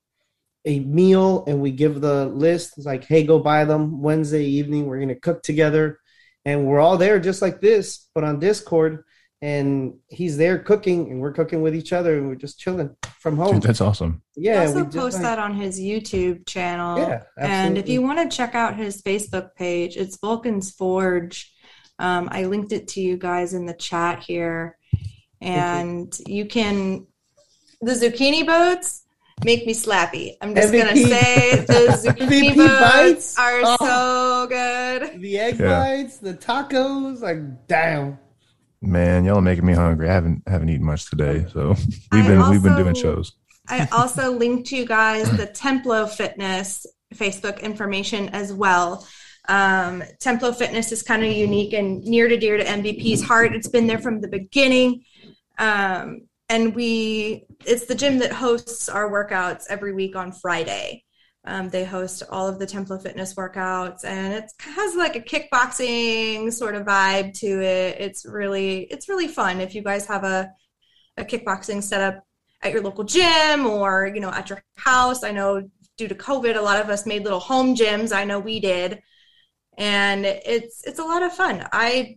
a 0.65 0.79
meal, 0.79 1.45
and 1.49 1.61
we 1.61 1.73
give 1.73 2.01
the 2.01 2.27
list. 2.27 2.75
It's 2.77 2.87
like, 2.87 3.05
hey, 3.05 3.25
go 3.25 3.41
buy 3.41 3.65
them 3.65 4.01
Wednesday 4.01 4.45
evening. 4.45 4.87
We're 4.87 5.01
gonna 5.01 5.17
cook 5.17 5.43
together, 5.43 5.99
and 6.45 6.65
we're 6.65 6.79
all 6.79 6.97
there 6.97 7.19
just 7.19 7.43
like 7.43 7.61
this, 7.61 8.09
but 8.15 8.23
on 8.23 8.39
Discord 8.39 9.03
and 9.41 9.95
he's 10.09 10.37
there 10.37 10.59
cooking, 10.59 11.11
and 11.11 11.21
we're 11.21 11.33
cooking 11.33 11.63
with 11.63 11.75
each 11.75 11.93
other, 11.93 12.17
and 12.19 12.29
we're 12.29 12.35
just 12.35 12.59
chilling 12.59 12.97
from 13.21 13.37
home. 13.37 13.55
Dude, 13.55 13.63
that's 13.63 13.81
awesome. 13.81 14.23
yeah, 14.37 14.63
he 14.63 14.67
also 14.67 14.85
we 14.85 14.91
just, 14.91 15.15
like- 15.15 15.23
that 15.23 15.39
on 15.39 15.55
his 15.55 15.81
YouTube 15.81 16.47
channel. 16.47 16.99
Yeah, 16.99 17.23
and 17.37 17.79
if 17.79 17.89
you 17.89 18.03
want 18.03 18.19
to 18.19 18.37
check 18.37 18.55
out 18.55 18.77
his 18.77 19.03
Facebook 19.03 19.55
page, 19.57 19.97
it's 19.97 20.19
Vulcan's 20.19 20.73
Forge. 20.73 21.53
Um, 22.01 22.29
I 22.33 22.45
linked 22.45 22.73
it 22.73 22.89
to 22.89 23.01
you 23.01 23.17
guys 23.17 23.55
in 23.55 23.67
the 23.67 23.75
chat 23.75 24.23
here, 24.23 24.77
and 25.41 26.17
you 26.27 26.47
can. 26.47 27.07
The 27.81 27.93
zucchini 27.93 28.47
boats 28.47 29.05
make 29.45 29.67
me 29.67 29.73
slappy. 29.75 30.33
I'm 30.41 30.55
just 30.55 30.73
gonna 30.73 30.97
say 30.97 31.57
the 31.67 31.73
zucchini 32.03 32.51
MVP 32.51 32.57
boats 32.57 32.81
bites? 32.81 33.39
are 33.39 33.61
Oh. 33.65 33.77
so 33.79 34.47
good. 34.49 35.21
the 35.21 35.39
egg 35.39 35.59
Yeah. 35.61 35.69
bites, 35.69 36.17
the 36.19 36.35
tacos, 36.35 37.21
like 37.21 37.67
damn. 37.69 38.19
Man, 38.81 39.25
y'all 39.25 39.39
are 39.39 39.43
making 39.43 39.67
me 39.67 39.75
hungry. 39.75 40.09
I 40.09 40.13
haven't 40.13 40.43
haven't 40.47 40.69
eaten 40.71 40.87
much 40.87 41.09
today, 41.11 41.47
so 41.53 41.69
we've 42.13 42.25
I 42.25 42.27
been 42.29 42.51
we've 42.51 42.63
been 42.63 42.77
doing 42.77 42.95
shows. 42.95 43.33
I 43.69 43.87
also 43.93 44.33
linked 44.33 44.69
to 44.71 44.77
you 44.77 44.87
guys 44.87 45.31
the 45.37 45.47
Templo 45.47 46.07
Fitness 46.07 46.87
Facebook 47.15 47.61
information 47.63 48.29
as 48.31 48.53
well. 48.53 49.07
Um, 49.49 50.03
Templo 50.21 50.53
Fitness 50.53 50.91
is 50.93 51.03
kind 51.03 51.25
of 51.25 51.33
unique 51.33 51.73
and 51.73 52.03
near 52.05 52.29
to 52.29 52.37
dear 52.37 52.57
to 52.57 52.65
MVP's 52.65 53.23
heart. 53.23 53.55
It's 53.55 53.69
been 53.69 53.87
there 53.87 53.99
from 53.99 54.21
the 54.21 54.29
beginning. 54.29 55.05
Um, 55.59 56.28
and 56.49 56.75
we, 56.75 57.45
it's 57.65 57.87
the 57.87 57.95
gym 57.95 58.19
that 58.21 58.33
hosts 58.33 58.89
our 58.89 59.11
workouts 59.11 59.65
every 59.69 59.93
week 59.93 60.17
on 60.17 60.33
Friday. 60.33 61.05
Um, 61.45 61.69
they 61.69 61.85
host 61.85 62.23
all 62.31 62.49
of 62.49 62.59
the 62.59 62.67
Templo 62.67 62.99
Fitness 62.99 63.35
workouts, 63.35 64.05
and 64.05 64.35
it 64.35 64.51
has 64.59 64.95
like 64.97 65.17
a 65.17 65.21
kickboxing 65.21 66.53
sort 66.53 66.75
of 66.75 66.87
vibe 66.87 67.33
to 67.41 67.63
it. 67.63 67.97
It's 68.01 68.27
really, 68.27 68.81
it's 68.91 69.09
really 69.09 69.29
fun. 69.29 69.61
If 69.61 69.75
you 69.75 69.83
guys 69.83 70.07
have 70.07 70.25
a, 70.25 70.51
a 71.17 71.25
kickboxing 71.25 71.83
setup 71.83 72.25
at 72.63 72.73
your 72.73 72.83
local 72.83 73.05
gym 73.05 73.67
or 73.67 74.11
you 74.13 74.21
know 74.21 74.31
at 74.31 74.51
your 74.51 74.63
house 74.77 75.23
i 75.23 75.31
know 75.31 75.63
due 75.97 76.09
to 76.09 76.15
covid 76.15 76.57
a 76.57 76.61
lot 76.61 76.81
of 76.81 76.89
us 76.91 77.07
made 77.07 77.25
little 77.25 77.41
home 77.41 77.75
gyms 77.75 78.13
i 78.13 78.25
know 78.25 78.39
we 78.39 78.61
did 78.61 79.01
and 79.77 80.27
it's 80.27 80.83
it's 80.85 80.99
a 80.99 81.05
lot 81.05 81.23
of 81.23 81.33
fun 81.33 81.67
i 81.73 82.17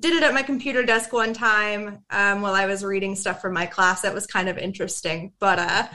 did 0.00 0.14
it 0.14 0.22
at 0.22 0.34
my 0.34 0.42
computer 0.42 0.82
desk 0.84 1.12
one 1.12 1.32
time 1.32 2.02
um, 2.10 2.40
while 2.42 2.54
i 2.54 2.66
was 2.66 2.84
reading 2.84 3.14
stuff 3.14 3.40
from 3.40 3.52
my 3.54 3.66
class 3.66 4.02
that 4.02 4.14
was 4.14 4.26
kind 4.26 4.48
of 4.48 4.58
interesting 4.58 5.32
but 5.38 5.58
uh 5.58 5.86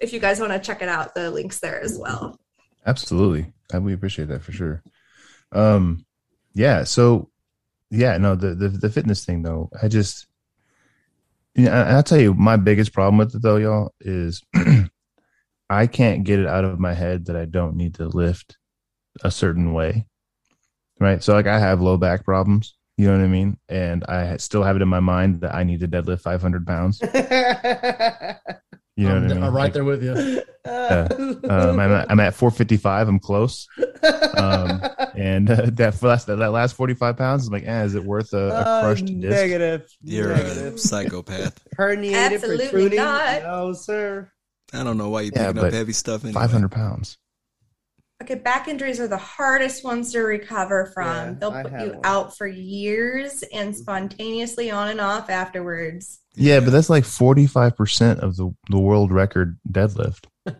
if 0.00 0.12
you 0.12 0.20
guys 0.20 0.40
want 0.40 0.52
to 0.52 0.58
check 0.58 0.82
it 0.82 0.88
out 0.88 1.14
the 1.14 1.30
links 1.30 1.60
there 1.60 1.80
as 1.80 1.98
well 1.98 2.38
Absolutely. 2.86 3.50
Uh, 3.74 3.80
We 3.80 3.94
appreciate 3.94 4.28
that 4.28 4.42
for 4.42 4.52
sure. 4.52 4.82
Um 5.52 6.04
yeah, 6.52 6.84
so 6.84 7.30
yeah, 7.90 8.18
no, 8.18 8.34
the 8.34 8.54
the, 8.54 8.68
the 8.68 8.90
fitness 8.90 9.24
thing 9.24 9.42
though, 9.42 9.70
I 9.82 9.88
just 9.88 10.26
you 11.54 11.64
know, 11.64 11.72
I- 11.72 11.92
I'll 11.94 12.02
tell 12.02 12.20
you 12.20 12.34
my 12.34 12.56
biggest 12.56 12.92
problem 12.92 13.16
with 13.18 13.34
it 13.34 13.40
though, 13.40 13.56
y'all, 13.56 13.94
is 14.00 14.42
I 15.70 15.86
can't 15.86 16.24
get 16.24 16.40
it 16.40 16.46
out 16.46 16.64
of 16.66 16.78
my 16.78 16.92
head 16.92 17.26
that 17.26 17.36
I 17.36 17.46
don't 17.46 17.76
need 17.76 17.94
to 17.94 18.08
lift 18.08 18.58
a 19.22 19.30
certain 19.30 19.72
way. 19.72 20.06
Right? 21.00 21.22
So 21.22 21.32
like 21.32 21.46
I 21.46 21.58
have 21.58 21.80
low 21.80 21.96
back 21.96 22.24
problems, 22.24 22.74
you 22.96 23.06
know 23.06 23.16
what 23.16 23.24
I 23.24 23.28
mean? 23.28 23.58
And 23.68 24.04
I 24.04 24.36
still 24.38 24.62
have 24.62 24.76
it 24.76 24.82
in 24.82 24.88
my 24.88 25.00
mind 25.00 25.40
that 25.40 25.54
I 25.54 25.64
need 25.64 25.80
to 25.80 25.88
deadlift 25.88 26.20
500 26.20 26.66
pounds. 26.66 27.00
You 28.96 29.08
know 29.08 29.16
I'm, 29.16 29.22
what 29.22 29.30
I 29.32 29.34
mean? 29.34 29.42
I'm 29.42 29.54
right 29.54 29.62
Like, 29.64 29.72
there 29.72 29.82
with 29.84 30.04
you. 30.04 30.12
um, 30.64 31.40
I'm, 31.50 31.80
at, 31.80 32.10
I'm 32.10 32.20
at 32.20 32.34
455. 32.34 33.08
I'm 33.08 33.18
close. 33.18 33.66
Um, 34.36 34.80
and 35.16 35.50
uh, 35.50 35.66
that 35.72 36.00
last 36.00 36.26
that 36.28 36.36
last 36.36 36.74
45 36.76 37.16
pounds 37.16 37.42
is 37.42 37.50
like, 37.50 37.64
eh, 37.66 37.82
is 37.82 37.96
it 37.96 38.04
worth 38.04 38.32
a, 38.34 38.50
a 38.50 38.64
crushed 38.80 39.06
disc? 39.06 39.24
Uh, 39.24 39.34
Negative. 39.34 39.88
You're 40.00 40.30
a 40.30 40.78
psychopath. 40.78 41.58
Herniated, 41.76 42.34
Absolutely 42.34 42.68
protruding. 42.68 42.96
not. 42.98 43.42
No, 43.42 43.72
sir. 43.72 44.30
I 44.72 44.84
don't 44.84 44.96
know 44.96 45.08
why 45.08 45.22
you 45.22 45.32
Yeah, 45.34 45.48
picking 45.48 45.54
but 45.62 45.66
up 45.68 45.72
heavy 45.72 45.92
stuff 45.92 46.24
anyway. 46.24 46.42
500 46.42 46.70
pounds. 46.70 47.18
Okay, 48.24 48.36
back 48.36 48.68
injuries 48.68 49.00
are 49.00 49.08
the 49.08 49.18
hardest 49.18 49.84
ones 49.84 50.12
to 50.12 50.20
recover 50.20 50.90
from. 50.94 51.06
Yeah, 51.06 51.34
They'll 51.38 51.50
I 51.52 51.62
put 51.62 51.72
you 51.72 51.92
one. 51.92 52.00
out 52.04 52.36
for 52.36 52.46
years 52.46 53.42
and 53.52 53.70
mm-hmm. 53.70 53.78
spontaneously 53.78 54.70
on 54.70 54.88
and 54.88 55.00
off 55.00 55.28
afterwards. 55.28 56.20
Yeah, 56.34 56.60
but 56.60 56.70
that's 56.70 56.88
like 56.88 57.04
45% 57.04 58.20
of 58.20 58.36
the, 58.36 58.54
the 58.70 58.78
world 58.78 59.12
record 59.12 59.58
deadlift. 59.70 60.24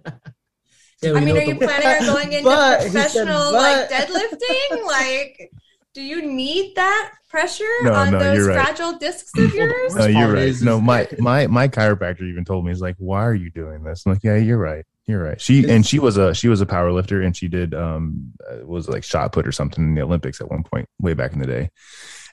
Yeah, 1.02 1.18
I 1.18 1.20
mean, 1.20 1.36
are 1.36 1.40
what 1.40 1.46
you 1.48 1.54
the- 1.54 1.66
planning 1.66 2.08
on 2.08 2.14
going 2.14 2.32
into 2.32 2.44
But, 2.44 2.82
he 2.84 2.88
said, 2.88 3.02
professional 3.02 3.52
like 3.52 3.90
deadlifting? 3.90 4.84
like, 4.86 5.50
do 5.92 6.00
you 6.00 6.24
need 6.24 6.76
that 6.76 7.12
pressure 7.28 7.64
No, 7.82 7.92
on 7.92 8.12
no, 8.12 8.20
those 8.20 8.38
you're 8.38 8.48
right. 8.48 8.64
fragile 8.64 8.98
discs 8.98 9.30
of 9.36 9.54
yours? 9.54 9.94
No, 9.94 10.06
you're 10.06 10.32
right. 10.32 10.54
no, 10.62 10.80
my, 10.80 11.06
my, 11.18 11.46
my 11.46 11.68
chiropractor 11.68 12.22
even 12.22 12.46
told 12.46 12.64
me, 12.64 12.70
he's 12.70 12.80
like, 12.80 12.96
why 12.98 13.22
are 13.22 13.34
you 13.34 13.50
doing 13.50 13.82
this? 13.82 14.06
I'm 14.06 14.12
like, 14.12 14.24
yeah, 14.24 14.36
you're 14.36 14.56
right. 14.56 14.86
You're 15.06 15.22
right. 15.22 15.40
She, 15.40 15.68
and 15.68 15.86
she 15.86 15.98
was 15.98 16.16
a, 16.16 16.32
she 16.34 16.48
was 16.48 16.60
a 16.62 16.66
power 16.66 16.90
lifter 16.92 17.20
and 17.20 17.36
she 17.36 17.48
did, 17.48 17.74
um, 17.74 18.32
uh, 18.50 18.64
was 18.66 18.88
like 18.88 19.04
shot 19.04 19.32
put 19.32 19.46
or 19.46 19.52
something 19.52 19.84
in 19.84 19.94
the 19.94 20.02
Olympics 20.02 20.40
at 20.40 20.50
one 20.50 20.62
point 20.62 20.88
way 21.00 21.12
back 21.14 21.32
in 21.34 21.40
the 21.40 21.46
day. 21.46 21.70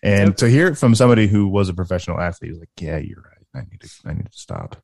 And 0.04 0.30
Yep. 0.30 0.38
to 0.38 0.50
hear 0.50 0.68
it 0.68 0.76
from 0.78 0.96
somebody 0.96 1.28
who 1.28 1.48
was 1.48 1.68
a 1.70 1.74
professional 1.74 2.20
athlete, 2.20 2.48
he 2.48 2.52
was 2.52 2.60
like, 2.60 2.70
yeah, 2.80 2.98
you're 2.98 3.22
right. 3.22 3.46
I 3.64 3.68
need 3.70 3.82
to, 3.82 3.90
I 4.06 4.14
need 4.14 4.26
to 4.32 4.38
stop. 4.38 4.78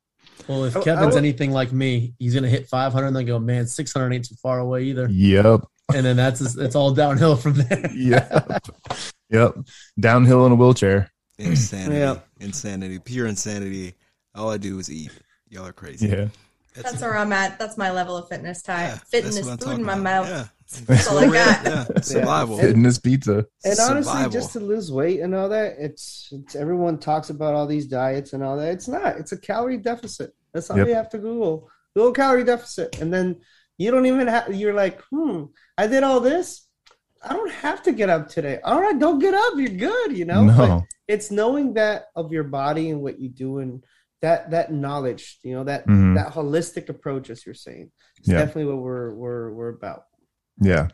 Well, 0.46 0.64
if 0.64 0.76
I- 0.76 0.80
I 0.80 0.84
Kevin's 0.84 1.14
would- 1.14 1.18
anything 1.24 1.50
like 1.50 1.72
me, 1.72 2.14
he's 2.18 2.34
gonna 2.34 2.48
hit 2.48 2.68
500 2.68 3.06
and 3.06 3.16
then 3.16 3.24
go, 3.26 3.38
man, 3.38 3.66
600 3.66 4.12
ain't 4.14 4.26
too 4.26 4.36
far 4.42 4.58
away 4.58 4.84
either. 4.84 5.08
Yep. 5.10 5.62
And 5.94 6.04
then 6.04 6.16
that's 6.16 6.40
it's 6.56 6.74
all 6.76 6.92
downhill 6.92 7.36
from 7.36 7.54
there. 7.54 7.90
Yep. 7.94 8.66
yep. 9.30 9.54
Downhill 9.98 10.44
in 10.44 10.52
a 10.52 10.54
wheelchair. 10.54 11.10
Insanity. 11.38 11.98
Yeah. 12.00 12.18
Insanity. 12.40 12.98
Pure 12.98 13.26
insanity. 13.28 13.94
All 14.34 14.50
I 14.50 14.58
do 14.58 14.78
is 14.78 14.90
eat. 14.90 15.10
Y'all 15.48 15.66
are 15.66 15.72
crazy. 15.72 16.08
Yeah. 16.08 16.28
That's 16.82 17.00
where 17.00 17.16
I'm 17.16 17.32
at. 17.32 17.58
That's 17.58 17.76
my 17.76 17.90
level 17.90 18.16
of 18.16 18.28
fitness 18.28 18.62
time. 18.62 18.90
yeah, 18.90 18.98
Fitness 19.10 19.34
that's 19.36 19.46
what 19.46 19.52
I'm 19.62 19.68
food 19.68 19.78
in 19.80 19.84
my 19.86 19.92
about. 19.94 20.02
mouth. 20.04 20.28
Yeah. 20.28 20.44
That's 20.86 21.06
all 21.08 21.18
I 21.18 21.26
got. 21.26 21.64
Yeah. 21.64 22.00
Survival. 22.02 22.58
Fitness 22.58 22.98
pizza. 22.98 23.46
And 23.64 23.78
honestly, 23.80 24.02
Survival. 24.12 24.30
just 24.30 24.52
to 24.52 24.60
lose 24.60 24.92
weight 24.92 25.20
and 25.20 25.34
all 25.34 25.48
that, 25.48 25.76
it's, 25.78 26.28
it's 26.30 26.54
everyone 26.54 26.98
talks 26.98 27.30
about 27.30 27.54
all 27.54 27.66
these 27.66 27.86
diets 27.86 28.32
and 28.34 28.42
all 28.42 28.56
that. 28.58 28.72
It's 28.72 28.88
not. 28.88 29.16
It's 29.16 29.32
a 29.32 29.38
calorie 29.38 29.78
deficit. 29.78 30.32
That's 30.52 30.70
all 30.70 30.76
Yep. 30.78 30.86
you 30.88 30.94
have 30.94 31.08
to 31.10 31.18
Google. 31.18 31.70
Google 31.96 32.12
calorie 32.12 32.44
deficit, 32.44 33.00
and 33.00 33.12
then 33.12 33.40
you 33.78 33.90
don't 33.90 34.06
even 34.06 34.26
have. 34.26 34.54
You're 34.54 34.74
like, 34.74 35.00
hmm, 35.10 35.44
I 35.78 35.86
did 35.86 36.02
all 36.02 36.20
this. 36.20 36.66
I 37.22 37.32
don't 37.32 37.50
have 37.50 37.82
to 37.84 37.92
get 37.92 38.10
up 38.10 38.28
today. 38.28 38.60
All 38.62 38.80
right, 38.80 38.96
don't 38.98 39.18
get 39.18 39.34
up. 39.34 39.54
You're 39.56 39.68
good. 39.70 40.16
You 40.16 40.26
know. 40.26 40.44
But 40.46 40.66
No. 40.68 40.84
it's 41.08 41.30
knowing 41.30 41.74
that 41.74 42.06
of 42.14 42.30
your 42.30 42.44
body 42.44 42.90
and 42.90 43.00
what 43.00 43.18
you 43.18 43.28
do 43.30 43.58
and 43.58 43.82
that 44.22 44.50
that 44.50 44.72
knowledge. 44.72 45.38
You 45.42 45.54
know 45.54 45.64
that 45.64 45.86
Mhm. 45.86 46.16
that 46.16 46.32
holistic 46.32 46.88
approach, 46.88 47.30
as 47.30 47.44
you're 47.46 47.54
saying, 47.54 47.90
is 48.22 48.28
Yeah. 48.28 48.38
definitely 48.38 48.72
what 48.72 48.82
we're 48.82 49.14
we're 49.14 49.52
we're 49.52 49.68
about. 49.70 50.04
Yeah. 50.60 50.88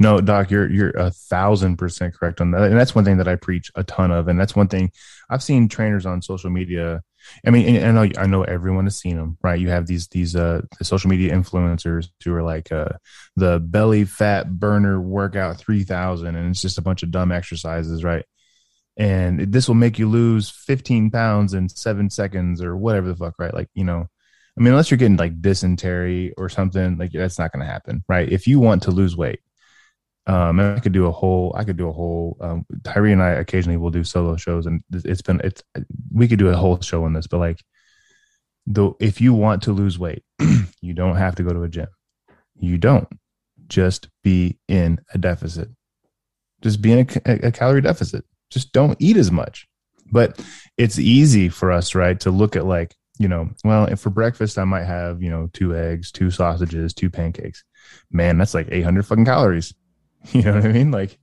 No, 0.00 0.20
Doc, 0.20 0.50
you're 0.50 0.68
you're 0.68 0.90
a 0.90 1.10
thousand 1.10 1.76
percent 1.76 2.14
correct 2.14 2.40
on 2.40 2.50
that. 2.50 2.64
And 2.64 2.76
that's 2.78 2.96
one 2.96 3.04
thing 3.04 3.18
that 3.18 3.28
I 3.28 3.36
preach 3.36 3.70
a 3.76 3.84
ton 3.84 4.10
of. 4.10 4.26
And 4.26 4.40
that's 4.40 4.56
one 4.56 4.66
thing 4.66 4.90
I've 5.30 5.42
seen 5.42 5.68
trainers 5.68 6.04
on 6.04 6.20
social 6.20 6.50
media. 6.50 7.00
I 7.46 7.50
mean, 7.50 7.76
and 7.76 7.96
I 7.96 8.04
know 8.06 8.12
I 8.18 8.26
know 8.26 8.42
everyone 8.42 8.86
has 8.86 8.98
seen 8.98 9.16
them, 9.16 9.38
right? 9.40 9.58
You 9.60 9.68
have 9.68 9.86
these 9.86 10.08
these 10.08 10.34
uh 10.34 10.62
the 10.78 10.84
social 10.84 11.08
media 11.10 11.32
influencers 11.32 12.08
who 12.24 12.34
are 12.34 12.42
like 12.42 12.72
uh 12.72 12.88
the 13.36 13.60
belly 13.60 14.04
fat 14.04 14.58
burner 14.58 15.00
workout 15.00 15.58
three 15.58 15.84
thousand, 15.84 16.34
and 16.34 16.50
it's 16.50 16.60
just 16.60 16.78
a 16.78 16.82
bunch 16.82 17.04
of 17.04 17.12
dumb 17.12 17.30
exercises, 17.30 18.02
right? 18.02 18.24
And 18.96 19.52
this 19.52 19.66
will 19.66 19.74
make 19.74 19.98
you 19.98 20.08
lose 20.08 20.50
15 20.50 21.10
pounds 21.10 21.54
in 21.54 21.68
seven 21.68 22.10
seconds 22.10 22.62
or 22.62 22.76
whatever 22.76 23.08
the 23.08 23.16
fuck, 23.16 23.34
right? 23.38 23.52
Like, 23.52 23.68
you 23.74 23.84
know, 23.84 24.08
I 24.56 24.60
mean, 24.60 24.72
unless 24.72 24.90
you're 24.90 24.98
getting 24.98 25.16
like 25.16 25.40
dysentery 25.40 26.32
or 26.36 26.48
something, 26.48 26.96
like 26.96 27.10
that's 27.12 27.38
not 27.38 27.52
going 27.52 27.64
to 27.64 27.70
happen, 27.70 28.04
right? 28.08 28.30
If 28.30 28.46
you 28.46 28.60
want 28.60 28.84
to 28.84 28.92
lose 28.92 29.16
weight, 29.16 29.40
um, 30.26 30.60
I 30.60 30.78
could 30.78 30.92
do 30.92 31.06
a 31.06 31.12
whole, 31.12 31.54
I 31.56 31.64
could 31.64 31.76
do 31.76 31.88
a 31.88 31.92
whole. 31.92 32.36
Um, 32.40 32.64
Tyree 32.84 33.12
and 33.12 33.22
I 33.22 33.30
occasionally 33.30 33.76
will 33.76 33.90
do 33.90 34.04
solo 34.04 34.36
shows, 34.36 34.66
and 34.66 34.82
it's 34.90 35.22
been, 35.22 35.40
it's, 35.44 35.62
we 36.12 36.28
could 36.28 36.38
do 36.38 36.48
a 36.48 36.56
whole 36.56 36.80
show 36.80 37.04
on 37.04 37.12
this, 37.12 37.26
but 37.26 37.38
like, 37.38 37.60
though, 38.66 38.96
if 39.00 39.20
you 39.20 39.34
want 39.34 39.64
to 39.64 39.72
lose 39.72 39.98
weight, 39.98 40.22
you 40.80 40.94
don't 40.94 41.16
have 41.16 41.34
to 41.36 41.42
go 41.42 41.52
to 41.52 41.62
a 41.64 41.68
gym. 41.68 41.88
You 42.56 42.78
don't 42.78 43.08
just 43.66 44.08
be 44.22 44.58
in 44.68 45.00
a 45.12 45.18
deficit. 45.18 45.68
Just 46.62 46.80
be 46.80 46.92
in 46.92 47.08
a, 47.26 47.48
a 47.48 47.52
calorie 47.52 47.82
deficit. 47.82 48.24
Just 48.54 48.72
don't 48.72 48.96
eat 49.00 49.16
as 49.18 49.30
much. 49.30 49.68
But 50.10 50.40
it's 50.78 50.98
easy 50.98 51.48
for 51.48 51.70
us, 51.72 51.94
right, 51.94 52.18
to 52.20 52.30
look 52.30 52.56
at 52.56 52.64
like, 52.64 52.94
you 53.18 53.28
know, 53.28 53.50
well, 53.64 53.84
if 53.86 54.00
for 54.00 54.10
breakfast 54.10 54.58
I 54.58 54.64
might 54.64 54.84
have, 54.84 55.22
you 55.22 55.28
know, 55.30 55.50
two 55.52 55.76
eggs, 55.76 56.10
two 56.10 56.30
sausages, 56.30 56.94
two 56.94 57.10
pancakes. 57.10 57.64
Man, 58.10 58.38
that's 58.38 58.54
like 58.54 58.68
800 58.70 59.04
fucking 59.06 59.24
calories. 59.26 59.74
You 60.32 60.40
know 60.40 60.54
what 60.54 60.64
I 60.64 60.72
mean? 60.72 60.90
Like, 60.90 61.18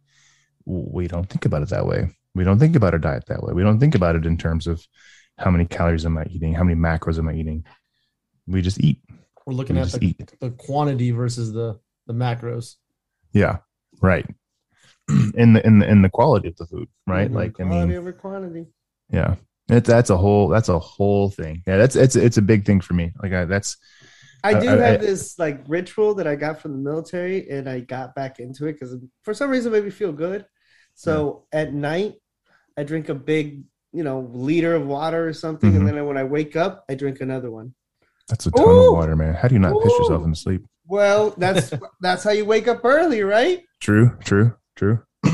we 0.65 1.07
don't 1.07 1.27
think 1.27 1.45
about 1.45 1.63
it 1.63 1.69
that 1.69 1.87
way. 1.87 2.09
We 2.35 2.43
don't 2.43 2.59
think 2.59 2.75
about 2.75 2.93
our 2.93 2.99
diet 2.99 3.25
that 3.27 3.41
way. 3.41 3.51
We 3.51 3.63
don't 3.63 3.79
think 3.79 3.95
about 3.95 4.15
it 4.15 4.27
in 4.27 4.37
terms 4.37 4.67
of 4.67 4.85
how 5.39 5.49
many 5.49 5.65
calories 5.65 6.05
am 6.05 6.19
I 6.19 6.25
eating, 6.29 6.53
how 6.53 6.63
many 6.63 6.79
macros 6.79 7.17
am 7.17 7.27
I 7.27 7.33
eating. 7.33 7.65
We 8.45 8.61
just 8.61 8.79
eat. 8.79 9.01
We're 9.45 9.53
looking 9.55 9.75
We 9.77 9.81
at 9.81 9.91
the, 9.91 10.05
eat. 10.05 10.33
the 10.39 10.51
quantity 10.51 11.09
versus 11.11 11.51
the 11.51 11.79
the 12.05 12.13
macros. 12.13 12.75
Yeah, 13.33 13.57
right. 14.01 14.25
in 15.35 15.53
the 15.53 15.65
in 15.65 15.79
the 15.79 15.89
in 15.89 16.01
the 16.01 16.09
quality 16.09 16.47
of 16.49 16.55
the 16.57 16.65
food, 16.65 16.87
right? 17.07 17.29
Mhm. 17.29 17.35
Like, 17.35 17.59
I 17.59 17.63
quality 17.63 17.89
mean, 17.89 17.97
over 17.97 18.11
quantity. 18.13 18.67
Yeah. 19.09 19.35
It, 19.69 19.85
that's 19.85 20.09
a 20.09 20.17
whole 20.17 20.47
that's 20.49 20.69
a 20.69 20.79
whole 20.79 21.29
thing. 21.29 21.63
Yeah, 21.65 21.77
that's 21.77 21.95
it's 21.95 22.15
it's 22.15 22.37
a 22.37 22.41
big 22.41 22.65
thing 22.65 22.81
for 22.81 22.93
me. 22.93 23.13
Like 23.21 23.31
I, 23.33 23.45
that's 23.45 23.77
I 24.43 24.59
do 24.59 24.69
I- 24.69 24.73
I- 24.73 24.77
have 24.91 25.01
this 25.01 25.37
like 25.39 25.63
ritual 25.67 26.15
that 26.15 26.27
I 26.27 26.35
got 26.35 26.59
from 26.61 26.71
the 26.73 26.77
military, 26.89 27.49
and 27.49 27.69
I 27.69 27.79
got 27.79 28.13
back 28.15 28.39
into 28.39 28.65
it 28.67 28.73
because 28.73 28.95
for 29.23 29.33
some 29.33 29.49
reason 29.49 29.71
it 29.71 29.77
made 29.77 29.85
me 29.85 29.91
feel 29.91 30.11
good. 30.11 30.45
So 30.95 31.45
at 31.53 31.73
night, 31.73 32.15
I 32.77 32.83
drink 32.83 33.07
a 33.09 33.15
big, 33.15 33.63
you 33.93 34.03
know, 34.03 34.29
liter 34.33 34.75
of 34.75 34.85
water 34.85 35.25
or 35.27 35.33
something, 35.33 35.71
Mhm. 35.71 35.77
and 35.77 35.87
then 35.87 36.05
when 36.05 36.17
I 36.17 36.23
wake 36.25 36.55
up, 36.57 36.83
I 36.89 36.95
drink 36.95 37.21
another 37.21 37.49
one. 37.51 37.73
that's 38.27 38.45
a 38.45 38.51
ton 38.51 38.65
Ooh. 38.67 38.87
of 38.87 38.93
water, 38.93 39.15
man. 39.15 39.33
How 39.35 39.47
do 39.47 39.55
you 39.55 39.59
not 39.59 39.81
piss 39.81 39.91
yourself 39.99 40.21
in 40.21 40.29
into 40.29 40.39
sleep? 40.39 40.65
Well, 40.85 41.33
that's 41.37 41.71
that's 42.01 42.23
how 42.23 42.31
you 42.31 42.45
wake 42.45 42.67
up 42.67 42.81
early, 42.83 43.21
right? 43.23 43.61
True, 43.79 44.17
true, 44.23 44.53
true. 44.75 45.03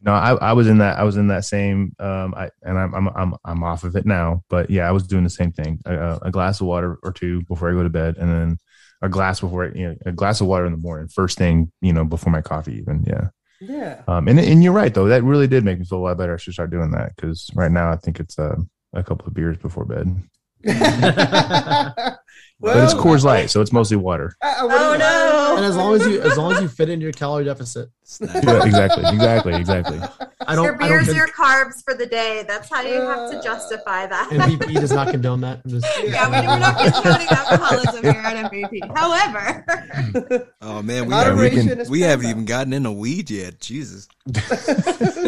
no, 0.00 0.12
I, 0.12 0.32
I 0.34 0.52
was 0.52 0.68
in 0.68 0.78
that. 0.78 0.98
I 0.98 1.04
was 1.04 1.16
in 1.16 1.28
that 1.28 1.44
same. 1.44 1.94
Um, 1.98 2.34
I 2.36 2.50
and 2.62 2.78
I'm 2.78 2.94
I'm 2.94 3.08
I'm 3.08 3.34
I'm 3.44 3.62
off 3.62 3.84
of 3.84 3.96
it 3.96 4.06
now. 4.06 4.42
But 4.48 4.70
yeah, 4.70 4.88
I 4.88 4.92
was 4.92 5.06
doing 5.06 5.24
the 5.24 5.30
same 5.30 5.52
thing. 5.52 5.80
A, 5.86 6.18
a 6.22 6.30
glass 6.30 6.60
of 6.60 6.66
water 6.66 6.98
or 7.02 7.12
two 7.12 7.42
before 7.42 7.70
I 7.70 7.72
go 7.72 7.82
to 7.82 7.90
bed, 7.90 8.16
and 8.18 8.30
then 8.30 8.58
a 9.02 9.08
glass 9.08 9.40
before 9.40 9.66
you 9.66 9.88
know 9.88 9.96
a 10.06 10.12
glass 10.12 10.40
of 10.40 10.46
water 10.46 10.66
in 10.66 10.72
the 10.72 10.78
morning, 10.78 11.08
first 11.08 11.38
thing 11.38 11.72
you 11.80 11.92
know 11.92 12.04
before 12.04 12.32
my 12.32 12.42
coffee. 12.42 12.76
Even 12.76 13.04
yeah. 13.06 13.28
Yeah. 13.60 14.02
Um, 14.08 14.28
and 14.28 14.38
and 14.38 14.62
you're 14.62 14.72
right 14.72 14.92
though. 14.92 15.08
That 15.08 15.24
really 15.24 15.46
did 15.46 15.64
make 15.64 15.78
me 15.78 15.84
feel 15.84 15.98
a 15.98 16.04
lot 16.04 16.18
better. 16.18 16.34
I 16.34 16.36
should 16.36 16.54
start 16.54 16.70
doing 16.70 16.90
that 16.90 17.14
because 17.16 17.50
right 17.54 17.70
now 17.70 17.90
I 17.90 17.96
think 17.96 18.20
it's 18.20 18.38
uh, 18.38 18.56
a 18.92 19.02
couple 19.02 19.26
of 19.26 19.34
beers 19.34 19.56
before 19.58 19.84
bed. 19.84 20.22
well, 22.64 22.74
but 22.74 22.84
it's 22.84 22.94
Coors 22.94 23.24
Light, 23.24 23.50
so 23.50 23.60
it's 23.60 23.72
mostly 23.72 23.96
water. 23.96 24.34
I- 24.42 24.48
I- 24.48 24.60
Oh 24.62 24.96
no! 24.96 25.56
And 25.56 25.64
as 25.64 25.76
long 25.76 25.94
as 25.94 26.06
you 26.06 26.20
as 26.22 26.36
long 26.36 26.52
as 26.52 26.60
you 26.62 26.68
fit 26.68 26.88
into 26.88 27.04
your 27.04 27.12
calorie 27.12 27.44
deficit, 27.44 27.88
Yeah, 28.20 28.64
exactly, 28.64 29.04
exactly, 29.06 29.54
exactly. 29.54 30.00
I 30.46 30.54
don't. 30.54 30.64
your 30.64 30.74
I 30.82 30.88
don't 30.88 31.04
beers, 31.04 31.14
your 31.16 31.28
carbs 31.28 31.82
for 31.84 31.94
the 31.94 32.06
day. 32.06 32.44
That's 32.46 32.68
how 32.68 32.82
you 32.82 33.00
have 33.00 33.30
to 33.30 33.40
justify 33.42 34.06
that. 34.06 34.28
MVP 34.30 34.74
does 34.74 34.92
not 34.92 35.10
condone 35.10 35.40
that. 35.42 35.64
Just, 35.66 35.86
yeah, 36.04 36.26
we, 36.28 36.46
we're 36.46 36.58
not 36.58 36.76
condoning 36.78 37.28
alcoholism 37.28 38.02
here 38.02 38.12
at 38.12 38.50
MVP. 38.52 38.96
However, 38.96 40.46
oh 40.62 40.82
man, 40.82 41.04
we 41.04 41.10
Moderation 41.10 41.60
haven't, 41.68 41.80
is 41.82 41.90
we 41.90 42.00
haven't 42.00 42.26
even 42.26 42.44
gotten 42.44 42.72
into 42.72 42.90
weed 42.92 43.30
yet. 43.30 43.60
Jesus, 43.60 44.08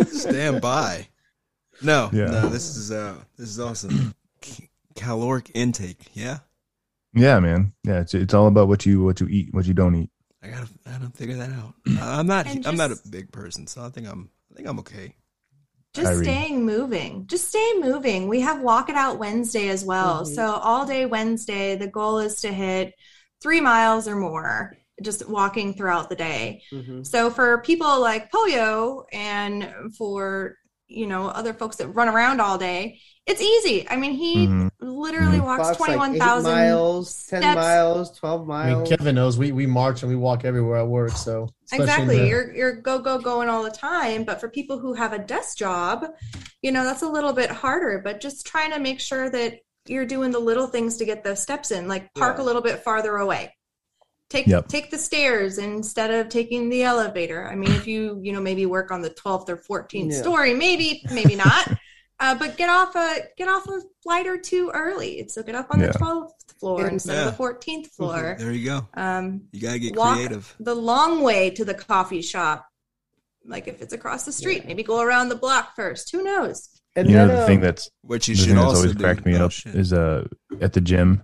stand 0.09 0.61
by. 0.61 1.09
No, 1.83 2.11
Yeah. 2.13 2.27
no, 2.27 2.49
this 2.49 2.77
is 2.77 2.91
uh, 2.91 3.15
this 3.39 3.49
is 3.51 3.61
awesome. 3.61 4.15
Caloric 4.97 5.51
intake, 5.55 6.07
yeah. 6.15 6.39
Yeah, 7.17 7.41
man. 7.41 7.73
Yeah, 7.85 8.01
it's 8.01 8.15
it's 8.15 8.35
all 8.35 8.47
about 8.47 8.69
what 8.69 8.85
you 8.87 9.03
what 9.03 9.21
you 9.21 9.27
eat, 9.29 9.49
what 9.53 9.67
you 9.67 9.75
don't 9.75 9.95
eat. 9.97 10.11
I 10.43 10.49
gotta, 10.49 10.69
I 10.87 10.91
gotta 10.93 11.11
figure 11.11 11.37
that 11.37 11.51
out. 11.51 11.75
I- 12.01 12.19
I'm 12.21 12.27
not, 12.27 12.47
And 12.47 12.65
I'm 12.67 12.77
not 12.77 12.93
a 12.93 12.99
big 13.11 13.33
person, 13.33 13.67
so 13.67 13.83
I 13.83 13.89
think 13.89 14.07
I'm, 14.07 14.31
I 14.53 14.55
think 14.55 14.69
I'm 14.69 14.79
okay. 14.81 15.17
just 15.95 16.07
Irene. 16.13 16.23
staying 16.25 16.65
moving. 16.67 17.27
Just 17.27 17.49
stay 17.49 17.73
moving. 17.81 18.29
We 18.29 18.41
have 18.43 18.61
Walk 18.61 18.89
It 18.91 18.97
Out 18.97 19.19
Wednesday 19.19 19.69
as 19.71 19.85
well. 19.85 20.23
Mhm. 20.23 20.35
So 20.35 20.45
all 20.45 20.87
day 20.87 21.07
Wednesday, 21.07 21.75
the 21.75 21.89
goal 21.89 22.19
is 22.19 22.37
to 22.43 22.53
hit 22.53 22.93
three 23.43 23.61
miles 23.61 24.07
or 24.07 24.15
more, 24.17 24.77
just 25.03 25.29
walking 25.29 25.75
throughout 25.75 26.11
the 26.11 26.17
day. 26.17 26.63
Mhm. 26.73 27.05
So 27.05 27.31
for 27.31 27.63
people 27.63 28.01
like 28.01 28.31
Pollo 28.31 29.05
and 29.13 29.73
for 29.97 30.57
you 30.87 31.07
know 31.09 31.27
other 31.29 31.55
folks 31.55 31.77
that 31.77 31.89
run 31.89 32.09
around 32.09 32.41
all 32.41 32.59
day, 32.59 33.01
it's 33.27 33.41
easy. 33.41 33.87
I 33.89 33.97
mean, 33.97 34.13
he 34.13 34.47
Mhm. 34.47 34.71
literally 34.81 35.39
Mhm. 35.39 35.45
walks 35.45 35.77
twenty 35.77 35.97
one 35.97 35.99
thousand 35.99 35.99
like 35.99 35.99
twenty 35.99 35.99
one 35.99 36.15
eight 36.15 36.19
thousand 36.21 36.53
miles, 36.53 37.27
ten 37.27 37.43
steps. 37.43 37.57
miles, 37.57 38.19
twelve 38.19 38.51
I 38.51 38.65
mean, 38.67 38.73
miles. 38.77 38.89
Kevin 38.89 39.15
knows 39.17 39.37
we 39.39 39.53
we 39.53 39.67
march 39.67 40.03
and 40.03 40.11
we 40.11 40.17
walk 40.17 40.45
everywhere 40.45 40.79
at 40.79 40.87
work. 40.89 41.11
So 41.13 41.49
Exactly. 41.73 42.19
the- 42.21 42.27
You're 42.29 42.55
you're 42.55 42.73
go 42.77 42.99
go 43.01 43.19
going 43.19 43.49
all 43.49 43.63
the 43.63 43.71
time, 43.71 44.25
but 44.25 44.41
for 44.41 44.49
people 44.49 44.79
who 44.79 44.95
have 44.95 45.13
a 45.13 45.19
desk 45.19 45.57
job, 45.59 46.07
you 46.63 46.71
know, 46.73 46.85
that's 46.85 47.03
a 47.03 47.09
little 47.09 47.33
bit 47.33 47.51
harder, 47.51 48.01
but 48.03 48.21
just 48.21 48.47
trying 48.47 48.71
to 48.73 48.79
make 48.79 49.01
sure 49.01 49.29
that 49.31 49.55
you're 49.89 50.07
doing 50.07 50.31
the 50.31 50.39
little 50.39 50.67
things 50.67 50.97
to 50.99 51.05
get 51.05 51.23
those 51.25 51.41
steps 51.41 51.71
in, 51.71 51.89
like 51.89 52.13
park 52.15 52.39
Yeah. 52.39 52.43
a 52.43 52.47
little 52.47 52.63
bit 52.63 52.83
farther 52.83 53.17
away. 53.17 53.53
Take 54.31 54.47
Yep. 54.49 54.67
take 54.69 54.91
the 54.91 54.99
stairs 54.99 55.59
instead 55.59 56.11
of 56.13 56.29
taking 56.29 56.69
the 56.69 56.83
elevator. 56.83 57.47
I 57.49 57.55
mean, 57.55 57.71
if 57.73 57.87
you, 57.87 58.19
you 58.23 58.33
know, 58.33 58.41
maybe 58.41 58.67
work 58.67 58.91
on 58.91 59.01
the 59.03 59.11
12th 59.11 59.49
or 59.49 59.57
14th 59.57 60.13
Yeah. 60.13 60.21
story, 60.21 60.55
maybe 60.55 61.03
maybe 61.13 61.35
not. 61.37 61.69
Uh, 62.19 62.35
but 62.35 62.57
get 62.57 62.71
off 62.71 62.95
a 62.97 63.19
get 63.37 63.47
off 63.49 63.67
a 63.69 63.81
flight 64.03 64.27
or 64.27 64.39
two 64.39 64.71
early. 64.73 65.27
So 65.29 65.43
get 65.43 65.55
up 65.55 65.67
on 65.71 65.81
Yeah. 65.81 65.89
the 65.89 65.99
12th 65.99 66.33
floor 66.59 66.85
And- 66.85 66.95
instead 66.95 67.15
Yeah. 67.15 67.27
of 67.29 67.33
the 67.33 67.37
14th 67.37 67.89
floor. 67.89 68.37
There 68.39 68.53
you 68.53 68.65
go. 68.65 68.89
Um, 68.95 69.43
You 69.53 69.61
gotta 69.61 69.79
get 69.79 69.95
walk 69.97 70.17
creative. 70.17 70.55
the 70.59 70.75
long 70.75 71.21
way 71.21 71.51
to 71.51 71.65
the 71.65 71.75
coffee 71.75 72.23
shop. 72.23 72.67
Like 73.45 73.69
if 73.69 73.83
it's 73.83 73.93
across 73.93 74.25
the 74.25 74.33
street, 74.33 74.65
maybe 74.67 74.83
go 74.83 75.01
around 75.03 75.29
the 75.29 75.37
block 75.37 75.77
first. 75.77 76.11
Who 76.13 76.23
knows? 76.25 76.69
And 76.97 77.09
You 77.11 77.17
know 77.17 77.29
the 77.29 77.41
um, 77.43 77.47
thing 77.47 77.61
that's 77.61 77.91
What 78.01 78.27
you 78.27 78.35
the 78.35 78.39
should 78.41 78.47
thing 78.49 78.57
that's 78.57 78.75
always 78.77 78.93
do. 78.95 78.99
cracked 78.99 79.27
me 79.27 79.37
oh, 79.37 79.45
up 79.45 79.53
shit. 79.53 79.75
is 79.75 79.93
uh 79.93 80.27
at 80.63 80.73
the 80.73 80.81
gym, 80.81 81.23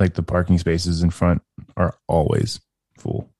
like 0.00 0.14
the 0.14 0.24
parking 0.24 0.58
spaces 0.58 1.00
in 1.02 1.10
front 1.10 1.42
are 1.76 1.96
always 2.08 2.60
full. 2.98 3.30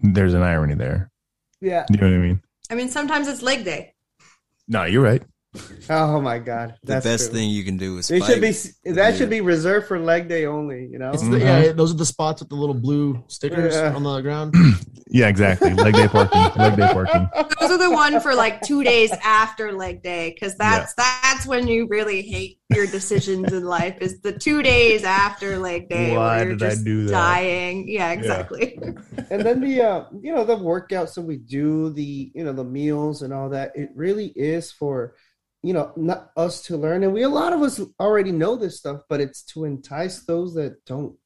There's 0.00 0.34
an 0.34 0.42
irony 0.42 0.74
there. 0.74 1.10
yeah. 1.62 1.86
You 1.90 1.96
know 1.96 2.06
what 2.08 2.14
I 2.14 2.18
mean? 2.18 2.42
I 2.70 2.74
mean, 2.74 2.88
sometimes 2.90 3.26
it's 3.28 3.40
leg 3.42 3.64
day. 3.64 3.94
No, 4.68 4.84
you're 4.84 5.02
right. 5.02 5.22
Oh 5.88 6.20
my 6.20 6.38
god, 6.38 6.74
the 6.84 7.00
best 7.00 7.30
true. 7.30 7.38
thing 7.38 7.48
you 7.50 7.64
can 7.64 7.78
do 7.78 7.96
is 7.98 8.10
It 8.10 8.22
should 8.24 8.40
be 8.42 8.50
that 8.50 9.10
Yeah. 9.12 9.16
should 9.16 9.30
be 9.30 9.40
reserved 9.40 9.86
for 9.88 9.98
leg 9.98 10.28
day 10.28 10.44
only. 10.44 10.86
You 10.92 10.98
know. 10.98 11.10
It's 11.12 11.22
Mhm. 11.22 11.30
the, 11.30 11.38
yeah, 11.38 11.72
those 11.72 11.92
are 11.92 11.96
the 11.96 12.04
spots 12.04 12.42
with 12.42 12.50
the 12.50 12.54
little 12.54 12.74
blue 12.74 13.22
stickers 13.28 13.74
Yeah. 13.74 13.94
on 13.94 14.02
the 14.02 14.20
ground. 14.20 14.54
Yeah, 15.10 15.28
exactly. 15.28 15.72
Leg 15.72 15.94
day 15.94 16.06
parking. 16.06 16.38
Leg 16.62 16.76
day 16.76 16.86
parking. 16.92 17.30
Those 17.60 17.70
are 17.70 17.78
the 17.78 17.90
one 17.90 18.20
for 18.20 18.34
like 18.34 18.60
two 18.60 18.84
days 18.84 19.10
after 19.24 19.72
leg 19.72 20.02
day, 20.02 20.34
because 20.34 20.54
that's 20.56 20.92
that's 20.98 21.46
when 21.46 21.66
you 21.66 21.86
really 21.88 22.20
hate 22.20 22.58
your 22.68 22.86
decisions 22.86 23.50
in 23.50 23.64
life. 23.64 23.96
Is 24.02 24.20
the 24.20 24.32
two 24.32 24.62
days 24.62 25.04
after 25.04 25.56
leg 25.56 25.88
day 25.88 26.14
Why 26.14 26.36
where 26.40 26.46
you're 26.48 26.56
did 26.56 26.66
I 26.66 26.70
just 26.72 26.84
do 26.84 27.04
that? 27.06 27.10
dying. 27.12 27.88
Yeah, 27.88 28.10
exactly. 28.12 28.78
and 29.30 29.40
then 29.40 29.62
the 29.62 29.80
uh 29.80 30.04
you 30.20 30.34
know 30.34 30.44
the 30.44 30.56
workouts 30.56 31.14
that 31.14 31.22
we 31.22 31.38
do 31.38 31.88
the 31.94 32.30
you 32.34 32.44
know 32.44 32.52
the 32.52 32.64
meals 32.64 33.22
and 33.22 33.32
all 33.32 33.48
that 33.48 33.72
it 33.74 33.88
really 33.94 34.26
is 34.36 34.70
for 34.70 35.14
you 35.62 35.72
know 35.72 35.92
not 35.96 36.30
us 36.36 36.62
to 36.62 36.76
learn 36.76 37.02
and 37.02 37.12
we 37.12 37.22
a 37.22 37.28
lot 37.28 37.52
of 37.52 37.60
us 37.62 37.80
already 37.98 38.30
know 38.32 38.54
this 38.56 38.78
stuff 38.78 39.00
but 39.08 39.20
it's 39.20 39.42
to 39.42 39.64
entice 39.64 40.20
those 40.20 40.54
that 40.54 40.84
don't 40.84 41.16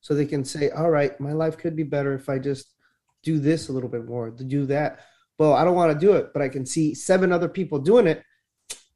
so 0.00 0.14
they 0.14 0.24
can 0.26 0.44
say 0.44 0.70
all 0.70 0.90
right 0.90 1.20
my 1.20 1.32
life 1.32 1.58
could 1.58 1.74
be 1.74 1.82
better 1.82 2.14
if 2.14 2.28
i 2.28 2.38
just 2.38 2.74
do 3.22 3.38
this 3.38 3.68
a 3.68 3.72
little 3.72 3.88
bit 3.88 4.04
more 4.06 4.30
to 4.30 4.44
do 4.44 4.64
that 4.66 5.00
well 5.38 5.52
i 5.54 5.64
don't 5.64 5.74
want 5.74 5.92
to 5.92 6.06
do 6.06 6.12
it 6.12 6.32
but 6.32 6.40
i 6.40 6.48
can 6.48 6.64
see 6.64 6.94
seven 6.94 7.32
other 7.32 7.48
people 7.48 7.78
doing 7.80 8.06
it 8.06 8.22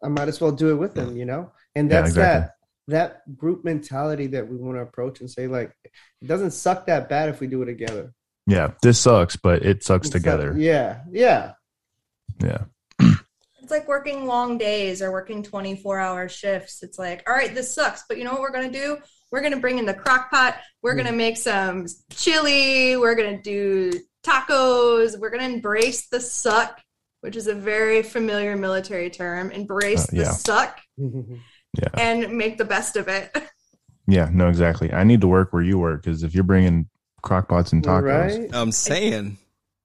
i 0.03 0.09
might 0.09 0.29
as 0.29 0.41
well 0.41 0.53
do 0.53 0.71
it 0.71 0.77
with 0.77 0.95
them 0.95 1.17
you 1.17 1.25
know 1.25 1.51
and 1.75 1.91
Yeah, 1.91 1.97
that's 2.01 2.11
exactly. 2.11 2.41
that 2.41 2.51
that 2.87 3.37
group 3.37 3.65
mentality 3.65 4.29
that 4.29 4.47
we 4.49 4.57
want 4.59 4.77
to 4.77 4.83
approach 4.83 5.21
and 5.21 5.31
say 5.31 5.47
like 5.49 5.75
it 6.21 6.27
doesn't 6.29 6.53
suck 6.53 6.87
that 6.87 7.09
bad 7.09 7.29
if 7.31 7.41
we 7.41 7.47
do 7.49 7.63
it 7.63 7.67
together 7.67 8.15
Yeah, 8.47 8.73
this 8.83 9.01
sucks, 9.01 9.37
but 9.37 9.65
it 9.65 9.83
sucks 9.83 10.11
together. 10.11 10.55
yeah, 10.57 11.01
yeah. 11.11 11.53
Yeah. 12.43 12.65
It's 13.65 13.71
like 13.71 13.89
working 13.89 14.27
long 14.27 14.59
days 14.59 15.01
or 15.01 15.11
working 15.11 15.43
24 15.43 15.99
hour 15.99 16.29
shifts. 16.29 16.83
It's 16.83 16.99
like, 16.99 17.23
all 17.27 17.35
right, 17.35 17.55
this 17.55 17.75
sucks, 17.75 18.05
but 18.07 18.19
you 18.19 18.25
know 18.25 18.33
what 18.33 18.43
we're 18.43 18.53
going 18.53 18.71
to 18.71 18.79
do? 18.79 18.99
We're 19.33 19.41
going 19.41 19.55
to 19.55 19.59
bring 19.59 19.79
in 19.79 19.87
the 19.87 19.95
crock 19.95 20.31
pot. 20.31 20.57
We're 20.83 20.93
going 20.93 21.07
to 21.07 21.13
make 21.15 21.39
some 21.39 21.87
chili. 22.11 22.95
We're 22.99 23.15
going 23.15 23.39
to 23.39 23.43
do 23.43 23.99
tacos. 24.23 25.19
We're 25.19 25.31
going 25.31 25.49
to 25.49 25.55
embrace 25.55 26.09
the 26.09 26.21
suck, 26.21 26.79
which 27.23 27.37
is 27.37 27.47
a 27.47 27.55
very 27.55 28.03
familiar 28.03 28.55
military 28.55 29.09
term. 29.09 29.51
Embrace 29.51 30.13
Uh, 30.13 30.17
the 30.19 30.25
suck 30.27 30.79
Yeah. 30.99 31.89
and 31.95 32.37
make 32.37 32.59
the 32.59 32.67
best 32.67 32.97
of 32.97 33.09
it. 33.09 33.35
Yeah. 34.07 34.29
No, 34.31 34.49
exactly. 34.51 34.93
I 34.93 35.05
need 35.05 35.23
to 35.23 35.27
work 35.27 35.55
where 35.55 35.63
you 35.63 35.79
work 35.79 36.03
because 36.03 36.23
if 36.23 36.35
you're 36.35 36.45
bringing 36.45 36.91
crock 37.23 37.49
pots 37.49 37.73
and 37.73 37.83
tacos, 37.83 38.03
right? 38.43 38.51
I'm 38.53 38.71
saying. 38.71 39.39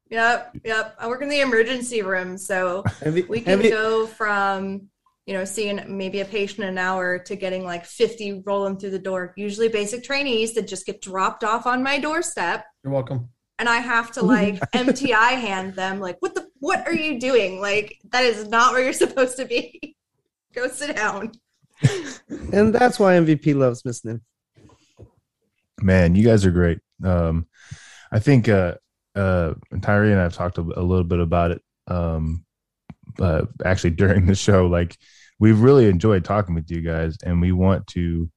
Yep, 0.10 0.58
yep. 0.64 0.96
I 1.00 1.08
work 1.08 1.22
in 1.22 1.30
the 1.30 1.42
emergency 1.42 2.02
room, 2.02 2.38
so 2.38 2.84
you, 3.06 3.26
we 3.30 3.42
can 3.42 3.62
you- 3.62 3.70
go 3.70 4.08
from 4.08 4.88
you 5.26 5.34
know 5.36 5.46
seeing 5.46 5.80
maybe 5.88 6.22
a 6.22 6.26
patient 6.26 6.68
an 6.68 6.80
hour 6.80 7.20
to 7.20 7.36
getting 7.36 7.64
like 7.64 7.86
50 7.86 8.42
rolling 8.48 8.80
through 8.80 8.90
the 8.90 8.98
door 8.98 9.32
usually 9.38 9.68
basic 9.68 10.04
trainees 10.04 10.56
that 10.56 10.68
just 10.68 10.88
get 10.88 11.04
dropped 11.04 11.44
off 11.44 11.68
on 11.68 11.84
my 11.84 12.00
doorstep 12.00 12.66
You're 12.84 12.92
welcome. 12.94 13.30
and 13.60 13.70
i 13.70 13.78
have 13.78 14.12
to 14.14 14.24
like 14.24 14.56
mti 14.74 15.12
hand 15.12 15.76
them 15.76 16.00
like 16.00 16.18
what 16.22 16.34
the 16.34 16.48
what 16.60 16.88
are 16.88 16.96
you 16.96 17.20
doing 17.20 17.62
like 17.62 18.00
that 18.10 18.24
is 18.24 18.48
not 18.48 18.74
where 18.74 18.82
you're 18.82 18.92
supposed 18.92 19.38
to 19.38 19.46
be 19.46 19.96
go 20.56 20.68
sit 20.68 20.96
down 20.96 21.32
and 22.52 22.74
that's 22.74 22.98
why 23.00 23.14
MVP 23.14 23.54
loves 23.56 23.86
Miss 23.86 24.04
Nymph. 24.04 24.24
man, 25.82 26.16
you 26.16 26.24
guys 26.26 26.44
are 26.46 26.52
great. 26.52 26.80
Um, 27.04 27.46
I 28.12 28.18
think 28.20 28.50
uh, 28.50 28.76
uh, 29.16 29.54
Tyree 29.82 30.12
and 30.12 30.20
I 30.20 30.24
have 30.24 30.34
talked 30.34 30.58
a, 30.58 30.62
a 30.62 30.84
little 30.84 31.04
bit 31.04 31.20
about 31.20 31.52
it. 31.52 31.62
Um, 31.88 32.46
uh, 33.20 33.46
actually, 33.64 33.90
during 33.92 34.26
the 34.26 34.36
show, 34.36 34.68
like 34.68 34.98
we've 35.40 35.62
really 35.62 35.88
enjoyed 35.88 36.24
talking 36.24 36.56
with 36.56 36.70
you 36.70 36.82
guys, 36.82 37.18
and 37.24 37.42
we 37.42 37.52
want 37.52 37.88
to 37.88 38.30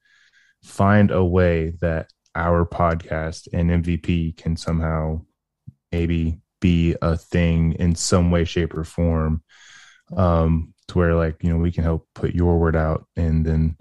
find 0.62 1.11
a 1.11 1.24
way 1.24 1.70
that 1.81 2.09
our 2.35 2.65
podcast 2.65 3.49
and 3.53 3.85
MVP 3.85 4.36
can 4.36 4.57
somehow 4.57 5.20
maybe 5.90 6.40
be 6.61 6.97
a 7.03 7.16
thing 7.16 7.73
in 7.74 7.94
some 7.94 8.31
way, 8.31 8.44
shape, 8.44 8.74
or 8.74 8.85
form. 8.85 9.43
Um, 10.16 10.74
to 10.89 10.99
where 10.99 11.15
like 11.15 11.43
you 11.43 11.51
know 11.51 11.59
we 11.59 11.73
can 11.73 11.85
help 11.85 12.07
put 12.15 12.35
your 12.35 12.59
word 12.59 12.77
out, 12.77 13.07
and 13.16 13.44
then 13.44 13.77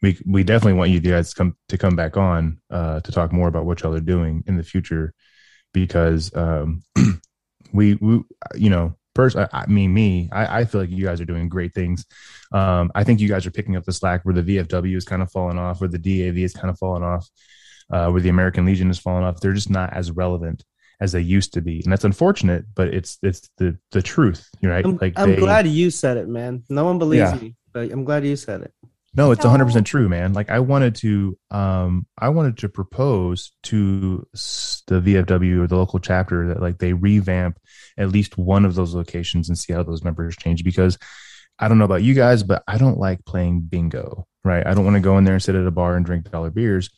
we 0.00 0.18
we 0.26 0.44
definitely 0.44 0.78
want 0.78 0.90
you 0.90 1.00
guys 1.00 1.30
to 1.30 1.36
come 1.36 1.56
to 1.68 1.78
come 1.78 1.96
back 1.96 2.16
on 2.16 2.60
uh, 2.70 3.00
to 3.00 3.12
talk 3.12 3.32
more 3.32 3.48
about 3.48 3.64
what 3.64 3.82
y'all 3.82 3.94
are 3.94 4.00
doing 4.00 4.44
in 4.46 4.56
the 4.56 4.62
future 4.62 5.14
because 5.72 6.34
um, 6.36 6.82
we 7.72 7.94
we 7.94 8.22
you 8.54 8.70
know 8.70 8.94
first 9.14 9.36
I, 9.36 9.48
I 9.52 9.66
mean 9.66 9.92
me 9.92 10.28
I, 10.32 10.60
I 10.60 10.64
feel 10.64 10.80
like 10.80 10.90
you 10.90 11.04
guys 11.04 11.20
are 11.20 11.24
doing 11.26 11.48
great 11.48 11.74
things 11.74 12.04
um, 12.52 12.90
i 12.94 13.04
think 13.04 13.20
you 13.20 13.28
guys 13.28 13.46
are 13.46 13.50
picking 13.50 13.76
up 13.76 13.84
the 13.84 13.92
slack 13.92 14.24
where 14.24 14.34
the 14.34 14.42
vfw 14.42 14.96
is 14.96 15.04
kind 15.04 15.22
of 15.22 15.30
falling 15.30 15.58
off 15.58 15.80
where 15.80 15.88
the 15.88 15.98
dav 15.98 16.36
is 16.38 16.52
kind 16.54 16.70
of 16.70 16.78
falling 16.78 17.02
off 17.02 17.28
uh, 17.90 18.08
where 18.10 18.20
the 18.22 18.28
american 18.30 18.64
legion 18.64 18.90
is 18.90 18.98
falling 18.98 19.24
off 19.24 19.40
they're 19.40 19.52
just 19.52 19.70
not 19.70 19.92
as 19.92 20.10
relevant 20.10 20.64
as 21.00 21.12
they 21.12 21.20
used 21.20 21.52
to 21.54 21.60
be 21.60 21.80
and 21.82 21.92
that's 21.92 22.04
unfortunate 22.04 22.64
but 22.74 22.88
it's 22.88 23.18
it's 23.22 23.50
the 23.58 23.76
the 23.90 24.00
truth 24.02 24.48
right 24.62 24.84
I'm, 24.86 24.96
like 24.98 25.14
I'm 25.16 25.30
they- 25.30 25.36
glad 25.36 25.66
you 25.66 25.90
said 25.90 26.16
it, 26.16 26.28
man. 26.28 26.62
No 26.70 26.84
one 26.84 26.98
believes 26.98 27.32
Yeah. 27.32 27.38
me, 27.40 27.56
but 27.72 27.90
I'm 27.90 28.04
glad 28.04 28.24
you 28.24 28.36
said 28.36 28.62
it. 28.62 28.72
No, 29.14 29.30
it's 29.30 29.44
100% 29.44 29.84
true, 29.84 30.08
man. 30.08 30.32
Like 30.32 30.48
I 30.48 30.60
wanted 30.60 30.94
to 30.96 31.38
um 31.50 32.06
I 32.16 32.30
wanted 32.30 32.58
to 32.58 32.68
propose 32.68 33.52
to 33.64 34.26
the 34.86 35.00
VFW 35.00 35.60
or 35.62 35.66
the 35.66 35.76
local 35.76 35.98
chapter 35.98 36.48
that 36.48 36.62
like 36.62 36.78
they 36.78 36.94
revamp 36.94 37.58
at 37.98 38.08
least 38.10 38.38
one 38.38 38.64
of 38.64 38.74
those 38.74 38.94
locations 38.94 39.48
and 39.48 39.58
see 39.58 39.74
how 39.74 39.82
those 39.82 40.02
numbers 40.02 40.36
change 40.36 40.64
because 40.64 40.98
I 41.58 41.68
don't 41.68 41.78
know 41.78 41.84
about 41.84 42.02
you 42.02 42.14
guys, 42.14 42.42
but 42.42 42.62
I 42.66 42.78
don't 42.78 42.98
like 42.98 43.24
playing 43.26 43.60
bingo, 43.60 44.26
right? 44.44 44.66
I 44.66 44.72
don't 44.74 44.84
want 44.84 44.94
to 44.96 45.00
go 45.00 45.18
in 45.18 45.24
there 45.24 45.34
and 45.34 45.42
sit 45.42 45.54
at 45.54 45.66
a 45.66 45.70
bar 45.70 45.96
and 45.96 46.04
drink 46.06 46.30
dollar 46.30 46.50
beers. 46.50 46.90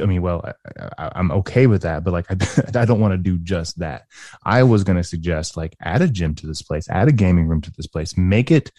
I 0.00 0.06
mean, 0.06 0.22
well, 0.22 0.44
I, 0.78 0.88
I, 0.98 1.12
I'm 1.14 1.30
okay 1.32 1.66
with 1.66 1.82
that, 1.82 2.04
but 2.04 2.12
like, 2.12 2.26
I, 2.30 2.80
I 2.80 2.84
don't 2.84 3.00
want 3.00 3.12
to 3.12 3.18
do 3.18 3.38
just 3.38 3.78
that. 3.78 4.04
I 4.44 4.64
was 4.64 4.84
going 4.84 4.96
to 4.96 5.04
suggest 5.04 5.56
like 5.56 5.74
add 5.80 6.02
a 6.02 6.08
gym 6.08 6.34
to 6.36 6.46
this 6.46 6.62
place, 6.62 6.88
add 6.90 7.08
a 7.08 7.12
gaming 7.12 7.46
room 7.46 7.60
to 7.62 7.72
this 7.72 7.86
place, 7.86 8.16
make 8.16 8.50
it 8.50 8.70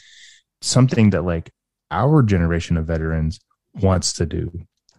something 0.62 1.12
that 1.12 1.24
like 1.24 1.52
our 1.92 2.24
generation 2.24 2.78
of 2.78 2.86
veterans 2.86 3.40
wants 3.74 4.14
to 4.14 4.26
do, 4.26 4.52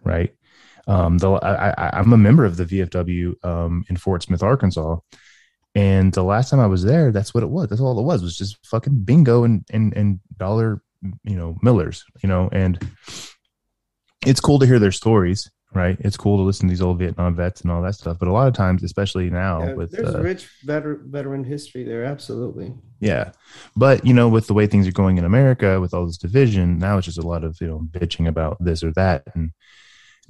right? 0.03 0.33
Um, 0.87 1.17
the, 1.17 1.31
I, 1.31 1.99
I'm 1.99 2.13
a 2.13 2.17
member 2.17 2.45
of 2.45 2.55
the 2.55 2.65
VFW 2.65 3.43
um, 3.43 3.83
in 3.89 3.97
Fort 3.97 4.23
Smith, 4.23 4.41
Arkansas, 4.41 4.97
and 5.75 6.11
the 6.13 6.23
last 6.23 6.49
time 6.49 6.59
I 6.59 6.65
was 6.65 6.83
there, 6.83 7.11
that's 7.11 7.33
what 7.33 7.43
it 7.43 7.49
was. 7.49 7.69
That's 7.69 7.81
all 7.81 7.99
it 7.99 8.03
was. 8.03 8.23
Was 8.23 8.37
just 8.37 8.57
fucking 8.65 9.03
bingo 9.03 9.43
and 9.43 9.63
and 9.69 9.95
and 9.95 10.19
dollar, 10.35 10.81
you 11.23 11.35
know, 11.35 11.55
Millers, 11.61 12.03
you 12.23 12.29
know. 12.29 12.49
And 12.51 12.79
it's 14.25 14.39
cool 14.39 14.57
to 14.57 14.65
hear 14.65 14.79
their 14.79 14.91
stories, 14.91 15.51
right? 15.73 15.97
It's 15.99 16.17
cool 16.17 16.37
to 16.37 16.43
listen 16.43 16.67
to 16.67 16.71
these 16.71 16.81
old 16.81 16.99
Vietnam 16.99 17.35
vets 17.35 17.61
and 17.61 17.71
all 17.71 17.81
that 17.81 17.95
stuff. 17.95 18.17
But 18.19 18.29
a 18.29 18.31
lot 18.31 18.47
of 18.47 18.53
times, 18.53 18.83
especially 18.83 19.29
now, 19.29 19.63
Yeah, 19.63 19.73
with 19.73 19.91
there's 19.91 20.15
uh, 20.15 20.21
rich 20.21 20.49
veteran 20.63 21.11
veteran 21.11 21.43
history 21.43 21.83
there. 21.83 22.05
Absolutely. 22.05 22.73
yeah. 22.99 23.31
But, 23.75 24.05
you 24.05 24.13
know, 24.13 24.29
with 24.29 24.47
the 24.47 24.53
way 24.53 24.65
things 24.67 24.87
are 24.87 24.91
going 24.91 25.17
in 25.17 25.25
America, 25.25 25.79
with 25.79 25.93
all 25.93 26.05
this 26.05 26.17
division, 26.17 26.79
now 26.79 26.97
it's 26.97 27.05
just 27.05 27.19
a 27.19 27.27
lot 27.27 27.43
of, 27.43 27.59
you 27.61 27.67
know, 27.67 27.79
bitching 27.91 28.27
about 28.27 28.57
this 28.63 28.83
or 28.83 28.91
that. 28.93 29.23
And 29.33 29.51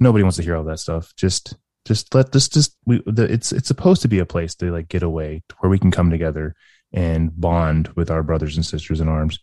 nobody 0.00 0.22
wants 0.22 0.36
to 0.36 0.42
hear 0.42 0.56
all 0.56 0.64
that 0.64 0.80
stuff. 0.80 1.14
Just, 1.16 1.56
just 1.84 2.14
let 2.14 2.32
this, 2.32 2.48
just, 2.48 2.76
we, 2.84 3.02
the, 3.06 3.24
it's, 3.24 3.52
it's 3.52 3.68
supposed 3.68 4.02
to 4.02 4.08
be 4.08 4.18
a 4.18 4.26
place 4.26 4.54
to 4.56 4.70
like 4.70 4.88
get 4.88 5.02
away 5.02 5.42
to 5.48 5.56
where 5.60 5.70
we 5.70 5.78
can 5.78 5.90
come 5.90 6.10
together 6.10 6.54
and 6.92 7.38
bond 7.40 7.88
with 7.96 8.10
our 8.10 8.22
brothers 8.22 8.56
and 8.56 8.66
sisters 8.66 9.00
in 9.00 9.08
arms. 9.08 9.38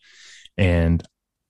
And, 0.58 1.04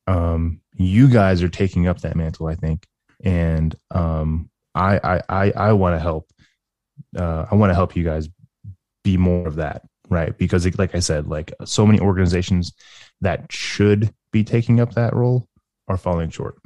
um, 0.08 0.62
you 0.78 1.08
guys 1.10 1.42
are 1.42 1.50
taking 1.50 1.88
up 1.88 2.02
that 2.02 2.16
mantle, 2.16 2.48
I 2.48 2.56
think. 2.56 2.86
And, 3.24 3.76
um, 3.92 4.50
I, 4.74 5.00
I, 5.04 5.22
I, 5.30 5.52
I 5.52 5.74
want 5.74 5.96
to 5.96 6.00
help, 6.00 6.30
uh, 7.18 7.46
I 7.50 7.56
want 7.56 7.70
to 7.70 7.76
help 7.76 7.96
you 7.96 8.04
guys 8.04 8.30
be 9.04 9.18
more 9.18 9.48
of 9.48 9.56
that 9.56 9.84
right 10.10 10.38
because 10.38 10.66
like 10.78 10.94
i 10.94 11.00
said 11.00 11.28
like 11.28 11.52
so 11.64 11.86
many 11.86 12.00
organizations 12.00 12.74
that 13.22 13.52
should 13.52 14.14
be 14.32 14.44
taking 14.44 14.80
up 14.80 14.94
that 14.94 15.16
role 15.16 15.48
are 15.88 15.98
falling 15.98 16.30
short 16.30 16.58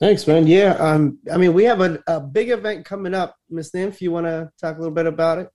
Thanks, 0.00 0.26
man. 0.26 0.48
Yeah. 0.48 0.72
Um. 0.80 1.20
I 1.32 1.36
mean, 1.36 1.52
we 1.52 1.62
have 1.62 1.80
a, 1.80 2.02
a 2.08 2.18
big 2.18 2.50
event 2.50 2.84
coming 2.84 3.14
up, 3.14 3.36
Miss 3.48 3.72
Nymph. 3.72 4.02
You 4.02 4.10
want 4.10 4.26
to 4.26 4.50
talk 4.60 4.74
a 4.74 4.80
little 4.80 4.92
bit 4.92 5.06
about 5.06 5.38
it? 5.38 5.48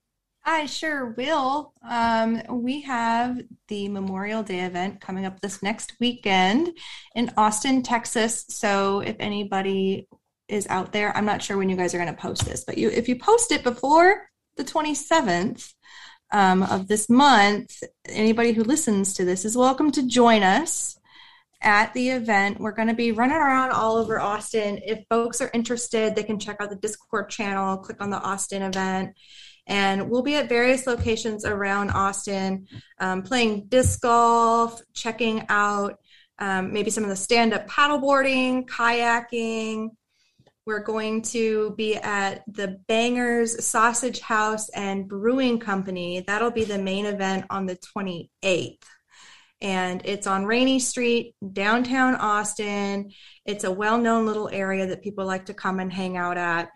I 0.50 0.66
sure 0.66 1.08
will. 1.08 1.74
Um, 1.84 2.42
we 2.50 2.80
have 2.84 3.42
the 3.68 3.90
Memorial 3.90 4.44
Day 4.44 4.62
event 4.62 5.02
coming 5.02 5.26
up 5.26 5.42
this 5.42 5.62
next 5.62 5.96
weekend 6.00 6.70
in 7.16 7.34
Austin, 7.36 7.84
Texas. 7.84 8.46
So 8.48 9.02
if 9.02 9.18
anybody 9.20 10.08
is 10.48 10.66
out 10.68 10.94
there, 10.94 11.16
I'm 11.18 11.26
not 11.26 11.44
sure 11.44 11.58
when 11.58 11.68
you 11.68 11.76
guys 11.76 11.94
are 11.94 11.98
going 11.98 12.16
to 12.16 12.22
post 12.22 12.46
this, 12.46 12.64
but 12.64 12.78
you 12.78 12.90
if 12.90 13.10
you 13.10 13.18
post 13.18 13.52
it 13.52 13.62
before 13.62 14.30
the 14.56 14.64
27th 14.64 15.74
um, 16.32 16.64
of 16.64 16.88
this 16.88 17.10
month, 17.10 17.84
anybody 18.08 18.54
who 18.54 18.64
listens 18.64 19.16
to 19.16 19.26
this 19.26 19.44
is 19.44 19.58
welcome 19.58 19.92
to 19.92 20.08
join 20.08 20.44
us 20.44 20.98
at 21.62 21.94
the 21.94 22.12
event. 22.12 22.62
We're 22.62 22.72
going 22.72 22.88
to 22.88 22.94
be 22.94 23.12
running 23.12 23.36
around 23.36 23.72
all 23.72 23.98
over 23.98 24.18
Austin. 24.18 24.80
If 24.82 25.04
folks 25.10 25.42
are 25.42 25.52
interested, 25.54 26.16
they 26.16 26.24
can 26.24 26.40
check 26.40 26.62
out 26.62 26.70
the 26.70 26.78
Discord 26.78 27.30
channel, 27.30 27.76
click 27.80 28.02
on 28.02 28.12
the 28.12 28.22
Austin 28.22 28.62
event 28.62 29.14
and 29.68 30.10
we'll 30.10 30.24
be 30.24 30.36
at 30.36 30.50
various 30.50 30.88
locations 30.88 31.46
around 31.46 31.92
Austin, 31.92 32.68
um, 33.00 33.22
playing 33.22 33.66
disc 33.68 34.02
golf, 34.02 34.82
checking 34.94 35.46
out 35.50 36.00
um, 36.40 36.72
maybe 36.72 36.90
some 36.90 37.04
of 37.04 37.10
the 37.10 37.16
stand-up 37.16 37.68
paddleboarding, 37.68 38.66
kayaking. 38.66 39.90
We're 40.66 40.84
going 40.84 41.22
to 41.24 41.74
be 41.78 41.96
at 41.96 42.44
the 42.48 42.80
Bangers 42.88 43.66
Sausage 43.66 44.20
House 44.20 44.70
and 44.70 45.08
Brewing 45.08 45.60
Company. 45.60 46.24
That'll 46.26 46.52
be 46.52 46.64
the 46.64 46.78
main 46.78 47.06
event 47.06 47.46
on 47.50 47.66
the 47.66 47.78
28th. 47.98 48.84
And 49.60 50.02
it's 50.06 50.28
on 50.28 50.46
Rainey 50.46 50.80
Street, 50.80 51.36
downtown 51.54 52.16
Austin. 52.16 53.12
It's 53.46 53.64
a 53.64 53.72
well 53.72 53.98
known 53.98 54.28
little 54.28 54.50
area 54.50 54.88
that 54.88 55.02
people 55.02 55.26
like 55.26 55.46
to 55.48 55.54
come 55.54 55.80
and 55.80 55.92
hang 55.92 56.16
out 56.16 56.38
at. 56.38 56.70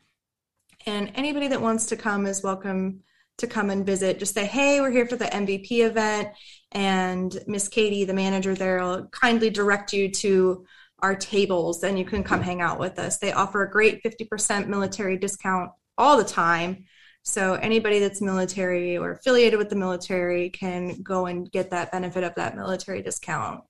And 0.85 1.11
anybody 1.15 1.47
that 1.49 1.61
wants 1.61 1.87
to 1.87 1.95
come 1.95 2.25
is 2.25 2.43
welcome 2.43 3.01
to 3.37 3.47
come 3.47 3.69
and 3.69 3.85
visit. 3.85 4.19
Just 4.19 4.33
say, 4.33 4.45
hey, 4.45 4.81
we're 4.81 4.91
here 4.91 5.05
for 5.05 5.15
the 5.15 5.25
MVP 5.25 5.85
event. 5.85 6.29
And 6.71 7.37
Miss 7.47 7.67
Katie, 7.67 8.05
the 8.05 8.13
manager 8.13 8.55
there, 8.55 8.81
will 8.81 9.07
kindly 9.07 9.49
direct 9.49 9.93
you 9.93 10.09
to 10.09 10.65
our 10.99 11.15
tables 11.15 11.83
and 11.83 11.97
you 11.97 12.05
can 12.05 12.23
come 12.23 12.41
hang 12.41 12.61
out 12.61 12.79
with 12.79 12.99
us. 12.99 13.17
They 13.17 13.31
offer 13.31 13.63
a 13.63 13.71
great 13.71 14.03
50% 14.03 14.67
military 14.67 15.17
discount 15.17 15.71
all 15.97 16.17
the 16.17 16.23
time. 16.23 16.85
So 17.23 17.53
anybody 17.53 17.99
that's 17.99 18.21
military 18.21 18.97
or 18.97 19.11
affiliated 19.11 19.59
with 19.59 19.69
the 19.69 19.75
military 19.75 20.49
can 20.49 21.01
go 21.01 21.25
and 21.27 21.51
get 21.51 21.71
that 21.71 21.91
benefit 21.91 22.23
of 22.23 22.35
that 22.35 22.55
military 22.55 23.01
discount. 23.01 23.63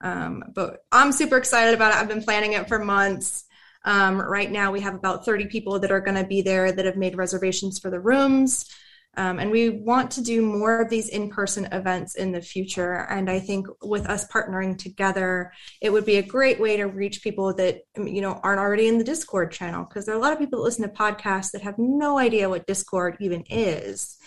Um, 0.00 0.44
but 0.54 0.80
I'm 0.92 1.12
super 1.12 1.36
excited 1.36 1.74
about 1.74 1.92
it. 1.92 1.98
I've 1.98 2.08
been 2.08 2.22
planning 2.22 2.52
it 2.52 2.68
for 2.68 2.78
months. 2.78 3.44
Um, 3.84 4.20
right 4.20 4.50
now, 4.50 4.72
we 4.72 4.80
have 4.80 4.94
about 4.94 5.24
30 5.24 5.46
people 5.46 5.78
that 5.80 5.90
are 5.90 6.00
going 6.00 6.16
to 6.16 6.26
be 6.26 6.42
there 6.42 6.72
that 6.72 6.84
have 6.84 6.96
made 6.96 7.16
reservations 7.16 7.78
for 7.78 7.90
the 7.90 8.00
rooms. 8.00 8.70
Um, 9.16 9.38
and 9.38 9.50
we 9.50 9.70
want 9.70 10.10
to 10.12 10.22
do 10.22 10.42
more 10.42 10.80
of 10.80 10.90
these 10.90 11.08
in 11.08 11.30
person 11.30 11.66
events 11.70 12.16
in 12.16 12.32
the 12.32 12.40
future. 12.40 13.06
And 13.08 13.30
I 13.30 13.38
think 13.38 13.68
with 13.80 14.06
us 14.06 14.26
partnering 14.26 14.76
together, 14.76 15.52
it 15.80 15.90
would 15.90 16.04
be 16.04 16.16
a 16.16 16.22
great 16.22 16.58
way 16.58 16.76
to 16.78 16.86
reach 16.86 17.22
people 17.22 17.54
that, 17.54 17.82
you 17.96 18.20
know, 18.20 18.40
aren't 18.42 18.58
already 18.58 18.88
in 18.88 18.98
the 18.98 19.04
Discord 19.04 19.52
channel. 19.52 19.84
Because 19.84 20.06
there 20.06 20.16
are 20.16 20.18
a 20.18 20.20
lot 20.20 20.32
of 20.32 20.40
people 20.40 20.58
that 20.58 20.64
listen 20.64 20.88
to 20.88 20.94
podcasts 20.94 21.52
that 21.52 21.62
have 21.62 21.78
no 21.78 22.18
idea 22.18 22.48
what 22.48 22.66
Discord 22.66 23.16
even 23.20 23.44
is. 23.48 24.18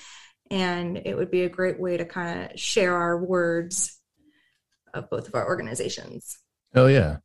And 0.49 1.01
it 1.03 1.17
would 1.17 1.31
be 1.31 1.43
a 1.43 1.49
great 1.49 1.79
way 1.79 1.97
to 1.97 2.05
kind 2.05 2.51
of 2.51 2.59
share 2.59 2.95
our 2.95 3.21
words 3.21 3.99
of 4.93 5.09
both 5.09 5.27
of 5.27 5.35
our 5.35 5.45
organizations. 5.45 6.37
Oh, 6.73 6.87
yeah 6.87 7.17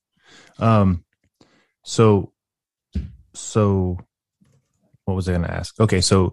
um 0.59 1.05
so 1.85 2.33
so 3.35 3.99
what 5.05 5.15
was 5.15 5.29
i 5.29 5.33
going 5.33 5.43
to 5.43 5.51
ask 5.53 5.79
okay 5.81 6.01
so 6.01 6.33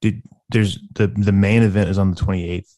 did 0.00 0.22
there's 0.50 0.78
the 0.94 1.06
the 1.06 1.32
main 1.32 1.62
event 1.62 1.88
is 1.88 1.98
on 1.98 2.10
the 2.10 2.16
28th 2.16 2.76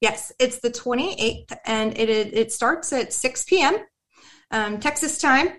Yes, 0.00 0.32
it's 0.38 0.60
the 0.60 0.70
28th, 0.70 1.54
and 1.66 1.96
it 1.98 2.08
it, 2.08 2.34
it 2.34 2.52
starts 2.52 2.92
at 2.92 3.12
6 3.12 3.44
p.m. 3.44 3.76
Um, 4.50 4.80
Texas 4.80 5.18
time. 5.18 5.50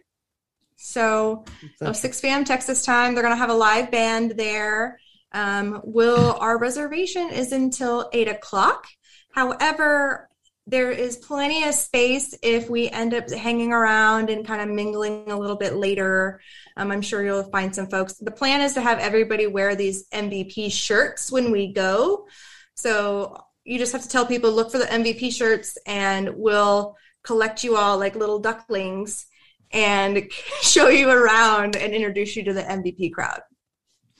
So, 0.77 1.45
oh, 1.81 1.91
6 1.91 2.21
p.m. 2.21 2.43
Texas 2.43 2.83
time. 2.83 3.13
They're 3.13 3.23
going 3.23 3.35
to 3.35 3.39
have 3.39 3.51
a 3.51 3.53
live 3.53 3.91
band 3.91 4.31
there. 4.31 4.99
Um, 5.31 5.79
will 5.83 6.35
our 6.39 6.57
reservation 6.57 7.29
is 7.29 7.51
until 7.51 8.09
eight 8.13 8.27
o'clock. 8.27 8.87
However, 9.31 10.27
there 10.67 10.91
is 10.91 11.17
plenty 11.17 11.63
of 11.65 11.73
space 11.73 12.35
if 12.43 12.69
we 12.69 12.89
end 12.89 13.13
up 13.13 13.29
hanging 13.31 13.73
around 13.73 14.29
and 14.29 14.45
kind 14.45 14.61
of 14.61 14.69
mingling 14.69 15.31
a 15.31 15.37
little 15.37 15.55
bit 15.55 15.73
later. 15.75 16.39
Um, 16.77 16.91
I'm 16.91 17.01
sure 17.01 17.23
you'll 17.23 17.43
find 17.43 17.73
some 17.73 17.87
folks. 17.87 18.13
The 18.13 18.31
plan 18.31 18.61
is 18.61 18.73
to 18.75 18.81
have 18.81 18.99
everybody 18.99 19.47
wear 19.47 19.75
these 19.75 20.07
MVP 20.09 20.71
shirts 20.71 21.31
when 21.31 21.51
we 21.51 21.73
go. 21.73 22.27
So 22.75 23.43
you 23.63 23.79
just 23.79 23.91
have 23.93 24.03
to 24.03 24.09
tell 24.09 24.25
people 24.25 24.51
look 24.51 24.71
for 24.71 24.77
the 24.77 24.85
MVP 24.85 25.33
shirts 25.33 25.77
and 25.85 26.31
we'll 26.35 26.95
collect 27.23 27.63
you 27.63 27.75
all 27.75 27.97
like 27.97 28.15
little 28.15 28.39
ducklings 28.39 29.25
and 29.71 30.31
show 30.61 30.89
you 30.89 31.09
around 31.09 31.75
and 31.75 31.93
introduce 31.93 32.35
you 32.35 32.43
to 32.43 32.53
the 32.53 32.63
MVP 32.63 33.13
crowd. 33.13 33.41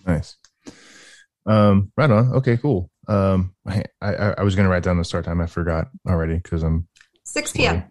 nice 0.05 0.37
um 1.47 1.91
right 1.97 2.11
on 2.11 2.33
okay 2.33 2.55
cool 2.57 2.91
um 3.11 3.53
i 3.65 3.83
i, 4.01 4.13
I 4.39 4.43
was 4.43 4.55
going 4.55 4.65
to 4.65 4.69
write 4.69 4.83
down 4.83 4.97
the 4.97 5.03
start 5.03 5.25
time 5.25 5.41
i 5.41 5.45
forgot 5.47 5.87
already 6.07 6.35
because 6.35 6.63
i'm 6.63 6.87
6 7.25 7.51
p.m. 7.53 7.83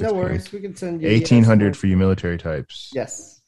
No 0.00 0.12
worries. 0.14 0.52
We 0.52 0.60
can 0.60 0.76
send 0.76 1.02
you 1.02 1.08
Eighteen 1.08 1.42
hundred 1.44 1.76
for 1.76 1.86
you 1.88 1.96
military 1.96 2.38
types. 2.38 2.90
Yes. 2.94 3.40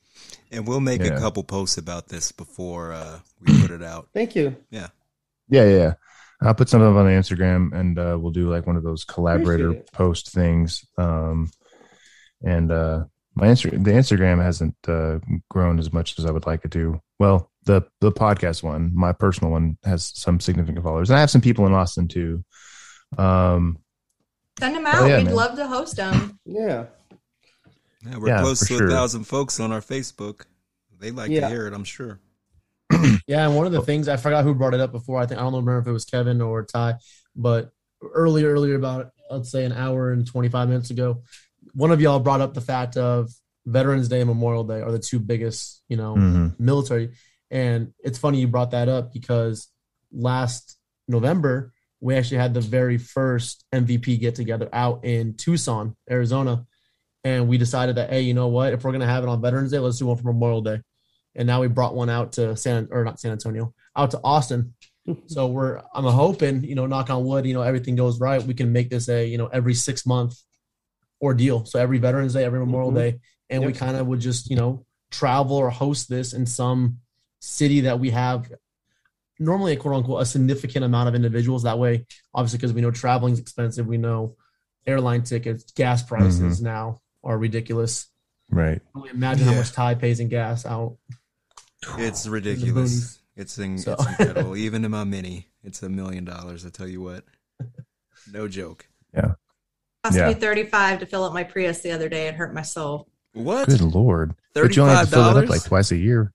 And 0.50 0.66
we'll 0.66 0.80
make 0.80 1.00
Yeah. 1.00 1.14
a 1.14 1.18
couple 1.20 1.44
posts 1.44 1.78
about 1.78 2.08
this 2.08 2.32
before 2.32 2.92
uh, 2.92 3.20
we 3.40 3.60
put 3.62 3.70
it 3.70 3.82
out. 3.82 4.08
Thank 4.12 4.34
you. 4.34 4.56
Yeah, 4.70 4.88
yeah, 5.48 5.64
yeah. 5.68 5.94
I'll 6.40 6.54
put 6.54 6.68
some 6.68 6.82
of 6.82 6.88
them 6.88 6.96
on 6.96 7.06
the 7.06 7.12
Instagram, 7.12 7.72
and 7.72 7.96
uh, 7.96 8.18
we'll 8.20 8.32
do 8.32 8.50
like 8.50 8.66
one 8.66 8.76
of 8.76 8.82
those 8.82 9.04
collaborator 9.04 9.68
Appreciate 9.68 9.84
it. 9.86 9.92
post 9.92 10.32
things. 10.32 10.84
Um, 10.98 11.50
and 12.44 12.72
uh, 12.72 13.04
my 13.36 13.46
Insta- 13.46 13.82
the 13.82 13.92
Instagram 13.92 14.42
hasn't 14.42 14.74
uh, 14.88 15.20
grown 15.48 15.78
as 15.78 15.92
much 15.92 16.18
as 16.18 16.26
I 16.26 16.32
would 16.32 16.46
like 16.46 16.64
it 16.64 16.72
to. 16.72 17.00
Well, 17.20 17.51
the 17.64 17.82
the 18.00 18.10
podcast 18.12 18.62
one, 18.62 18.90
my 18.94 19.12
personal 19.12 19.50
one, 19.52 19.78
has 19.84 20.12
some 20.14 20.40
significant 20.40 20.82
followers, 20.84 21.10
and 21.10 21.16
I 21.16 21.20
have 21.20 21.30
some 21.30 21.40
people 21.40 21.66
in 21.66 21.72
Austin 21.72 22.08
too. 22.08 22.44
Um, 23.18 23.78
Send 24.58 24.76
them 24.76 24.84
Oh, 24.86 24.90
out. 24.90 25.08
yeah, 25.08 25.18
We'd 25.18 25.24
man. 25.26 25.34
love 25.34 25.56
to 25.56 25.66
host 25.66 25.96
them. 25.96 26.38
Yeah. 26.44 26.86
Yeah, 28.04 28.16
we're 28.18 28.28
Yeah, 28.28 28.40
close 28.42 28.60
to 28.60 28.66
sure. 28.66 28.88
a 28.88 28.90
thousand 28.90 29.24
folks 29.24 29.60
on 29.60 29.72
our 29.72 29.80
Facebook. 29.80 30.42
They 30.98 31.10
like 31.10 31.30
Yeah. 31.30 31.40
to 31.42 31.48
hear 31.48 31.66
it, 31.66 31.74
I'm 31.74 31.84
sure. 31.84 32.20
Yeah, 33.26 33.46
and 33.46 33.56
one 33.56 33.66
of 33.66 33.72
the 33.72 33.80
things 33.82 34.08
I 34.08 34.16
forgot 34.16 34.44
who 34.44 34.54
brought 34.54 34.74
it 34.74 34.80
up 34.80 34.92
before. 34.92 35.20
I 35.20 35.26
think 35.26 35.40
I 35.40 35.44
don't 35.44 35.52
remember 35.54 35.78
if 35.78 35.86
it 35.86 35.92
was 35.92 36.04
Kevin 36.04 36.40
or 36.42 36.64
Ty, 36.64 36.96
but 37.34 37.70
earlier, 38.02 38.48
earlier 38.50 38.74
about 38.74 39.10
let's 39.30 39.50
say 39.50 39.64
an 39.64 39.72
hour 39.72 40.10
and 40.12 40.26
twenty 40.26 40.48
five 40.48 40.68
minutes 40.68 40.90
ago, 40.90 41.22
one 41.72 41.90
of 41.92 42.00
y'all 42.00 42.18
brought 42.20 42.40
up 42.40 42.52
the 42.54 42.60
fact 42.60 42.96
of 42.96 43.30
Veterans 43.64 44.08
Day 44.08 44.20
and 44.20 44.28
Memorial 44.28 44.64
Day 44.64 44.82
are 44.82 44.90
the 44.92 44.98
two 44.98 45.18
biggest, 45.20 45.82
you 45.88 45.96
know, 45.96 46.16
mhm. 46.16 46.58
military. 46.60 47.12
And 47.52 47.92
it's 48.02 48.18
funny 48.18 48.40
you 48.40 48.48
brought 48.48 48.70
that 48.70 48.88
up 48.88 49.12
because 49.12 49.68
last 50.10 50.78
November 51.06 51.72
we 52.00 52.16
actually 52.16 52.38
had 52.38 52.54
the 52.54 52.60
very 52.60 52.98
first 52.98 53.64
MVP 53.72 54.18
get 54.18 54.34
together 54.34 54.68
out 54.72 55.04
in 55.04 55.34
Tucson, 55.36 55.94
Arizona, 56.10 56.66
and 57.22 57.46
we 57.46 57.58
decided 57.58 57.96
that 57.96 58.10
hey, 58.10 58.22
you 58.22 58.34
know 58.34 58.48
what? 58.48 58.72
If 58.72 58.82
we're 58.82 58.90
gonna 58.92 59.06
have 59.06 59.22
it 59.22 59.28
on 59.28 59.40
Veterans 59.40 59.70
Day, 59.70 59.78
let's 59.78 59.98
do 59.98 60.06
one 60.06 60.16
for 60.16 60.24
Memorial 60.32 60.62
Day. 60.62 60.80
And 61.36 61.46
now 61.46 61.60
we 61.60 61.68
brought 61.68 61.94
one 61.94 62.10
out 62.10 62.32
to 62.32 62.56
San 62.56 62.88
or 62.90 63.04
not 63.04 63.20
San 63.20 63.30
Antonio, 63.32 63.72
out 63.96 64.10
to 64.12 64.20
Austin. 64.24 64.74
so 65.26 65.46
we're 65.46 65.80
I'm 65.94 66.04
hoping 66.04 66.64
you 66.64 66.74
know, 66.74 66.86
knock 66.86 67.10
on 67.10 67.24
wood, 67.24 67.44
you 67.46 67.54
know, 67.54 67.62
everything 67.62 67.94
goes 67.96 68.18
right. 68.18 68.42
We 68.42 68.54
can 68.54 68.72
make 68.72 68.88
this 68.90 69.08
a 69.08 69.26
you 69.26 69.36
know 69.38 69.46
every 69.46 69.74
six 69.74 70.06
month 70.06 70.40
ordeal. 71.20 71.64
So 71.66 71.78
every 71.78 71.98
Veterans 71.98 72.32
Day, 72.32 72.44
every 72.44 72.58
Memorial 72.58 72.90
Mhm. 72.92 72.96
Day, 72.96 73.20
and 73.50 73.64
we 73.64 73.72
kind 73.72 73.96
of 73.96 74.06
would 74.06 74.20
just 74.20 74.48
you 74.50 74.56
know 74.56 74.86
travel 75.10 75.56
or 75.56 75.70
host 75.70 76.08
this 76.08 76.32
in 76.32 76.46
some 76.46 76.98
city 77.42 77.80
that 77.80 77.98
we 77.98 78.10
have 78.10 78.50
normally 79.40 79.72
a 79.72 79.76
quote 79.76 79.96
unquote 79.96 80.22
a 80.22 80.24
significant 80.24 80.84
amount 80.84 81.08
of 81.08 81.14
individuals 81.16 81.64
that 81.64 81.76
way 81.76 82.06
obviously 82.32 82.56
because 82.56 82.72
we 82.72 82.80
know 82.80 82.92
traveling 82.92 83.32
is 83.32 83.40
expensive 83.40 83.84
we 83.84 83.98
know 83.98 84.36
airline 84.86 85.22
tickets 85.22 85.72
gas 85.72 86.02
mm-hmm. 86.02 86.14
prices 86.14 86.62
now 86.62 87.00
are 87.24 87.36
ridiculous 87.36 88.06
right. 88.48 88.76
I 88.76 88.78
can 88.78 88.82
only 88.94 89.10
imagine 89.10 89.46
how 89.48 89.54
much 89.54 89.72
Ty 89.72 89.96
pays 89.96 90.20
in 90.20 90.28
gas 90.28 90.64
out 90.64 90.96
It's 91.98 92.28
ridiculous. 92.28 93.18
It's, 93.34 93.58
in, 93.58 93.78
So- 93.78 93.94
it's 93.94 94.06
incredible. 94.06 94.56
Even 94.66 94.84
in 94.84 94.90
my 94.90 95.04
mini, 95.04 95.48
it's 95.64 95.82
a 95.82 95.88
million 95.88 96.24
dollars. 96.24 96.64
I 96.64 96.68
tell 96.68 96.88
you 96.88 97.00
what. 97.00 97.24
No 98.32 98.46
joke. 98.46 98.86
Yeah. 99.12 99.34
Cost 100.04 100.16
Yeah. 100.16 100.28
me 100.28 100.34
35 100.34 101.00
to 101.00 101.06
fill 101.06 101.24
up 101.24 101.32
my 101.32 101.42
Prius 101.42 101.80
the 101.80 101.90
other 101.90 102.08
day 102.08 102.28
and 102.28 102.36
hurt 102.36 102.54
my 102.54 102.62
soul. 102.62 103.08
What? 103.32 103.68
Good 103.68 103.80
lord! 103.80 104.36
But 104.54 104.76
you 104.76 104.82
only 104.82 104.94
have 104.94 105.06
to 105.08 105.10
fill 105.10 105.24
it 105.24 105.36
up 105.36 105.44
$35? 105.44 105.48
like 105.48 105.64
twice 105.64 105.90
a 105.90 105.96
year. 105.96 106.32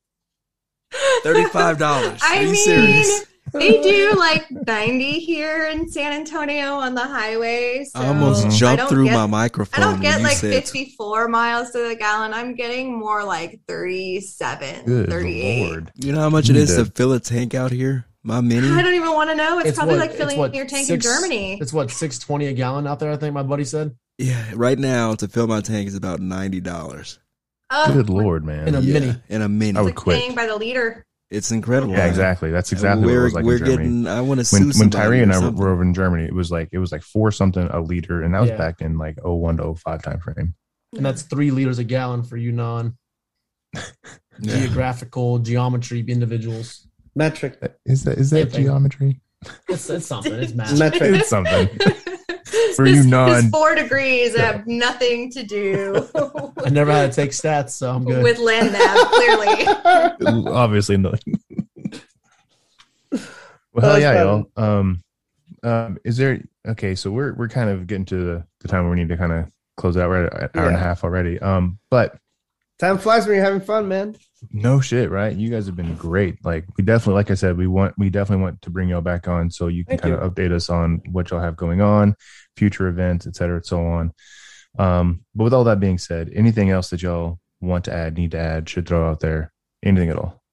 Thirty-five 1.24 1.78
dollars. 1.78 2.20
I 2.24 2.38
Are 2.38 2.42
you 2.44 2.52
mean, 2.52 2.66
serious? 2.66 3.26
they 3.54 3.82
do 3.82 4.14
like 4.18 4.46
90 4.52 5.20
here 5.20 5.68
in 5.68 5.90
San 5.90 6.12
Antonio 6.14 6.74
on 6.76 6.96
the 6.96 7.02
highway. 7.06 7.86
So 7.86 8.00
I 8.00 8.08
almost 8.08 8.46
Mhm. 8.46 8.52
I 8.54 8.58
jumped 8.76 8.90
through 8.90 9.06
get- 9.06 9.14
my 9.16 9.26
microphone. 9.26 9.84
I 9.84 9.92
don't 9.92 10.02
get 10.02 10.22
like 10.22 10.38
said 10.38 10.54
54 10.54 11.28
miles 11.28 11.72
to 11.72 11.88
the 11.90 11.96
gallon. 11.96 12.34
I'm 12.34 12.56
getting 12.56 12.98
more 12.98 13.24
like 13.24 13.60
37, 13.68 14.86
Good 14.86 15.10
38. 15.10 15.70
lord! 15.70 15.92
You 15.96 16.12
know 16.14 16.20
how 16.20 16.30
much 16.30 16.50
it 16.50 16.56
is 16.56 16.76
to 16.76 16.86
fill 16.86 17.14
a 17.14 17.20
tank 17.20 17.54
out 17.56 17.72
here? 17.72 18.06
My 18.24 18.42
mini. 18.42 18.70
I 18.70 18.82
don't 18.82 18.94
even 18.94 19.12
want 19.14 19.30
to 19.30 19.36
know. 19.36 19.60
It's, 19.60 19.78
probably 19.78 19.96
what- 19.96 20.02
like 20.10 20.18
filling 20.18 20.38
what, 20.38 20.54
your 20.54 20.66
tank 20.66 20.88
six- 20.88 21.06
in 21.06 21.12
Germany. 21.12 21.58
it's 21.62 21.72
what 21.72 21.90
620 21.92 22.48
a 22.48 22.54
gallon 22.54 22.86
out 22.86 23.00
there 23.00 23.12
i 23.12 23.16
think 23.16 23.34
my 23.34 23.44
buddy 23.44 23.64
said 23.64 23.96
Yeah, 24.18 24.44
right 24.54 24.78
now 24.78 25.16
to 25.16 25.28
fill 25.30 25.48
my 25.48 25.62
tank 25.62 25.88
is 25.88 25.96
about 25.96 26.20
ninety 26.20 26.60
dollars. 26.60 27.20
Oh, 27.70 27.92
Good 27.94 28.10
lord, 28.10 28.46
man! 28.46 28.68
In 28.70 28.76
a 28.76 28.80
yeah, 28.80 28.94
mini. 29.00 29.16
In 29.30 29.42
a 29.42 29.50
mini. 29.50 29.78
I 29.78 29.82
would 29.82 29.88
like 29.88 29.96
quit. 29.96 30.20
paying 30.22 30.36
by 30.36 30.46
the 30.48 30.56
liter. 30.56 31.04
It's 31.30 31.52
incredible. 31.52 31.92
yeah, 31.92 32.00
man. 32.00 32.10
exactly. 32.10 32.52
That's 32.52 32.72
exactly 32.72 33.06
what 33.06 33.12
we're, 33.12 33.20
it 33.20 33.24
was 33.26 33.34
like 33.34 33.44
we're 33.46 33.58
in 33.58 33.66
Germany. 33.66 33.78
getting. 33.78 34.08
I 34.08 34.22
want 34.22 34.40
to 34.40 34.46
sue 34.46 34.60
when 34.70 34.80
when 34.80 34.90
Tyree 34.90 35.22
and 35.22 35.34
I 35.34 35.38
were, 35.38 35.42
something. 35.48 35.62
were 35.62 35.70
over 35.72 35.82
in 35.84 35.94
Germany, 35.94 36.24
it 36.24 36.34
was 36.34 36.50
like 36.52 36.70
it 36.72 36.78
was 36.78 36.94
like 36.94 37.02
four 37.04 37.32
something 37.32 37.68
a 37.70 37.82
liter, 37.82 38.24
and 38.24 38.34
that 38.34 38.40
was 38.40 38.50
Yeah. 38.52 38.58
back 38.58 38.80
in 38.82 38.98
like 38.98 39.18
01 39.22 39.58
to 39.58 39.76
05 39.76 40.02
time 40.02 40.20
frame. 40.22 40.54
and 40.96 41.06
that's 41.06 41.24
three 41.24 41.52
liters 41.52 41.80
a 41.80 41.84
gallon 41.84 42.24
for 42.24 42.38
you 42.38 42.54
non 42.54 42.98
Yeah. 43.76 43.82
geographical 44.40 45.40
geometry 45.40 46.00
individuals 46.08 46.88
Metric. 47.16 47.60
Is 47.86 48.04
that 48.06 48.18
is 48.20 48.30
Same 48.30 48.46
that 48.46 48.52
thing. 48.54 48.64
geometry? 48.66 49.20
it's, 49.68 49.90
it's 49.90 50.06
something 50.06 50.34
it's 50.34 50.54
math 50.56 50.78
Metric. 50.80 51.16
It's 51.16 51.30
something. 51.30 51.68
For 52.78 52.86
This- 52.86 52.96
you 52.96 53.04
this 53.04 53.12
non- 53.12 53.50
four 53.50 53.76
degrees 53.76 54.38
have 54.38 54.66
nothing 54.68 55.30
to 55.32 55.44
do 55.44 56.08
i 56.66 56.70
never 56.70 56.92
had 56.92 57.12
to 57.12 57.16
take 57.16 57.32
stats 57.32 57.72
so 57.72 57.92
i'm 57.92 58.06
good 58.06 58.24
with 58.24 58.38
land 58.40 58.72
nav, 58.72 59.08
clearly. 59.12 60.48
Obviously, 60.52 60.96
no. 60.98 61.14
well, 63.74 63.86
hell 63.86 64.00
yeah, 64.00 64.14
fun. 64.14 64.46
y'all. 64.56 64.64
Um, 64.80 65.02
um, 65.64 65.98
is 66.04 66.18
there 66.18 66.42
okay? 66.68 66.96
So 66.96 67.12
we're 67.12 67.34
we're 67.34 67.48
kind 67.48 67.70
of 67.70 67.88
getting 67.88 68.06
to 68.06 68.16
the, 68.16 68.46
the 68.62 68.68
time 68.68 68.84
where 68.84 68.92
we 68.92 68.98
need 68.98 69.10
to 69.10 69.18
kind 69.18 69.32
of 69.32 69.46
close 69.76 69.98
out. 69.98 70.10
Right, 70.10 70.26
at 70.26 70.54
an 70.56 70.60
hour 70.60 70.68
and 70.68 70.76
a 70.76 70.80
half 70.80 71.04
already. 71.04 71.40
Um, 71.40 71.80
but 71.90 72.18
Time 72.80 72.98
flies 73.00 73.26
when 73.26 73.36
you're 73.36 73.46
having 73.46 73.62
fun, 73.62 73.88
man. 73.88 74.16
No 74.52 74.80
shit, 74.80 75.10
right? 75.10 75.36
You 75.36 75.50
guys 75.50 75.66
have 75.66 75.76
been 75.76 75.96
great. 75.96 76.44
Like 76.46 76.66
we 76.78 76.84
definitely, 76.84 77.16
like 77.16 77.32
I 77.32 77.34
said, 77.34 77.58
we 77.58 77.66
want 77.66 77.96
we 77.98 78.10
definitely 78.12 78.44
want 78.44 78.62
to 78.62 78.70
bring 78.70 78.90
y'all 78.90 79.02
back 79.02 79.28
on 79.28 79.50
so 79.50 79.68
you 79.68 79.84
can 79.84 79.98
Thank 79.98 80.02
kind 80.02 80.14
of 80.14 80.34
update 80.34 80.52
us 80.52 80.70
on 80.70 81.02
what 81.12 81.32
y'all 81.32 81.40
have 81.40 81.58
going 81.58 81.82
on, 81.82 82.16
future 82.56 82.88
events, 82.88 83.26
et 83.26 83.36
cetera, 83.36 83.58
and 83.58 83.66
so 83.66 83.84
on. 83.86 84.14
Um, 84.78 85.26
but 85.34 85.46
with 85.46 85.54
all 85.56 85.64
that 85.64 85.80
being 85.80 85.98
said, 85.98 86.30
anything 86.36 86.70
else 86.70 86.92
that 86.92 87.02
y'all 87.02 87.40
want 87.62 87.86
to 87.86 87.94
add, 87.94 88.16
need 88.16 88.32
to 88.32 88.40
add, 88.40 88.70
should 88.70 88.88
throw 88.88 89.10
out 89.10 89.22
there, 89.22 89.52
anything 89.82 90.10
at 90.10 90.18
all? 90.18 90.44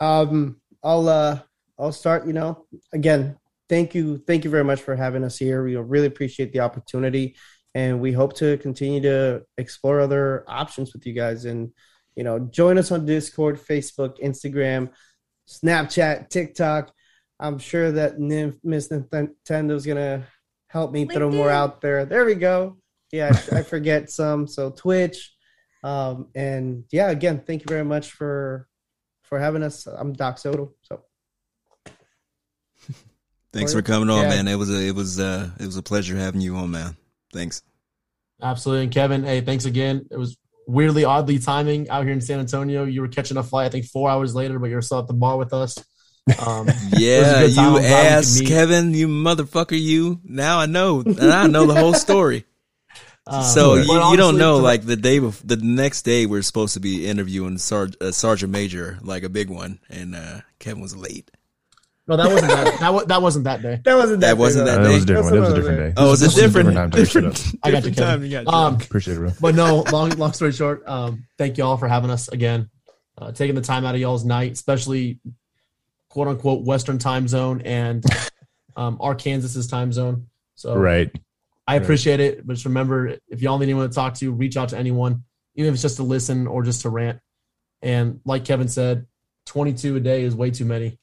Um, 0.00 0.60
I'll 0.82 1.08
uh, 1.08 1.38
I'll 1.78 1.92
start. 1.92 2.26
You 2.26 2.32
know, 2.32 2.66
again, 2.92 3.36
thank 3.68 3.94
you, 3.94 4.18
thank 4.26 4.42
you 4.44 4.50
very 4.50 4.64
much 4.64 4.80
for 4.80 4.96
having 4.96 5.22
us 5.22 5.38
here. 5.38 5.62
We 5.62 5.76
really 5.76 6.06
appreciate 6.08 6.52
the 6.52 6.60
opportunity, 6.60 7.36
and 7.74 8.00
we 8.00 8.12
hope 8.12 8.34
to 8.36 8.56
continue 8.58 9.00
to 9.02 9.42
explore 9.56 10.00
other 10.00 10.44
options 10.48 10.92
with 10.92 11.06
you 11.06 11.12
guys. 11.12 11.44
And 11.44 11.72
you 12.16 12.24
know, 12.24 12.38
join 12.38 12.78
us 12.78 12.90
on 12.90 13.06
Discord, 13.06 13.60
Facebook, 13.60 14.20
Instagram, 14.20 14.90
Snapchat, 15.48 16.28
TikTok. 16.30 16.92
I'm 17.40 17.58
sure 17.58 17.92
that 17.92 18.18
Nim- 18.18 18.58
Miss 18.64 18.88
Nintendo's 18.88 19.86
gonna 19.86 20.26
help 20.68 20.92
me 20.92 21.06
throw 21.06 21.30
more 21.30 21.50
out 21.50 21.80
there. 21.80 22.04
There 22.04 22.24
we 22.24 22.34
go. 22.34 22.78
Yeah, 23.12 23.30
I, 23.52 23.58
I 23.58 23.62
forget 23.62 24.10
some. 24.20 24.46
So 24.46 24.70
Twitch, 24.70 25.32
um, 25.84 26.28
and 26.34 26.84
yeah, 26.90 27.10
again, 27.10 27.42
thank 27.46 27.62
you 27.62 27.66
very 27.68 27.84
much 27.84 28.12
for 28.12 28.66
for 29.22 29.38
having 29.38 29.62
us. 29.62 29.86
I'm 29.86 30.12
Doc 30.12 30.38
Soto. 30.38 30.72
So 30.82 31.04
Thanks 33.52 33.72
for 33.72 33.82
coming 33.82 34.10
on, 34.10 34.22
yeah. 34.22 34.28
man. 34.28 34.48
It 34.48 34.56
was 34.56 34.70
a 34.70 34.88
it 34.88 34.94
was 34.94 35.20
uh 35.20 35.50
it 35.58 35.66
was 35.66 35.76
a 35.76 35.82
pleasure 35.82 36.16
having 36.16 36.40
you 36.40 36.56
on, 36.56 36.70
man. 36.70 36.96
Thanks. 37.32 37.62
Absolutely. 38.40 38.84
And 38.84 38.92
Kevin, 38.92 39.24
hey, 39.24 39.40
thanks 39.40 39.64
again. 39.64 40.06
It 40.10 40.16
was 40.16 40.36
weirdly, 40.66 41.04
oddly 41.04 41.38
timing 41.38 41.88
out 41.88 42.04
here 42.04 42.12
in 42.12 42.20
San 42.20 42.38
Antonio. 42.38 42.84
You 42.84 43.00
were 43.00 43.08
catching 43.08 43.36
a 43.36 43.42
flight, 43.42 43.66
I 43.66 43.68
think, 43.70 43.86
four 43.86 44.08
hours 44.08 44.34
later, 44.34 44.58
but 44.58 44.70
you're 44.70 44.82
still 44.82 45.00
at 45.00 45.08
the 45.08 45.14
bar 45.14 45.36
with 45.36 45.52
us. 45.52 45.76
Um, 46.44 46.68
Yeah, 46.96 47.44
you 47.44 47.60
I'm 47.60 47.72
glad 47.72 47.74
we 47.74 47.80
could 47.80 47.90
asked 47.90 48.40
meet. 48.40 48.48
Kevin, 48.48 48.94
you 48.94 49.08
motherfucker, 49.08 49.80
you. 49.80 50.20
Now 50.24 50.60
I 50.60 50.66
know, 50.66 51.00
and 51.00 51.20
I 51.20 51.46
know 51.46 51.66
the 51.66 51.74
whole 51.74 51.94
story. 51.94 52.44
um, 53.26 53.42
so 53.42 53.74
you, 53.74 54.10
you 54.10 54.16
don't 54.16 54.36
know, 54.36 54.58
like 54.58 54.82
the 54.82 54.96
day 54.96 55.18
before, 55.18 55.46
the 55.46 55.56
next 55.56 56.02
day, 56.02 56.26
we're 56.26 56.42
supposed 56.42 56.74
to 56.74 56.80
be 56.80 57.06
interviewing 57.06 57.58
Sarge, 57.58 57.96
uh, 58.00 58.12
Sergeant 58.12 58.52
Major, 58.52 58.98
like 59.02 59.22
a 59.22 59.28
big 59.28 59.48
one, 59.48 59.80
and 59.88 60.14
uh, 60.14 60.40
Kevin 60.58 60.82
was 60.82 60.94
late. 60.96 61.30
No, 62.08 62.16
that 62.16 62.26
wasn't 62.28 62.50
that. 62.50 62.80
That, 62.80 62.92
wa- 62.94 63.04
that 63.04 63.22
wasn't 63.22 63.44
that 63.44 63.62
day. 63.62 63.80
that 63.84 63.94
wasn't 63.94 64.20
That 64.20 64.26
day. 64.26 64.32
that. 64.32 64.38
wasn't 64.38 64.66
big, 64.66 64.74
that 64.74 64.80
Uh, 64.80 64.82
that 64.82 64.90
was 64.92 65.02
a 65.02 65.06
day. 65.06 65.14
different 65.14 65.24
one. 65.24 65.34
That 65.34 65.40
was 65.40 65.52
a 65.52 65.54
different 65.56 65.78
day. 65.78 66.02
Oh, 66.02 66.12
it's 66.12 66.20
a 66.20 66.24
This 66.24 66.34
was 66.34 66.42
different, 66.42 66.74
time. 66.74 66.92
Sorry, 66.92 67.04
shut 67.06 67.24
up. 67.24 67.34
I 67.62 67.70
got 67.70 67.84
you, 67.84 67.90
different 67.90 67.96
time. 67.96 68.24
You 68.24 68.30
got 68.42 68.54
Um. 68.54 68.74
Appreciate 68.76 69.14
it, 69.16 69.20
bro. 69.20 69.32
But 69.40 69.54
no, 69.54 69.84
long 69.92 70.10
long 70.10 70.32
story 70.32 70.52
short, 70.52 70.82
um, 70.88 71.24
thank 71.36 71.58
you 71.58 71.64
all 71.64 71.76
for 71.76 71.86
having 71.88 72.10
us 72.10 72.28
again, 72.28 72.70
uh, 73.18 73.32
taking 73.32 73.54
the 73.54 73.60
time 73.60 73.84
out 73.84 73.94
of 73.94 74.00
y'all's 74.00 74.24
night, 74.24 74.52
especially 74.52 75.20
quote 76.08 76.28
unquote 76.28 76.64
Western 76.64 76.98
time 76.98 77.28
zone 77.28 77.60
and 77.62 78.04
um, 78.76 78.96
Arkansas's 79.00 79.66
time 79.66 79.92
zone. 79.92 80.26
So 80.54 80.74
Right. 80.74 81.10
I 81.66 81.74
Right. 81.74 81.82
appreciate 81.82 82.20
it. 82.20 82.46
But 82.46 82.54
just 82.54 82.64
remember, 82.64 83.16
if 83.28 83.42
y'all 83.42 83.58
need 83.58 83.64
anyone 83.64 83.88
to 83.88 83.94
talk 83.94 84.14
to, 84.14 84.32
reach 84.32 84.56
out 84.56 84.70
to 84.70 84.78
anyone, 84.78 85.24
even 85.56 85.68
if 85.68 85.74
it's 85.74 85.82
just 85.82 85.96
to 85.96 86.02
listen 86.02 86.46
or 86.46 86.62
just 86.62 86.80
to 86.82 86.88
rant. 86.88 87.18
And 87.82 88.20
like 88.24 88.44
Kevin 88.44 88.68
said, 88.68 89.06
22 89.46 89.96
a 89.96 90.00
day 90.00 90.22
is 90.22 90.34
way 90.34 90.50
too 90.50 90.64
many. 90.64 90.98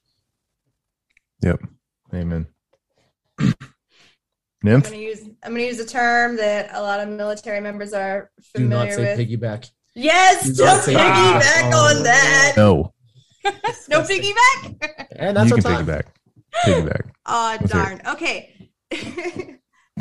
Yep. 1.42 1.60
Amen. 2.14 2.46
I'm 3.38 3.54
Nymph. 4.62 4.84
gonna 4.84 4.96
use 4.96 5.20
I'm 5.42 5.52
gonna 5.52 5.62
use 5.64 5.78
a 5.80 5.86
term 5.86 6.36
that 6.36 6.70
a 6.74 6.82
lot 6.82 7.00
of 7.00 7.08
military 7.08 7.60
members 7.60 7.92
are 7.92 8.30
Do 8.54 8.66
not 8.66 8.88
familiar 8.88 8.92
say 8.92 9.16
with. 9.16 9.28
piggyback. 9.40 9.70
Yes, 9.94 10.48
Do 10.56 10.64
not 10.64 10.74
don't 10.74 10.82
say 10.82 10.94
piggyback 10.94 11.40
piggyback. 11.42 11.96
on 11.96 12.02
that. 12.04 12.52
No, 12.56 12.92
No 13.88 14.00
piggyback. 14.02 15.08
And 15.16 15.36
that's 15.36 15.50
you 15.50 15.56
our 15.56 15.62
can 15.62 15.62
time. 15.62 15.86
piggyback. 15.86 16.02
Piggyback. 16.64 17.10
Oh 17.26 17.56
Let's 17.60 17.72
hear 17.72 17.82
darn. 17.84 18.00
Okay. 18.14 18.70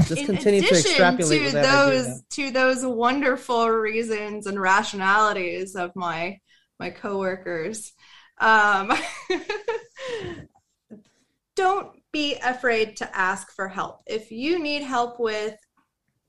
Just 0.07 0.12
in 0.22 0.26
continue 0.26 0.62
to 0.62 0.68
addition 0.68 0.91
extrapolate 0.91 1.40
to 1.40 1.44
with 1.45 1.53
that 1.53 1.66
idea. 1.88 2.02
those 2.03 2.22
to 2.32 2.52
those 2.52 2.86
wonderful 2.86 3.70
reasons 3.70 4.48
and 4.48 4.60
rationalities 4.60 5.76
of 5.76 5.91
my 5.95 6.40
my 6.80 6.90
coworkers 6.90 7.94
um, 8.40 8.91
don't 11.56 11.90
be 12.11 12.36
afraid 12.36 12.98
to 12.98 13.18
ask 13.18 13.52
for 13.52 13.68
help. 13.68 14.02
If 14.06 14.32
you 14.32 14.60
need 14.60 14.84
help 14.84 15.19
with 15.19 15.57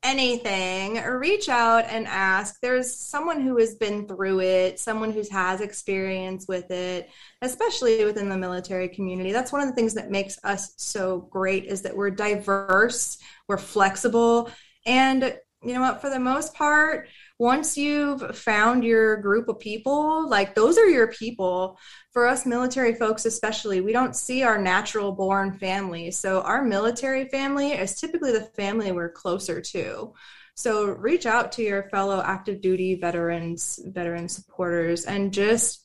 anything 0.06 1.02
reach 1.02 1.48
out 1.48 1.84
and 1.88 2.06
ask. 2.06 2.60
There's 2.60 2.94
someone 2.94 3.40
who 3.40 3.58
has 3.58 3.74
been 3.74 4.06
through 4.06 4.40
it 4.40 4.78
someone 4.78 5.10
who 5.10 5.24
has 5.32 5.60
experience 5.60 6.46
with 6.46 6.70
it 6.70 7.10
especially 7.42 8.04
within 8.04 8.28
the 8.28 8.36
military 8.36 8.88
community. 8.88 9.32
That's 9.32 9.50
one 9.50 9.62
of 9.62 9.68
the 9.68 9.74
things 9.74 9.94
that 9.94 10.10
makes 10.10 10.38
us 10.44 10.74
so 10.76 11.28
great 11.30 11.64
is 11.64 11.82
that 11.82 11.96
we're 11.96 12.10
diverse 12.10 13.18
we're 13.48 13.58
flexible 13.58 14.50
and 14.86 15.36
you 15.62 15.74
know 15.74 15.80
what 15.80 16.00
for 16.00 16.10
the 16.10 16.20
most 16.20 16.54
part 16.54 17.08
once 17.38 17.76
you've 17.76 18.36
found 18.36 18.82
your 18.82 19.18
group 19.18 19.48
of 19.48 19.58
people 19.58 20.28
like 20.28 20.54
those 20.54 20.78
are 20.78 20.88
your 20.88 21.08
people. 21.08 21.78
For 22.12 22.26
us 22.26 22.46
military 22.46 22.94
folks 22.94 23.26
especially 23.26 23.80
we 23.80 23.92
don't 23.92 24.16
see 24.16 24.42
our 24.42 24.58
natural 24.58 25.12
born 25.12 25.52
family. 25.52 26.10
So 26.10 26.40
our 26.42 26.62
military 26.62 27.26
family 27.28 27.72
is 27.72 28.00
typically 28.00 28.32
the 28.32 28.48
family 28.56 28.92
we're 28.92 29.12
closer 29.12 29.60
to. 29.60 30.14
So 30.54 30.86
reach 30.86 31.26
out 31.26 31.52
to 31.52 31.62
your 31.62 31.88
fellow 31.90 32.22
active 32.24 32.62
duty 32.62 32.94
veterans 32.94 33.78
veteran 33.84 34.28
supporters 34.28 35.04
and 35.04 35.32
just 35.32 35.84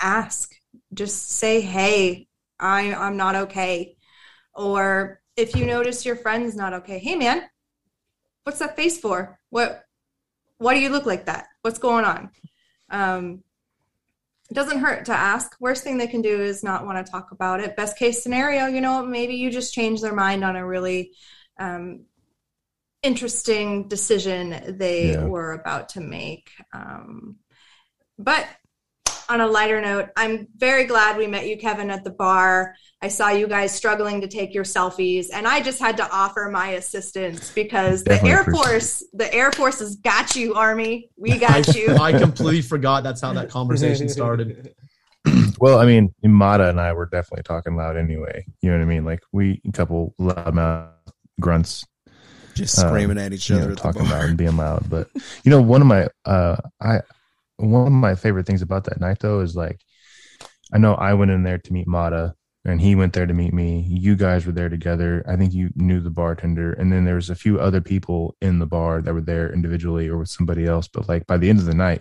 ask. 0.00 0.52
Just 0.92 1.30
say 1.30 1.60
hey 1.60 2.26
i 2.58 2.92
i'm 2.94 3.16
not 3.16 3.36
okay. 3.36 3.96
Or 4.52 5.20
if 5.36 5.54
you 5.54 5.66
notice 5.66 6.04
your 6.04 6.16
friend's 6.16 6.56
not 6.56 6.72
okay 6.72 6.98
hey 6.98 7.14
man 7.14 7.44
what's 8.44 8.58
that 8.58 8.76
face 8.76 8.98
for? 8.98 9.38
What 9.50 9.83
why 10.58 10.74
do 10.74 10.80
you 10.80 10.88
look 10.90 11.06
like 11.06 11.26
that? 11.26 11.46
What's 11.62 11.78
going 11.78 12.04
on? 12.04 12.30
Um 12.90 13.42
it 14.50 14.54
doesn't 14.54 14.80
hurt 14.80 15.06
to 15.06 15.12
ask. 15.12 15.56
Worst 15.58 15.82
thing 15.84 15.96
they 15.96 16.06
can 16.06 16.20
do 16.22 16.42
is 16.42 16.62
not 16.62 16.84
want 16.84 17.04
to 17.04 17.10
talk 17.10 17.32
about 17.32 17.60
it. 17.60 17.76
Best 17.76 17.96
case 17.98 18.22
scenario 18.22 18.66
you 18.66 18.80
know 18.80 19.04
maybe 19.04 19.34
you 19.34 19.50
just 19.50 19.74
change 19.74 20.00
their 20.00 20.14
mind 20.14 20.44
on 20.44 20.56
a 20.56 20.66
really 20.66 21.12
um, 21.58 22.04
interesting 23.02 23.88
decision 23.88 24.76
they 24.78 25.12
Yeah. 25.12 25.26
were 25.28 25.52
about 25.52 25.90
to 25.90 26.00
make. 26.00 26.50
Um, 26.72 27.36
but 28.18 28.46
on 29.28 29.40
a 29.40 29.46
lighter 29.46 29.80
note, 29.80 30.08
I'm 30.16 30.48
very 30.56 30.84
glad 30.84 31.16
we 31.16 31.26
met 31.26 31.46
you, 31.46 31.56
Kevin, 31.56 31.90
at 31.90 32.04
the 32.04 32.10
bar. 32.10 32.74
I 33.04 33.08
saw 33.08 33.28
you 33.28 33.46
guys 33.46 33.70
struggling 33.70 34.22
to 34.22 34.26
take 34.26 34.54
your 34.54 34.64
selfies, 34.64 35.26
and 35.30 35.46
I 35.46 35.60
just 35.60 35.78
had 35.78 35.94
to 35.98 36.10
offer 36.10 36.48
my 36.50 36.68
assistance 36.68 37.50
because 37.50 38.02
the 38.02 38.14
Air 38.24 38.40
appreciate 38.40 38.64
Force, 38.64 39.04
the 39.12 39.34
Air 39.34 39.52
Force 39.52 39.80
has 39.80 39.96
got 39.96 40.34
you, 40.34 40.54
Army. 40.54 41.10
We 41.18 41.36
got 41.48 41.74
you. 41.76 41.96
I 41.96 42.18
completely 42.18 42.62
forgot 42.62 43.02
that's 43.02 43.20
how 43.20 43.34
that 43.34 43.50
conversation 43.50 44.08
started. 44.08 44.74
Well, 45.58 45.78
I 45.78 45.86
mean, 45.86 46.12
Mata 46.22 46.68
and 46.68 46.78
I 46.78 46.92
were 46.92 47.06
definitely 47.06 47.44
talking 47.44 47.76
loud 47.76 47.96
anyway. 47.96 48.44
You 48.60 48.70
know 48.70 48.76
what 48.76 48.82
I 48.82 48.86
mean? 48.86 49.04
Like 49.06 49.20
we 49.32 49.62
a 49.66 49.72
couple 49.72 50.12
loudmouth 50.20 50.90
grunts, 51.40 51.86
Just 52.54 52.78
Um, 52.78 52.88
screaming 52.88 53.16
at 53.16 53.32
each 53.32 53.48
you 53.48 53.56
other 53.56 53.66
know, 53.68 53.72
at 53.72 53.78
talking 53.78 54.02
bar. 54.02 54.18
loud 54.18 54.28
and 54.30 54.36
being 54.36 54.56
loud. 54.56 54.90
But 54.90 55.08
you 55.42 55.50
know, 55.50 55.62
one 55.62 55.80
of 55.80 55.86
my 55.86 56.08
uh, 56.26 56.56
I 56.82 57.00
one 57.56 57.86
of 57.86 57.92
my 57.92 58.14
favorite 58.16 58.46
things 58.46 58.60
about 58.60 58.84
that 58.84 59.00
night 59.00 59.18
though 59.20 59.40
is 59.40 59.54
like, 59.56 59.80
I 60.72 60.78
know 60.78 60.94
I 60.94 61.14
went 61.14 61.30
in 61.30 61.42
there 61.42 61.58
to 61.58 61.72
meet 61.72 61.86
Mata, 61.86 62.34
and 62.64 62.80
he 62.80 62.94
went 62.94 63.12
there 63.12 63.26
to 63.26 63.34
meet 63.34 63.52
me. 63.52 63.80
You 63.88 64.16
guys 64.16 64.46
were 64.46 64.52
there 64.52 64.68
together. 64.68 65.24
I 65.28 65.36
think 65.36 65.52
you 65.52 65.70
knew 65.74 66.00
the 66.00 66.10
bartender, 66.10 66.72
and 66.72 66.92
then 66.92 67.04
there 67.04 67.16
was 67.16 67.30
a 67.30 67.34
few 67.34 67.60
other 67.60 67.80
people 67.80 68.36
in 68.40 68.58
the 68.58 68.66
bar 68.66 69.02
that 69.02 69.14
were 69.14 69.20
there 69.20 69.52
individually 69.52 70.08
or 70.08 70.18
with 70.18 70.30
somebody 70.30 70.66
else. 70.66 70.88
But 70.88 71.08
like 71.08 71.26
by 71.26 71.36
the 71.36 71.50
end 71.50 71.58
of 71.58 71.66
the 71.66 71.74
night. 71.74 72.00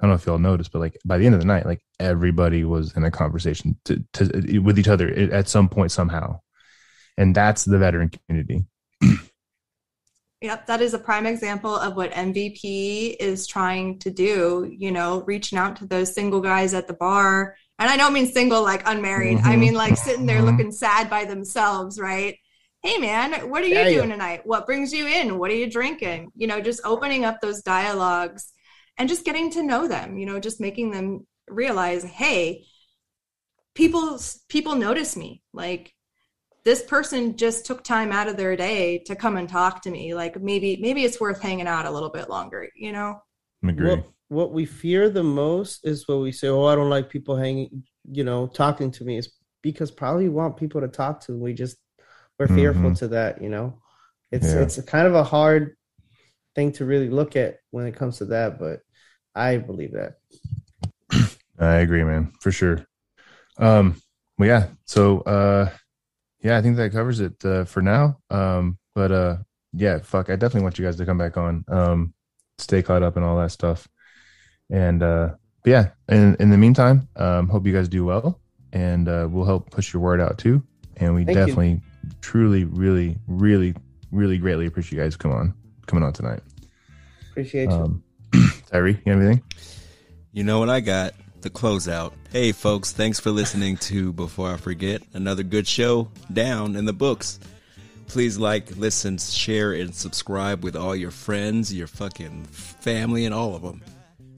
I 0.00 0.06
don't 0.06 0.10
know 0.10 0.16
if 0.16 0.26
y'all 0.26 0.38
noticed, 0.38 0.72
but 0.72 0.80
like 0.80 0.98
by 1.04 1.18
the 1.18 1.24
end 1.24 1.36
of 1.36 1.40
the 1.40 1.46
night, 1.46 1.64
like 1.64 1.80
everybody 2.00 2.64
was 2.64 2.94
in 2.96 3.04
a 3.04 3.12
conversation 3.12 3.78
to, 3.84 4.04
to 4.14 4.58
with 4.58 4.76
each 4.76 4.88
other 4.88 5.08
at 5.08 5.48
some 5.48 5.68
point 5.68 5.92
somehow, 5.92 6.40
and 7.16 7.34
that's 7.34 7.64
the 7.64 7.78
veteran 7.78 8.10
community. 8.10 8.66
Yep, 10.44 10.66
that 10.66 10.82
is 10.82 10.92
a 10.92 10.98
prime 10.98 11.24
example 11.24 11.74
of 11.74 11.96
what 11.96 12.12
MVP 12.12 13.16
is 13.18 13.46
trying 13.46 13.98
to 14.00 14.10
do, 14.10 14.70
you 14.70 14.92
know, 14.92 15.22
reaching 15.22 15.56
out 15.56 15.76
to 15.76 15.86
those 15.86 16.14
single 16.14 16.42
guys 16.42 16.74
at 16.74 16.86
the 16.86 16.92
bar. 16.92 17.56
And 17.78 17.90
I 17.90 17.96
don't 17.96 18.12
mean 18.12 18.26
single 18.32 18.62
like 18.62 18.82
unmarried. 18.86 19.40
I 19.44 19.56
Mhm. 19.56 19.60
mean 19.60 19.74
like 19.74 19.96
sitting 19.96 20.26
there 20.26 20.40
Mhm. 20.40 20.46
looking 20.46 20.70
sad 20.72 21.10
by 21.10 21.24
themselves, 21.24 21.98
right? 21.98 22.36
Hey 22.82 22.98
man, 22.98 23.48
what 23.50 23.62
are 23.62 23.68
you 23.68 23.74
Yeah, 23.74 23.88
yeah. 23.88 23.98
doing 23.98 24.10
tonight? 24.10 24.42
What 24.46 24.66
brings 24.66 24.92
you 24.92 25.06
in? 25.06 25.38
What 25.38 25.50
are 25.50 25.54
you 25.56 25.70
drinking? 25.70 26.32
You 26.36 26.46
know, 26.46 26.60
just 26.60 26.80
opening 26.84 27.24
up 27.24 27.40
those 27.40 27.62
dialogues 27.62 28.52
and 28.98 29.08
just 29.08 29.24
getting 29.24 29.50
to 29.52 29.62
know 29.62 29.88
them, 29.88 30.18
you 30.18 30.26
know, 30.26 30.38
just 30.38 30.60
making 30.60 30.90
them 30.90 31.26
realize, 31.48 32.04
hey, 32.04 32.64
people 33.74 34.18
people 34.48 34.74
notice 34.76 35.16
me. 35.16 35.42
Like 35.52 35.92
this 36.64 36.82
person 36.82 37.36
just 37.36 37.66
took 37.66 37.84
time 37.84 38.12
out 38.12 38.28
of 38.28 38.36
their 38.36 38.56
day 38.56 38.98
to 39.06 39.16
come 39.16 39.36
and 39.36 39.48
talk 39.48 39.82
to 39.82 39.90
me 39.90 40.14
like 40.14 40.40
maybe 40.40 40.78
maybe 40.80 41.04
it's 41.04 41.20
worth 41.20 41.40
hanging 41.42 41.68
out 41.68 41.86
a 41.86 41.90
little 41.90 42.10
bit 42.10 42.30
longer 42.30 42.68
you 42.76 42.92
know 42.92 43.20
I 43.64 43.70
agree. 43.70 43.90
What, 43.90 44.06
what 44.28 44.52
we 44.52 44.64
fear 44.64 45.10
the 45.10 45.22
most 45.22 45.86
is 45.86 46.08
what 46.08 46.20
we 46.20 46.32
say, 46.32 46.48
oh, 46.48 46.64
I 46.66 46.74
don't 46.74 46.90
like 46.90 47.10
people 47.10 47.36
hanging, 47.36 47.84
you 48.10 48.24
know, 48.24 48.46
talking 48.46 48.90
to 48.92 49.04
me. 49.04 49.18
Is 49.18 49.32
because 49.62 49.90
probably 49.90 50.28
want 50.28 50.56
people 50.56 50.80
to 50.80 50.88
talk 50.88 51.20
to. 51.20 51.36
We 51.36 51.54
just 51.54 51.76
we're 52.38 52.48
fearful 52.48 52.90
Mhm. 52.90 52.98
to 52.98 53.08
that, 53.08 53.40
you 53.42 53.48
know. 53.48 53.80
It's 54.32 54.46
Yeah. 54.46 54.62
it's 54.62 54.78
a 54.78 54.82
kind 54.82 55.06
of 55.06 55.14
a 55.14 55.24
hard 55.24 55.76
thing 56.54 56.72
to 56.72 56.84
really 56.84 57.08
look 57.08 57.36
at 57.36 57.58
when 57.70 57.86
it 57.86 57.94
comes 57.96 58.18
to 58.18 58.26
that, 58.26 58.58
but 58.58 58.80
I 59.34 59.58
believe 59.58 59.92
that. 59.92 60.18
I 61.58 61.76
agree, 61.76 62.04
man, 62.04 62.32
for 62.40 62.50
sure. 62.50 62.84
Um, 63.58 64.00
well, 64.38 64.48
yeah. 64.48 64.66
So, 64.84 65.20
uh, 65.20 65.70
yeah, 66.40 66.58
I 66.58 66.62
think 66.62 66.76
that 66.76 66.92
covers 66.92 67.20
it 67.20 67.44
uh, 67.44 67.64
for 67.64 67.82
now. 67.82 68.18
Um, 68.30 68.78
but 68.94 69.12
uh, 69.12 69.36
yeah, 69.72 70.00
fuck, 70.00 70.30
I 70.30 70.36
definitely 70.36 70.62
want 70.64 70.78
you 70.78 70.84
guys 70.84 70.96
to 70.96 71.06
come 71.06 71.18
back 71.18 71.36
on, 71.36 71.64
um, 71.68 72.14
stay 72.58 72.82
caught 72.82 73.02
up 73.02 73.16
and 73.16 73.24
all 73.24 73.36
that 73.38 73.50
stuff. 73.52 73.88
And 74.70 75.02
uh, 75.02 75.34
but 75.62 75.70
yeah, 75.70 75.90
in 76.08 76.36
in 76.40 76.50
the 76.50 76.58
meantime, 76.58 77.08
um, 77.16 77.48
hope 77.48 77.66
you 77.66 77.72
guys 77.72 77.88
do 77.88 78.04
well, 78.04 78.40
and 78.72 79.08
uh, 79.08 79.28
we'll 79.30 79.44
help 79.44 79.70
push 79.70 79.92
your 79.92 80.02
word 80.02 80.20
out 80.20 80.38
too. 80.38 80.62
And 80.96 81.14
we 81.14 81.24
Thank 81.24 81.36
you. 81.36 81.46
definitely, 81.46 81.80
truly, 82.20 82.64
really, 82.64 83.18
really, 83.26 83.74
really 84.12 84.38
greatly 84.38 84.66
appreciate 84.66 84.98
you 84.98 85.04
guys 85.04 85.16
come 85.16 85.32
on 85.32 85.54
coming 85.86 86.04
on 86.04 86.12
tonight. 86.12 86.40
Appreciate 87.30 87.68
you. 87.68 87.74
Um, 87.74 88.04
Tyree, 88.70 89.00
you 89.04 89.12
have 89.12 89.20
anything? 89.20 89.42
You 90.32 90.44
know 90.44 90.58
what 90.58 90.70
I 90.70 90.80
got? 90.80 91.14
The 91.40 91.50
closeout. 91.50 92.12
Hey, 92.32 92.52
folks, 92.52 92.92
thanks 92.92 93.20
for 93.20 93.30
listening 93.30 93.76
to 93.78 94.12
Before 94.12 94.52
I 94.52 94.56
Forget. 94.56 95.02
Another 95.12 95.42
good 95.42 95.66
show 95.66 96.10
down 96.32 96.74
in 96.74 96.84
the 96.84 96.92
books. 96.92 97.38
Please 98.06 98.38
like, 98.38 98.76
listen, 98.76 99.18
share, 99.18 99.72
and 99.72 99.94
subscribe 99.94 100.62
with 100.62 100.76
all 100.76 100.94
your 100.94 101.10
friends, 101.10 101.72
your 101.72 101.86
fucking 101.86 102.44
family, 102.44 103.24
and 103.24 103.34
all 103.34 103.54
of 103.54 103.62
them. 103.62 103.82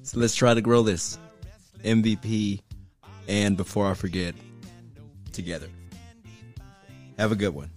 So 0.07 0.21
let's 0.21 0.37
try 0.37 0.55
to 0.55 0.61
grow 0.61 0.85
this 0.85 1.19
MVP 1.83 2.61
and 3.27 3.57
Before 3.57 3.91
I 3.91 3.95
Forget 3.95 4.37
together. 5.33 5.67
Have 7.19 7.33
a 7.33 7.35
good 7.35 7.53
one. 7.53 7.71